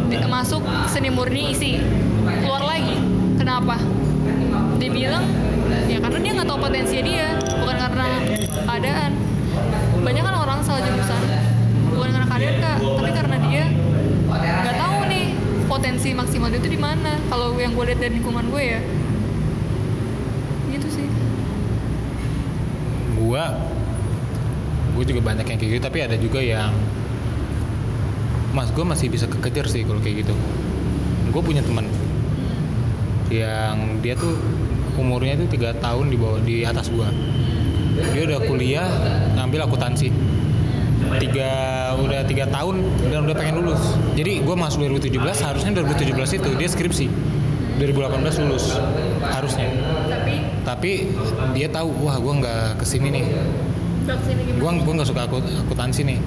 di- 0.07 0.23
masuk 0.25 0.63
seni 0.87 1.11
murni 1.11 1.51
isi. 1.51 1.83
Keluar 2.23 2.63
lagi. 2.63 2.97
Kenapa? 3.35 3.77
Dia 4.79 4.91
bilang 4.91 5.25
ya 5.91 5.99
karena 5.99 6.19
dia 6.23 6.33
nggak 6.39 6.49
tahu 6.49 6.59
potensi 6.63 6.97
dia 7.03 7.35
bukan 7.59 7.77
karena 7.77 8.07
keadaan. 8.63 9.11
Banyak 10.07 10.23
kan 10.23 10.35
orang 10.39 10.59
salah 10.63 10.87
jurusan. 10.87 11.21
Bukan 11.91 12.09
karena 12.15 12.27
keadaan 12.31 12.57
kak 12.63 12.77
tapi 12.79 13.11
karena 13.11 13.37
dia 13.51 13.65
nggak 14.37 14.77
tahu 14.77 14.96
potensi 15.77 16.17
maksimal 16.17 16.49
itu 16.49 16.73
di 16.73 16.81
mana? 16.81 17.21
Kalau 17.29 17.53
yang 17.61 17.77
gue 17.77 17.85
lihat 17.93 18.01
dari 18.01 18.17
lingkungan 18.17 18.49
gue 18.49 18.63
ya. 18.65 18.81
Gitu 20.73 20.89
sih. 20.89 21.07
Gua 23.21 23.53
gue 24.97 25.05
juga 25.05 25.21
banyak 25.21 25.45
yang 25.45 25.59
kayak 25.61 25.73
gitu 25.77 25.83
tapi 25.85 25.99
ada 26.01 26.17
juga 26.17 26.41
yang 26.41 26.73
mas 28.57 28.73
gue 28.73 28.81
masih 28.81 29.13
bisa 29.13 29.29
kekejar 29.29 29.69
sih 29.69 29.85
kalau 29.85 30.01
kayak 30.01 30.25
gitu. 30.25 30.33
Gue 31.29 31.45
punya 31.45 31.61
teman 31.61 31.85
yang 33.29 34.01
dia 34.01 34.17
tuh 34.17 34.41
umurnya 34.97 35.37
itu 35.37 35.61
tiga 35.61 35.77
tahun 35.77 36.09
di 36.09 36.17
bawah 36.17 36.41
di 36.41 36.65
atas 36.65 36.89
gua. 36.89 37.13
Dia 38.17 38.25
udah 38.25 38.41
kuliah 38.49 38.89
ngambil 39.37 39.69
akuntansi 39.69 40.09
tiga 41.23 41.51
udah 41.99 42.21
tiga 42.27 42.45
tahun 42.51 42.83
dan 43.09 43.27
udah 43.27 43.37
pengen 43.37 43.63
lulus. 43.63 43.83
Jadi 44.19 44.43
gue 44.43 44.57
masuk 44.57 44.85
2017 44.85 45.17
harusnya 45.21 45.71
2017 45.83 46.39
itu 46.43 46.51
dia 46.57 46.69
skripsi. 46.69 47.07
2018 47.77 48.43
lulus 48.47 48.81
harusnya. 49.21 49.69
Tapi? 50.09 50.35
Tapi 50.65 50.93
dia 51.53 51.69
tahu 51.69 51.93
wah 52.03 52.17
gue 52.17 52.33
nggak 52.43 52.81
ke 52.81 52.85
sini 52.89 53.09
nih. 53.13 53.25
Gue 54.57 54.71
gue 54.71 54.93
nggak 54.97 55.09
suka 55.09 55.29
akut 55.29 55.45
akuntansi 55.45 56.03
nih. 56.07 56.19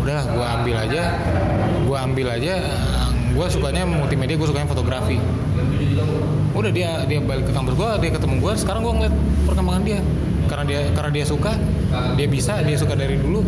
Udahlah 0.00 0.24
gue 0.28 0.46
ambil 0.60 0.76
aja 0.80 1.02
gue 1.84 1.96
ambil 1.98 2.26
aja. 2.32 2.54
Gue 3.30 3.46
sukanya 3.46 3.86
multimedia 3.86 4.34
gue 4.34 4.48
sukanya 4.48 4.66
fotografi 4.66 5.16
udah 6.50 6.70
dia 6.70 7.04
dia 7.04 7.18
balik 7.18 7.46
ke 7.46 7.52
kampus 7.52 7.74
gue 7.74 7.90
dia 8.00 8.10
ketemu 8.10 8.34
gue 8.38 8.52
sekarang 8.54 8.80
gue 8.82 8.92
ngeliat 8.92 9.14
perkembangan 9.44 9.82
dia. 9.82 10.00
Karena 10.46 10.64
dia 10.66 10.80
karena 10.90 11.10
dia 11.12 11.24
suka 11.24 11.52
dia 12.14 12.26
bisa 12.26 12.58
dia 12.60 12.74
suka 12.74 12.94
dari 12.94 13.14
dulu 13.14 13.46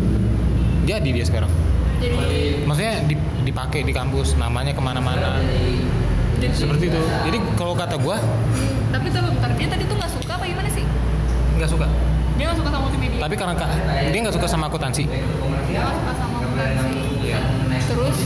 jadi 0.83 1.03
dia 1.05 1.23
sekarang. 1.23 1.51
Jadi 1.99 2.63
maksudnya 2.63 3.03
dip- 3.03 3.31
dipakai 3.43 3.83
di 3.83 3.91
kampus 3.91 4.35
namanya 4.35 4.71
ke 4.71 4.79
mana-mana. 4.79 5.39
Jadi- 6.39 6.55
seperti 6.55 6.87
itu. 6.87 6.99
Jadi 6.99 7.37
kalau 7.53 7.71
kata 7.73 7.95
gue 7.95 8.15
tapi 8.89 9.07
tuh 9.09 9.19
bentar 9.21 9.51
dia 9.51 9.67
tadi 9.67 9.83
tuh 9.83 9.95
nggak 9.95 10.11
suka 10.11 10.33
apa 10.33 10.43
gimana 10.43 10.69
sih? 10.69 10.83
Nggak 11.55 11.69
suka. 11.69 11.87
Dia 12.33 12.43
nggak 12.49 12.59
suka 12.59 12.69
sama 12.69 12.83
multimedia? 12.83 13.19
Tapi 13.19 13.35
karena 13.35 13.53
ka- 13.53 13.71
dia 14.05 14.19
nggak 14.19 14.35
suka 14.35 14.47
sama 14.47 14.63
akuntansi. 14.67 15.03
Dia 15.03 15.19
nggak 15.81 15.93
suka 15.93 16.11
sama 16.13 16.35
akuntansi. 16.37 16.99
Terus? 17.83 18.17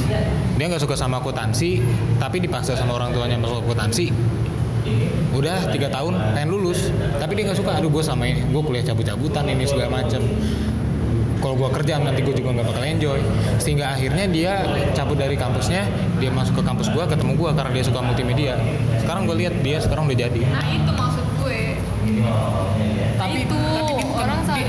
Dia 0.54 0.66
nggak 0.66 0.82
suka 0.82 0.96
sama 0.96 1.16
akuntansi 1.18 1.70
tapi 2.18 2.38
dipaksa 2.40 2.74
sama 2.74 2.94
orang 2.94 3.10
tuanya 3.10 3.38
masuk 3.38 3.62
akuntansi 3.62 4.10
udah 5.36 5.70
tiga 5.70 5.88
tahun 5.92 6.18
pengen 6.34 6.50
lulus. 6.50 6.90
Tapi 7.18 7.32
dia 7.38 7.44
nggak 7.52 7.60
suka 7.60 7.78
aduh 7.78 7.92
gue 7.92 8.04
sama 8.04 8.26
ini 8.28 8.42
gue 8.48 8.62
kuliah 8.62 8.86
cabut-cabutan 8.86 9.46
ini 9.50 9.64
segala 9.68 10.02
macem. 10.02 10.24
Kalau 11.38 11.54
gue 11.54 11.70
kerja 11.70 12.02
nanti 12.02 12.26
gue 12.26 12.34
juga 12.34 12.50
nggak 12.58 12.68
bakal 12.68 12.84
enjoy. 12.84 13.20
Sehingga 13.62 13.94
akhirnya 13.94 14.26
dia 14.28 14.54
cabut 14.98 15.18
dari 15.22 15.38
kampusnya 15.38 15.86
dia 16.18 16.34
masuk 16.34 16.60
ke 16.60 16.64
kampus 16.66 16.90
gue 16.90 17.04
ketemu 17.06 17.34
gue 17.38 17.50
karena 17.54 17.72
dia 17.72 17.84
suka 17.86 18.00
multimedia. 18.02 18.54
Sekarang 18.98 19.30
gue 19.30 19.38
lihat 19.38 19.54
dia 19.62 19.78
sekarang 19.78 20.10
udah 20.10 20.18
jadi. 20.18 20.42
Nah 20.50 20.66
itu 20.74 20.92
maksud 20.92 21.26
gue 21.44 21.60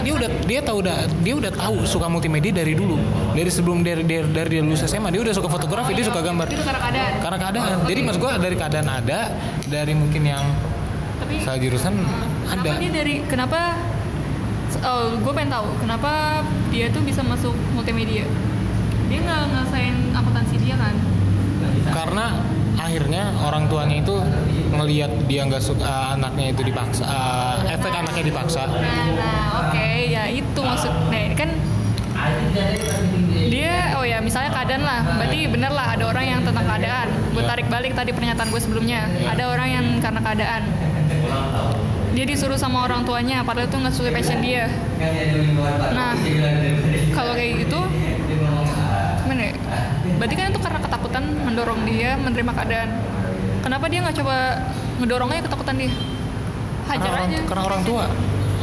dia, 0.08 0.14
udah 0.16 0.30
dia 0.48 0.60
tahu 0.64 0.76
udah 0.80 0.96
dia 1.20 1.34
udah 1.36 1.52
tahu 1.52 1.76
suka 1.84 2.08
multimedia 2.08 2.52
dari 2.56 2.72
dulu. 2.72 2.96
Dari 3.36 3.50
sebelum 3.52 3.84
dari 3.84 4.00
dari, 4.08 4.24
dari 4.32 4.48
dia 4.56 4.62
lulus 4.64 4.80
SMA 4.88 5.12
dia 5.12 5.20
udah 5.20 5.34
suka 5.36 5.48
fotografi 5.52 5.92
dia 5.92 6.08
suka 6.08 6.24
gambar. 6.24 6.48
Itu 6.48 6.64
karena 6.64 6.80
keadaan. 6.80 7.12
Karena 7.20 7.38
keadaan. 7.38 7.76
Jadi 7.84 8.00
maksud 8.00 8.20
gue 8.24 8.32
dari 8.40 8.56
keadaan 8.56 8.88
ada 8.88 9.20
dari 9.68 9.92
mungkin 9.92 10.22
yang 10.24 10.44
tapi 11.18 11.44
salah 11.44 11.60
jurusan 11.60 11.94
ada. 12.48 12.56
kenapa 12.56 12.80
dia 12.80 12.90
dari 12.94 13.14
kenapa 13.28 13.60
oh 14.80 15.18
gue 15.18 15.32
pengen 15.34 15.50
tahu 15.50 15.68
kenapa 15.82 16.12
dia 16.72 16.86
tuh 16.88 17.02
bisa 17.04 17.20
masuk 17.20 17.52
multimedia? 17.76 18.24
Dia 19.12 19.18
nggak 19.20 19.42
ngerasain 19.52 19.96
akuntansi 20.16 20.56
dia 20.64 20.76
kan? 20.80 20.94
Karena 21.92 22.26
akhirnya 22.78 23.34
orang 23.42 23.66
tuanya 23.66 23.96
itu 24.00 24.14
ngelihat 24.72 25.10
dia 25.26 25.42
nggak 25.44 25.60
suka 25.60 26.14
anaknya 26.14 26.54
itu 26.54 26.62
dipaksa 26.62 27.04
eh, 27.04 27.57
efek 27.68 27.92
anaknya 27.92 28.24
dipaksa. 28.32 28.64
Nah, 28.64 29.68
oke 29.68 29.88
ya 30.08 30.24
itu 30.32 30.60
maksud 30.60 30.92
ini 31.12 31.36
kan 31.36 31.50
dia 33.48 33.94
oh 33.94 34.04
ya 34.04 34.18
misalnya 34.18 34.50
keadaan 34.50 34.82
lah 34.82 35.00
berarti 35.06 35.38
bener 35.46 35.70
lah 35.70 35.94
ada 35.94 36.04
orang 36.08 36.24
yang 36.26 36.40
tentang 36.42 36.64
keadaan. 36.66 37.08
Gue 37.36 37.44
tarik 37.44 37.66
balik 37.70 37.92
tadi 37.94 38.10
pernyataan 38.10 38.48
gue 38.50 38.60
sebelumnya 38.60 39.06
ada 39.28 39.44
orang 39.52 39.68
yang 39.68 39.86
karena 40.00 40.20
keadaan. 40.24 40.62
Dia 42.16 42.24
disuruh 42.26 42.58
sama 42.58 42.82
orang 42.82 43.06
tuanya 43.06 43.46
padahal 43.46 43.70
itu 43.70 43.76
nggak 43.78 43.94
sesuai 43.94 44.12
passion 44.16 44.40
dia. 44.42 44.66
Nah 45.94 46.16
kalau 47.14 47.32
kayak 47.36 47.68
gitu 47.68 47.80
gimana 49.28 49.44
ya? 49.44 49.54
berarti 50.18 50.34
kan 50.34 50.50
itu 50.50 50.60
karena 50.64 50.80
ketakutan 50.82 51.24
mendorong 51.46 51.80
dia 51.86 52.18
menerima 52.18 52.52
keadaan. 52.56 52.90
Kenapa 53.62 53.84
dia 53.86 54.00
nggak 54.02 54.16
coba 54.18 54.36
ngedorong 54.98 55.30
aja 55.30 55.42
ketakutan 55.46 55.76
dia 55.78 55.92
hajar 56.88 57.04
karena 57.04 57.20
orang, 57.20 57.28
aja 57.28 57.38
karena 57.44 57.62
orang 57.62 57.82
tua 57.84 58.04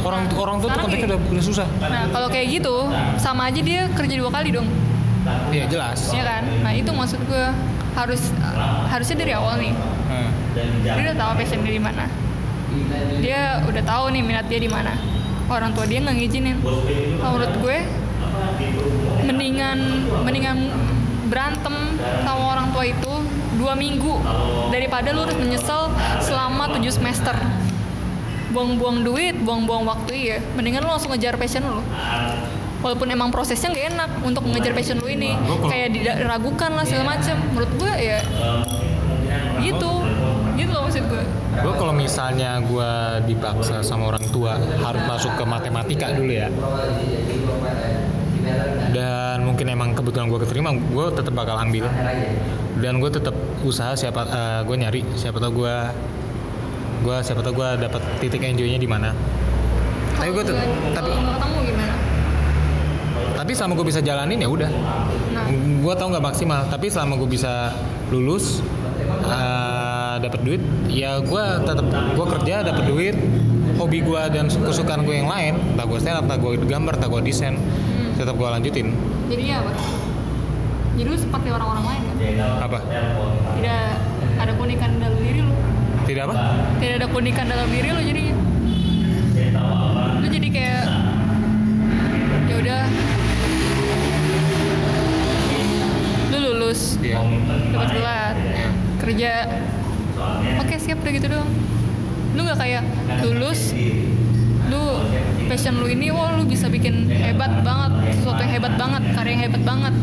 orang 0.06 0.22
orang 0.34 0.56
tua 0.62 0.68
tuh 0.70 0.80
konteksnya 0.86 1.08
gini. 1.08 1.12
udah, 1.14 1.20
udah 1.34 1.44
susah 1.44 1.66
Nah, 1.82 2.02
kalau 2.10 2.28
kayak 2.30 2.46
gitu, 2.60 2.76
sama 3.18 3.48
aja 3.50 3.60
dia 3.62 3.80
kerja 3.90 4.14
dua 4.18 4.30
kali 4.30 4.54
dong, 4.54 4.68
iya 5.50 5.64
jelas 5.66 5.98
ya 6.14 6.22
kan? 6.22 6.42
Nah, 6.62 6.72
itu 6.74 6.90
maksud 6.90 7.18
gue 7.26 7.44
harus 7.96 8.22
harusnya 8.92 9.16
dari 9.24 9.32
awal 9.32 9.56
nih. 9.56 9.72
Hmm. 10.06 10.30
Dia 10.84 11.02
udah 11.10 11.16
tahu 11.16 11.30
passion 11.40 11.60
dia 11.64 11.74
di 11.74 11.82
mana. 11.82 12.04
Dia 13.24 13.40
udah 13.64 13.82
tahu 13.82 14.04
nih 14.12 14.22
minat 14.22 14.46
dia 14.46 14.60
di 14.60 14.68
mana. 14.68 14.92
Orang 15.48 15.72
tua 15.72 15.88
dia 15.88 16.04
nggak 16.04 16.16
ngizinin. 16.18 16.60
Kalau 16.60 17.30
menurut 17.40 17.54
gue, 17.64 17.78
mendingan 19.24 19.78
mendingan 20.22 20.58
berantem 21.26 21.74
sama 22.22 22.42
orang 22.54 22.68
tua 22.70 22.84
itu 22.86 23.12
dua 23.58 23.74
minggu 23.74 24.14
daripada 24.70 25.10
lu 25.10 25.26
harus 25.26 25.38
menyesal 25.40 25.90
selama 26.22 26.70
tujuh 26.76 26.92
semester 26.94 27.34
buang-buang 28.56 29.04
duit, 29.04 29.36
buang-buang 29.44 29.84
waktu 29.84 30.12
ya. 30.32 30.38
Mendingan 30.56 30.80
lu 30.80 30.88
langsung 30.88 31.12
ngejar 31.12 31.36
passion 31.36 31.60
lu. 31.60 31.84
Walaupun 32.80 33.12
emang 33.12 33.28
prosesnya 33.28 33.68
nggak 33.68 33.86
enak 33.92 34.10
untuk 34.24 34.48
ngejar 34.48 34.72
passion 34.72 34.96
lu 34.96 35.12
ini, 35.12 35.36
kayak 35.68 35.92
diragukan 35.92 36.72
lah 36.72 36.84
segala 36.88 37.20
macem. 37.20 37.36
Menurut 37.52 37.72
gue 37.76 37.92
ya 38.00 38.18
gitu, 39.60 39.90
gitu 40.56 40.70
loh 40.72 40.82
maksud 40.88 41.04
gue. 41.08 41.24
gue 41.56 41.74
kalau 41.80 41.94
misalnya 41.96 42.60
gue 42.60 42.90
dipaksa 43.24 43.80
sama 43.80 44.12
orang 44.12 44.24
tua 44.28 44.60
harus 44.60 45.02
masuk 45.08 45.32
ke 45.34 45.44
matematika 45.48 46.12
dulu 46.12 46.32
ya 46.32 46.48
dan 48.92 49.42
mungkin 49.42 49.66
emang 49.72 49.90
kebetulan 49.96 50.28
gue 50.30 50.40
keterima 50.46 50.70
gue 50.76 51.06
tetap 51.16 51.34
bakal 51.34 51.56
ambil 51.58 51.88
dan 52.78 53.00
gue 53.00 53.10
tetap 53.10 53.34
usaha 53.64 53.96
siapa 53.96 54.28
gue 54.62 54.76
nyari 54.76 55.00
siapa 55.18 55.40
tau 55.40 55.50
gue 55.50 55.74
gue 57.02 57.16
siapa 57.20 57.40
tau 57.40 57.52
gue 57.52 57.68
dapat 57.78 58.02
titik 58.18 58.40
enjoynya 58.40 58.76
di 58.76 58.88
mana 58.88 59.10
tapi 60.16 60.32
gue 60.32 60.42
nggak- 60.42 60.96
tapi 60.96 61.10
ketemu 61.12 61.58
gimana? 61.64 61.94
tapi 63.36 63.52
selama 63.52 63.72
gue 63.76 63.86
bisa 63.86 64.00
jalanin 64.00 64.38
ya 64.40 64.48
udah 64.48 64.70
Nah, 65.36 65.52
gue 65.52 65.94
tau 65.94 66.08
nggak 66.08 66.24
maksimal 66.24 66.64
tapi 66.66 66.88
selama 66.88 67.20
gue 67.20 67.28
bisa 67.28 67.68
lulus 68.08 68.64
uh, 69.22 70.16
dapat 70.16 70.40
duit 70.40 70.62
ya 70.88 71.20
gue 71.20 71.44
tetap 71.62 71.84
gue 71.86 72.26
kerja 72.38 72.64
dapat 72.64 72.84
duit 72.88 73.16
hobi 73.76 74.00
gue 74.00 74.22
dan 74.32 74.48
kesukaan 74.48 75.04
gue 75.04 75.20
yang 75.20 75.28
lain 75.28 75.60
entah 75.76 75.84
gue 75.84 75.98
stand 76.00 76.16
up 76.16 76.24
entah 76.24 76.40
gue 76.40 76.56
gambar 76.64 76.96
entah 76.96 77.10
gue 77.12 77.20
desain 77.20 77.54
hmm. 77.54 78.16
tetap 78.16 78.34
gue 78.34 78.48
lanjutin 78.48 78.96
jadinya 79.28 79.60
apa? 79.62 79.72
Jadi 80.96 81.12
lu 81.12 81.18
seperti 81.20 81.52
orang-orang 81.52 81.84
lain 81.84 82.02
kan? 82.08 82.16
apa 82.64 82.78
Tidak 83.60 83.82
ada 84.40 84.52
keunikan 84.56 84.96
dalam 84.96 85.18
diri 85.20 85.44
lu. 85.44 85.52
Tidak 86.16 86.32
apa? 86.32 86.36
Tidak 86.80 86.96
ada 86.96 87.06
keunikan 87.12 87.44
dalam 87.44 87.68
diri 87.68 87.88
lu 87.92 88.00
jadinya. 88.00 88.34
Lu 90.16 90.26
jadi 90.32 90.48
kayak 90.48 90.84
ya 92.48 92.54
udah. 92.56 92.82
Lu 96.32 96.36
lulus. 96.40 96.96
Iya. 97.04 97.20
Dapat 97.68 97.88
gelar 97.92 98.34
kerja. 99.04 99.32
Oke 100.64 100.74
siap 100.80 101.04
udah 101.04 101.12
gitu 101.12 101.28
doang. 101.28 101.50
Lu 102.32 102.40
nggak 102.48 102.58
kayak 102.64 102.82
lulus 103.20 103.76
lu 104.66 104.82
passion 105.46 105.78
lu 105.78 105.86
ini 105.86 106.10
wah 106.10 106.34
lu 106.34 106.42
bisa 106.42 106.66
bikin 106.66 107.06
hebat 107.06 107.62
banget 107.62 108.18
sesuatu 108.18 108.42
yang 108.42 108.50
hebat 108.56 108.74
banget 108.80 109.02
karya 109.12 109.30
yang 109.36 109.42
hebat 109.52 109.62
banget. 109.68 109.94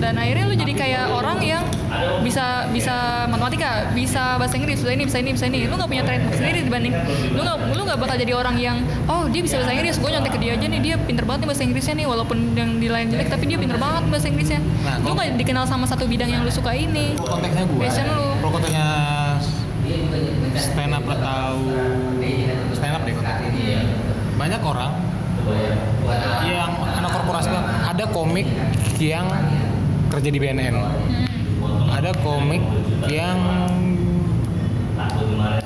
Dan 0.00 0.16
akhirnya 0.16 0.44
lu 0.48 0.56
jadi 0.56 0.72
kayak 0.72 1.04
orang 1.12 1.38
yang 1.44 1.64
bisa 2.20 2.68
bisa 2.70 3.24
matematika 3.26 3.88
bisa 3.96 4.36
bahasa 4.36 4.54
Inggris 4.60 4.84
bisa 4.84 4.92
ini 4.92 5.04
bisa 5.08 5.18
ini 5.18 5.30
bisa 5.32 5.46
ini. 5.48 5.66
Lu 5.66 5.74
nggak 5.76 5.88
punya 5.88 6.04
trademark 6.04 6.36
sendiri 6.36 6.68
dibanding 6.68 6.92
lu 7.32 7.40
nggak 7.40 7.56
lu 7.74 7.82
nggak 7.88 7.98
bakal 7.98 8.16
jadi 8.20 8.32
orang 8.36 8.56
yang 8.60 8.76
oh 9.08 9.24
dia 9.28 9.40
bisa 9.40 9.56
bahasa 9.60 9.72
Inggris 9.72 9.96
gue 9.96 10.10
nyontek 10.10 10.32
ke 10.36 10.40
dia 10.40 10.52
aja 10.54 10.66
nih 10.68 10.80
dia 10.84 10.94
pinter 11.00 11.24
banget 11.24 11.40
nih 11.44 11.48
bahasa 11.48 11.62
Inggrisnya 11.64 11.94
nih 11.96 12.06
walaupun 12.06 12.38
yang 12.52 12.70
di 12.76 12.88
lain 12.88 13.06
jelek 13.08 13.28
tapi 13.32 13.44
dia 13.48 13.58
pinter 13.58 13.78
banget 13.80 14.02
bahasa 14.08 14.26
Inggrisnya. 14.28 14.60
Nah, 14.84 14.96
lu 15.00 15.12
nggak 15.16 15.28
dikenal 15.40 15.64
sama 15.64 15.84
satu 15.88 16.04
bidang 16.04 16.30
yang 16.30 16.42
lu 16.44 16.52
suka 16.52 16.72
ini. 16.76 17.16
Konteksnya 17.16 17.64
gue 17.64 17.78
Passion 17.78 18.06
lu. 18.08 18.26
kalau 18.38 18.50
konteksnya 18.54 18.88
stand 20.58 20.92
up 20.92 21.04
atau 21.06 21.54
stand 22.76 22.94
up 22.94 23.02
deh 23.06 23.14
konteksnya. 23.16 23.80
banyak 24.38 24.60
orang 24.62 24.92
yang 26.46 26.70
anak 26.98 27.10
korporasi 27.10 27.48
ada 27.88 28.04
komik 28.12 28.46
yang 29.00 29.26
kerja 30.12 30.28
di 30.28 30.38
BNN 30.40 30.74
ada 31.98 32.14
komik 32.22 32.62
yang 33.10 33.38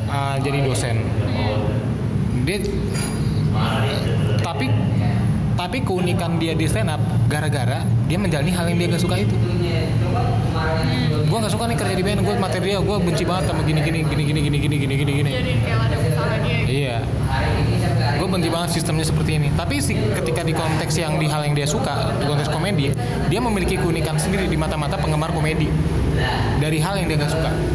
uh, 0.08 0.36
jadi 0.40 0.64
dosen 0.64 0.96
dia 2.48 2.56
tapi 4.40 4.72
tapi 5.52 5.78
keunikan 5.84 6.40
dia 6.40 6.56
di 6.56 6.64
stand 6.64 6.88
up 6.88 7.04
gara-gara 7.28 7.84
dia 8.08 8.16
menjalani 8.16 8.48
hal 8.48 8.64
yang 8.72 8.80
dia 8.80 8.88
gak 8.96 9.04
suka 9.04 9.20
itu 9.20 9.36
gue 11.28 11.38
gak 11.38 11.52
suka 11.52 11.64
nih 11.68 11.76
kerja 11.76 11.94
di 12.00 12.02
BNN 12.04 12.24
gue 12.24 12.36
material 12.40 12.80
gue 12.80 12.96
benci 13.04 13.24
banget 13.28 13.52
sama 13.52 13.60
gini 13.68 13.84
gini 13.84 14.00
gini 14.00 14.22
gini 14.24 14.40
gini 14.40 14.58
gini 14.58 14.76
gini 14.80 14.94
gini 14.96 15.12
gini 15.12 15.30
jadi 15.36 15.52
kayak 15.60 15.80
ada 15.84 15.96
usaha 16.00 16.34
dia 16.40 16.56
gitu. 16.64 16.72
Iya. 16.72 16.96
Gue 18.18 18.28
benci 18.30 18.48
banget 18.52 18.70
sistemnya 18.78 19.06
seperti 19.06 19.40
ini. 19.40 19.48
Tapi 19.54 19.82
sih 19.82 19.96
ketika 20.14 20.46
di 20.46 20.54
konteks 20.54 20.94
yang 20.94 21.18
di 21.18 21.26
hal 21.26 21.42
yang 21.42 21.54
dia 21.58 21.66
suka, 21.66 22.12
di 22.22 22.24
konteks 22.28 22.50
komedi, 22.52 22.94
dia 23.26 23.40
memiliki 23.42 23.74
keunikan 23.80 24.14
sendiri 24.20 24.46
di 24.46 24.54
mata-mata 24.54 24.94
penggemar 24.94 25.34
komedi. 25.34 25.66
Dari 26.58 26.78
hal 26.78 26.94
yang 26.96 27.06
dia 27.06 27.18
gak 27.18 27.30
suka. 27.30 27.50
Oke, 27.52 27.70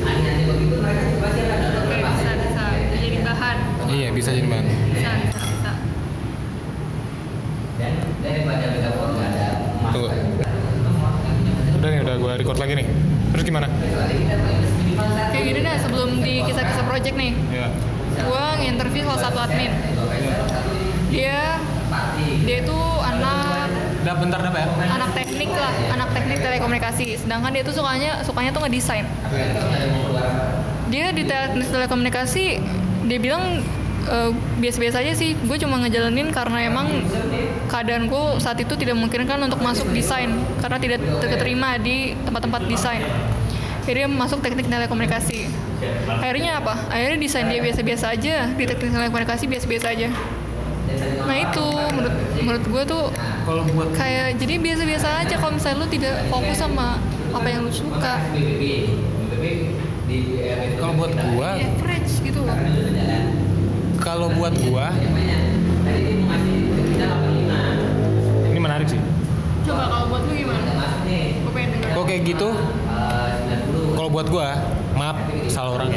bisa 2.00 2.32
bisa 2.34 2.64
jadi 2.96 3.20
bahan 3.22 3.58
Iya, 3.88 4.08
bisa 4.12 4.30
jadi 4.32 4.48
banget. 4.48 4.66
bisa 4.92 5.10
bisa 5.22 5.40
bisa 5.44 5.72
Tuh. 9.88 10.10
Udah 11.78 11.90
nih, 11.90 12.00
udah 12.02 12.16
gue 12.18 12.32
record 12.38 12.58
lagi 12.58 12.74
nih. 12.76 12.88
Terus 13.32 13.44
gimana? 13.44 13.68
kayak 15.28 15.44
gini 15.46 15.60
deh 15.62 15.78
sebelum 15.78 16.10
di 16.18 16.42
kisah-kisah 16.42 16.84
project 16.84 17.14
nih 17.14 17.32
Ya. 17.54 17.70
gue 18.18 18.46
nginterview 18.60 19.06
salah 19.06 19.22
satu 19.22 19.38
admin 19.46 19.70
dia 21.08 21.62
dia 22.42 22.58
itu 22.58 22.80
anak 22.98 23.57
Udah 24.08 24.16
bentar 24.24 24.40
apa 24.40 24.56
ya? 24.56 24.68
anak 24.88 25.12
teknik 25.20 25.52
lah 25.52 25.74
anak 25.92 26.10
teknik 26.16 26.40
telekomunikasi. 26.40 27.20
Sedangkan 27.20 27.52
dia 27.52 27.64
tuh 27.68 27.76
sukanya 27.76 28.24
sukanya 28.24 28.56
tuh 28.56 28.64
ngedesain. 28.64 29.04
Dia 30.88 31.12
di 31.12 31.28
teknik 31.28 31.68
telekomunikasi 31.68 32.46
dia 33.04 33.20
bilang 33.20 33.60
"Eh, 34.08 34.32
biasa-biasa 34.64 35.04
aja 35.04 35.12
sih. 35.12 35.36
Gue 35.44 35.60
cuma 35.60 35.84
ngejalanin 35.84 36.32
karena 36.32 36.72
emang 36.72 36.88
keadaanku 37.68 38.40
saat 38.40 38.56
itu 38.64 38.80
tidak 38.80 38.96
memungkinkan 38.96 39.44
untuk 39.44 39.60
masuk 39.60 39.92
desain. 39.92 40.32
Karena 40.64 40.80
tidak 40.80 41.04
terterima 41.20 41.76
di 41.76 42.16
tempat-tempat 42.24 42.64
desain. 42.72 43.04
Akhirnya 43.84 44.08
masuk 44.08 44.40
teknik 44.40 44.72
telekomunikasi. 44.72 45.52
Akhirnya 46.08 46.64
apa? 46.64 46.80
Akhirnya 46.88 47.20
desain 47.20 47.52
dia 47.52 47.60
biasa-biasa 47.60 48.16
aja. 48.16 48.56
Di 48.56 48.64
teknik 48.64 48.96
telekomunikasi 48.96 49.52
biasa-biasa 49.52 49.92
aja 49.92 50.08
nah 51.28 51.36
itu 51.36 51.66
menurut 51.92 52.16
menurut 52.40 52.64
gue 52.64 52.84
tuh 52.88 53.04
Kalau 53.48 53.64
buat 53.72 53.90
kayak 53.96 54.40
jadi 54.40 54.60
biasa-biasa 54.60 55.08
aja 55.24 55.36
kalau 55.40 55.54
misalnya 55.56 55.78
lu 55.84 55.88
tidak 55.88 56.16
fokus 56.28 56.58
sama 56.60 57.00
apa 57.32 57.48
yang 57.48 57.64
lu 57.64 57.72
suka 57.72 58.20
kalau 60.78 60.94
buat 60.96 61.12
gua, 61.12 61.50
gitu 62.24 62.42
kalau 64.00 64.28
buat 64.36 64.54
gua 64.68 64.88
ini 68.48 68.60
menarik 68.60 68.88
sih. 68.88 69.00
coba 69.68 69.84
kalau 69.92 70.06
buat 70.12 70.22
lu 70.28 70.34
gimana 70.36 70.68
gue 71.98 72.06
kayak 72.06 72.24
gitu? 72.30 72.50
Kalau 73.98 74.10
buat 74.14 74.30
gua, 74.30 74.54
maaf 74.94 75.18
salah 75.50 75.82
orang. 75.82 75.90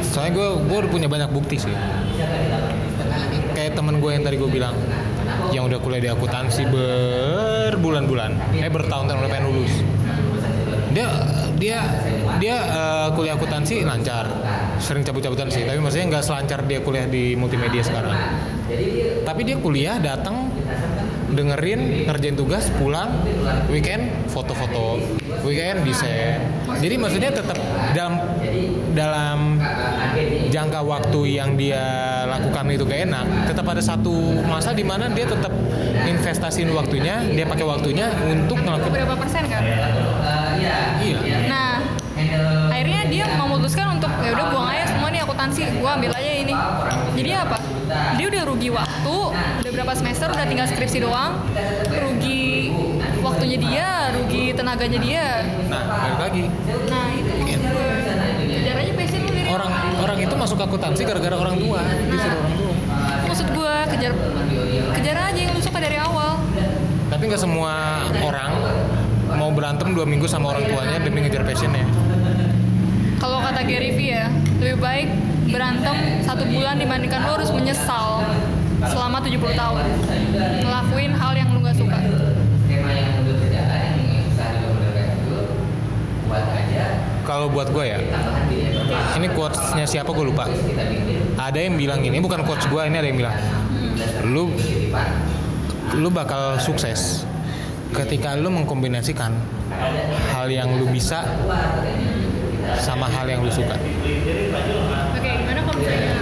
Soalnya 0.00 0.32
gua 0.32 0.48
gua 0.64 0.76
udah 0.80 0.90
punya 0.90 1.08
banyak 1.12 1.28
bukti 1.28 1.60
sih. 1.60 1.74
Temen 3.78 4.02
gue 4.02 4.10
yang 4.10 4.26
tadi 4.26 4.34
gue 4.34 4.50
bilang, 4.50 4.74
yang 5.54 5.70
udah 5.70 5.78
kuliah 5.78 6.02
di 6.02 6.10
akuntansi 6.10 6.66
berbulan-bulan, 6.66 8.58
eh 8.58 8.66
bertahun-tahun 8.66 9.22
udah 9.22 9.30
pengen 9.30 9.54
lulus. 9.54 9.70
Dia 10.90 11.06
dia 11.54 11.78
dia 12.42 12.56
eh, 12.58 13.08
kuliah 13.14 13.38
akuntansi 13.38 13.86
lancar, 13.86 14.26
sering 14.82 15.06
cabut-cabutan 15.06 15.46
sih. 15.46 15.62
Tapi 15.62 15.78
maksudnya 15.78 16.10
nggak 16.10 16.26
selancar 16.26 16.66
dia 16.66 16.82
kuliah 16.82 17.06
di 17.06 17.38
multimedia 17.38 17.86
sekarang. 17.86 18.18
Tapi 19.22 19.40
dia 19.46 19.54
kuliah 19.62 20.02
datang 20.02 20.50
dengerin 21.28 22.08
ngerjain 22.08 22.34
tugas 22.34 22.72
pulang 22.80 23.12
weekend 23.68 24.08
foto-foto 24.32 24.96
weekend 25.44 25.84
desain 25.84 26.40
jadi 26.80 26.96
maksudnya 26.96 27.30
tetap 27.36 27.58
dalam 27.92 28.16
dalam 28.96 29.60
jangka 30.58 30.82
waktu 30.82 31.38
yang 31.38 31.54
dia 31.54 31.78
lakukan 32.26 32.66
itu 32.74 32.82
gak 32.82 33.06
enak 33.06 33.24
tetap 33.46 33.62
ada 33.70 33.78
satu 33.78 34.42
masa 34.42 34.74
di 34.74 34.82
mana 34.82 35.06
dia 35.14 35.22
tetap 35.22 35.54
investasiin 36.02 36.74
waktunya 36.74 37.22
dia 37.30 37.46
pakai 37.46 37.62
waktunya 37.62 38.10
untuk 38.26 38.58
ngelakuin 38.66 38.90
berapa 38.90 39.14
persen 39.14 39.46
kan 39.46 39.62
iya. 40.98 41.18
Nah 41.46 41.78
akhirnya 42.74 43.06
dia 43.06 43.24
memutuskan 43.38 44.02
untuk 44.02 44.10
ya 44.18 44.34
udah 44.34 44.46
buang 44.50 44.66
aja 44.66 44.84
semua 44.90 45.08
nih 45.14 45.22
akuntansi 45.22 45.62
gue 45.78 45.90
ambil 45.90 46.10
aja 46.10 46.32
ini. 46.42 46.54
Jadi 47.14 47.30
apa? 47.38 47.56
Dia 48.18 48.26
udah 48.26 48.42
rugi 48.44 48.68
waktu 48.74 49.16
udah 49.62 49.70
berapa 49.72 49.92
semester 49.94 50.26
udah 50.28 50.46
tinggal 50.50 50.66
skripsi 50.66 50.98
doang. 51.06 51.38
Rugi 51.88 52.74
waktunya 53.22 53.58
dia 53.62 53.88
rugi 54.10 54.50
tenaganya 54.58 54.98
dia. 54.98 55.26
Nah 55.70 55.82
balik 55.86 56.18
lagi. 56.18 56.44
Nah 56.90 57.06
itu 57.14 57.30
maksud 57.30 57.60
gue 57.62 57.86
kejar 58.58 58.76
aja 58.76 58.92
passion 58.98 59.20
lu 59.22 59.28
dari 59.28 59.36
orang 59.48 59.72
orang 59.98 60.18
itu 60.20 60.34
masuk 60.36 60.58
akuntansi 60.60 61.02
gara-gara 61.08 61.36
orang 61.36 61.56
tua 61.56 61.80
disuruh 62.12 62.38
orang 62.38 62.54
tua. 62.56 62.74
Maksud 63.28 63.46
gue 63.52 63.74
kejar 63.96 64.12
kejar 64.94 65.16
aja 65.16 65.40
yang 65.40 65.52
lu 65.56 65.60
suka 65.64 65.78
dari 65.80 65.96
awal. 65.96 66.38
Tapi 67.08 67.22
nggak 67.24 67.40
semua 67.40 68.04
orang 68.20 68.52
mau 69.34 69.50
berantem 69.52 69.92
dua 69.96 70.04
minggu 70.04 70.28
sama 70.28 70.52
orang 70.56 70.68
tuanya 70.68 70.98
demi 71.00 71.24
ngejar 71.24 71.42
passionnya. 71.44 71.84
Kalau 73.18 73.42
kata 73.42 73.66
Gary 73.66 73.90
Vee 73.96 74.14
ya 74.14 74.30
lebih 74.62 74.78
baik 74.78 75.08
berantem 75.48 76.22
satu 76.22 76.44
bulan 76.46 76.76
dibandingkan 76.76 77.24
lu 77.24 77.30
harus 77.40 77.50
menyesal 77.50 78.22
selama 78.84 79.18
70 79.24 79.58
tahun. 79.58 79.84
Ngelakuin 80.62 81.12
hal 81.16 81.32
yang 81.34 81.48
lu 81.50 81.64
gak 81.64 81.74
suka 81.74 81.98
Kalau 87.28 87.52
buat 87.52 87.68
gue 87.68 87.84
ya, 87.84 88.00
ini 89.20 89.28
quotes-nya 89.36 89.84
siapa 89.84 90.16
gue 90.16 90.32
lupa. 90.32 90.48
Ada 91.36 91.60
yang 91.60 91.76
bilang 91.76 92.00
ini 92.00 92.16
bukan 92.24 92.40
quotes 92.40 92.64
gue, 92.64 92.80
ini 92.88 92.96
ada 92.96 93.04
yang 93.04 93.20
bilang, 93.20 93.36
lu 94.32 94.48
lu 96.00 96.08
bakal 96.08 96.56
sukses 96.56 97.28
ketika 97.92 98.32
lu 98.32 98.48
mengkombinasikan 98.48 99.36
hal 100.32 100.48
yang 100.48 100.72
lu 100.76 100.88
bisa 100.88 101.24
sama 102.80 103.08
hal 103.08 103.24
yang 103.24 103.40
lu 103.40 103.48
suka. 103.48 103.76
oke 103.76 105.24
gimana 105.24 105.60
kalau 105.64 105.76
misalnya 105.80 106.20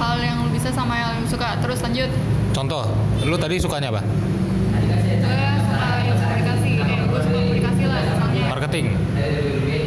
hal 0.00 0.16
yang 0.20 0.36
lu 0.40 0.48
bisa 0.52 0.68
sama 0.72 0.94
yang 0.96 1.20
lu 1.20 1.28
suka 1.28 1.60
terus 1.60 1.80
lanjut 1.84 2.08
Contoh, 2.56 2.88
lu 3.28 3.36
tadi 3.36 3.60
sukanya 3.60 3.92
apa? 3.92 4.00
gue 4.00 4.96
suka 5.04 5.84
ilmu 6.08 6.16
komunikasi 6.16 6.70
eh 6.80 7.00
gue 7.04 7.20
suka 7.20 7.36
komunikasi 7.36 7.82
lah 7.84 8.00
misalnya 8.00 8.44
Marketing. 8.66 8.98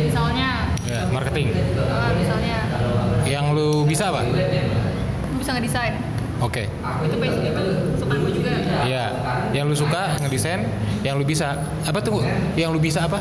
misalnya 0.07 0.71
Ya, 0.87 1.03
marketing. 1.11 1.51
eh, 1.51 2.11
misalnya 2.15 2.57
Yang 3.27 3.45
lu 3.51 3.83
bisa 3.83 4.07
apa? 4.07 4.23
bisa 5.35 5.51
ngedesain 5.51 5.99
Oke. 6.39 6.63
itu 7.03 7.15
passion 7.19 7.43
itu 7.43 7.63
suka 7.99 8.15
gue 8.15 8.31
juga 8.31 8.51
Iya, 8.87 9.05
yang 9.51 9.67
lu 9.67 9.75
suka 9.75 10.15
ngedesain, 10.15 10.63
yang 11.03 11.19
lu 11.19 11.27
bisa 11.27 11.59
apa 11.83 11.99
tuh? 11.99 12.23
Yang 12.55 12.69
lu 12.71 12.79
bisa 12.79 13.03
apa? 13.03 13.19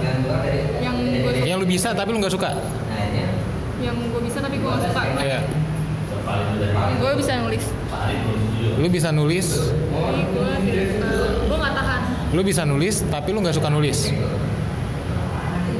yang 0.78 0.94
gue 0.94 1.26
suka 1.34 1.42
Yang 1.42 1.58
lu 1.58 1.66
bisa 1.66 1.88
tapi 1.90 2.08
lu 2.14 2.18
nggak 2.22 2.34
suka. 2.38 2.50
yang 3.82 3.96
gue 3.98 4.20
bisa 4.22 4.38
tapi 4.38 4.56
gue 4.56 4.70
gak 4.70 4.82
suka 4.86 5.02
Iya. 5.18 5.40
gue 6.94 7.12
bisa 7.18 7.32
nulis 7.42 7.64
Lu 8.78 8.86
bisa 8.86 9.10
nulis, 9.10 9.46
gue 11.42 11.56
nggak 11.58 11.74
tahan 11.74 12.00
lu 12.28 12.44
bisa 12.44 12.62
nulis 12.62 13.02
tapi 13.08 13.32
lu 13.32 13.40
nggak 13.40 13.56
suka 13.56 13.66
nulis. 13.66 14.12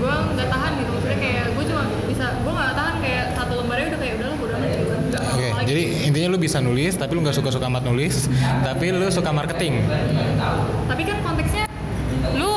Gue 0.09 0.17
nggak 0.41 0.49
tahan 0.49 0.71
gitu. 0.81 0.91
Maksudnya 0.97 1.19
kayak 1.21 1.45
gue 1.53 1.65
cuma 1.69 1.83
bisa 2.09 2.27
gue 2.41 2.53
nggak 2.53 2.73
tahan 2.75 2.95
kayak 3.05 3.25
satu 3.37 3.53
lembarnya 3.61 3.87
udah 3.93 4.01
kayak 4.01 4.15
udahlah 4.17 4.37
bodo 4.41 4.53
amat 4.57 4.69
gitu. 4.73 4.95
Nggak 5.09 5.23
Oke, 5.29 5.47
lagi. 5.53 5.67
jadi 5.69 5.83
intinya 6.09 6.29
lu 6.33 6.39
bisa 6.41 6.59
nulis 6.65 6.93
tapi 6.97 7.13
lu 7.13 7.21
nggak 7.25 7.37
suka-suka 7.37 7.67
amat 7.69 7.85
nulis, 7.85 8.15
tapi 8.65 8.87
lu 8.93 9.07
suka 9.13 9.31
marketing. 9.31 9.75
tapi 10.89 11.03
kan 11.05 11.17
konteksnya 11.21 11.65
lu 12.35 12.53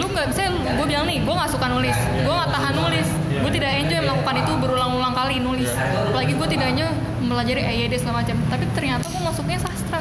lu 0.00 0.04
nggak 0.08 0.26
bisa 0.32 0.42
gue 0.48 0.86
bilang 0.88 1.04
nih 1.06 1.18
gue 1.20 1.34
nggak 1.36 1.50
suka 1.52 1.66
nulis. 1.68 1.96
Gue 2.24 2.34
nggak 2.34 2.50
tahan 2.50 2.74
nulis. 2.74 3.08
Gue 3.32 3.50
tidak 3.52 3.70
enjoy 3.84 4.00
melakukan 4.00 4.34
itu 4.40 4.52
berulang-ulang 4.56 5.14
kali 5.14 5.36
nulis. 5.38 5.70
Apalagi 6.08 6.32
gue 6.32 6.48
tidak 6.48 6.66
hanya 6.72 6.86
mempelajari 7.20 7.62
EYD 7.62 7.94
segala 8.00 8.24
macam. 8.24 8.36
Tapi 8.48 8.64
ternyata 8.72 9.04
gue 9.06 9.22
masuknya 9.22 9.58
sastra. 9.60 10.00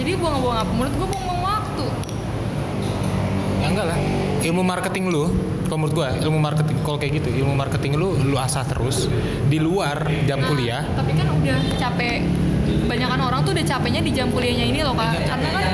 Jadi 0.00 0.10
buang-buang 0.16 0.58
apa 0.64 0.72
menurut 0.72 0.94
gue 0.96 1.08
enggak 3.70 3.86
lah. 3.94 3.98
ilmu 4.40 4.62
marketing 4.64 5.04
lu 5.12 5.28
kalau 5.68 5.86
menurut 5.86 5.94
gua 5.94 6.08
ilmu 6.18 6.38
marketing 6.42 6.76
kalau 6.82 6.98
kayak 6.98 7.22
gitu 7.22 7.28
ilmu 7.44 7.54
marketing 7.54 7.94
lu 7.94 8.18
lu 8.18 8.36
asah 8.40 8.66
terus. 8.66 9.06
Di 9.46 9.62
luar 9.62 10.02
jam 10.26 10.42
kuliah. 10.42 10.82
tapi 10.98 11.14
kan 11.14 11.30
udah 11.30 11.58
capek. 11.78 12.26
Banyakan 12.90 13.20
orang 13.22 13.40
tuh 13.46 13.54
udah 13.54 13.66
capeknya 13.66 14.00
di 14.02 14.10
jam 14.10 14.34
kuliahnya 14.34 14.66
ini 14.66 14.80
loh 14.82 14.98
kak. 14.98 15.14
Karena 15.22 15.48
kan 15.54 15.64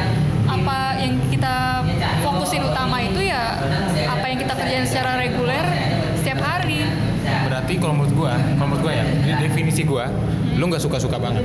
apa 0.47 0.79
yang 1.01 1.15
kita 1.33 1.83
fokusin 2.23 2.63
utama 2.63 3.03
itu 3.03 3.21
ya 3.25 3.59
apa 4.07 4.25
yang 4.29 4.39
kita 4.39 4.53
kerjain 4.53 4.85
secara 4.85 5.17
reguler 5.17 5.65
setiap 6.21 6.41
hari. 6.45 6.85
Berarti 7.25 7.73
kalau 7.81 7.95
menurut 7.97 8.13
gua 8.13 8.33
kalau 8.37 8.69
menurut 8.69 8.83
gua 8.85 8.93
ya 8.93 9.05
ini 9.09 9.33
definisi 9.41 9.83
gua 9.89 10.13
lu 10.57 10.69
nggak 10.69 10.83
suka 10.85 11.01
suka 11.01 11.17
banget. 11.17 11.45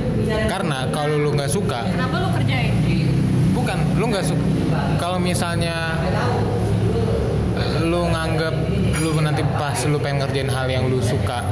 Karena 0.50 0.92
kalau 0.92 1.16
lu 1.16 1.32
nggak 1.32 1.48
suka 1.48 1.88
kenapa 1.88 2.20
lu 2.20 2.28
kerjain? 2.36 2.72
Bukan 3.56 3.78
lu 3.96 4.04
nggak 4.12 4.24
suka 4.28 4.44
kalau 4.96 5.18
misalnya 5.18 5.96
lu 7.82 8.08
nganggap 8.08 8.54
lu 9.02 9.18
nanti 9.18 9.42
pas 9.58 9.76
lu 9.86 9.98
pengen 9.98 10.22
ngerjain 10.24 10.50
hal 10.50 10.66
yang 10.70 10.86
lu 10.86 11.02
suka 11.02 11.42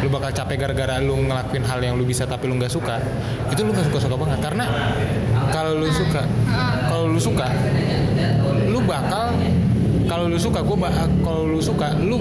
lu 0.00 0.08
bakal 0.08 0.32
capek 0.32 0.64
gara-gara 0.64 0.96
lu 0.96 1.12
ngelakuin 1.28 1.60
hal 1.60 1.76
yang 1.84 1.94
lu 2.00 2.08
bisa 2.08 2.24
tapi 2.24 2.48
lu 2.48 2.56
nggak 2.56 2.72
suka 2.72 2.96
itu 3.52 3.60
lu 3.60 3.74
nggak 3.74 3.86
suka 3.92 3.98
suka 4.08 4.16
banget. 4.16 4.38
Karena 4.40 4.64
kalau 5.52 5.76
lu 5.76 5.88
suka 5.92 6.22
kalau 6.88 7.04
lu 7.10 7.20
suka 7.20 7.46
lu 8.70 8.78
bakal 8.86 9.34
kalau 10.08 10.26
lu 10.26 10.38
suka 10.40 10.58
gue 10.64 10.76
kalau 11.22 11.42
lu 11.46 11.60
suka 11.62 11.94
lu 12.00 12.18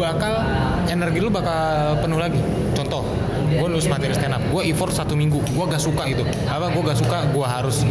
bakal 0.00 0.42
energi 0.88 1.18
lu 1.20 1.28
bakal 1.28 1.94
penuh 2.00 2.18
lagi. 2.18 2.40
Contoh 2.72 3.04
gue 3.58 3.68
nulis 3.68 3.86
materi 3.88 4.14
stand 4.16 4.34
up 4.36 4.42
gue 4.48 4.62
effort 4.70 4.92
satu 4.92 5.12
minggu. 5.18 5.40
Gue 5.52 5.64
gak 5.68 5.82
suka 5.82 6.08
itu 6.08 6.24
apa 6.48 6.72
gue 6.72 6.82
gak 6.82 6.98
suka 6.98 7.18
gue 7.28 7.46
harus 7.46 7.84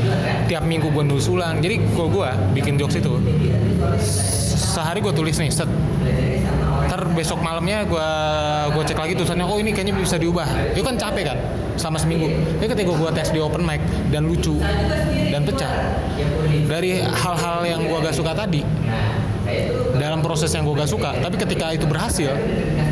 tiap 0.47 0.63
minggu 0.65 0.89
gue 0.89 1.03
nulis 1.05 1.27
ulang. 1.29 1.61
Jadi 1.61 1.81
kalau 1.93 2.09
gue 2.09 2.29
bikin 2.57 2.75
jokes 2.81 2.97
itu 2.97 3.17
sehari 4.51 4.99
gue 5.03 5.13
tulis 5.13 5.35
nih 5.37 5.51
set. 5.51 5.69
Ntar 6.91 7.07
besok 7.15 7.39
malamnya 7.39 7.87
gue 7.87 8.07
gue 8.75 8.83
cek 8.83 8.99
lagi 8.99 9.13
tulisannya 9.15 9.45
oh 9.47 9.57
ini 9.61 9.71
kayaknya 9.71 9.95
bisa 9.95 10.17
diubah. 10.17 10.75
Itu 10.75 10.83
kan 10.83 10.97
capek 10.97 11.23
kan 11.33 11.37
sama 11.79 11.97
seminggu. 11.97 12.27
Tapi 12.59 12.67
ketika 12.67 12.91
gue 12.91 13.09
tes 13.15 13.29
di 13.31 13.39
open 13.39 13.63
mic 13.63 13.79
dan 14.11 14.27
lucu 14.27 14.59
dan 15.31 15.47
pecah 15.47 15.71
dari 16.67 16.99
hal-hal 17.03 17.59
yang 17.63 17.81
gue 17.87 17.97
gak 18.03 18.15
suka 18.15 18.31
tadi 18.35 18.63
dalam 19.99 20.23
proses 20.23 20.51
yang 20.55 20.63
gue 20.63 20.75
gak 20.77 20.91
suka 20.91 21.11
tapi 21.19 21.35
ketika 21.35 21.75
itu 21.75 21.85
berhasil 21.85 22.31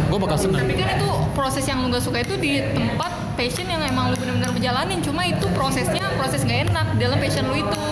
gue 0.10 0.20
bakal 0.20 0.38
senang 0.42 0.66
tapi 0.66 0.74
kan 0.74 0.98
itu 0.98 1.10
proses 1.38 1.64
yang 1.70 1.86
lu 1.86 1.94
gak 1.94 2.02
suka 2.02 2.26
itu 2.26 2.36
di 2.42 2.60
tempat 2.74 3.12
passion 3.38 3.70
yang 3.70 3.80
emang 3.86 4.12
lu 4.12 4.16
bener-bener 4.18 4.52
menjalanin 4.52 5.00
cuma 5.06 5.24
itu 5.24 5.46
prosesnya 5.54 6.04
proses 6.18 6.42
gak 6.44 6.68
enak 6.68 6.88
dalam 6.98 7.18
passion 7.22 7.46
lu 7.48 7.56
itu. 7.56 7.86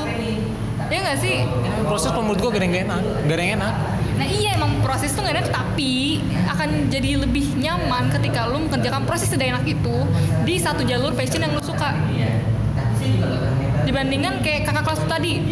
Ya 0.87 1.03
gak 1.03 1.19
sih? 1.19 1.43
Proses 1.85 2.11
menurut 2.11 2.39
gue 2.41 2.49
gak 2.51 2.59
ada 2.59 2.67
yang 2.67 2.77
enak. 2.89 3.01
Gak 3.27 3.35
ada 3.37 3.43
yang 3.43 3.53
enak. 3.61 3.73
Nah 4.17 4.27
iya 4.27 4.49
emang 4.57 4.81
proses 4.81 5.13
itu 5.13 5.21
gak 5.21 5.35
enak 5.37 5.47
tapi 5.53 6.19
akan 6.49 6.89
jadi 6.89 7.21
lebih 7.21 7.53
nyaman 7.61 8.09
ketika 8.09 8.49
lu 8.49 8.65
mengerjakan 8.65 9.05
proses 9.05 9.29
tidak 9.29 9.53
enak 9.53 9.63
itu 9.69 9.95
di 10.43 10.55
satu 10.57 10.81
jalur 10.83 11.13
passion 11.13 11.45
yang 11.45 11.53
lu 11.53 11.61
suka. 11.61 11.93
Dibandingkan 13.87 14.43
kayak 14.43 14.67
kakak 14.67 14.83
kelas 14.83 14.99
tadi, 15.07 15.47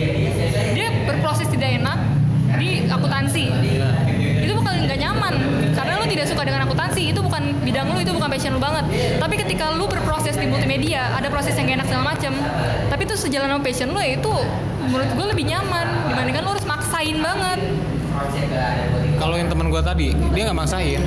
dia 0.76 0.88
berproses 1.08 1.48
tidak 1.48 1.80
enak 1.80 1.96
di 2.60 2.84
akuntansi. 2.84 3.48
Itu 4.44 4.60
bakal 4.60 4.85
nyaman 5.16 5.34
karena 5.72 5.94
lu 5.96 6.06
tidak 6.12 6.26
suka 6.28 6.44
dengan 6.44 6.68
akuntansi 6.68 7.02
itu 7.16 7.20
bukan 7.24 7.56
bidang 7.64 7.88
lu 7.96 8.00
itu 8.04 8.12
bukan 8.12 8.28
passion 8.28 8.52
lu 8.52 8.62
banget. 8.62 8.86
Tapi 9.16 9.36
ketika 9.40 9.72
lu 9.72 9.88
berproses 9.88 10.36
di 10.36 10.46
multimedia 10.52 11.16
ada 11.16 11.32
proses 11.32 11.56
yang 11.56 11.72
gak 11.72 11.78
enak 11.80 11.88
segala 11.88 12.04
macem, 12.12 12.34
tapi 12.92 13.02
itu 13.08 13.16
sejalan 13.16 13.48
sama 13.56 13.62
passion 13.64 13.88
lu 13.96 14.00
ya 14.04 14.20
itu 14.20 14.34
menurut 14.92 15.10
gue 15.16 15.26
lebih 15.32 15.46
nyaman 15.48 15.88
dibandingkan 16.12 16.42
lu 16.44 16.52
harus 16.52 16.66
maksain 16.68 17.18
banget. 17.24 17.60
kalau 19.20 19.36
yang 19.36 19.52
teman 19.52 19.68
gue 19.68 19.82
tadi 19.84 20.16
dia 20.32 20.42
nggak 20.48 20.56
maksain 20.56 21.02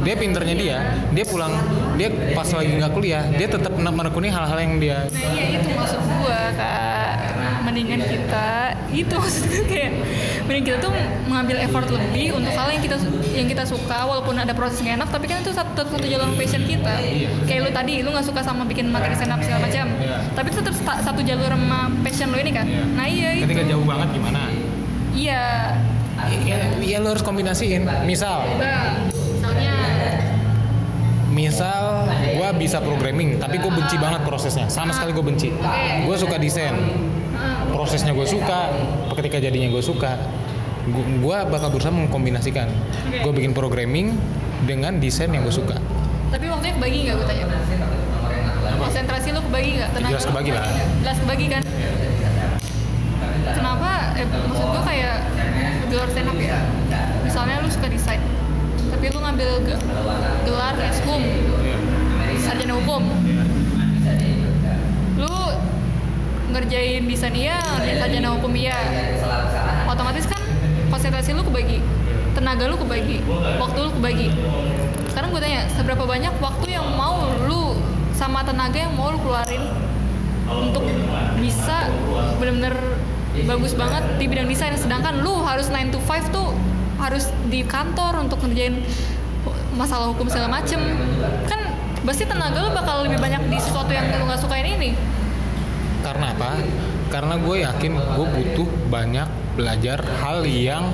dia 0.00 0.14
pinternya 0.16 0.56
dia 0.56 0.76
dia 1.12 1.24
pulang 1.28 1.52
dia 2.00 2.08
pas 2.32 2.48
lagi 2.48 2.72
nggak 2.80 2.92
kuliah 2.96 3.28
dia 3.28 3.44
tetap 3.44 3.76
menekuni 3.76 4.32
hal-hal 4.32 4.56
yang 4.56 4.80
dia 4.80 5.04
Nah 5.12 5.32
iya 5.36 5.60
itu 5.60 5.68
maksud 5.76 6.00
gua 6.00 6.40
kak 6.56 7.36
Mendingan 7.68 8.00
kita 8.08 8.72
Itu 8.88 9.14
maksud 9.20 9.44
gue 9.52 9.64
kayak 9.68 9.92
Mending 10.50 10.66
kita 10.66 10.82
tuh 10.82 10.90
mengambil 11.30 11.62
effort 11.62 11.86
lebih 11.86 12.34
Untuk 12.34 12.50
hal 12.50 12.74
yang 12.74 12.82
kita 12.82 12.98
yang 13.38 13.46
kita 13.46 13.62
suka 13.62 14.02
Walaupun 14.02 14.34
ada 14.34 14.50
proses 14.50 14.82
gak 14.82 14.98
enak 14.98 15.06
Tapi 15.06 15.30
kan 15.30 15.46
itu 15.46 15.54
satu, 15.54 15.86
satu 15.86 16.02
jalur 16.10 16.26
passion 16.34 16.66
kita. 16.66 16.90
Kayak 17.46 17.60
lu 17.62 17.70
tadi 17.70 18.02
Lu 18.02 18.10
gak 18.10 18.26
suka 18.26 18.42
sama 18.42 18.66
bikin 18.66 18.90
materi 18.90 19.14
stand 19.14 19.30
up 19.30 19.38
segala 19.46 19.70
macam. 19.70 19.86
Tapi 20.34 20.48
itu 20.50 20.58
tetap 20.58 20.74
satu 21.06 21.22
jalur 21.22 21.46
sama 21.46 21.86
passion 22.02 22.34
lu 22.34 22.38
ini 22.42 22.50
kan? 22.50 22.66
Nah 22.98 23.06
iya 23.06 23.38
itu. 23.38 23.46
ketika 23.46 23.62
jauh 23.70 23.86
banget 23.86 24.10
gimana? 24.10 24.50
Iya. 25.14 25.44
Ya, 26.42 26.58
ya 26.82 26.98
lo 26.98 27.14
harus 27.14 27.22
kombinasiin. 27.22 27.86
Misal. 28.02 28.42
Nah 28.58 29.06
Misalnya. 29.06 29.74
Misal 31.30 32.10
gue 32.10 32.48
bisa 32.58 32.82
programming 32.82 33.38
tapi 33.38 33.62
gue 33.62 33.70
benci 33.70 33.94
banget 34.02 34.26
prosesnya. 34.26 34.66
Sama 34.66 34.90
sekali 34.90 35.14
gue 35.14 35.22
benci. 35.22 35.54
Gue 36.02 36.16
suka 36.18 36.42
desain 36.42 36.74
prosesnya 37.70 38.12
gue 38.12 38.24
suka 38.24 38.68
ketika 39.14 39.38
jadinya 39.38 39.68
gue 39.68 39.80
suka 39.80 40.16
gue 41.20 41.38
bakal 41.46 41.68
berusaha 41.68 41.92
mengkombinasikan 41.92 42.68
gue 43.06 43.32
bikin 43.32 43.52
programming 43.52 44.16
dengan 44.64 44.96
desain 44.96 45.28
yang 45.28 45.42
gue 45.42 45.52
suka 45.52 45.76
Tapi 46.30 46.46
waktunya 46.46 46.74
kebagi 46.74 46.98
gak 47.04 47.14
gue 47.16 47.26
tanya 47.26 47.44
Konsentrasi 48.70 49.28
lu 49.30 49.40
kebagi 49.42 49.70
gak? 49.76 49.88
Tenaga 49.92 50.10
Jelas 50.10 50.24
kebagi 50.24 50.50
lah. 50.54 50.64
Jelas 51.02 51.18
kebagi 51.18 51.46
kan? 51.48 51.62
Kenapa? 53.50 53.90
Eh, 54.14 54.24
maksud 54.24 54.66
gue 54.70 54.82
kayak 54.86 55.16
di 55.84 55.94
luar 55.94 56.08
stand 56.08 56.28
up 56.28 56.38
ya 56.38 56.58
Misalnya 57.20 57.56
lu 57.60 57.68
suka 57.68 57.88
desain 57.88 58.22
Tapi 58.88 59.04
lu 59.10 59.18
ngambil 59.18 59.50
ge- 59.66 59.80
gelar 60.44 60.74
hukum 60.78 61.22
Sarjana 62.38 62.74
hukum 62.78 63.02
Lu 65.18 65.34
ngerjain 66.50 67.02
desain 67.06 67.34
iya, 67.34 67.58
ngerjain 67.78 67.98
sarjana 68.02 68.28
hukum 68.34 68.52
iya. 68.54 68.76
Otomatis 69.86 70.26
kan 70.26 70.42
konsentrasi 70.90 71.34
lu 71.34 71.42
kebagi 71.46 71.78
Tenaga 72.34 72.66
lu 72.70 72.76
kebagi 72.78 73.22
Waktu 73.58 73.78
lu 73.78 73.90
kebagi. 73.98 74.28
Sekarang 75.10 75.34
gue 75.34 75.42
tanya 75.42 75.66
seberapa 75.74 76.06
banyak 76.06 76.30
waktu 76.38 76.66
yang 76.70 76.86
mau 76.94 77.18
lu 77.46 77.74
sama 78.14 78.46
tenaga 78.46 78.78
yang 78.78 78.94
mau 78.94 79.10
lu 79.10 79.18
keluarin 79.18 79.64
untuk 80.46 80.82
bisa 81.38 81.90
bener-bener 82.38 82.74
bagus 83.46 83.74
banget 83.74 84.06
di 84.22 84.30
bidang 84.30 84.46
desain? 84.46 84.74
Sedangkan 84.78 85.18
lu 85.26 85.42
harus 85.42 85.66
9 85.66 85.90
to 85.90 85.98
5 85.98 86.30
tuh 86.30 86.54
harus 87.02 87.26
di 87.50 87.66
kantor 87.66 88.22
untuk 88.22 88.38
ngerjain 88.46 88.86
masalah 89.74 90.14
hukum 90.14 90.30
segala 90.30 90.62
macem. 90.62 90.78
Kan 91.50 91.74
pasti 92.06 92.22
tenaga 92.22 92.62
lu 92.62 92.70
bakal 92.70 93.02
lebih 93.02 93.18
banyak 93.18 93.42
di 93.50 93.58
sesuatu 93.58 93.90
yang 93.90 94.06
lu 94.14 94.30
nggak 94.30 94.40
sukain 94.40 94.66
ini 94.78 94.94
karena 96.10 96.34
apa? 96.34 96.58
Karena 97.06 97.34
gue 97.38 97.56
yakin 97.62 97.92
gue 97.94 98.26
butuh 98.34 98.68
banyak 98.90 99.28
belajar 99.54 100.02
hal 100.26 100.42
yang 100.42 100.90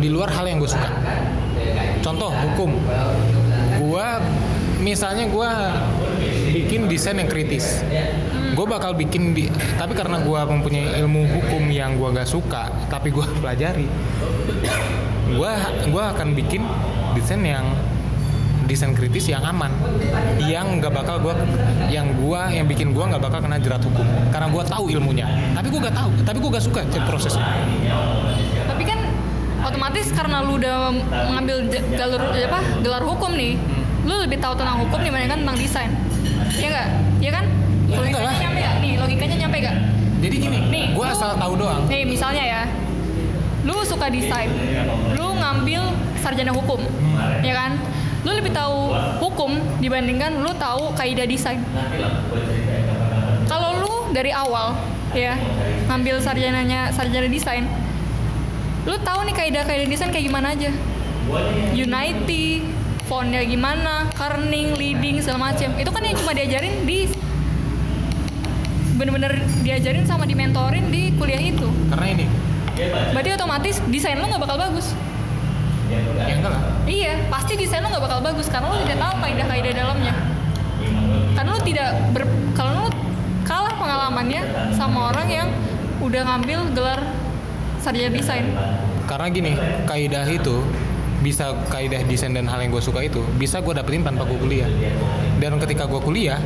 di 0.00 0.08
luar 0.08 0.32
hal 0.32 0.48
yang 0.48 0.56
gue 0.56 0.72
suka. 0.72 0.88
Contoh 2.00 2.32
hukum. 2.32 2.72
Gue 3.76 4.08
misalnya 4.80 5.28
gue 5.28 5.50
bikin 6.56 6.88
desain 6.88 7.20
yang 7.20 7.28
kritis. 7.28 7.84
Gue 8.56 8.64
bakal 8.64 8.96
bikin 8.96 9.36
di 9.36 9.52
tapi 9.76 9.92
karena 9.92 10.24
gue 10.24 10.40
mempunyai 10.48 10.96
ilmu 11.04 11.28
hukum 11.28 11.68
yang 11.68 12.00
gue 12.00 12.08
gak 12.16 12.24
suka 12.24 12.72
tapi 12.88 13.12
gue 13.12 13.20
pelajari 13.44 13.84
gue 15.26 15.52
gue 15.90 16.04
akan 16.16 16.28
bikin 16.38 16.62
desain 17.18 17.42
yang 17.42 17.66
desain 18.66 18.92
kritis 18.92 19.30
yang 19.30 19.42
aman 19.46 19.70
yang 20.42 20.82
nggak 20.82 20.92
bakal 20.92 21.22
gue 21.22 21.34
yang 21.88 22.10
gue 22.18 22.40
yang 22.52 22.66
bikin 22.66 22.90
gue 22.90 23.04
nggak 23.06 23.22
bakal 23.22 23.38
kena 23.38 23.56
jerat 23.62 23.80
hukum. 23.82 24.04
Karena 24.34 24.50
gue 24.50 24.62
tahu 24.66 24.84
ilmunya. 24.90 25.26
Tapi 25.54 25.66
gue 25.70 25.80
gak 25.80 25.96
tahu. 25.96 26.10
Tapi 26.26 26.38
gue 26.42 26.50
gak 26.50 26.64
suka 26.66 26.80
prosesnya. 27.06 27.46
Tapi 28.66 28.82
kan 28.84 28.98
otomatis 29.62 30.06
karena 30.12 30.42
lu 30.42 30.58
udah 30.58 30.92
mengambil 31.30 31.56
jalur 31.94 32.20
apa 32.20 32.60
gelar 32.82 33.02
hukum 33.02 33.34
nih 33.34 33.58
lu 34.06 34.14
lebih 34.22 34.38
tahu 34.38 34.54
tentang 34.54 34.78
hukum 34.86 34.98
dibandingkan 35.02 35.42
tentang 35.46 35.58
desain. 35.58 35.90
Ya 36.58 36.68
nggak? 36.70 36.88
Ya 37.22 37.30
kan? 37.34 37.44
Ya, 37.86 37.96
logikanya 38.02 38.26
lah. 38.26 38.36
nyampe 38.42 38.60
gak? 38.62 38.74
nih 38.82 38.92
logikanya 38.98 39.36
nyampe 39.46 39.56
gak 39.62 39.76
jadi 40.16 40.36
gini 40.42 40.58
Nih, 40.74 40.84
gue 40.90 41.06
asal 41.06 41.38
tahu 41.38 41.54
doang. 41.54 41.86
nih 41.86 42.02
misalnya 42.02 42.42
ya. 42.42 42.62
Lu 43.62 43.82
suka 43.82 44.10
desain. 44.10 44.50
Lu 45.14 45.34
ngambil 45.38 45.82
sarjana 46.26 46.50
hukum 46.50 46.82
ya 47.46 47.54
kan 47.54 47.70
lu 48.26 48.34
lebih 48.34 48.50
tahu 48.50 48.90
hukum 49.22 49.54
dibandingkan 49.78 50.42
lu 50.42 50.50
tahu 50.58 50.90
kaidah 50.98 51.30
desain. 51.30 51.62
Kalau 53.46 53.78
lu 53.78 54.10
dari 54.10 54.34
awal 54.34 54.74
ya 55.14 55.38
ngambil 55.86 56.18
sarjananya 56.18 56.90
sarjana 56.90 57.30
desain 57.30 57.70
lu 58.82 58.98
tahu 59.06 59.22
nih 59.30 59.34
kaidah-kaidah 59.38 59.86
desain 59.86 60.10
kayak 60.10 60.26
gimana 60.26 60.58
aja? 60.58 60.74
Unity 61.70 62.66
fontnya 63.06 63.46
gimana 63.46 64.10
kerning 64.18 64.74
leading 64.74 65.22
segala 65.22 65.54
macem. 65.54 65.70
Itu 65.78 65.94
kan 65.94 66.02
yang 66.02 66.18
cuma 66.18 66.34
diajarin 66.34 66.82
di 66.82 67.06
bener-bener 68.98 69.38
diajarin 69.62 70.02
sama 70.02 70.26
dimentorin 70.26 70.90
di 70.90 71.14
kuliah 71.14 71.38
itu. 71.38 71.70
Karena 71.94 72.06
ini. 72.10 72.26
Berarti 73.14 73.30
otomatis 73.38 73.78
desain 73.86 74.18
lo 74.18 74.26
nggak 74.26 74.42
bakal 74.42 74.58
bagus 74.58 74.90
ya 76.26 76.34
enggak? 76.38 76.52
Lah 76.52 76.62
iya 76.86 77.14
pasti 77.26 77.52
desain 77.58 77.82
lo 77.82 77.88
nggak 77.90 78.04
bakal 78.04 78.20
bagus 78.22 78.46
karena 78.46 78.66
lo 78.70 78.78
tidak 78.82 78.98
tahu 78.98 79.14
kaidah-kaidah 79.22 79.72
dalamnya. 79.74 80.14
Karena 81.34 81.50
lo 81.52 81.60
tidak 81.62 81.88
ber 82.14 82.24
kalau 82.54 82.72
lo 82.76 82.88
kalah 83.46 83.74
pengalamannya 83.78 84.42
sama 84.74 85.14
orang 85.14 85.28
yang 85.30 85.48
udah 86.02 86.22
ngambil 86.26 86.58
gelar 86.74 87.00
sarjana 87.82 88.14
desain. 88.14 88.46
Karena 89.06 89.26
gini 89.30 89.52
kaidah 89.86 90.26
itu 90.26 90.62
bisa 91.22 91.56
kaidah 91.72 92.04
desain 92.06 92.30
dan 92.34 92.46
hal 92.46 92.60
yang 92.60 92.70
gue 92.70 92.82
suka 92.82 93.02
itu 93.02 93.24
bisa 93.40 93.58
gue 93.64 93.74
dapetin 93.74 94.02
tanpa 94.02 94.26
gue 94.26 94.38
kuliah. 94.38 94.68
Dan 95.38 95.58
ketika 95.62 95.86
gue 95.86 96.00
kuliah 96.02 96.38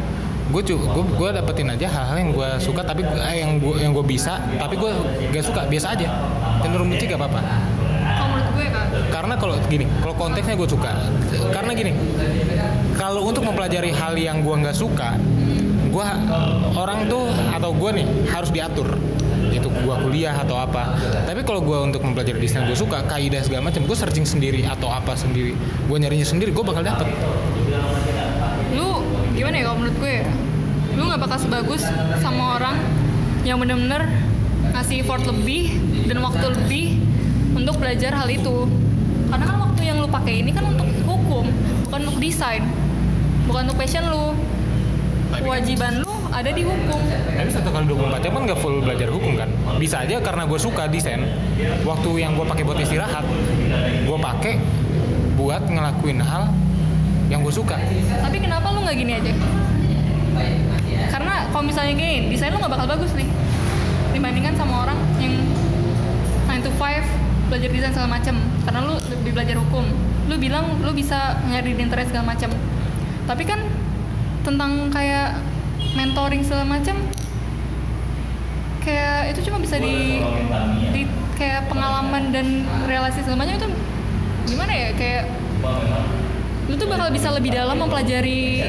gue 0.51 0.63
gue 0.67 1.05
gue 1.15 1.29
dapetin 1.31 1.71
aja 1.71 1.87
hal-hal 1.87 2.17
yang 2.27 2.31
gue 2.35 2.51
suka 2.59 2.83
tapi 2.83 3.07
eh, 3.07 3.39
yang 3.39 3.63
gue 3.63 3.75
yang 3.79 3.95
gue 3.95 4.03
bisa 4.03 4.43
tapi 4.59 4.75
gue 4.75 4.91
gak 5.31 5.45
suka 5.47 5.69
biasa 5.71 5.95
aja. 5.95 6.09
Cenderung 6.61 6.91
benci 6.91 7.07
gak 7.07 7.17
apa-apa 7.17 7.41
kalau 8.21 8.29
menurut 8.37 8.51
gue 8.53 8.67
kan 8.69 8.87
karena 9.21 9.37
kalau 9.37 9.53
gini 9.69 9.85
kalau 10.01 10.17
konteksnya 10.17 10.57
gue 10.57 10.65
suka. 10.65 10.97
Karena 11.53 11.77
gini 11.77 11.93
kalau 12.97 13.29
untuk 13.29 13.45
mempelajari 13.45 13.93
hal 13.93 14.17
yang 14.17 14.41
gue 14.41 14.55
nggak 14.65 14.73
suka 14.73 15.21
gue 15.93 16.07
orang 16.73 17.05
tuh 17.11 17.29
atau 17.53 17.77
gue 17.77 17.91
nih 18.01 18.07
harus 18.33 18.49
diatur. 18.49 18.89
Itu 19.53 19.69
gue 19.69 19.95
kuliah 20.09 20.33
atau 20.33 20.57
apa. 20.57 20.97
Tapi 21.29 21.45
kalau 21.45 21.61
gue 21.61 21.93
untuk 21.93 22.01
mempelajari 22.01 22.41
desain 22.41 22.65
gue 22.65 22.73
suka 22.73 23.05
kaidah 23.05 23.45
segala 23.45 23.69
macam 23.69 23.85
gue 23.85 23.97
searching 23.99 24.25
sendiri 24.25 24.65
atau 24.65 24.89
apa 24.89 25.13
sendiri. 25.13 25.53
Gue 25.85 25.97
nyarinya 26.01 26.25
sendiri 26.25 26.57
gue 26.57 26.65
bakal 26.65 26.81
dapet. 26.81 27.05
Lu 28.73 29.05
gimana 29.37 29.61
ya 29.61 29.63
kalau 29.69 29.77
menurut 29.85 29.97
gue 30.01 30.13
ya? 30.25 30.27
Lu 30.97 31.03
nggak 31.13 31.21
bakal 31.21 31.39
sebagus 31.45 31.85
sama 32.25 32.57
orang 32.57 32.81
yang 33.45 33.61
bener-bener 33.61 34.09
ngasih 34.73 35.05
effort 35.05 35.29
lebih 35.29 35.77
dan 36.09 36.25
waktu 36.25 36.47
lebih 36.57 36.87
untuk 37.53 37.77
belajar 37.83 38.15
hal 38.15 38.29
itu 38.31 38.71
pakai 40.11 40.43
ini 40.43 40.51
kan 40.51 40.67
untuk 40.67 40.87
hukum 41.07 41.47
bukan 41.87 42.01
untuk 42.07 42.19
desain. 42.19 42.67
Bukan 43.47 43.71
untuk 43.71 43.79
passion 43.79 44.05
lu. 44.11 44.35
Kewajiban 45.31 46.03
lu 46.03 46.11
ada 46.35 46.51
di 46.51 46.63
hukum. 46.67 47.01
Tapi 47.07 47.51
satu 47.51 47.71
kali 47.71 47.87
24 47.87 48.19
jam 48.23 48.33
kan 48.35 48.43
nggak 48.51 48.59
full 48.59 48.83
belajar 48.83 49.09
hukum 49.11 49.39
kan? 49.39 49.49
Bisa 49.79 50.03
aja 50.03 50.19
karena 50.19 50.43
gue 50.47 50.59
suka 50.59 50.91
desain. 50.91 51.23
Waktu 51.87 52.11
yang 52.19 52.35
gue 52.35 52.47
pakai 52.47 52.63
buat 52.67 52.79
istirahat 52.83 53.23
gue 54.07 54.19
pakai 54.19 54.59
buat 55.39 55.63
ngelakuin 55.71 56.19
hal 56.19 56.51
yang 57.31 57.47
gue 57.47 57.55
suka. 57.55 57.79
Tapi 58.27 58.37
kenapa 58.43 58.75
lu 58.75 58.83
nggak 58.83 58.97
gini 58.99 59.13
aja? 59.15 59.33
Karena 61.11 61.47
kalau 61.55 61.65
misalnya 61.67 61.95
gini 61.95 62.35
desain 62.35 62.51
lu 62.51 62.59
nggak 62.59 62.75
bakal 62.75 62.87
bagus 62.91 63.15
nih. 63.15 63.31
Dibandingkan 64.11 64.59
sama 64.59 64.87
orang 64.87 64.99
yang 65.23 65.39
9 66.51 66.67
to 66.67 66.71
5 66.75 67.20
belajar 67.51 67.69
desain 67.75 67.93
segala 67.93 68.23
macam 68.23 68.35
karena 68.63 68.81
lu 68.87 68.95
lebih 69.11 69.33
belajar 69.35 69.57
hukum. 69.59 69.85
Lu 70.31 70.39
bilang 70.39 70.79
lu 70.79 70.95
bisa 70.95 71.35
nyari 71.51 71.75
di 71.75 71.83
internet 71.83 72.15
segala 72.15 72.39
macam 72.39 72.55
tapi 73.31 73.47
kan 73.47 73.63
tentang 74.43 74.91
kayak 74.91 75.39
mentoring 75.95 76.43
segala 76.43 76.67
macam 76.67 76.99
kayak 78.83 79.31
itu 79.31 79.47
cuma 79.47 79.63
bisa 79.63 79.79
di, 79.79 80.19
di 80.91 81.03
kayak 81.39 81.71
pengalaman 81.71 82.35
dan 82.35 82.67
relasi 82.91 83.23
segala 83.23 83.47
macam 83.47 83.55
itu 83.55 83.69
gimana 84.51 84.73
ya? 84.75 84.89
Kayak 84.99 85.25
lu 86.67 86.75
tuh 86.75 86.91
bakal 86.91 87.11
bisa 87.15 87.31
lebih 87.31 87.55
dalam 87.55 87.79
mempelajari 87.79 88.67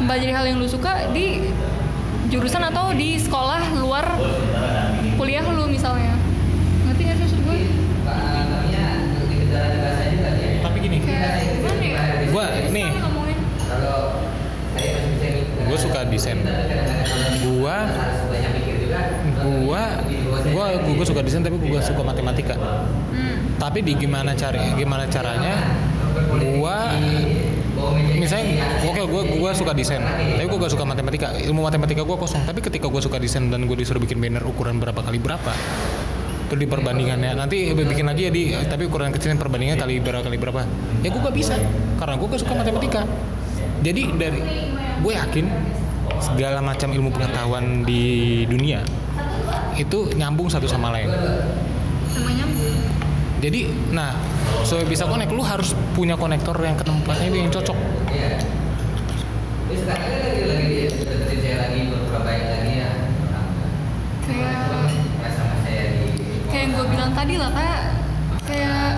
mempelajari 0.00 0.32
hal 0.32 0.44
yang 0.48 0.56
lu 0.56 0.68
suka 0.68 1.12
di 1.12 1.52
jurusan 2.32 2.64
atau 2.64 2.92
di 2.92 3.16
sekolah 3.16 3.76
luar 3.76 4.04
kuliah 5.16 5.44
lu 5.48 5.68
misalnya 5.68 6.16
ngerti 6.88 7.02
nggak 7.08 7.16
sih 7.16 7.24
maksud 7.24 7.40
gue 7.44 7.58
Susah 12.28 12.50
nih. 12.70 12.90
gue 15.68 15.78
suka 15.78 16.00
desain 16.08 16.38
gua 17.44 17.76
gua 19.44 19.82
gua 20.48 20.64
gua 20.80 21.06
suka 21.06 21.20
desain 21.20 21.44
tapi 21.44 21.60
gua 21.60 21.80
suka 21.84 22.00
matematika 22.00 22.56
hmm. 22.56 23.60
tapi 23.60 23.84
di 23.84 23.92
gimana 23.94 24.32
cara 24.32 24.74
gimana 24.74 25.04
caranya 25.12 25.54
gua 26.56 26.88
misalnya 28.16 28.64
oke 28.82 29.02
gua 29.06 29.22
gua 29.28 29.50
suka 29.52 29.72
desain 29.76 30.00
tapi 30.02 30.46
gua 30.48 30.58
gak 30.66 30.72
suka 30.72 30.84
matematika 30.88 31.36
ilmu 31.36 31.60
matematika 31.62 32.02
gua 32.02 32.16
kosong 32.16 32.42
tapi 32.48 32.64
ketika 32.64 32.88
gua 32.88 33.04
suka 33.04 33.20
desain 33.20 33.52
dan 33.52 33.68
gua 33.68 33.76
disuruh 33.76 34.00
bikin 34.00 34.18
banner 34.18 34.42
ukuran 34.42 34.80
berapa 34.80 35.04
kali 35.04 35.20
berapa 35.20 35.52
terus 36.48 36.60
di 36.64 36.68
perbandingannya. 36.68 37.36
Nanti 37.36 37.70
bikin 37.76 38.08
lagi 38.08 38.26
ya 38.26 38.30
di. 38.32 38.56
Tapi 38.56 38.88
ukuran 38.88 39.12
kecilnya 39.12 39.36
perbandingan 39.36 39.78
kali 39.78 40.00
berapa 40.00 40.24
kali 40.24 40.36
berapa? 40.40 40.64
Ya 41.04 41.08
gua 41.12 41.28
gak 41.28 41.36
bisa. 41.36 41.54
Karena 42.00 42.14
gua 42.16 42.26
gak 42.32 42.40
suka 42.42 42.52
matematika. 42.56 43.04
Jadi 43.78 44.02
dari 44.18 44.40
gue 44.98 45.12
yakin 45.14 45.46
segala 46.18 46.58
macam 46.58 46.90
ilmu 46.90 47.14
pengetahuan 47.14 47.86
di 47.86 48.42
dunia 48.50 48.82
itu 49.78 50.10
nyambung 50.18 50.50
satu 50.50 50.66
sama 50.66 50.90
lain. 50.90 51.06
Jadi 53.38 53.70
nah 53.94 54.18
supaya 54.66 54.82
bisa 54.82 55.06
connect 55.06 55.30
lu 55.30 55.46
harus 55.46 55.78
punya 55.94 56.18
konektor 56.18 56.58
yang 56.58 56.74
ke 56.74 56.82
tempatnya 56.82 57.26
itu 57.30 57.38
yang 57.38 57.50
cocok 57.54 57.78
kayak 58.10 58.42
kayak 66.48 66.56
yang 66.68 66.76
gue 66.76 66.86
bilang 66.92 67.10
tadi 67.16 67.34
lah 67.40 67.48
kayak 67.56 67.80
kayak 68.44 68.88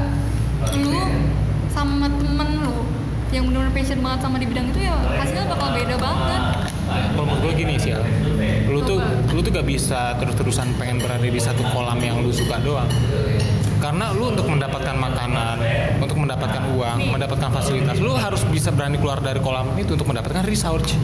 lu 0.74 0.98
sama 1.70 2.10
temen 2.10 2.48
lu 2.66 2.82
yang 3.30 3.47
benar-benar 3.47 3.70
passion 3.70 4.02
banget 4.02 4.20
sama 4.26 4.36
di 4.42 4.47
bidang 4.51 4.66
itu 4.74 4.80
ya 4.90 4.97
hasilnya 5.22 5.47
bakal 5.47 5.70
beda 5.70 5.97
banget. 6.02 6.42
Kalau 6.90 7.22
menurut 7.22 7.42
gue 7.47 7.52
gini 7.62 7.74
sih 7.78 7.94
Al. 7.94 8.02
lu 8.66 8.82
tuh 8.82 8.98
lu 9.30 9.38
tuh 9.38 9.55
gak 9.55 9.62
bisa 9.70 10.18
terus-terusan 10.18 10.74
pengen 10.74 10.98
berada 10.98 11.22
di 11.22 11.38
satu 11.38 11.62
kolam 11.70 12.02
yang 12.02 12.18
lu 12.18 12.34
suka 12.34 12.59
doang. 12.59 12.90
Karena 13.78 14.10
lu 14.10 14.34
untuk 14.34 14.51
mendapatkan 14.51 14.98
makanan 14.98 15.62
untuk 16.02 16.18
mendapatkan 16.18 16.74
uang 16.74 16.98
mendapatkan 17.14 17.55
fasilitas 17.55 18.02
lu 18.02 18.18
harus 18.18 18.42
bisa 18.51 18.74
berani 18.74 18.98
keluar 18.98 19.22
dari 19.22 19.38
kolam 19.38 19.70
itu 19.78 19.94
untuk 19.94 20.10
mendapatkan 20.10 20.42
research. 20.42 20.98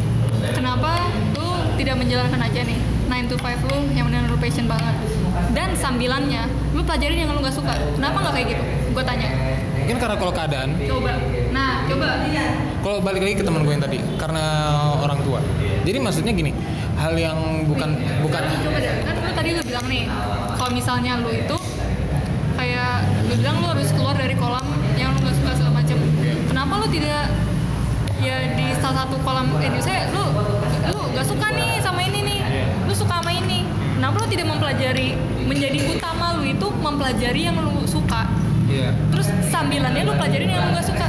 Kenapa 0.51 1.07
lu 1.39 1.47
tidak 1.79 1.95
menjalankan 2.03 2.43
aja 2.43 2.61
nih 2.67 2.79
9 3.07 3.31
to 3.31 3.37
5 3.39 3.71
lu 3.71 3.79
yang 3.95 4.11
benar-benar 4.11 4.39
passion 4.43 4.67
banget? 4.67 4.99
Dan 5.55 5.79
sambilannya 5.79 6.43
lu 6.77 6.83
pelajarin 6.85 7.17
yang 7.25 7.33
lu 7.33 7.41
gak 7.41 7.57
suka. 7.57 7.73
Kenapa 7.97 8.17
nggak 8.21 8.35
kayak 8.37 8.47
gitu? 8.53 8.63
Gue 8.93 9.05
tanya. 9.05 9.29
Mungkin 9.81 9.97
karena 9.97 10.17
kalau 10.21 10.33
keadaan. 10.37 10.69
Coba. 10.85 11.13
Nah 11.57 11.71
coba. 11.89 12.09
Kalau 12.85 12.99
balik 13.03 13.23
lagi 13.25 13.35
ke 13.41 13.45
teman 13.45 13.65
gue 13.65 13.73
yang 13.73 13.83
tadi 13.83 13.99
karena 14.21 14.45
orang 15.01 15.19
tua. 15.25 15.41
Jadi 15.83 15.99
maksudnya 15.99 16.33
gini 16.37 16.53
hal 17.01 17.17
yang 17.17 17.65
bukan 17.65 17.97
bukan 18.21 18.43
coba 18.63 18.79
deh. 18.79 18.93
Kan 19.03 19.15
lu 19.17 19.31
tadi 19.33 19.49
lu 19.57 19.63
bilang 19.65 19.87
nih 19.89 20.05
kalau 20.55 20.71
misalnya 20.71 21.13
lu 21.19 21.31
itu 21.33 21.57
kayak 22.57 22.93
lu 23.27 23.35
bilang 23.41 23.57
lu 23.61 23.67
harus 23.73 23.89
keluar 23.93 24.15
dari 24.17 24.35
kolam 24.37 24.65
yang 24.97 25.13
lu 25.13 25.19
gak 25.25 25.37
suka 25.37 25.51
segala 25.61 25.73
macam 25.77 25.97
kenapa 26.49 26.73
lu 26.81 26.87
tidak 26.89 27.29
ya 28.17 28.37
di 28.57 28.67
salah 28.81 29.05
satu 29.05 29.21
kolam 29.21 29.47
eh 29.61 29.71
saya 29.79 30.09
lu 30.11 30.25
lu 30.89 30.99
gak 31.15 31.27
suka 31.27 31.47
nih 31.53 31.81
sama 31.81 32.01
ini 32.05 32.21
nih. 32.23 32.41
Lu 32.87 32.93
suka 32.97 33.21
sama 33.23 33.33
ini 33.33 33.56
kenapa 33.97 34.15
lu 34.21 34.27
tidak 34.29 34.47
mempelajari 34.53 35.07
menjadi 35.49 35.79
utama 35.89 36.37
lu 36.37 36.45
itu 36.45 36.67
mempelajari 36.69 37.41
yang 37.49 37.57
lu 37.59 37.83
suka? 37.89 38.29
Iya. 38.67 38.91
terus 39.15 39.31
sambilannya 39.47 40.03
lu 40.03 40.13
pelajarin 40.19 40.49
yang 40.51 40.63
lu 40.69 40.71
gak 40.75 40.89
suka? 40.91 41.07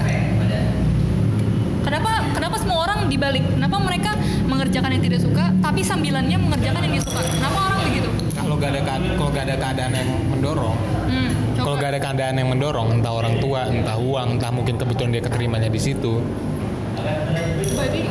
Kenapa 1.88 2.20
kenapa 2.36 2.56
semua 2.60 2.84
orang 2.84 3.08
dibalik? 3.08 3.48
Kenapa 3.48 3.80
mereka 3.80 4.12
mengerjakan 4.44 4.92
yang 4.92 5.04
tidak 5.08 5.24
suka 5.24 5.56
tapi 5.64 5.82
sambilannya 5.82 6.36
mengerjakan 6.36 6.84
yang 6.84 6.94
dia 7.00 7.04
suka? 7.08 7.22
Kenapa 7.24 7.60
orang 7.72 7.80
begitu? 7.88 8.10
Kalau 8.36 8.56
gak 8.60 8.70
ada 8.76 8.82
kalau 9.18 9.30
gak 9.32 9.46
ada 9.48 9.56
keadaan 9.56 9.92
yang 9.96 10.10
mendorong 10.30 10.78
hmm, 11.08 11.30
kalau 11.58 11.76
gak 11.80 11.90
ada 11.96 12.00
keadaan 12.00 12.36
yang 12.38 12.50
mendorong 12.52 12.88
entah 13.00 13.14
orang 13.16 13.36
tua 13.40 13.62
entah 13.72 13.98
uang 13.98 14.38
entah 14.38 14.52
mungkin 14.54 14.76
kebetulan 14.78 15.10
dia 15.16 15.24
keterimanya 15.24 15.70
di 15.72 15.80
situ. 15.82 16.22
Berarti 16.98 18.02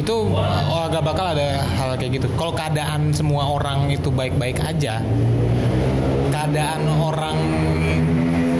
itu 0.00 0.16
oh, 0.32 0.82
agak 0.82 1.02
bakal 1.02 1.30
ada 1.30 1.60
hal 1.76 1.92
kayak 1.94 2.16
gitu. 2.16 2.26
Kalau 2.34 2.50
keadaan 2.50 3.12
semua 3.12 3.44
orang 3.46 3.86
itu 3.86 4.08
baik-baik 4.08 4.56
aja 4.58 5.04
keadaan 6.30 6.80
orang 6.88 7.36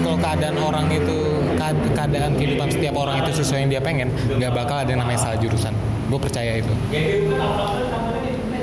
kalau 0.03 0.19
keadaan 0.19 0.57
orang 0.59 0.87
itu 0.91 1.17
kead- 1.55 1.91
keadaan 1.93 2.31
kehidupan 2.35 2.69
setiap 2.69 2.95
orang 2.95 3.23
itu 3.23 3.41
sesuai 3.41 3.59
yang 3.62 3.71
dia 3.71 3.81
pengen 3.81 4.09
nggak 4.29 4.53
bakal 4.53 4.77
ada 4.79 4.91
yang 4.91 5.01
namanya 5.01 5.21
salah 5.21 5.39
jurusan. 5.39 5.73
Gue 6.07 6.19
percaya 6.19 6.59
itu. 6.59 6.73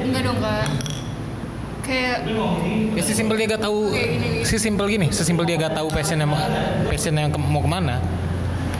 Enggak 0.03 0.21
dong 0.23 0.37
kak. 0.37 0.67
Kayak 1.81 2.27
ya 2.99 3.01
si 3.01 3.15
simpel 3.15 3.39
dia 3.39 3.47
gak 3.47 3.63
tahu 3.63 3.95
Kayak 3.95 4.09
gini, 4.11 4.27
gini. 4.27 4.43
si 4.43 4.55
simpel 4.59 4.85
gini 4.91 5.07
sesimpel 5.07 5.47
dia 5.47 5.55
gak 5.55 5.71
tahu 5.71 5.87
passionnya 5.87 6.27
ke- 7.31 7.39
mau 7.39 7.63
ke 7.63 7.69
mana 7.71 8.03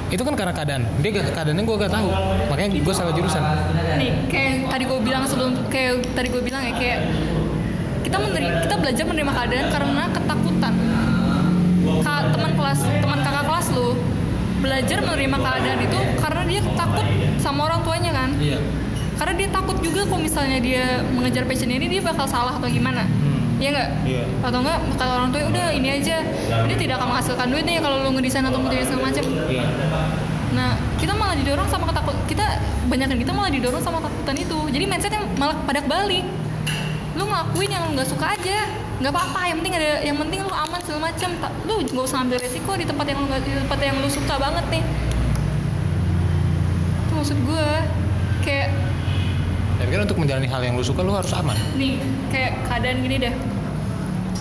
itu 0.08 0.22
kan 0.22 0.34
karena 0.34 0.54
keadaan. 0.54 0.82
Dia 1.00 1.10
gak, 1.14 1.26
keadaannya 1.34 1.64
gue 1.64 1.76
gak 1.78 1.92
tahu. 1.92 2.08
Makanya 2.48 2.70
gue 2.80 2.94
salah 2.96 3.12
jurusan. 3.12 3.44
Nih 3.98 4.12
kayak 4.28 4.54
tadi 4.68 4.84
gue 4.84 5.00
bilang 5.00 5.24
sebelum 5.24 5.52
kayak 5.68 5.94
tadi 6.16 6.28
gue 6.28 6.42
bilang 6.42 6.64
ya 6.64 6.74
kayak 6.74 7.00
kita 8.02 8.18
meneri- 8.18 8.56
kita 8.64 8.76
belajar 8.78 9.04
menerima 9.04 9.34
keadaan 9.34 9.68
karena 9.68 10.04
ketakutan. 10.10 10.74
Ka- 12.00 12.28
teman 12.30 12.52
kelas 12.54 12.80
teman 12.84 13.20
kakak 13.22 13.44
kelas 13.46 13.68
lu 13.72 13.88
belajar 14.58 14.98
menerima 15.00 15.38
keadaan 15.38 15.80
itu 15.80 16.00
karena 16.18 16.42
dia 16.44 16.62
takut 16.74 17.06
sama 17.38 17.60
orang 17.66 17.82
tuanya 17.84 18.12
kan? 18.12 18.30
Iya. 18.38 18.60
karena 19.18 19.34
dia 19.34 19.50
takut 19.50 19.78
juga 19.82 20.06
kalau 20.06 20.22
misalnya 20.22 20.62
dia 20.62 21.02
mengejar 21.10 21.42
passion 21.44 21.74
ini 21.74 21.90
dia 21.90 22.06
bakal 22.06 22.30
salah 22.30 22.54
atau 22.54 22.70
gimana 22.70 23.02
Iya 23.58 23.70
nggak? 23.74 23.90
Iya. 24.06 24.24
Atau 24.46 24.60
enggak 24.62 24.80
kata 24.98 25.14
orang 25.18 25.30
tua 25.34 25.42
udah 25.50 25.68
ini 25.74 25.90
aja 25.98 26.16
dia 26.70 26.78
tidak 26.78 26.96
akan 27.02 27.08
menghasilkan 27.10 27.48
duit 27.50 27.66
nih 27.66 27.82
kalau 27.82 28.06
lu 28.06 28.10
ngedesain 28.14 28.46
atau 28.46 28.60
ngedesain 28.62 28.88
segala 28.94 29.04
macam. 29.10 29.24
Iya. 29.50 29.66
Nah 30.54 30.70
kita 31.02 31.14
malah 31.18 31.36
didorong 31.36 31.68
sama 31.70 31.86
ketakut 31.90 32.16
kita 32.30 32.46
banyak 32.88 33.08
kita 33.18 33.34
malah 33.34 33.50
didorong 33.50 33.82
sama 33.82 33.98
ketakutan 34.00 34.38
itu. 34.38 34.58
Jadi 34.70 34.84
mindsetnya 34.86 35.22
malah 35.42 35.58
pada 35.66 35.82
balik. 35.82 36.26
Lu 37.18 37.26
ngelakuin 37.26 37.70
yang 37.74 37.84
nggak 37.98 38.08
suka 38.08 38.38
aja 38.38 38.88
nggak 38.98 39.14
apa-apa 39.14 39.42
yang 39.46 39.58
penting 39.62 39.76
ada 39.78 39.92
yang 40.02 40.18
penting 40.18 40.42
lu 40.42 40.50
aman 40.50 40.82
segala 40.82 41.14
macam 41.14 41.30
lu 41.70 41.86
gak 41.86 42.02
usah 42.02 42.26
ambil 42.26 42.42
resiko 42.42 42.74
di 42.74 42.82
tempat 42.82 43.06
yang 43.06 43.22
lu 43.22 43.30
nggak- 43.30 43.46
di 43.46 43.54
tempat 43.54 43.78
yang 43.78 43.96
lu 44.02 44.10
suka 44.10 44.36
banget 44.42 44.66
nih 44.74 44.84
itu 47.06 47.14
maksud 47.14 47.38
gue 47.46 47.68
kayak 48.42 48.74
Tapi 49.78 49.90
kan 49.94 50.02
untuk 50.10 50.18
menjalani 50.18 50.48
hal 50.50 50.62
yang 50.66 50.74
lu 50.74 50.84
suka 50.84 51.06
lu 51.06 51.14
harus 51.14 51.30
aman. 51.38 51.54
nih 51.78 52.02
kayak 52.34 52.66
keadaan 52.66 52.98
gini 53.06 53.16
deh. 53.22 53.34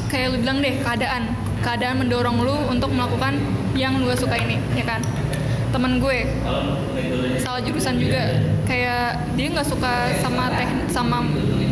Kayak 0.08 0.26
lu 0.32 0.36
bilang 0.40 0.58
deh 0.64 0.74
keadaan. 0.80 1.22
Keadaan 1.60 1.96
mendorong 2.04 2.40
lu 2.46 2.56
untuk 2.70 2.92
melakukan 2.92 3.36
yang 3.76 4.00
lu 4.00 4.08
suka 4.16 4.36
ini 4.38 4.56
ya 4.78 4.84
kan? 4.86 5.00
Temen 5.74 6.00
gue 6.00 6.18
salah 7.42 7.60
jurusan 7.60 8.00
juga. 8.00 8.40
Kayak 8.64 9.28
dia 9.36 9.46
nggak 9.52 9.68
suka 9.68 10.16
sama 10.24 10.48
teh 10.56 10.68
sama 10.88 11.20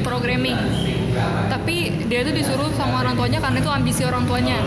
programming. 0.04 0.56
Tapi 1.48 2.04
dia 2.10 2.20
tuh 2.26 2.34
disuruh 2.36 2.68
sama 2.76 3.00
orang 3.00 3.16
tuanya 3.16 3.40
karena 3.40 3.58
itu 3.64 3.70
ambisi 3.70 4.02
orang 4.04 4.28
tuanya. 4.28 4.60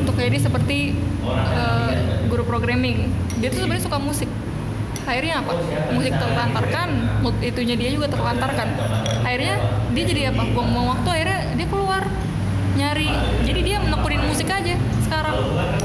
Untuk 0.00 0.16
jadi 0.16 0.38
seperti 0.40 0.96
eh, 1.28 1.92
guru 2.32 2.46
programming. 2.48 3.12
Dia 3.36 3.52
tuh 3.52 3.68
sebenarnya 3.68 3.84
suka 3.84 3.98
musik 4.00 4.30
akhirnya 5.06 5.40
apa? 5.40 5.52
Musik 5.94 6.12
terlantarkan 6.12 6.88
mood 7.22 7.36
itunya 7.40 7.78
dia 7.78 7.90
juga 7.94 8.10
terlantarkan. 8.10 8.68
Akhirnya 9.22 9.54
dia 9.94 10.04
jadi 10.04 10.22
apa? 10.34 10.42
Buang-buang 10.50 10.88
waktu 10.98 11.08
akhirnya 11.08 11.38
dia 11.54 11.66
keluar 11.66 12.02
nyari. 12.76 13.08
Jadi 13.46 13.60
dia 13.62 13.76
menekunin 13.80 14.20
musik 14.26 14.50
aja 14.50 14.74
sekarang. 15.00 15.36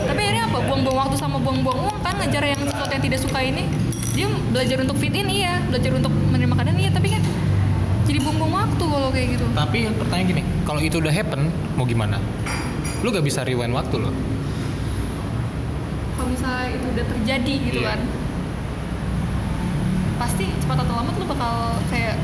Tapi 0.09 0.19
akhirnya 0.19 0.49
apa? 0.49 0.57
Buang-buang 0.65 0.97
waktu 1.07 1.15
sama 1.15 1.37
buang-buang 1.37 1.79
uang 1.87 1.99
kan? 2.01 2.17
Ngejar 2.17 2.43
yang 2.43 2.61
sesuatu 2.65 2.91
yang 2.91 3.03
tidak 3.05 3.19
suka 3.21 3.39
ini. 3.39 3.63
Dia 4.11 4.27
belajar 4.51 4.77
untuk 4.83 4.97
fit 4.99 5.15
in 5.15 5.29
iya. 5.29 5.61
Belajar 5.69 5.95
untuk 5.95 6.11
menerima 6.11 6.53
keadaan 6.57 6.77
iya. 6.77 6.91
Tapi 6.91 7.07
kan 7.13 7.21
jadi 8.01 8.17
buang-buang 8.19 8.53
waktu 8.57 8.83
kalau 8.83 9.09
kayak 9.13 9.27
gitu. 9.37 9.45
Tapi 9.53 9.77
pertanyaan 9.95 10.27
gini, 10.27 10.41
kalau 10.65 10.81
itu 10.81 10.97
udah 10.99 11.13
happen, 11.13 11.47
mau 11.77 11.85
gimana? 11.85 12.17
Lu 12.99 13.09
gak 13.09 13.23
bisa 13.23 13.41
rewind 13.41 13.71
waktu 13.71 13.97
loh. 13.97 14.11
kalau 16.11 16.27
misalnya 16.27 16.69
itu 16.69 16.85
udah 16.85 17.05
terjadi 17.07 17.53
gitu 17.65 17.79
Iya. 17.81 17.87
kan 17.89 17.99
cepat 20.71 20.87
atau 20.87 20.95
lambat 21.03 21.15
lu 21.19 21.25
bakal 21.27 21.53
kayak 21.91 22.15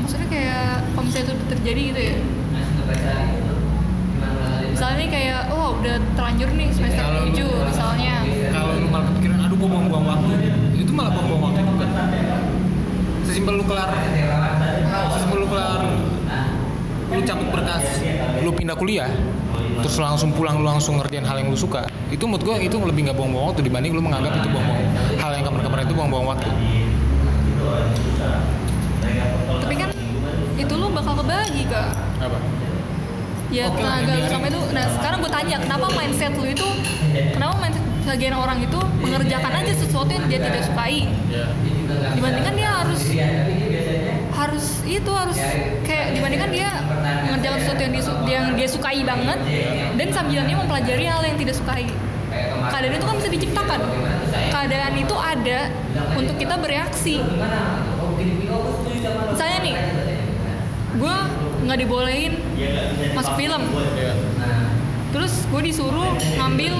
maksudnya 0.00 0.28
kayak 0.32 0.64
kalau 0.96 1.04
misalnya 1.04 1.26
itu 1.28 1.34
terjadi 1.52 1.82
gitu 1.92 2.00
ya. 2.00 2.16
Misalnya 4.72 4.96
nih 4.96 5.10
kayak 5.12 5.40
oh 5.52 5.76
udah 5.76 6.00
terlanjur 6.16 6.48
nih 6.56 6.72
semester 6.72 7.04
Kalau- 7.04 7.28
7 7.36 7.68
misalnya. 7.68 8.14
Kalau 8.48 8.72
lu 8.80 8.88
malah 8.88 9.04
kepikiran, 9.12 9.38
aduh 9.44 9.56
gua 9.60 9.68
buang-buang 9.76 10.06
waktu, 10.08 10.32
itu 10.80 10.92
malah 10.96 11.12
buang-buang 11.20 11.42
waktu 11.52 11.60
juga. 11.68 11.86
Sesimpel 13.28 13.54
lu 13.60 13.64
kelar, 13.68 13.90
sesimpel 15.12 15.36
lu 15.36 15.48
kelar, 15.52 15.80
lu 17.12 17.20
cabut 17.28 17.48
berkas, 17.52 17.84
lu 18.40 18.50
pindah 18.56 18.76
kuliah, 18.80 19.12
terus 19.80 19.96
langsung 19.98 20.30
pulang, 20.30 20.60
lu 20.60 20.64
langsung 20.64 21.00
ngerjain 21.00 21.24
hal 21.24 21.40
yang 21.40 21.48
lu 21.48 21.58
suka. 21.58 21.84
Itu 22.08 22.26
menurut 22.26 22.42
gua 22.44 22.56
itu 22.58 22.76
lebih 22.76 23.08
nggak 23.08 23.16
buang-buang 23.16 23.54
waktu 23.54 23.60
dibanding 23.62 23.92
lu 23.96 24.02
menganggap 24.02 24.32
itu 24.36 24.48
buang-buang 24.48 24.84
hal 25.18 25.30
yang 25.32 25.44
kemarin-kemarin 25.44 25.84
itu 25.88 25.94
buang-buang 25.94 26.26
waktu. 26.28 26.48
tapi 29.60 29.74
kan 29.76 29.88
itu 30.56 30.72
lu 30.74 30.86
bakal 30.90 31.14
kebagi 31.20 31.62
kak 31.68 31.92
Apa? 32.18 32.38
ya 33.50 33.66
Oke, 33.66 33.82
tenaga 33.82 34.12
lu 34.16 34.26
sama 34.30 34.46
itu 34.46 34.60
nah 34.70 34.84
sekarang 34.98 35.18
gue 35.20 35.32
tanya 35.32 35.56
kenapa 35.58 35.86
mindset 35.94 36.32
lu 36.34 36.46
itu 36.46 36.68
kenapa 37.34 37.54
mindset 37.58 37.84
sebagian 38.00 38.34
orang 38.34 38.58
itu 38.62 38.80
mengerjakan 39.02 39.52
aja 39.60 39.72
sesuatu 39.74 40.10
yang 40.10 40.24
dia 40.26 40.40
tidak 40.42 40.62
sukai 40.66 41.06
Ya. 41.30 41.46
dibandingkan 42.14 42.54
dia 42.58 42.70
harus 42.70 43.00
harus 44.40 44.80
itu 44.88 45.10
harus 45.12 45.36
kayak 45.84 46.16
dibandingkan 46.16 46.48
dia 46.48 46.70
mengerjakan 47.28 47.58
sesuatu 47.60 47.80
yang 47.84 47.92
dia, 47.92 48.04
yang 48.24 48.46
dia 48.56 48.68
sukai 48.68 49.00
banget 49.04 49.38
dan 50.00 50.08
sambil 50.16 50.40
dia 50.48 50.56
mempelajari 50.56 51.04
hal 51.04 51.22
yang 51.24 51.36
tidak 51.36 51.56
sukai. 51.60 51.84
Keadaan 52.70 52.94
itu 52.94 53.06
kan 53.06 53.16
bisa 53.18 53.28
diciptakan. 53.28 53.80
Keadaan 54.54 54.94
itu 54.96 55.16
ada 55.18 55.60
untuk 56.16 56.36
kita 56.38 56.54
bereaksi. 56.56 57.20
Misalnya 59.34 59.58
nih 59.60 59.76
gue 61.00 61.16
nggak 61.68 61.78
dibolehin 61.84 62.32
masuk 63.12 63.34
film. 63.36 63.62
Ya. 63.96 64.12
terus 65.10 65.42
gue 65.50 65.62
disuruh 65.66 66.14
ngambil 66.38 66.74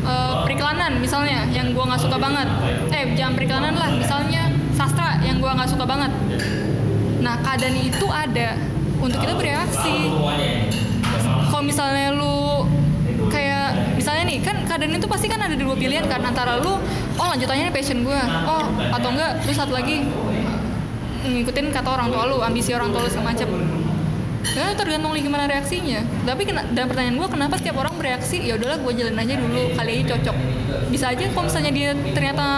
eh, 0.00 0.34
periklanan 0.48 0.96
misalnya 0.96 1.44
yang 1.52 1.76
gue 1.76 1.84
nggak 1.84 2.02
suka 2.02 2.16
banget. 2.18 2.48
Eh 2.90 3.14
jangan 3.14 3.36
periklanan 3.36 3.74
lah 3.76 3.92
misalnya 3.94 4.49
sastra 4.80 5.20
yang 5.20 5.36
gue 5.36 5.50
nggak 5.52 5.68
suka 5.68 5.84
banget. 5.84 6.08
Nah 7.20 7.36
keadaan 7.44 7.76
itu 7.76 8.06
ada 8.08 8.56
untuk 8.96 9.20
kita 9.20 9.36
bereaksi. 9.36 10.08
Kalau 11.52 11.60
misalnya 11.60 12.16
lu 12.16 12.64
kayak 13.28 14.00
misalnya 14.00 14.24
nih 14.24 14.40
kan 14.40 14.56
keadaan 14.64 14.96
itu 14.96 15.04
pasti 15.04 15.28
kan 15.28 15.44
ada 15.44 15.52
dua 15.52 15.76
pilihan 15.76 16.08
kan 16.08 16.24
antara 16.24 16.56
lu 16.56 16.80
oh 17.20 17.26
lanjutannya 17.28 17.68
ini 17.68 17.72
passion 17.74 18.00
gue 18.00 18.20
oh 18.48 18.64
atau 18.96 19.08
enggak 19.12 19.44
terus 19.44 19.60
satu 19.60 19.76
lagi 19.76 20.08
ngikutin 21.20 21.68
kata 21.68 21.88
orang 22.00 22.08
tua 22.08 22.24
lu 22.32 22.40
ambisi 22.40 22.72
orang 22.72 22.88
tua 22.88 23.04
lu 23.04 23.10
segala 23.12 23.36
macam. 23.36 23.48
Ya 24.56 24.72
tergantung 24.72 25.12
lagi 25.12 25.28
gimana 25.28 25.44
reaksinya. 25.44 26.00
Tapi 26.24 26.48
kena, 26.48 26.64
dan 26.72 26.88
pertanyaan 26.88 27.20
gue 27.20 27.28
kenapa 27.28 27.60
setiap 27.60 27.76
orang 27.76 27.92
bereaksi? 28.00 28.40
Ya 28.40 28.56
udahlah 28.56 28.80
gue 28.80 28.92
jalan 28.96 29.14
aja 29.20 29.34
dulu. 29.36 29.62
Kali 29.76 29.90
aja 30.00 30.16
cocok. 30.16 30.36
Bisa 30.88 31.12
aja 31.12 31.28
kalau 31.28 31.44
misalnya 31.44 31.72
dia 31.76 31.90
ternyata 32.16 32.48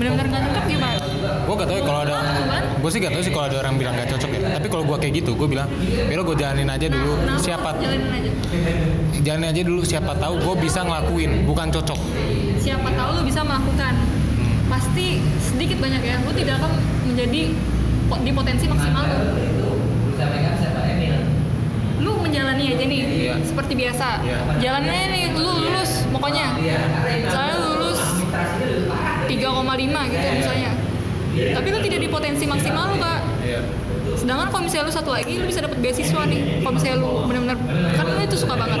benar-benar 0.00 0.26
nggak 0.26 0.42
cocok 0.48 0.64
gimana? 0.66 0.96
Gue 1.40 1.54
gak 1.54 1.66
tau 1.66 1.76
ya 1.76 1.84
kalau 1.84 2.00
ada, 2.00 2.14
Gimana? 2.14 2.66
gue 2.72 2.90
sih 2.90 2.98
gak 2.98 3.12
tau 3.12 3.20
sih 3.20 3.30
kalau 3.30 3.46
ada 3.46 3.56
orang 3.58 3.74
bilang 3.76 3.92
gak 3.92 4.08
cocok 4.08 4.30
ya. 4.30 4.40
Tapi 4.50 4.66
kalau 4.66 4.84
gue 4.86 4.96
kayak 4.96 5.14
gitu, 5.18 5.30
gue 5.34 5.44
bilang, 5.46 5.68
Biro 6.06 6.22
gue 6.24 6.36
jalanin 6.36 6.68
aja 6.68 6.86
dulu. 6.86 7.12
Kenapa? 7.18 7.40
Siapa 7.42 7.68
Jalanin 7.76 8.08
aja. 8.08 8.30
jalanin 9.20 9.48
aja 9.50 9.62
dulu 9.62 9.80
siapa 9.82 10.12
tahu 10.16 10.34
gue 10.38 10.54
bisa 10.58 10.80
ngelakuin 10.80 11.44
bukan 11.44 11.68
cocok 11.68 11.98
Siapa 12.56 12.88
tahu 12.90 13.10
lu 13.12 13.22
bisa 13.22 13.40
melakukan. 13.42 13.94
Pasti 14.66 15.06
sedikit 15.38 15.76
banyak 15.78 16.00
ya. 16.00 16.16
Lu 16.22 16.32
tidak 16.32 16.54
akan 16.56 16.72
menjadi 17.04 17.42
di 18.16 18.30
potensi 18.32 18.64
maksimal 18.64 19.04
lu. 19.04 19.18
Lu 22.00 22.16
menjalani 22.16 22.64
aja 22.70 22.84
nih 22.86 23.00
Iya. 23.02 23.34
seperti 23.42 23.72
biasa. 23.76 24.24
Iya. 24.24 24.38
Jalannya 24.58 25.02
nih 25.10 25.24
lu 25.34 25.50
lulus 25.60 25.90
pokoknya. 26.08 26.46
Misalnya 26.56 27.54
lu 27.54 27.68
lulus 27.76 28.00
3,5 29.30 30.10
gitu 30.10 30.26
misalnya. 30.34 30.70
Tapi 31.30 31.66
lu 31.70 31.78
tidak 31.78 32.00
di 32.02 32.08
potensi 32.10 32.44
maksimal 32.44 32.90
lu 32.90 32.96
kak. 32.98 33.20
Iya. 33.46 33.60
Sedangkan 34.18 34.50
kalau 34.50 34.62
misalnya 34.66 34.90
lu 34.90 34.94
satu 34.94 35.10
lagi 35.14 35.38
lu 35.38 35.46
bisa 35.46 35.62
dapat 35.62 35.78
beasiswa 35.78 36.22
nih. 36.26 36.40
Kalau 36.60 36.72
misalnya 36.74 36.96
lu 36.98 37.10
benar-benar 37.24 37.56
kan 37.94 38.04
lu 38.04 38.20
itu 38.20 38.36
suka 38.36 38.54
banget. 38.58 38.80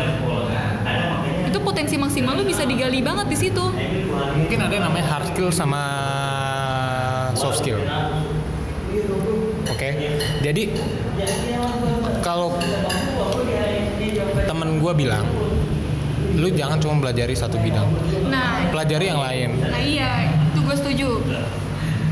Itu 1.46 1.58
potensi 1.62 1.94
maksimal 1.94 2.34
lu 2.34 2.44
bisa 2.44 2.66
digali 2.66 2.98
banget 3.00 3.26
di 3.30 3.38
situ. 3.38 3.64
mungkin 4.30 4.58
ada 4.60 4.72
yang 4.72 4.84
namanya 4.86 5.06
hard 5.06 5.26
skill 5.30 5.50
sama 5.50 5.82
soft 7.34 7.62
skill 7.62 7.78
oke 9.66 9.88
jadi 10.40 10.62
kalau 12.20 12.54
temen 14.44 14.78
gue 14.78 14.92
bilang 14.94 15.26
lu 16.34 16.48
jangan 16.50 16.78
cuma 16.78 16.94
belajari 16.98 17.34
satu 17.34 17.58
bidang 17.58 17.90
Nah, 18.30 18.70
pelajari 18.70 19.04
yang 19.10 19.20
lain 19.20 19.50
nah 19.60 19.80
iya, 19.82 20.29
gue 20.70 20.76
setuju. 20.78 21.10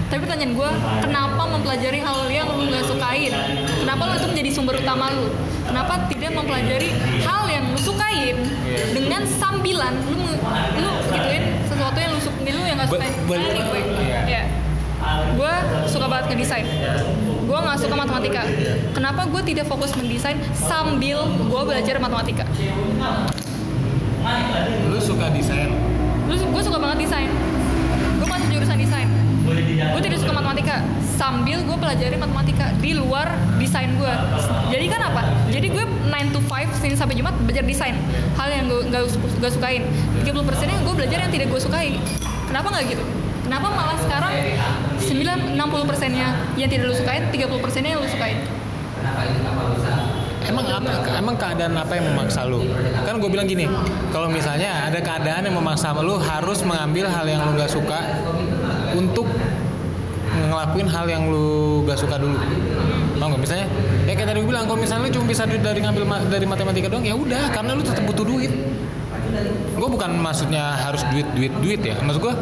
Tapi 0.08 0.18
pertanyaan 0.18 0.52
gue, 0.52 0.70
kenapa 1.00 1.42
mempelajari 1.46 2.00
hal 2.00 2.26
yang 2.26 2.48
lu 2.48 2.66
nggak 2.66 2.80
sukain? 2.82 3.30
Kenapa 3.78 4.02
lu 4.02 4.14
itu 4.16 4.26
menjadi 4.26 4.50
sumber 4.50 4.74
utama 4.74 5.12
lu? 5.12 5.30
Kenapa 5.62 6.08
tidak 6.08 6.32
mempelajari 6.34 6.90
hal 7.22 7.44
yang 7.46 7.70
lu 7.70 7.78
sukain 7.78 8.34
Iya. 8.64 8.82
dengan 8.90 9.22
sambilan 9.28 9.94
lu 10.08 10.16
lu 10.74 10.90
gituin 11.06 11.44
sesuatu 11.62 11.98
yang 11.98 12.10
lu 12.10 12.20
suka 12.20 12.40
lu 12.40 12.62
yang 12.64 12.76
nggak 12.76 12.88
sukain? 12.88 13.12
be- 13.20 13.20
Misalnya 13.28 13.52
nih 13.52 13.62
gue, 13.62 13.80
Iya. 14.00 14.20
ya, 14.26 14.42
gue 15.36 15.52
suka 15.86 16.06
banget 16.08 16.24
ngedesain. 16.32 16.66
Gue 17.44 17.58
nggak 17.60 17.78
suka 17.78 17.94
matematika. 17.94 18.42
Kenapa 18.90 19.22
gue 19.22 19.42
tidak 19.44 19.66
fokus 19.66 19.92
mendesain 19.94 20.40
sambil 20.52 21.20
gue 21.30 21.62
belajar 21.62 21.94
matematika? 22.00 22.42
lu 24.84 24.98
suka 24.98 25.30
desain 25.30 25.70
Lu 26.24 26.34
gue 26.34 26.62
suka 26.62 26.76
banget 26.76 27.06
desain. 27.06 27.30
Gue 29.78 30.02
tidak 30.02 30.18
suka 30.18 30.32
matematika. 30.34 30.82
Sambil 31.18 31.62
gue 31.62 31.76
pelajari 31.78 32.16
matematika 32.18 32.70
di 32.78 32.94
luar 32.94 33.30
desain 33.58 33.90
gue 33.98 34.12
jadi 34.68 34.86
kan 34.92 35.00
apa? 35.10 35.22
Jadi 35.48 35.66
gue 35.72 35.84
9 35.84 36.34
to 36.34 36.40
5 36.44 36.80
Senin 36.80 36.96
sampai 36.96 37.14
Jumat 37.16 37.34
belajar 37.42 37.64
desain. 37.64 37.96
Hal 38.36 38.48
yang 38.52 38.68
gue 38.68 38.80
gak, 38.92 39.02
gak 39.40 39.52
sukain. 39.52 39.82
30 40.22 40.48
persennya 40.48 40.76
gue 40.84 40.94
belajar 40.94 41.18
yang 41.24 41.32
tidak 41.32 41.46
gue 41.50 41.60
sukai. 41.60 41.98
Kenapa 42.46 42.66
nggak 42.72 42.84
gitu? 42.96 43.04
Kenapa 43.48 43.66
malah 43.72 43.96
sekarang 43.96 44.32
9 45.00 45.56
60 45.56 45.90
persennya 45.90 46.28
yang 46.60 46.68
tidak 46.68 46.84
lu 46.92 46.94
sukain 46.94 47.22
30 47.32 47.64
persennya 47.64 47.90
yang 47.96 48.00
lu 48.04 48.08
sukain? 48.08 48.38
Emang 50.48 50.64
apa? 50.64 50.90
Emang 51.12 51.36
keadaan 51.36 51.74
apa 51.76 51.92
yang 51.96 52.06
memaksa 52.12 52.48
lu? 52.48 52.64
Kan 53.04 53.20
gue 53.20 53.28
bilang 53.28 53.44
gini, 53.44 53.68
kalau 54.08 54.32
misalnya 54.32 54.88
ada 54.88 54.96
keadaan 55.00 55.44
yang 55.44 55.56
memaksa 55.56 55.92
lu 56.00 56.16
harus 56.16 56.64
mengambil 56.64 57.04
hal 57.08 57.24
yang 57.28 57.44
lu 57.44 57.52
gak 57.56 57.68
suka 57.68 58.00
untuk 58.96 59.28
ngelakuin 60.58 60.90
hal 60.90 61.06
yang 61.06 61.22
lu 61.30 61.86
gak 61.86 62.02
suka 62.02 62.18
dulu. 62.18 62.34
Mau 63.14 63.30
nggak? 63.30 63.40
Misalnya, 63.46 63.66
ya 64.10 64.12
kayak 64.18 64.28
tadi 64.34 64.38
gue 64.42 64.50
bilang, 64.50 64.66
kalau 64.66 64.78
misalnya 64.82 65.06
lu 65.06 65.10
cuma 65.14 65.26
bisa 65.30 65.46
dari 65.46 65.78
ngambil 65.78 66.02
ma- 66.02 66.26
dari 66.26 66.46
matematika 66.50 66.90
doang, 66.90 67.06
ya 67.06 67.14
udah, 67.14 67.54
karena 67.54 67.78
lu 67.78 67.82
tetap 67.86 68.02
butuh 68.02 68.26
duit. 68.26 68.50
Gue 69.78 69.88
bukan 69.88 70.18
maksudnya 70.18 70.74
harus 70.74 71.06
duit, 71.14 71.30
duit, 71.38 71.54
duit 71.62 71.78
ya. 71.78 71.94
Maksud 72.02 72.18
gue, 72.18 72.34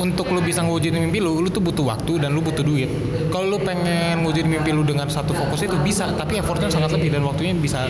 untuk 0.00 0.32
lu 0.32 0.40
bisa 0.40 0.64
ngewujudin 0.64 1.04
mimpi 1.04 1.20
lu, 1.20 1.44
lu 1.44 1.48
tuh 1.52 1.60
butuh 1.60 1.84
waktu 1.84 2.16
dan 2.16 2.32
lu 2.32 2.40
butuh 2.40 2.64
duit. 2.64 2.88
Kalau 3.28 3.52
lu 3.52 3.58
pengen 3.60 4.24
ngewujudin 4.24 4.48
mimpi 4.48 4.72
lu 4.72 4.80
dengan 4.88 5.04
satu 5.12 5.36
fokus 5.36 5.68
itu 5.68 5.76
bisa, 5.84 6.08
tapi 6.16 6.40
effortnya 6.40 6.72
sangat 6.72 6.96
lebih 6.96 7.12
dan 7.12 7.28
waktunya 7.28 7.52
bisa 7.52 7.84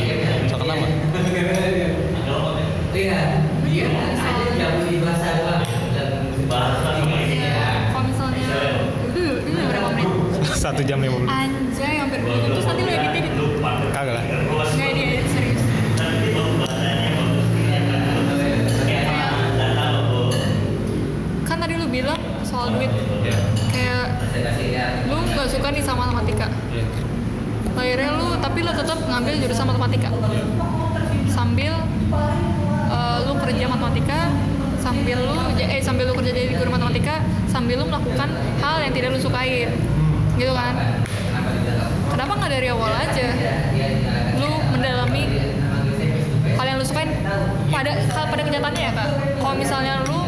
sangat 0.50 0.66
lama. 0.66 0.86
kalau 7.92 8.04
misalnya 8.08 8.40
dulu 9.14 9.32
ini 9.44 9.50
udah 9.52 9.66
berapa 9.68 9.88
menit 9.92 10.08
Satu 10.66 10.82
jam 10.82 10.98
lima 10.98 11.14
menit. 11.22 11.30
anjay 11.30 11.94
hampir 12.02 12.18
dua 12.26 12.42
jam. 12.42 12.50
Terus 12.58 12.66
nanti 12.66 12.82
lu 12.82 12.90
editnya 12.90 13.20
gitu 13.22 13.44
Kagak 13.94 14.14
lah. 14.18 14.24
nggak 14.26 14.90
dia 14.98 15.22
serius. 15.30 15.60
Kan 21.46 21.56
tadi 21.62 21.74
lu 21.78 21.86
bilang 21.86 22.18
soal 22.42 22.74
duit. 22.74 22.90
Kayak 23.70 24.26
lu 25.06 25.16
nggak 25.22 25.46
suka 25.54 25.68
nih 25.70 25.82
sama 25.86 26.10
matematika 26.10 26.50
akhirnya 27.76 28.10
lu 28.16 28.34
tapi 28.40 28.58
lu 28.64 28.72
tetap 28.72 28.98
ngambil 29.04 29.34
jurusan 29.36 29.66
matematika 29.68 30.08
sambil 31.28 31.74
eh, 32.90 33.18
lu 33.22 33.32
kerja 33.36 33.64
matematika 33.68 34.32
sambil 34.80 35.18
lu 35.20 35.38
eh 35.60 35.78
sambil 35.84 36.08
lu 36.08 36.16
kerja 36.16 36.32
jadi 36.32 36.56
guru 36.56 36.70
matematika 36.72 37.20
sambil 37.52 37.84
lu 37.84 37.86
melakukan 37.86 38.32
hal 38.64 38.76
yang 38.80 38.92
tidak 38.96 39.12
lu 39.12 39.20
sukain 39.20 39.68
gitu 40.36 40.52
kan 40.52 40.74
kenapa 42.06 42.32
nggak 42.34 42.52
dari 42.52 42.68
awal 42.68 42.92
aja 42.92 43.26
lu 44.36 44.50
mendalami 44.70 45.22
hal 46.52 46.64
yang 46.66 46.76
lu 46.76 46.84
sukain 46.84 47.10
pada 47.68 47.90
pada 48.06 48.42
kenyataannya 48.42 48.82
ya 48.82 48.92
kak 48.92 49.08
kalau 49.36 49.54
misalnya 49.54 50.04
lu 50.04 50.18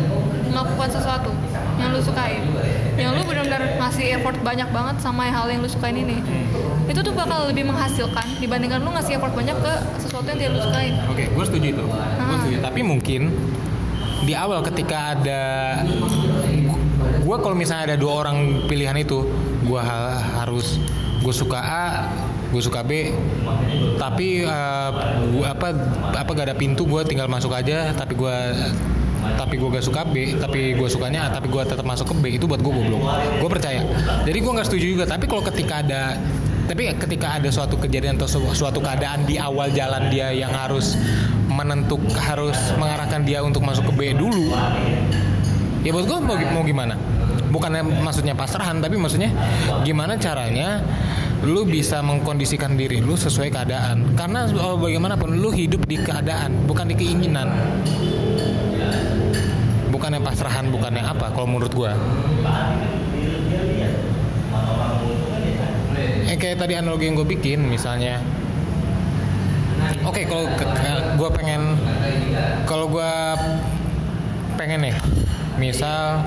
melakukan 0.48 0.89
sesuatu 0.90 1.30
yang 1.76 1.93
lu 1.93 2.01
sukain 2.01 2.43
yang 2.98 3.14
lu 3.14 3.22
benar-benar 3.22 3.78
ngasih 3.78 4.18
effort 4.18 4.35
banyak 4.43 4.66
banget 4.68 4.97
sama 4.98 5.28
hal 5.28 5.47
yang 5.47 5.60
lu 5.60 5.70
sukain 5.70 5.94
ini 5.94 6.18
itu 6.89 6.98
tuh 6.98 7.12
bakal 7.12 7.47
lebih 7.47 7.68
menghasilkan 7.68 8.26
dibandingkan 8.40 8.80
lu 8.80 8.90
ngasih 8.90 9.16
effort 9.16 9.32
banyak 9.32 9.55
ke 9.55 9.72
sesuatu 10.01 10.26
yang 10.26 10.39
tidak 10.40 10.52
lu 10.56 10.60
sukain 10.64 10.93
Oke, 11.06 11.24
gue 11.28 11.44
setuju 11.44 11.66
itu. 11.70 11.85
Gue 11.85 12.01
Ah. 12.18 12.36
setuju. 12.40 12.56
Tapi 12.59 12.80
mungkin 12.80 13.20
di 14.18 14.32
awal 14.35 14.64
ketika 14.64 15.14
ada 15.14 15.43
gue 17.18 17.36
kalau 17.39 17.55
misalnya 17.55 17.94
ada 17.94 17.97
dua 17.97 18.24
orang 18.24 18.64
pilihan 18.66 18.97
itu, 18.97 19.22
gue 19.69 19.82
harus 20.40 20.81
gue 21.19 21.35
suka 21.35 21.61
A, 21.61 21.86
gue 22.49 22.62
suka 22.65 22.81
B, 22.81 23.12
tapi 24.01 24.49
eh, 24.49 24.90
gua 25.36 25.53
apa 25.53 25.69
apa 26.15 26.31
gak 26.32 26.47
ada 26.49 26.57
pintu 26.57 26.89
gue 26.89 27.05
tinggal 27.05 27.28
masuk 27.28 27.53
aja, 27.53 27.93
tapi 27.93 28.16
gue 28.16 28.36
tapi 29.36 29.61
gue 29.61 29.69
gak 29.69 29.85
suka 29.85 30.09
B, 30.09 30.39
tapi 30.40 30.73
gue 30.78 30.89
sukanya 30.89 31.28
A, 31.28 31.36
tapi 31.36 31.53
gue 31.53 31.61
tetap 31.61 31.85
masuk 31.85 32.09
ke 32.09 32.15
B 32.16 32.24
itu 32.40 32.49
buat 32.49 32.62
gue 32.65 32.73
goblok. 32.73 33.03
Gue 33.45 33.51
percaya. 33.51 33.82
Jadi 34.24 34.39
gue 34.40 34.53
nggak 34.57 34.66
setuju 34.70 34.86
juga. 34.95 35.05
Tapi 35.05 35.28
kalau 35.28 35.43
ketika 35.45 35.85
ada 35.85 36.16
tapi 36.69 36.85
ketika 37.01 37.40
ada 37.40 37.49
suatu 37.49 37.81
kejadian 37.81 38.20
atau 38.20 38.28
su- 38.28 38.53
suatu 38.53 38.85
keadaan 38.85 39.24
di 39.24 39.40
awal 39.40 39.73
jalan 39.73 40.12
dia 40.12 40.36
yang 40.36 40.53
harus 40.53 41.01
menentuk 41.49 41.99
harus 42.12 42.55
mengarahkan 42.77 43.24
dia 43.24 43.40
untuk 43.40 43.65
masuk 43.65 43.89
ke 43.89 43.93
B 43.97 44.01
dulu 44.12 44.53
ya 45.81 45.97
buat 45.97 46.05
gue 46.05 46.19
mau, 46.20 46.36
mau 46.53 46.62
gimana 46.69 47.01
bukannya 47.48 47.82
maksudnya 48.04 48.36
pasrahan 48.36 48.78
tapi 48.78 49.00
maksudnya 49.00 49.32
gimana 49.82 50.20
caranya 50.20 50.84
lu 51.46 51.62
bisa 51.62 52.02
mengkondisikan 52.02 52.74
diri 52.74 52.98
lu 52.98 53.14
sesuai 53.14 53.54
keadaan. 53.54 54.18
Karena 54.18 54.50
oh, 54.58 54.74
bagaimanapun 54.74 55.38
lu 55.38 55.54
hidup 55.54 55.86
di 55.86 56.02
keadaan 56.02 56.66
bukan 56.66 56.90
di 56.90 56.94
keinginan. 56.98 57.46
Bukannya 59.94 60.18
pasrahan 60.22 60.70
bukannya 60.70 61.02
apa 61.02 61.30
kalau 61.30 61.46
menurut 61.46 61.72
gua. 61.74 61.92
Eh 66.28 66.36
kayak 66.36 66.60
tadi 66.60 66.76
analogi 66.76 67.08
yang 67.08 67.16
gue 67.16 67.28
bikin 67.28 67.64
misalnya. 67.64 68.20
Oke 70.04 70.26
kalau 70.26 70.44
gue 71.16 71.30
pengen 71.38 71.78
kalau 72.66 72.90
gue 72.90 73.12
pengen 74.58 74.90
nih 74.90 74.96
misal 75.56 76.20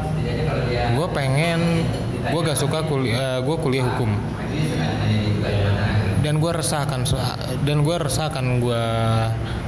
gue 0.91 1.07
pengen 1.11 1.85
gue 2.21 2.41
gak 2.45 2.59
suka 2.59 2.85
kuliah 2.85 3.41
gue 3.41 3.55
kuliah 3.57 3.85
hukum. 3.85 4.09
Dan 6.21 6.37
gue 6.37 6.51
resah 6.53 6.85
akan 6.85 7.01
dan 7.65 7.81
gue 7.81 7.95
resah 7.97 8.29
akan 8.29 8.61
gue 8.61 8.83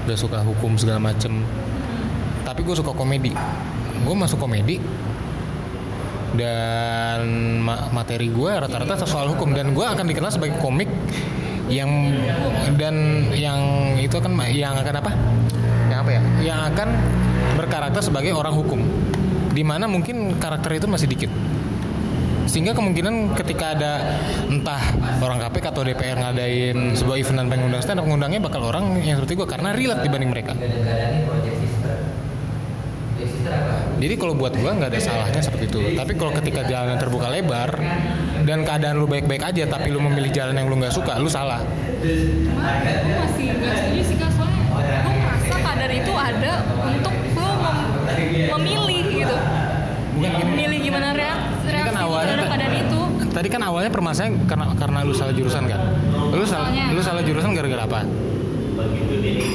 gak 0.05 0.19
suka 0.19 0.45
hukum 0.45 0.77
segala 0.77 1.01
macem. 1.01 1.41
Tapi 2.45 2.61
gue 2.61 2.75
suka 2.77 2.93
komedi. 2.93 3.33
Gue 4.03 4.15
masuk 4.15 4.37
komedi 4.37 4.77
dan 6.33 7.25
ma- 7.61 7.89
materi 7.93 8.29
gue 8.29 8.51
rata-rata 8.53 9.01
soal 9.09 9.33
hukum. 9.33 9.57
Dan 9.57 9.73
gue 9.73 9.81
akan 9.81 10.05
dikenal 10.05 10.29
sebagai 10.29 10.61
komik 10.61 10.89
yang 11.73 11.89
dan 12.77 13.25
yang 13.33 13.59
itu 13.97 14.13
akan 14.13 14.37
yang 14.53 14.77
akan 14.77 14.93
apa? 15.01 15.11
Yang 15.89 15.99
apa 16.05 16.09
ya? 16.11 16.21
Yang 16.43 16.59
akan 16.69 16.87
berkarakter 17.57 18.01
sebagai 18.05 18.33
orang 18.33 18.53
hukum 18.53 18.81
di 19.53 19.61
mana 19.61 19.85
mungkin 19.85 20.41
karakter 20.41 20.81
itu 20.81 20.89
masih 20.89 21.07
dikit 21.07 21.31
sehingga 22.43 22.75
kemungkinan 22.75 23.39
ketika 23.39 23.71
ada 23.73 23.91
entah 24.51 24.81
orang 25.23 25.39
KPK 25.47 25.65
atau 25.73 25.81
DPR 25.87 26.17
ngadain 26.19 26.91
sebuah 26.93 27.17
event 27.17 27.37
dan 27.39 27.47
pengundang 27.47 27.81
stand 27.81 28.01
up 28.01 28.05
pengundangnya 28.05 28.43
bakal 28.43 28.67
orang 28.67 28.99
yang 28.99 29.15
seperti 29.15 29.39
gue 29.39 29.47
karena 29.47 29.71
relate 29.71 30.03
dibanding 30.03 30.29
mereka 30.33 30.53
jadi 34.03 34.19
kalau 34.19 34.35
buat 34.35 34.51
gua 34.59 34.75
nggak 34.75 34.91
ada 34.91 34.99
salahnya 34.99 35.39
seperti 35.39 35.71
itu. 35.71 35.79
Tapi 35.95 36.11
kalau 36.19 36.35
ketika 36.35 36.67
jalan 36.67 36.99
terbuka 36.99 37.31
lebar 37.31 37.71
dan 38.43 38.67
keadaan 38.67 38.99
lu 38.99 39.07
baik-baik 39.07 39.39
aja, 39.39 39.63
tapi 39.63 39.95
lu 39.95 40.03
memilih 40.03 40.27
jalan 40.35 40.59
yang 40.59 40.67
lu 40.67 40.75
nggak 40.75 40.91
suka, 40.91 41.15
lu 41.23 41.31
salah. 41.31 41.63
Gue 42.03 42.19
masih 43.15 44.03
sih 44.03 44.15
kak 44.19 44.31
gue 44.35 45.59
kadar 45.63 45.91
itu 45.91 46.13
ada 46.15 46.53
untuk 46.83 47.13
mem- 47.31 47.91
memilih 48.59 48.92
Bukan 50.25 50.41
gini. 50.41 50.53
milih 50.55 50.79
gimana 50.81 51.07
reaksi, 51.11 51.51
Ini 51.59 51.71
kan 51.71 51.73
reaksi 51.73 51.97
awalnya 51.99 52.27
terhadap 52.29 52.47
keadaan 52.49 52.75
itu 52.77 52.99
Tadi 53.29 53.47
kan 53.49 53.61
awalnya 53.61 53.89
permasalahan 53.89 54.33
karena 54.45 54.65
karena 54.73 54.97
lu 55.01 55.11
salah 55.11 55.33
jurusan 55.33 55.63
kan. 55.65 55.79
Lu 56.29 56.43
salah 56.43 56.69
Soalnya- 56.69 56.89
lu 56.91 57.01
salah 57.01 57.21
jurusan 57.21 57.49
gara-gara 57.51 57.83
apa? 57.83 57.99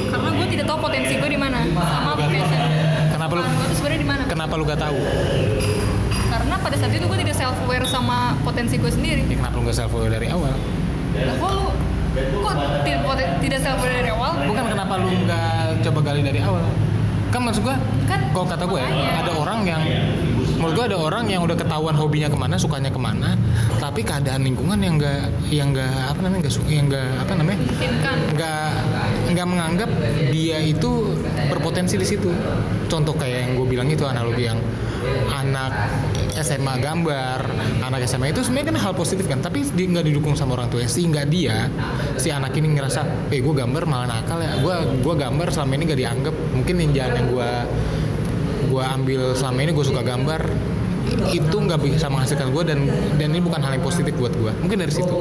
karena 0.09 0.29
gue 0.31 0.47
tidak 0.49 0.65
tahu 0.65 0.79
potensi 0.79 1.13
gue 1.13 1.29
di 1.29 1.37
mana 1.37 1.59
sama 1.67 2.11
passion 2.15 2.47
Kenapa 3.09 3.31
lu 3.33 3.41
gue 3.43 3.75
sebenarnya 3.75 3.99
di 3.99 4.07
mana 4.07 4.21
kenapa 4.25 4.53
lu 4.55 4.63
gak 4.63 4.79
tahu? 4.79 4.97
karena 6.29 6.55
pada 6.55 6.75
saat 6.77 6.91
itu 6.91 7.03
gue 7.03 7.19
tidak 7.19 7.35
self 7.35 7.57
aware 7.59 7.85
sama 7.85 8.17
potensi 8.41 8.75
gue 8.75 8.87
sendiri 8.87 9.21
Ya, 9.25 9.37
kenapa 9.37 9.55
lu 9.55 9.63
gak 9.65 9.77
self 9.77 9.91
aware 9.91 10.13
dari 10.13 10.27
awal? 10.29 10.53
lah 11.11 11.35
kok 11.35 11.51
lu 11.51 11.65
kok 12.39 12.53
tidak, 12.81 12.99
tidak 13.39 13.59
self 13.59 13.77
aware 13.77 13.95
dari 13.97 14.09
awal 14.09 14.31
Bukan 14.39 14.65
kenapa 14.67 14.93
lu 14.95 15.07
nggak 15.19 15.51
coba 15.83 15.99
gali 16.01 16.21
dari 16.21 16.39
awal? 16.39 16.63
Kan 17.29 17.41
maksud 17.43 17.61
gua, 17.61 17.77
Kan, 18.05 18.25
kalau 18.31 18.47
kata 18.47 18.63
gue 18.65 18.79
ya, 18.79 18.89
ada 19.21 19.31
orang 19.31 19.59
yang 19.63 19.81
menurut 20.59 20.75
gua 20.75 20.85
ada 20.91 20.97
orang 20.99 21.25
yang 21.31 21.41
udah 21.47 21.55
ketahuan 21.55 21.95
hobinya 21.95 22.27
ke 22.27 22.35
mana, 22.35 22.55
sukanya 22.59 22.91
ke 22.91 22.99
mana, 22.99 23.39
tapi 23.79 24.03
keadaan 24.03 24.43
lingkungan 24.43 24.75
yang 24.83 24.99
nggak 24.99 25.21
yang 25.47 25.71
nggak 25.71 26.11
apa 26.11 26.19
namanya 26.19 26.39
nggak 26.45 26.53
su- 26.53 26.67
yang 26.67 26.85
nggak 26.91 27.09
apa 27.23 27.33
namanya 27.39 27.57
memungkinkan 27.63 28.17
nggak 28.35 28.71
nggak 29.31 29.47
menganggap 29.47 29.89
dia 30.35 30.57
itu 30.59 31.15
berpotensi 31.47 31.95
di 31.95 32.03
situ. 32.05 32.29
Contoh 32.91 33.15
kayak 33.15 33.47
yang 33.47 33.51
gue 33.55 33.67
bilang 33.71 33.87
itu 33.87 34.03
analogi 34.03 34.51
yang 34.51 34.59
anak 35.31 35.71
SMA 36.35 36.75
gambar, 36.83 37.39
anak 37.79 38.03
SMA 38.03 38.35
itu 38.35 38.43
sebenarnya 38.43 38.75
kan 38.75 38.77
hal 38.83 38.93
positif 38.93 39.25
kan, 39.31 39.39
tapi 39.39 39.63
dia 39.63 39.87
nggak 39.87 40.05
didukung 40.11 40.35
sama 40.35 40.59
orang 40.59 40.67
tua 40.67 40.83
sehingga 40.85 41.23
dia 41.23 41.71
si 42.19 42.29
anak 42.29 42.51
ini 42.59 42.75
ngerasa, 42.75 43.31
eh 43.31 43.39
gue 43.39 43.53
gambar 43.55 43.87
malah 43.87 44.19
nakal 44.19 44.43
ya, 44.43 44.59
gue 44.59 44.75
gue 44.99 45.15
gambar 45.15 45.47
selama 45.55 45.71
ini 45.79 45.83
gak 45.87 45.99
dianggap, 46.03 46.35
mungkin 46.51 46.75
yang 46.83 46.91
jalan 46.91 47.13
yang 47.15 47.27
gue 47.31 47.51
gue 48.69 48.83
ambil 48.85 49.21
selama 49.33 49.59
ini 49.65 49.71
gue 49.73 49.85
suka 49.85 50.01
gambar 50.05 50.41
itu 51.33 51.57
nggak 51.57 51.79
bisa 51.81 52.05
menghasilkan 52.05 52.53
gue 52.53 52.63
dan 52.69 52.79
dan 53.17 53.27
ini 53.33 53.41
bukan 53.41 53.57
hal 53.59 53.73
yang 53.73 53.81
positif 53.81 54.13
buat 54.15 54.29
gue 54.31 54.51
mungkin 54.61 54.77
dari 54.77 54.93
situ. 54.93 55.15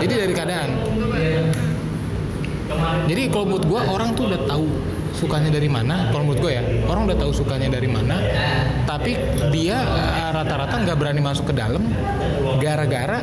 Jadi 0.00 0.12
dari 0.12 0.32
keadaan. 0.32 0.70
Jadi 3.06 3.22
kalau 3.28 3.44
menurut 3.52 3.66
gue 3.68 3.80
orang 3.84 4.16
tuh 4.16 4.24
udah 4.32 4.40
tahu 4.48 4.66
sukanya 5.12 5.52
dari 5.52 5.68
mana 5.68 6.08
kalau 6.08 6.24
menurut 6.24 6.40
gue 6.40 6.52
ya 6.56 6.62
orang 6.88 7.04
udah 7.04 7.18
tahu 7.20 7.30
sukanya 7.36 7.68
dari 7.68 7.84
mana 7.84 8.16
tapi 8.88 9.12
dia 9.52 9.76
eh, 9.78 10.30
rata-rata 10.32 10.72
nggak 10.82 10.96
berani 10.96 11.20
masuk 11.20 11.52
ke 11.52 11.54
dalam 11.54 11.84
gara-gara 12.58 13.20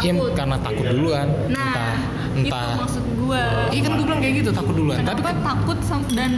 ya, 0.00 0.12
karena 0.32 0.56
takut 0.62 0.86
duluan 0.88 1.28
Nah, 1.50 1.58
entah 1.58 1.94
itu 2.32 2.48
entah. 2.48 2.74
maksud 2.80 3.04
gue. 3.04 3.42
iya 3.74 3.80
kan 3.84 3.90
gue 3.98 4.04
bilang 4.08 4.20
kayak 4.24 4.34
gitu 4.40 4.50
takut 4.56 4.74
duluan. 4.78 4.98
Tapi 5.04 5.20
Kenapa 5.20 5.42
takut 5.42 5.78
dan 6.16 6.32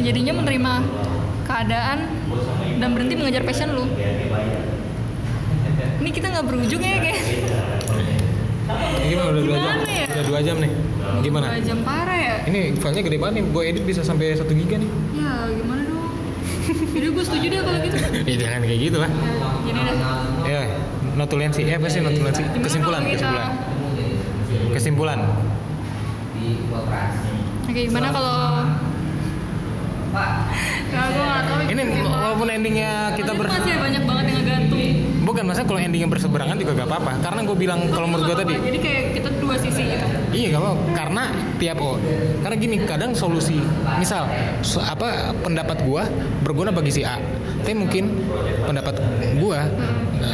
jadinya 0.00 0.32
menerima 0.40 0.72
keadaan 1.52 1.98
dan 2.80 2.88
berhenti 2.96 3.14
mengejar 3.20 3.42
passion 3.44 3.68
lu? 3.76 3.84
Ini 6.02 6.10
kita 6.10 6.26
nggak 6.32 6.46
berujung 6.48 6.80
ya 6.80 6.96
kayak. 6.98 7.20
Gimana? 9.04 9.28
Udah 9.36 9.42
dua 9.44 9.58
jam? 9.60 9.76
Ya? 9.84 10.06
udah 10.08 10.24
dua 10.24 10.40
jam 10.40 10.56
nih. 10.64 10.72
Gimana? 11.20 11.46
dua 11.52 11.60
jam 11.60 11.78
parah 11.84 12.18
ya? 12.18 12.36
ini 12.48 12.60
filenya 12.80 13.02
gede 13.04 13.18
banget 13.20 13.34
nih. 13.36 13.44
Gue 13.52 13.62
edit 13.68 13.84
bisa 13.84 14.00
sampai 14.00 14.32
satu 14.32 14.56
giga 14.56 14.80
nih. 14.80 14.90
Ya 15.12 15.32
gimana 15.52 15.82
dong? 15.84 16.08
Jadi 16.96 17.06
gue 17.12 17.24
setuju 17.26 17.46
deh 17.52 17.60
kalau 17.60 17.78
gitu. 17.84 17.96
ya 18.32 18.36
jangan 18.40 18.60
kayak 18.64 18.80
gitu 18.80 18.96
lah. 18.96 19.10
Ya, 19.12 19.32
Jadi 19.68 19.80
deh. 19.84 19.96
ya 20.48 20.60
notulensi. 21.20 21.60
Eh 21.68 21.76
apa 21.76 21.86
sih 21.92 22.00
notulensi? 22.00 22.42
Gimana 22.42 22.64
kesimpulan 22.64 23.02
kesimpulan. 23.04 23.48
Kesimpulan. 24.72 25.20
Oke 27.72 27.80
gimana 27.88 28.08
kalau 28.10 28.68
Nah, 30.12 31.08
gue 31.08 31.24
gak 31.24 31.42
tau 31.48 31.58
ini 31.64 31.82
walaupun 32.04 32.46
endingnya 32.52 33.16
kita 33.16 33.32
ber 33.32 33.48
masih 33.48 33.80
banyak 33.80 34.02
banget 34.04 34.24
yang 34.28 34.36
ngegantung. 34.44 34.80
Bukan 35.22 35.44
masa 35.48 35.62
kalau 35.64 35.80
endingnya 35.80 36.10
berseberangan 36.12 36.56
juga 36.60 36.72
gak 36.84 36.88
apa-apa. 36.92 37.12
Karena 37.24 37.40
gue 37.48 37.56
bilang 37.56 37.80
kalau 37.88 38.06
menurut 38.10 38.24
gue 38.28 38.36
tadi 38.44 38.54
Jadi 38.60 38.78
kayak 38.82 39.02
kita 39.16 39.28
dua 39.40 39.54
sisi 39.56 39.82
gitu. 39.88 40.06
Iya 40.32 40.46
gak 40.56 40.60
apa 40.60 40.70
karena 40.92 41.22
tiap 41.60 41.78
oh 41.80 41.96
karena 42.42 42.56
gini 42.58 42.76
kadang 42.84 43.12
solusi 43.12 43.60
misal 44.00 44.26
so- 44.64 44.82
apa 44.82 45.30
pendapat 45.44 45.84
gua 45.86 46.08
berguna 46.42 46.74
bagi 46.74 46.90
si 46.90 47.02
A 47.04 47.20
tapi 47.62 47.78
mungkin 47.78 48.10
pendapat 48.66 48.98
gua 49.38 49.70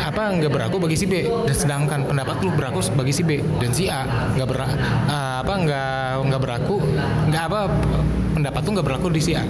apa 0.01 0.23
nggak 0.39 0.49
berlaku 0.49 0.77
bagi 0.81 0.97
si 0.97 1.05
B. 1.05 1.29
Dan 1.29 1.53
sedangkan 1.57 2.09
pendapat 2.09 2.41
lu 2.41 2.53
berlaku 2.57 2.81
bagi 2.97 3.13
si 3.13 3.23
B 3.27 3.43
dan 3.61 3.71
si 3.77 3.85
A. 3.91 4.07
Nggak 4.33 4.47
ber 4.49 4.59
ah, 4.65 5.45
apa 5.45 5.53
nggak 5.53 6.25
nggak 6.25 6.41
berlaku 6.41 6.77
nggak 7.29 7.43
apa 7.53 7.61
pendapat 8.49 8.65
lu 8.65 8.71
nggak 8.81 8.87
berlaku 8.89 9.07
di 9.13 9.21
si 9.21 9.33
A 9.37 9.45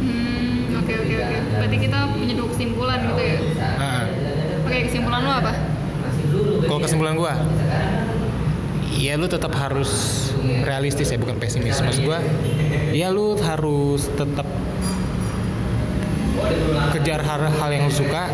Hmm, 0.00 0.72
oke 0.80 0.88
oke 0.96 1.14
oke. 1.20 1.36
Berarti 1.60 1.76
kita 1.76 1.98
punya 2.16 2.32
dua 2.32 2.48
kesimpulan 2.48 2.98
gitu 3.04 3.20
ya. 3.20 3.36
Nah, 3.76 4.08
Oke, 4.64 4.76
kesimpulan 4.88 5.20
lo 5.20 5.32
apa? 5.44 5.52
kalau 6.64 6.80
kesimpulan 6.80 7.18
gua 7.18 7.34
ya 8.94 9.18
lu 9.18 9.26
tetap 9.26 9.50
harus 9.58 9.90
realistis 10.62 11.10
ya 11.10 11.18
bukan 11.18 11.36
pesimis 11.42 11.82
maksud 11.82 12.06
gua 12.06 12.22
ya 12.94 13.10
lu 13.10 13.34
harus 13.42 14.06
tetap 14.14 14.46
kejar 16.94 17.20
hal-hal 17.26 17.68
yang 17.74 17.90
lu 17.90 17.92
suka 17.92 18.30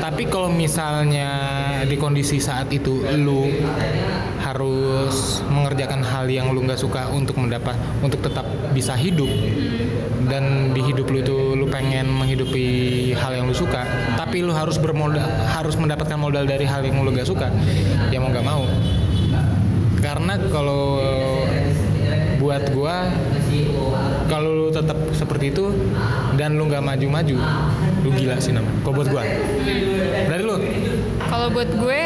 tapi 0.00 0.26
kalau 0.26 0.50
misalnya 0.50 1.30
di 1.86 1.96
kondisi 1.96 2.38
saat 2.42 2.68
itu 2.72 3.02
lu 3.16 3.48
harus 4.42 5.40
mengerjakan 5.48 6.02
hal 6.02 6.26
yang 6.26 6.50
lu 6.50 6.66
nggak 6.66 6.78
suka 6.78 7.08
untuk 7.14 7.38
mendapat 7.38 7.78
untuk 8.02 8.20
tetap 8.20 8.44
bisa 8.74 8.98
hidup 8.98 9.30
dan 10.26 10.74
di 10.74 10.82
hidup 10.82 11.06
lu 11.10 11.18
itu 11.22 11.36
lu 11.56 11.66
pengen 11.70 12.10
menghidupi 12.10 12.66
hal 13.16 13.34
yang 13.34 13.46
lu 13.46 13.54
suka 13.54 13.86
tapi 14.18 14.42
lu 14.42 14.54
harus 14.54 14.78
bermodal 14.78 15.24
harus 15.50 15.74
mendapatkan 15.78 16.18
modal 16.18 16.46
dari 16.46 16.66
hal 16.66 16.82
yang 16.82 17.02
lu 17.02 17.10
gak 17.14 17.26
suka 17.26 17.48
ya 18.10 18.18
mau 18.20 18.30
nggak 18.30 18.46
mau. 18.46 18.64
Karena 20.02 20.34
kalau 20.50 20.98
buat 22.42 22.74
gua 22.74 23.06
kalau 24.28 24.50
lu 24.50 24.68
tetap 24.72 24.96
seperti 25.12 25.52
itu 25.52 25.72
dan 26.40 26.56
lu 26.56 26.68
nggak 26.68 26.82
maju-maju 26.82 27.36
lu 28.02 28.08
gila 28.16 28.36
sih 28.40 28.52
namanya 28.56 28.76
kalau 28.82 28.94
buat 28.98 29.08
gua 29.12 29.22
dari 30.28 30.42
lu 30.42 30.56
Kalau 31.32 31.48
buat 31.48 31.70
gue 31.70 32.00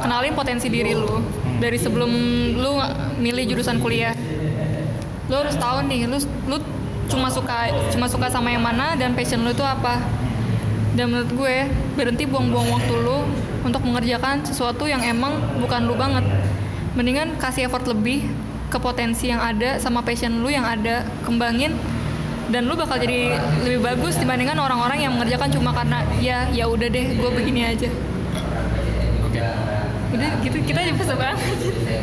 kenalin 0.00 0.34
potensi 0.34 0.70
diri 0.70 0.94
lu 0.96 1.20
dari 1.60 1.76
sebelum 1.76 2.10
lu 2.56 2.72
milih 3.20 3.54
jurusan 3.54 3.78
kuliah. 3.78 4.16
Lu 5.28 5.34
harus 5.36 5.54
tahu 5.60 5.86
nih, 5.86 6.08
lu 6.08 6.18
lu 6.48 6.56
cuma 7.10 7.28
suka 7.28 7.70
cuma 7.92 8.06
suka 8.06 8.30
sama 8.30 8.50
yang 8.54 8.64
mana 8.64 8.96
dan 8.96 9.12
passion 9.14 9.44
lu 9.44 9.52
itu 9.52 9.62
apa. 9.62 10.00
Dan 10.96 11.14
menurut 11.14 11.30
gue 11.30 11.56
berhenti 11.94 12.26
buang-buang 12.26 12.66
waktu 12.74 12.94
lu 12.98 13.22
untuk 13.62 13.84
mengerjakan 13.86 14.42
sesuatu 14.42 14.88
yang 14.90 15.04
emang 15.04 15.38
bukan 15.62 15.86
lu 15.86 15.94
banget. 15.94 16.24
Mendingan 16.98 17.38
kasih 17.38 17.70
effort 17.70 17.86
lebih 17.86 18.26
ke 18.70 18.78
potensi 18.78 19.28
yang 19.28 19.42
ada 19.42 19.82
sama 19.82 20.00
passion 20.06 20.40
lu 20.40 20.48
yang 20.48 20.62
ada, 20.62 21.02
kembangin 21.26 21.74
dan 22.50 22.66
lu 22.66 22.74
bakal 22.74 22.98
jadi 22.98 23.38
lebih 23.62 23.82
bagus 23.82 24.18
dibandingkan 24.18 24.58
orang-orang 24.58 25.06
yang 25.06 25.12
mengerjakan 25.14 25.50
cuma 25.54 25.70
karena 25.70 26.02
ya 26.18 26.46
ya 26.50 26.66
udah 26.66 26.88
deh 26.90 27.06
gue 27.18 27.30
begini 27.30 27.66
aja. 27.66 27.90
Oke. 29.26 29.40
Udah 30.14 30.30
gitu 30.42 30.58
kita 30.66 30.78
aja 30.82 30.92
bisa 30.94 31.14
banget. 31.14 31.38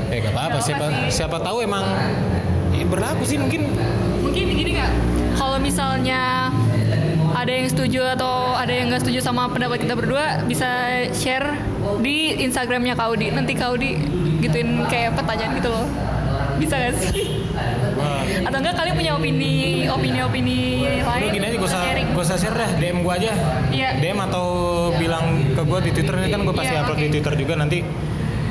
Eh 0.08 0.18
gak 0.24 0.32
apa-apa 0.36 0.58
siapa 0.64 0.86
sih. 0.88 1.24
siapa 1.24 1.38
tahu 1.44 1.64
emang 1.64 1.84
ya 2.72 2.86
berlaku 2.88 3.24
sih 3.28 3.40
mungkin. 3.40 3.72
Mungkin 4.24 4.44
gini 4.52 4.72
nggak 4.76 4.92
kalau 5.38 5.58
misalnya 5.62 6.50
ada 7.38 7.52
yang 7.54 7.70
setuju 7.70 8.02
atau 8.18 8.58
ada 8.58 8.74
yang 8.74 8.90
nggak 8.90 9.06
setuju 9.06 9.20
sama 9.22 9.46
pendapat 9.52 9.86
kita 9.86 9.94
berdua 9.94 10.42
bisa 10.50 10.68
share 11.14 11.54
di 12.02 12.34
Instagramnya 12.42 12.98
Kaudi 12.98 13.30
nanti 13.30 13.54
Kaudi 13.54 14.02
gituin 14.42 14.82
kayak 14.90 15.14
pertanyaan 15.14 15.54
gitu 15.62 15.70
loh 15.70 15.86
bisa 16.58 16.76
gak 16.76 16.94
sih? 17.00 17.26
Wah. 17.98 18.22
Atau 18.46 18.58
enggak 18.62 18.76
kalian 18.78 18.96
punya 18.96 19.12
opini 19.18 19.54
opini 19.90 20.20
opini 20.22 20.60
lain 21.02 21.22
Lu 21.24 21.30
gini 21.34 21.46
aja 21.50 21.58
gue 21.58 21.70
usah 21.70 21.82
gue 21.98 22.24
usah 22.24 22.38
share 22.38 22.58
dah 22.58 22.70
DM 22.78 23.02
gue 23.02 23.14
aja. 23.14 23.32
Iya. 23.70 23.90
DM 23.98 24.20
atau 24.22 24.46
bilang 24.94 25.26
ke 25.54 25.62
gue 25.62 25.80
di 25.86 25.92
Twitter 25.94 26.14
ini 26.18 26.30
kan 26.30 26.42
gue 26.46 26.56
pasti 26.56 26.74
Iya, 26.74 26.82
upload 26.86 26.98
oke. 26.98 27.04
di 27.04 27.10
Twitter 27.14 27.34
juga 27.34 27.54
nanti 27.58 27.80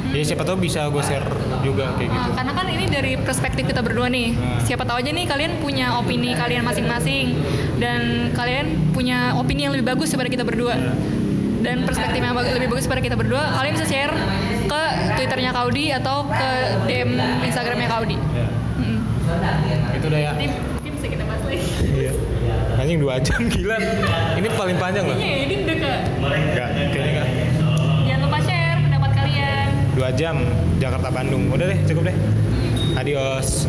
ya 0.06 0.22
siapa 0.24 0.48
tahu 0.48 0.56
bisa 0.56 0.88
gue 0.88 1.02
share 1.02 1.26
juga 1.60 1.92
kayak 1.98 2.08
gitu. 2.08 2.28
Nah, 2.30 2.34
karena 2.34 2.52
kan 2.56 2.66
ini 2.72 2.84
dari 2.88 3.12
perspektif 3.20 3.68
kita 3.68 3.84
berdua 3.84 4.06
nih. 4.08 4.32
Nah. 4.32 4.62
Siapa 4.64 4.86
tahu 4.88 4.96
aja 5.02 5.10
nih 5.12 5.24
kalian 5.28 5.52
punya 5.60 5.98
opini 6.00 6.32
kalian 6.32 6.62
masing-masing. 6.64 7.36
Dan 7.76 8.32
kalian 8.32 8.90
punya 8.96 9.36
opini 9.36 9.68
yang 9.68 9.76
lebih 9.76 9.92
bagus 9.92 10.08
daripada 10.08 10.30
kita 10.32 10.44
berdua. 10.46 10.74
Dan 11.60 11.82
perspektif 11.82 12.22
yang 12.22 12.32
lebih 12.32 12.70
bagus 12.70 12.86
daripada 12.86 13.02
kita 13.02 13.16
berdua, 13.18 13.42
kalian 13.58 13.74
bisa 13.74 13.86
share 13.90 14.14
ke 14.76 14.84
Twitternya 15.16 15.50
Kaudi 15.50 15.84
atau 15.90 16.28
ke 16.28 16.50
DM 16.84 17.10
Instagramnya 17.42 17.88
Kaudi. 17.88 18.16
Ya. 18.30 18.46
Mm. 18.76 18.98
itu 19.90 20.06
udah 20.06 20.20
ya 20.20 20.32
mungkin 20.36 20.52
bisa 20.92 21.06
kita 21.08 21.24
bahas 21.24 21.42
lagi. 21.42 21.58
iya 21.90 22.12
anjing 22.76 22.98
dua 22.98 23.16
jam 23.18 23.40
gila 23.52 23.76
ini 24.36 24.48
paling 24.50 24.76
panjang 24.76 25.04
loh 25.04 25.16
Kayaknya 25.16 25.38
ini 25.42 25.54
udah 25.58 25.76
kak. 25.76 25.98
enggak 26.30 26.68
kayaknya 26.86 27.10
enggak 27.10 27.26
Jangan 28.06 28.20
lupa 28.22 28.38
share 28.40 28.78
pendapat 28.78 29.10
kalian. 29.14 29.66
dua 29.92 30.08
jam 30.12 30.36
Jakarta 30.76 31.08
Bandung 31.10 31.42
udah 31.48 31.66
deh 31.66 31.78
cukup 31.84 32.02
deh 32.04 32.16
adios 32.94 33.64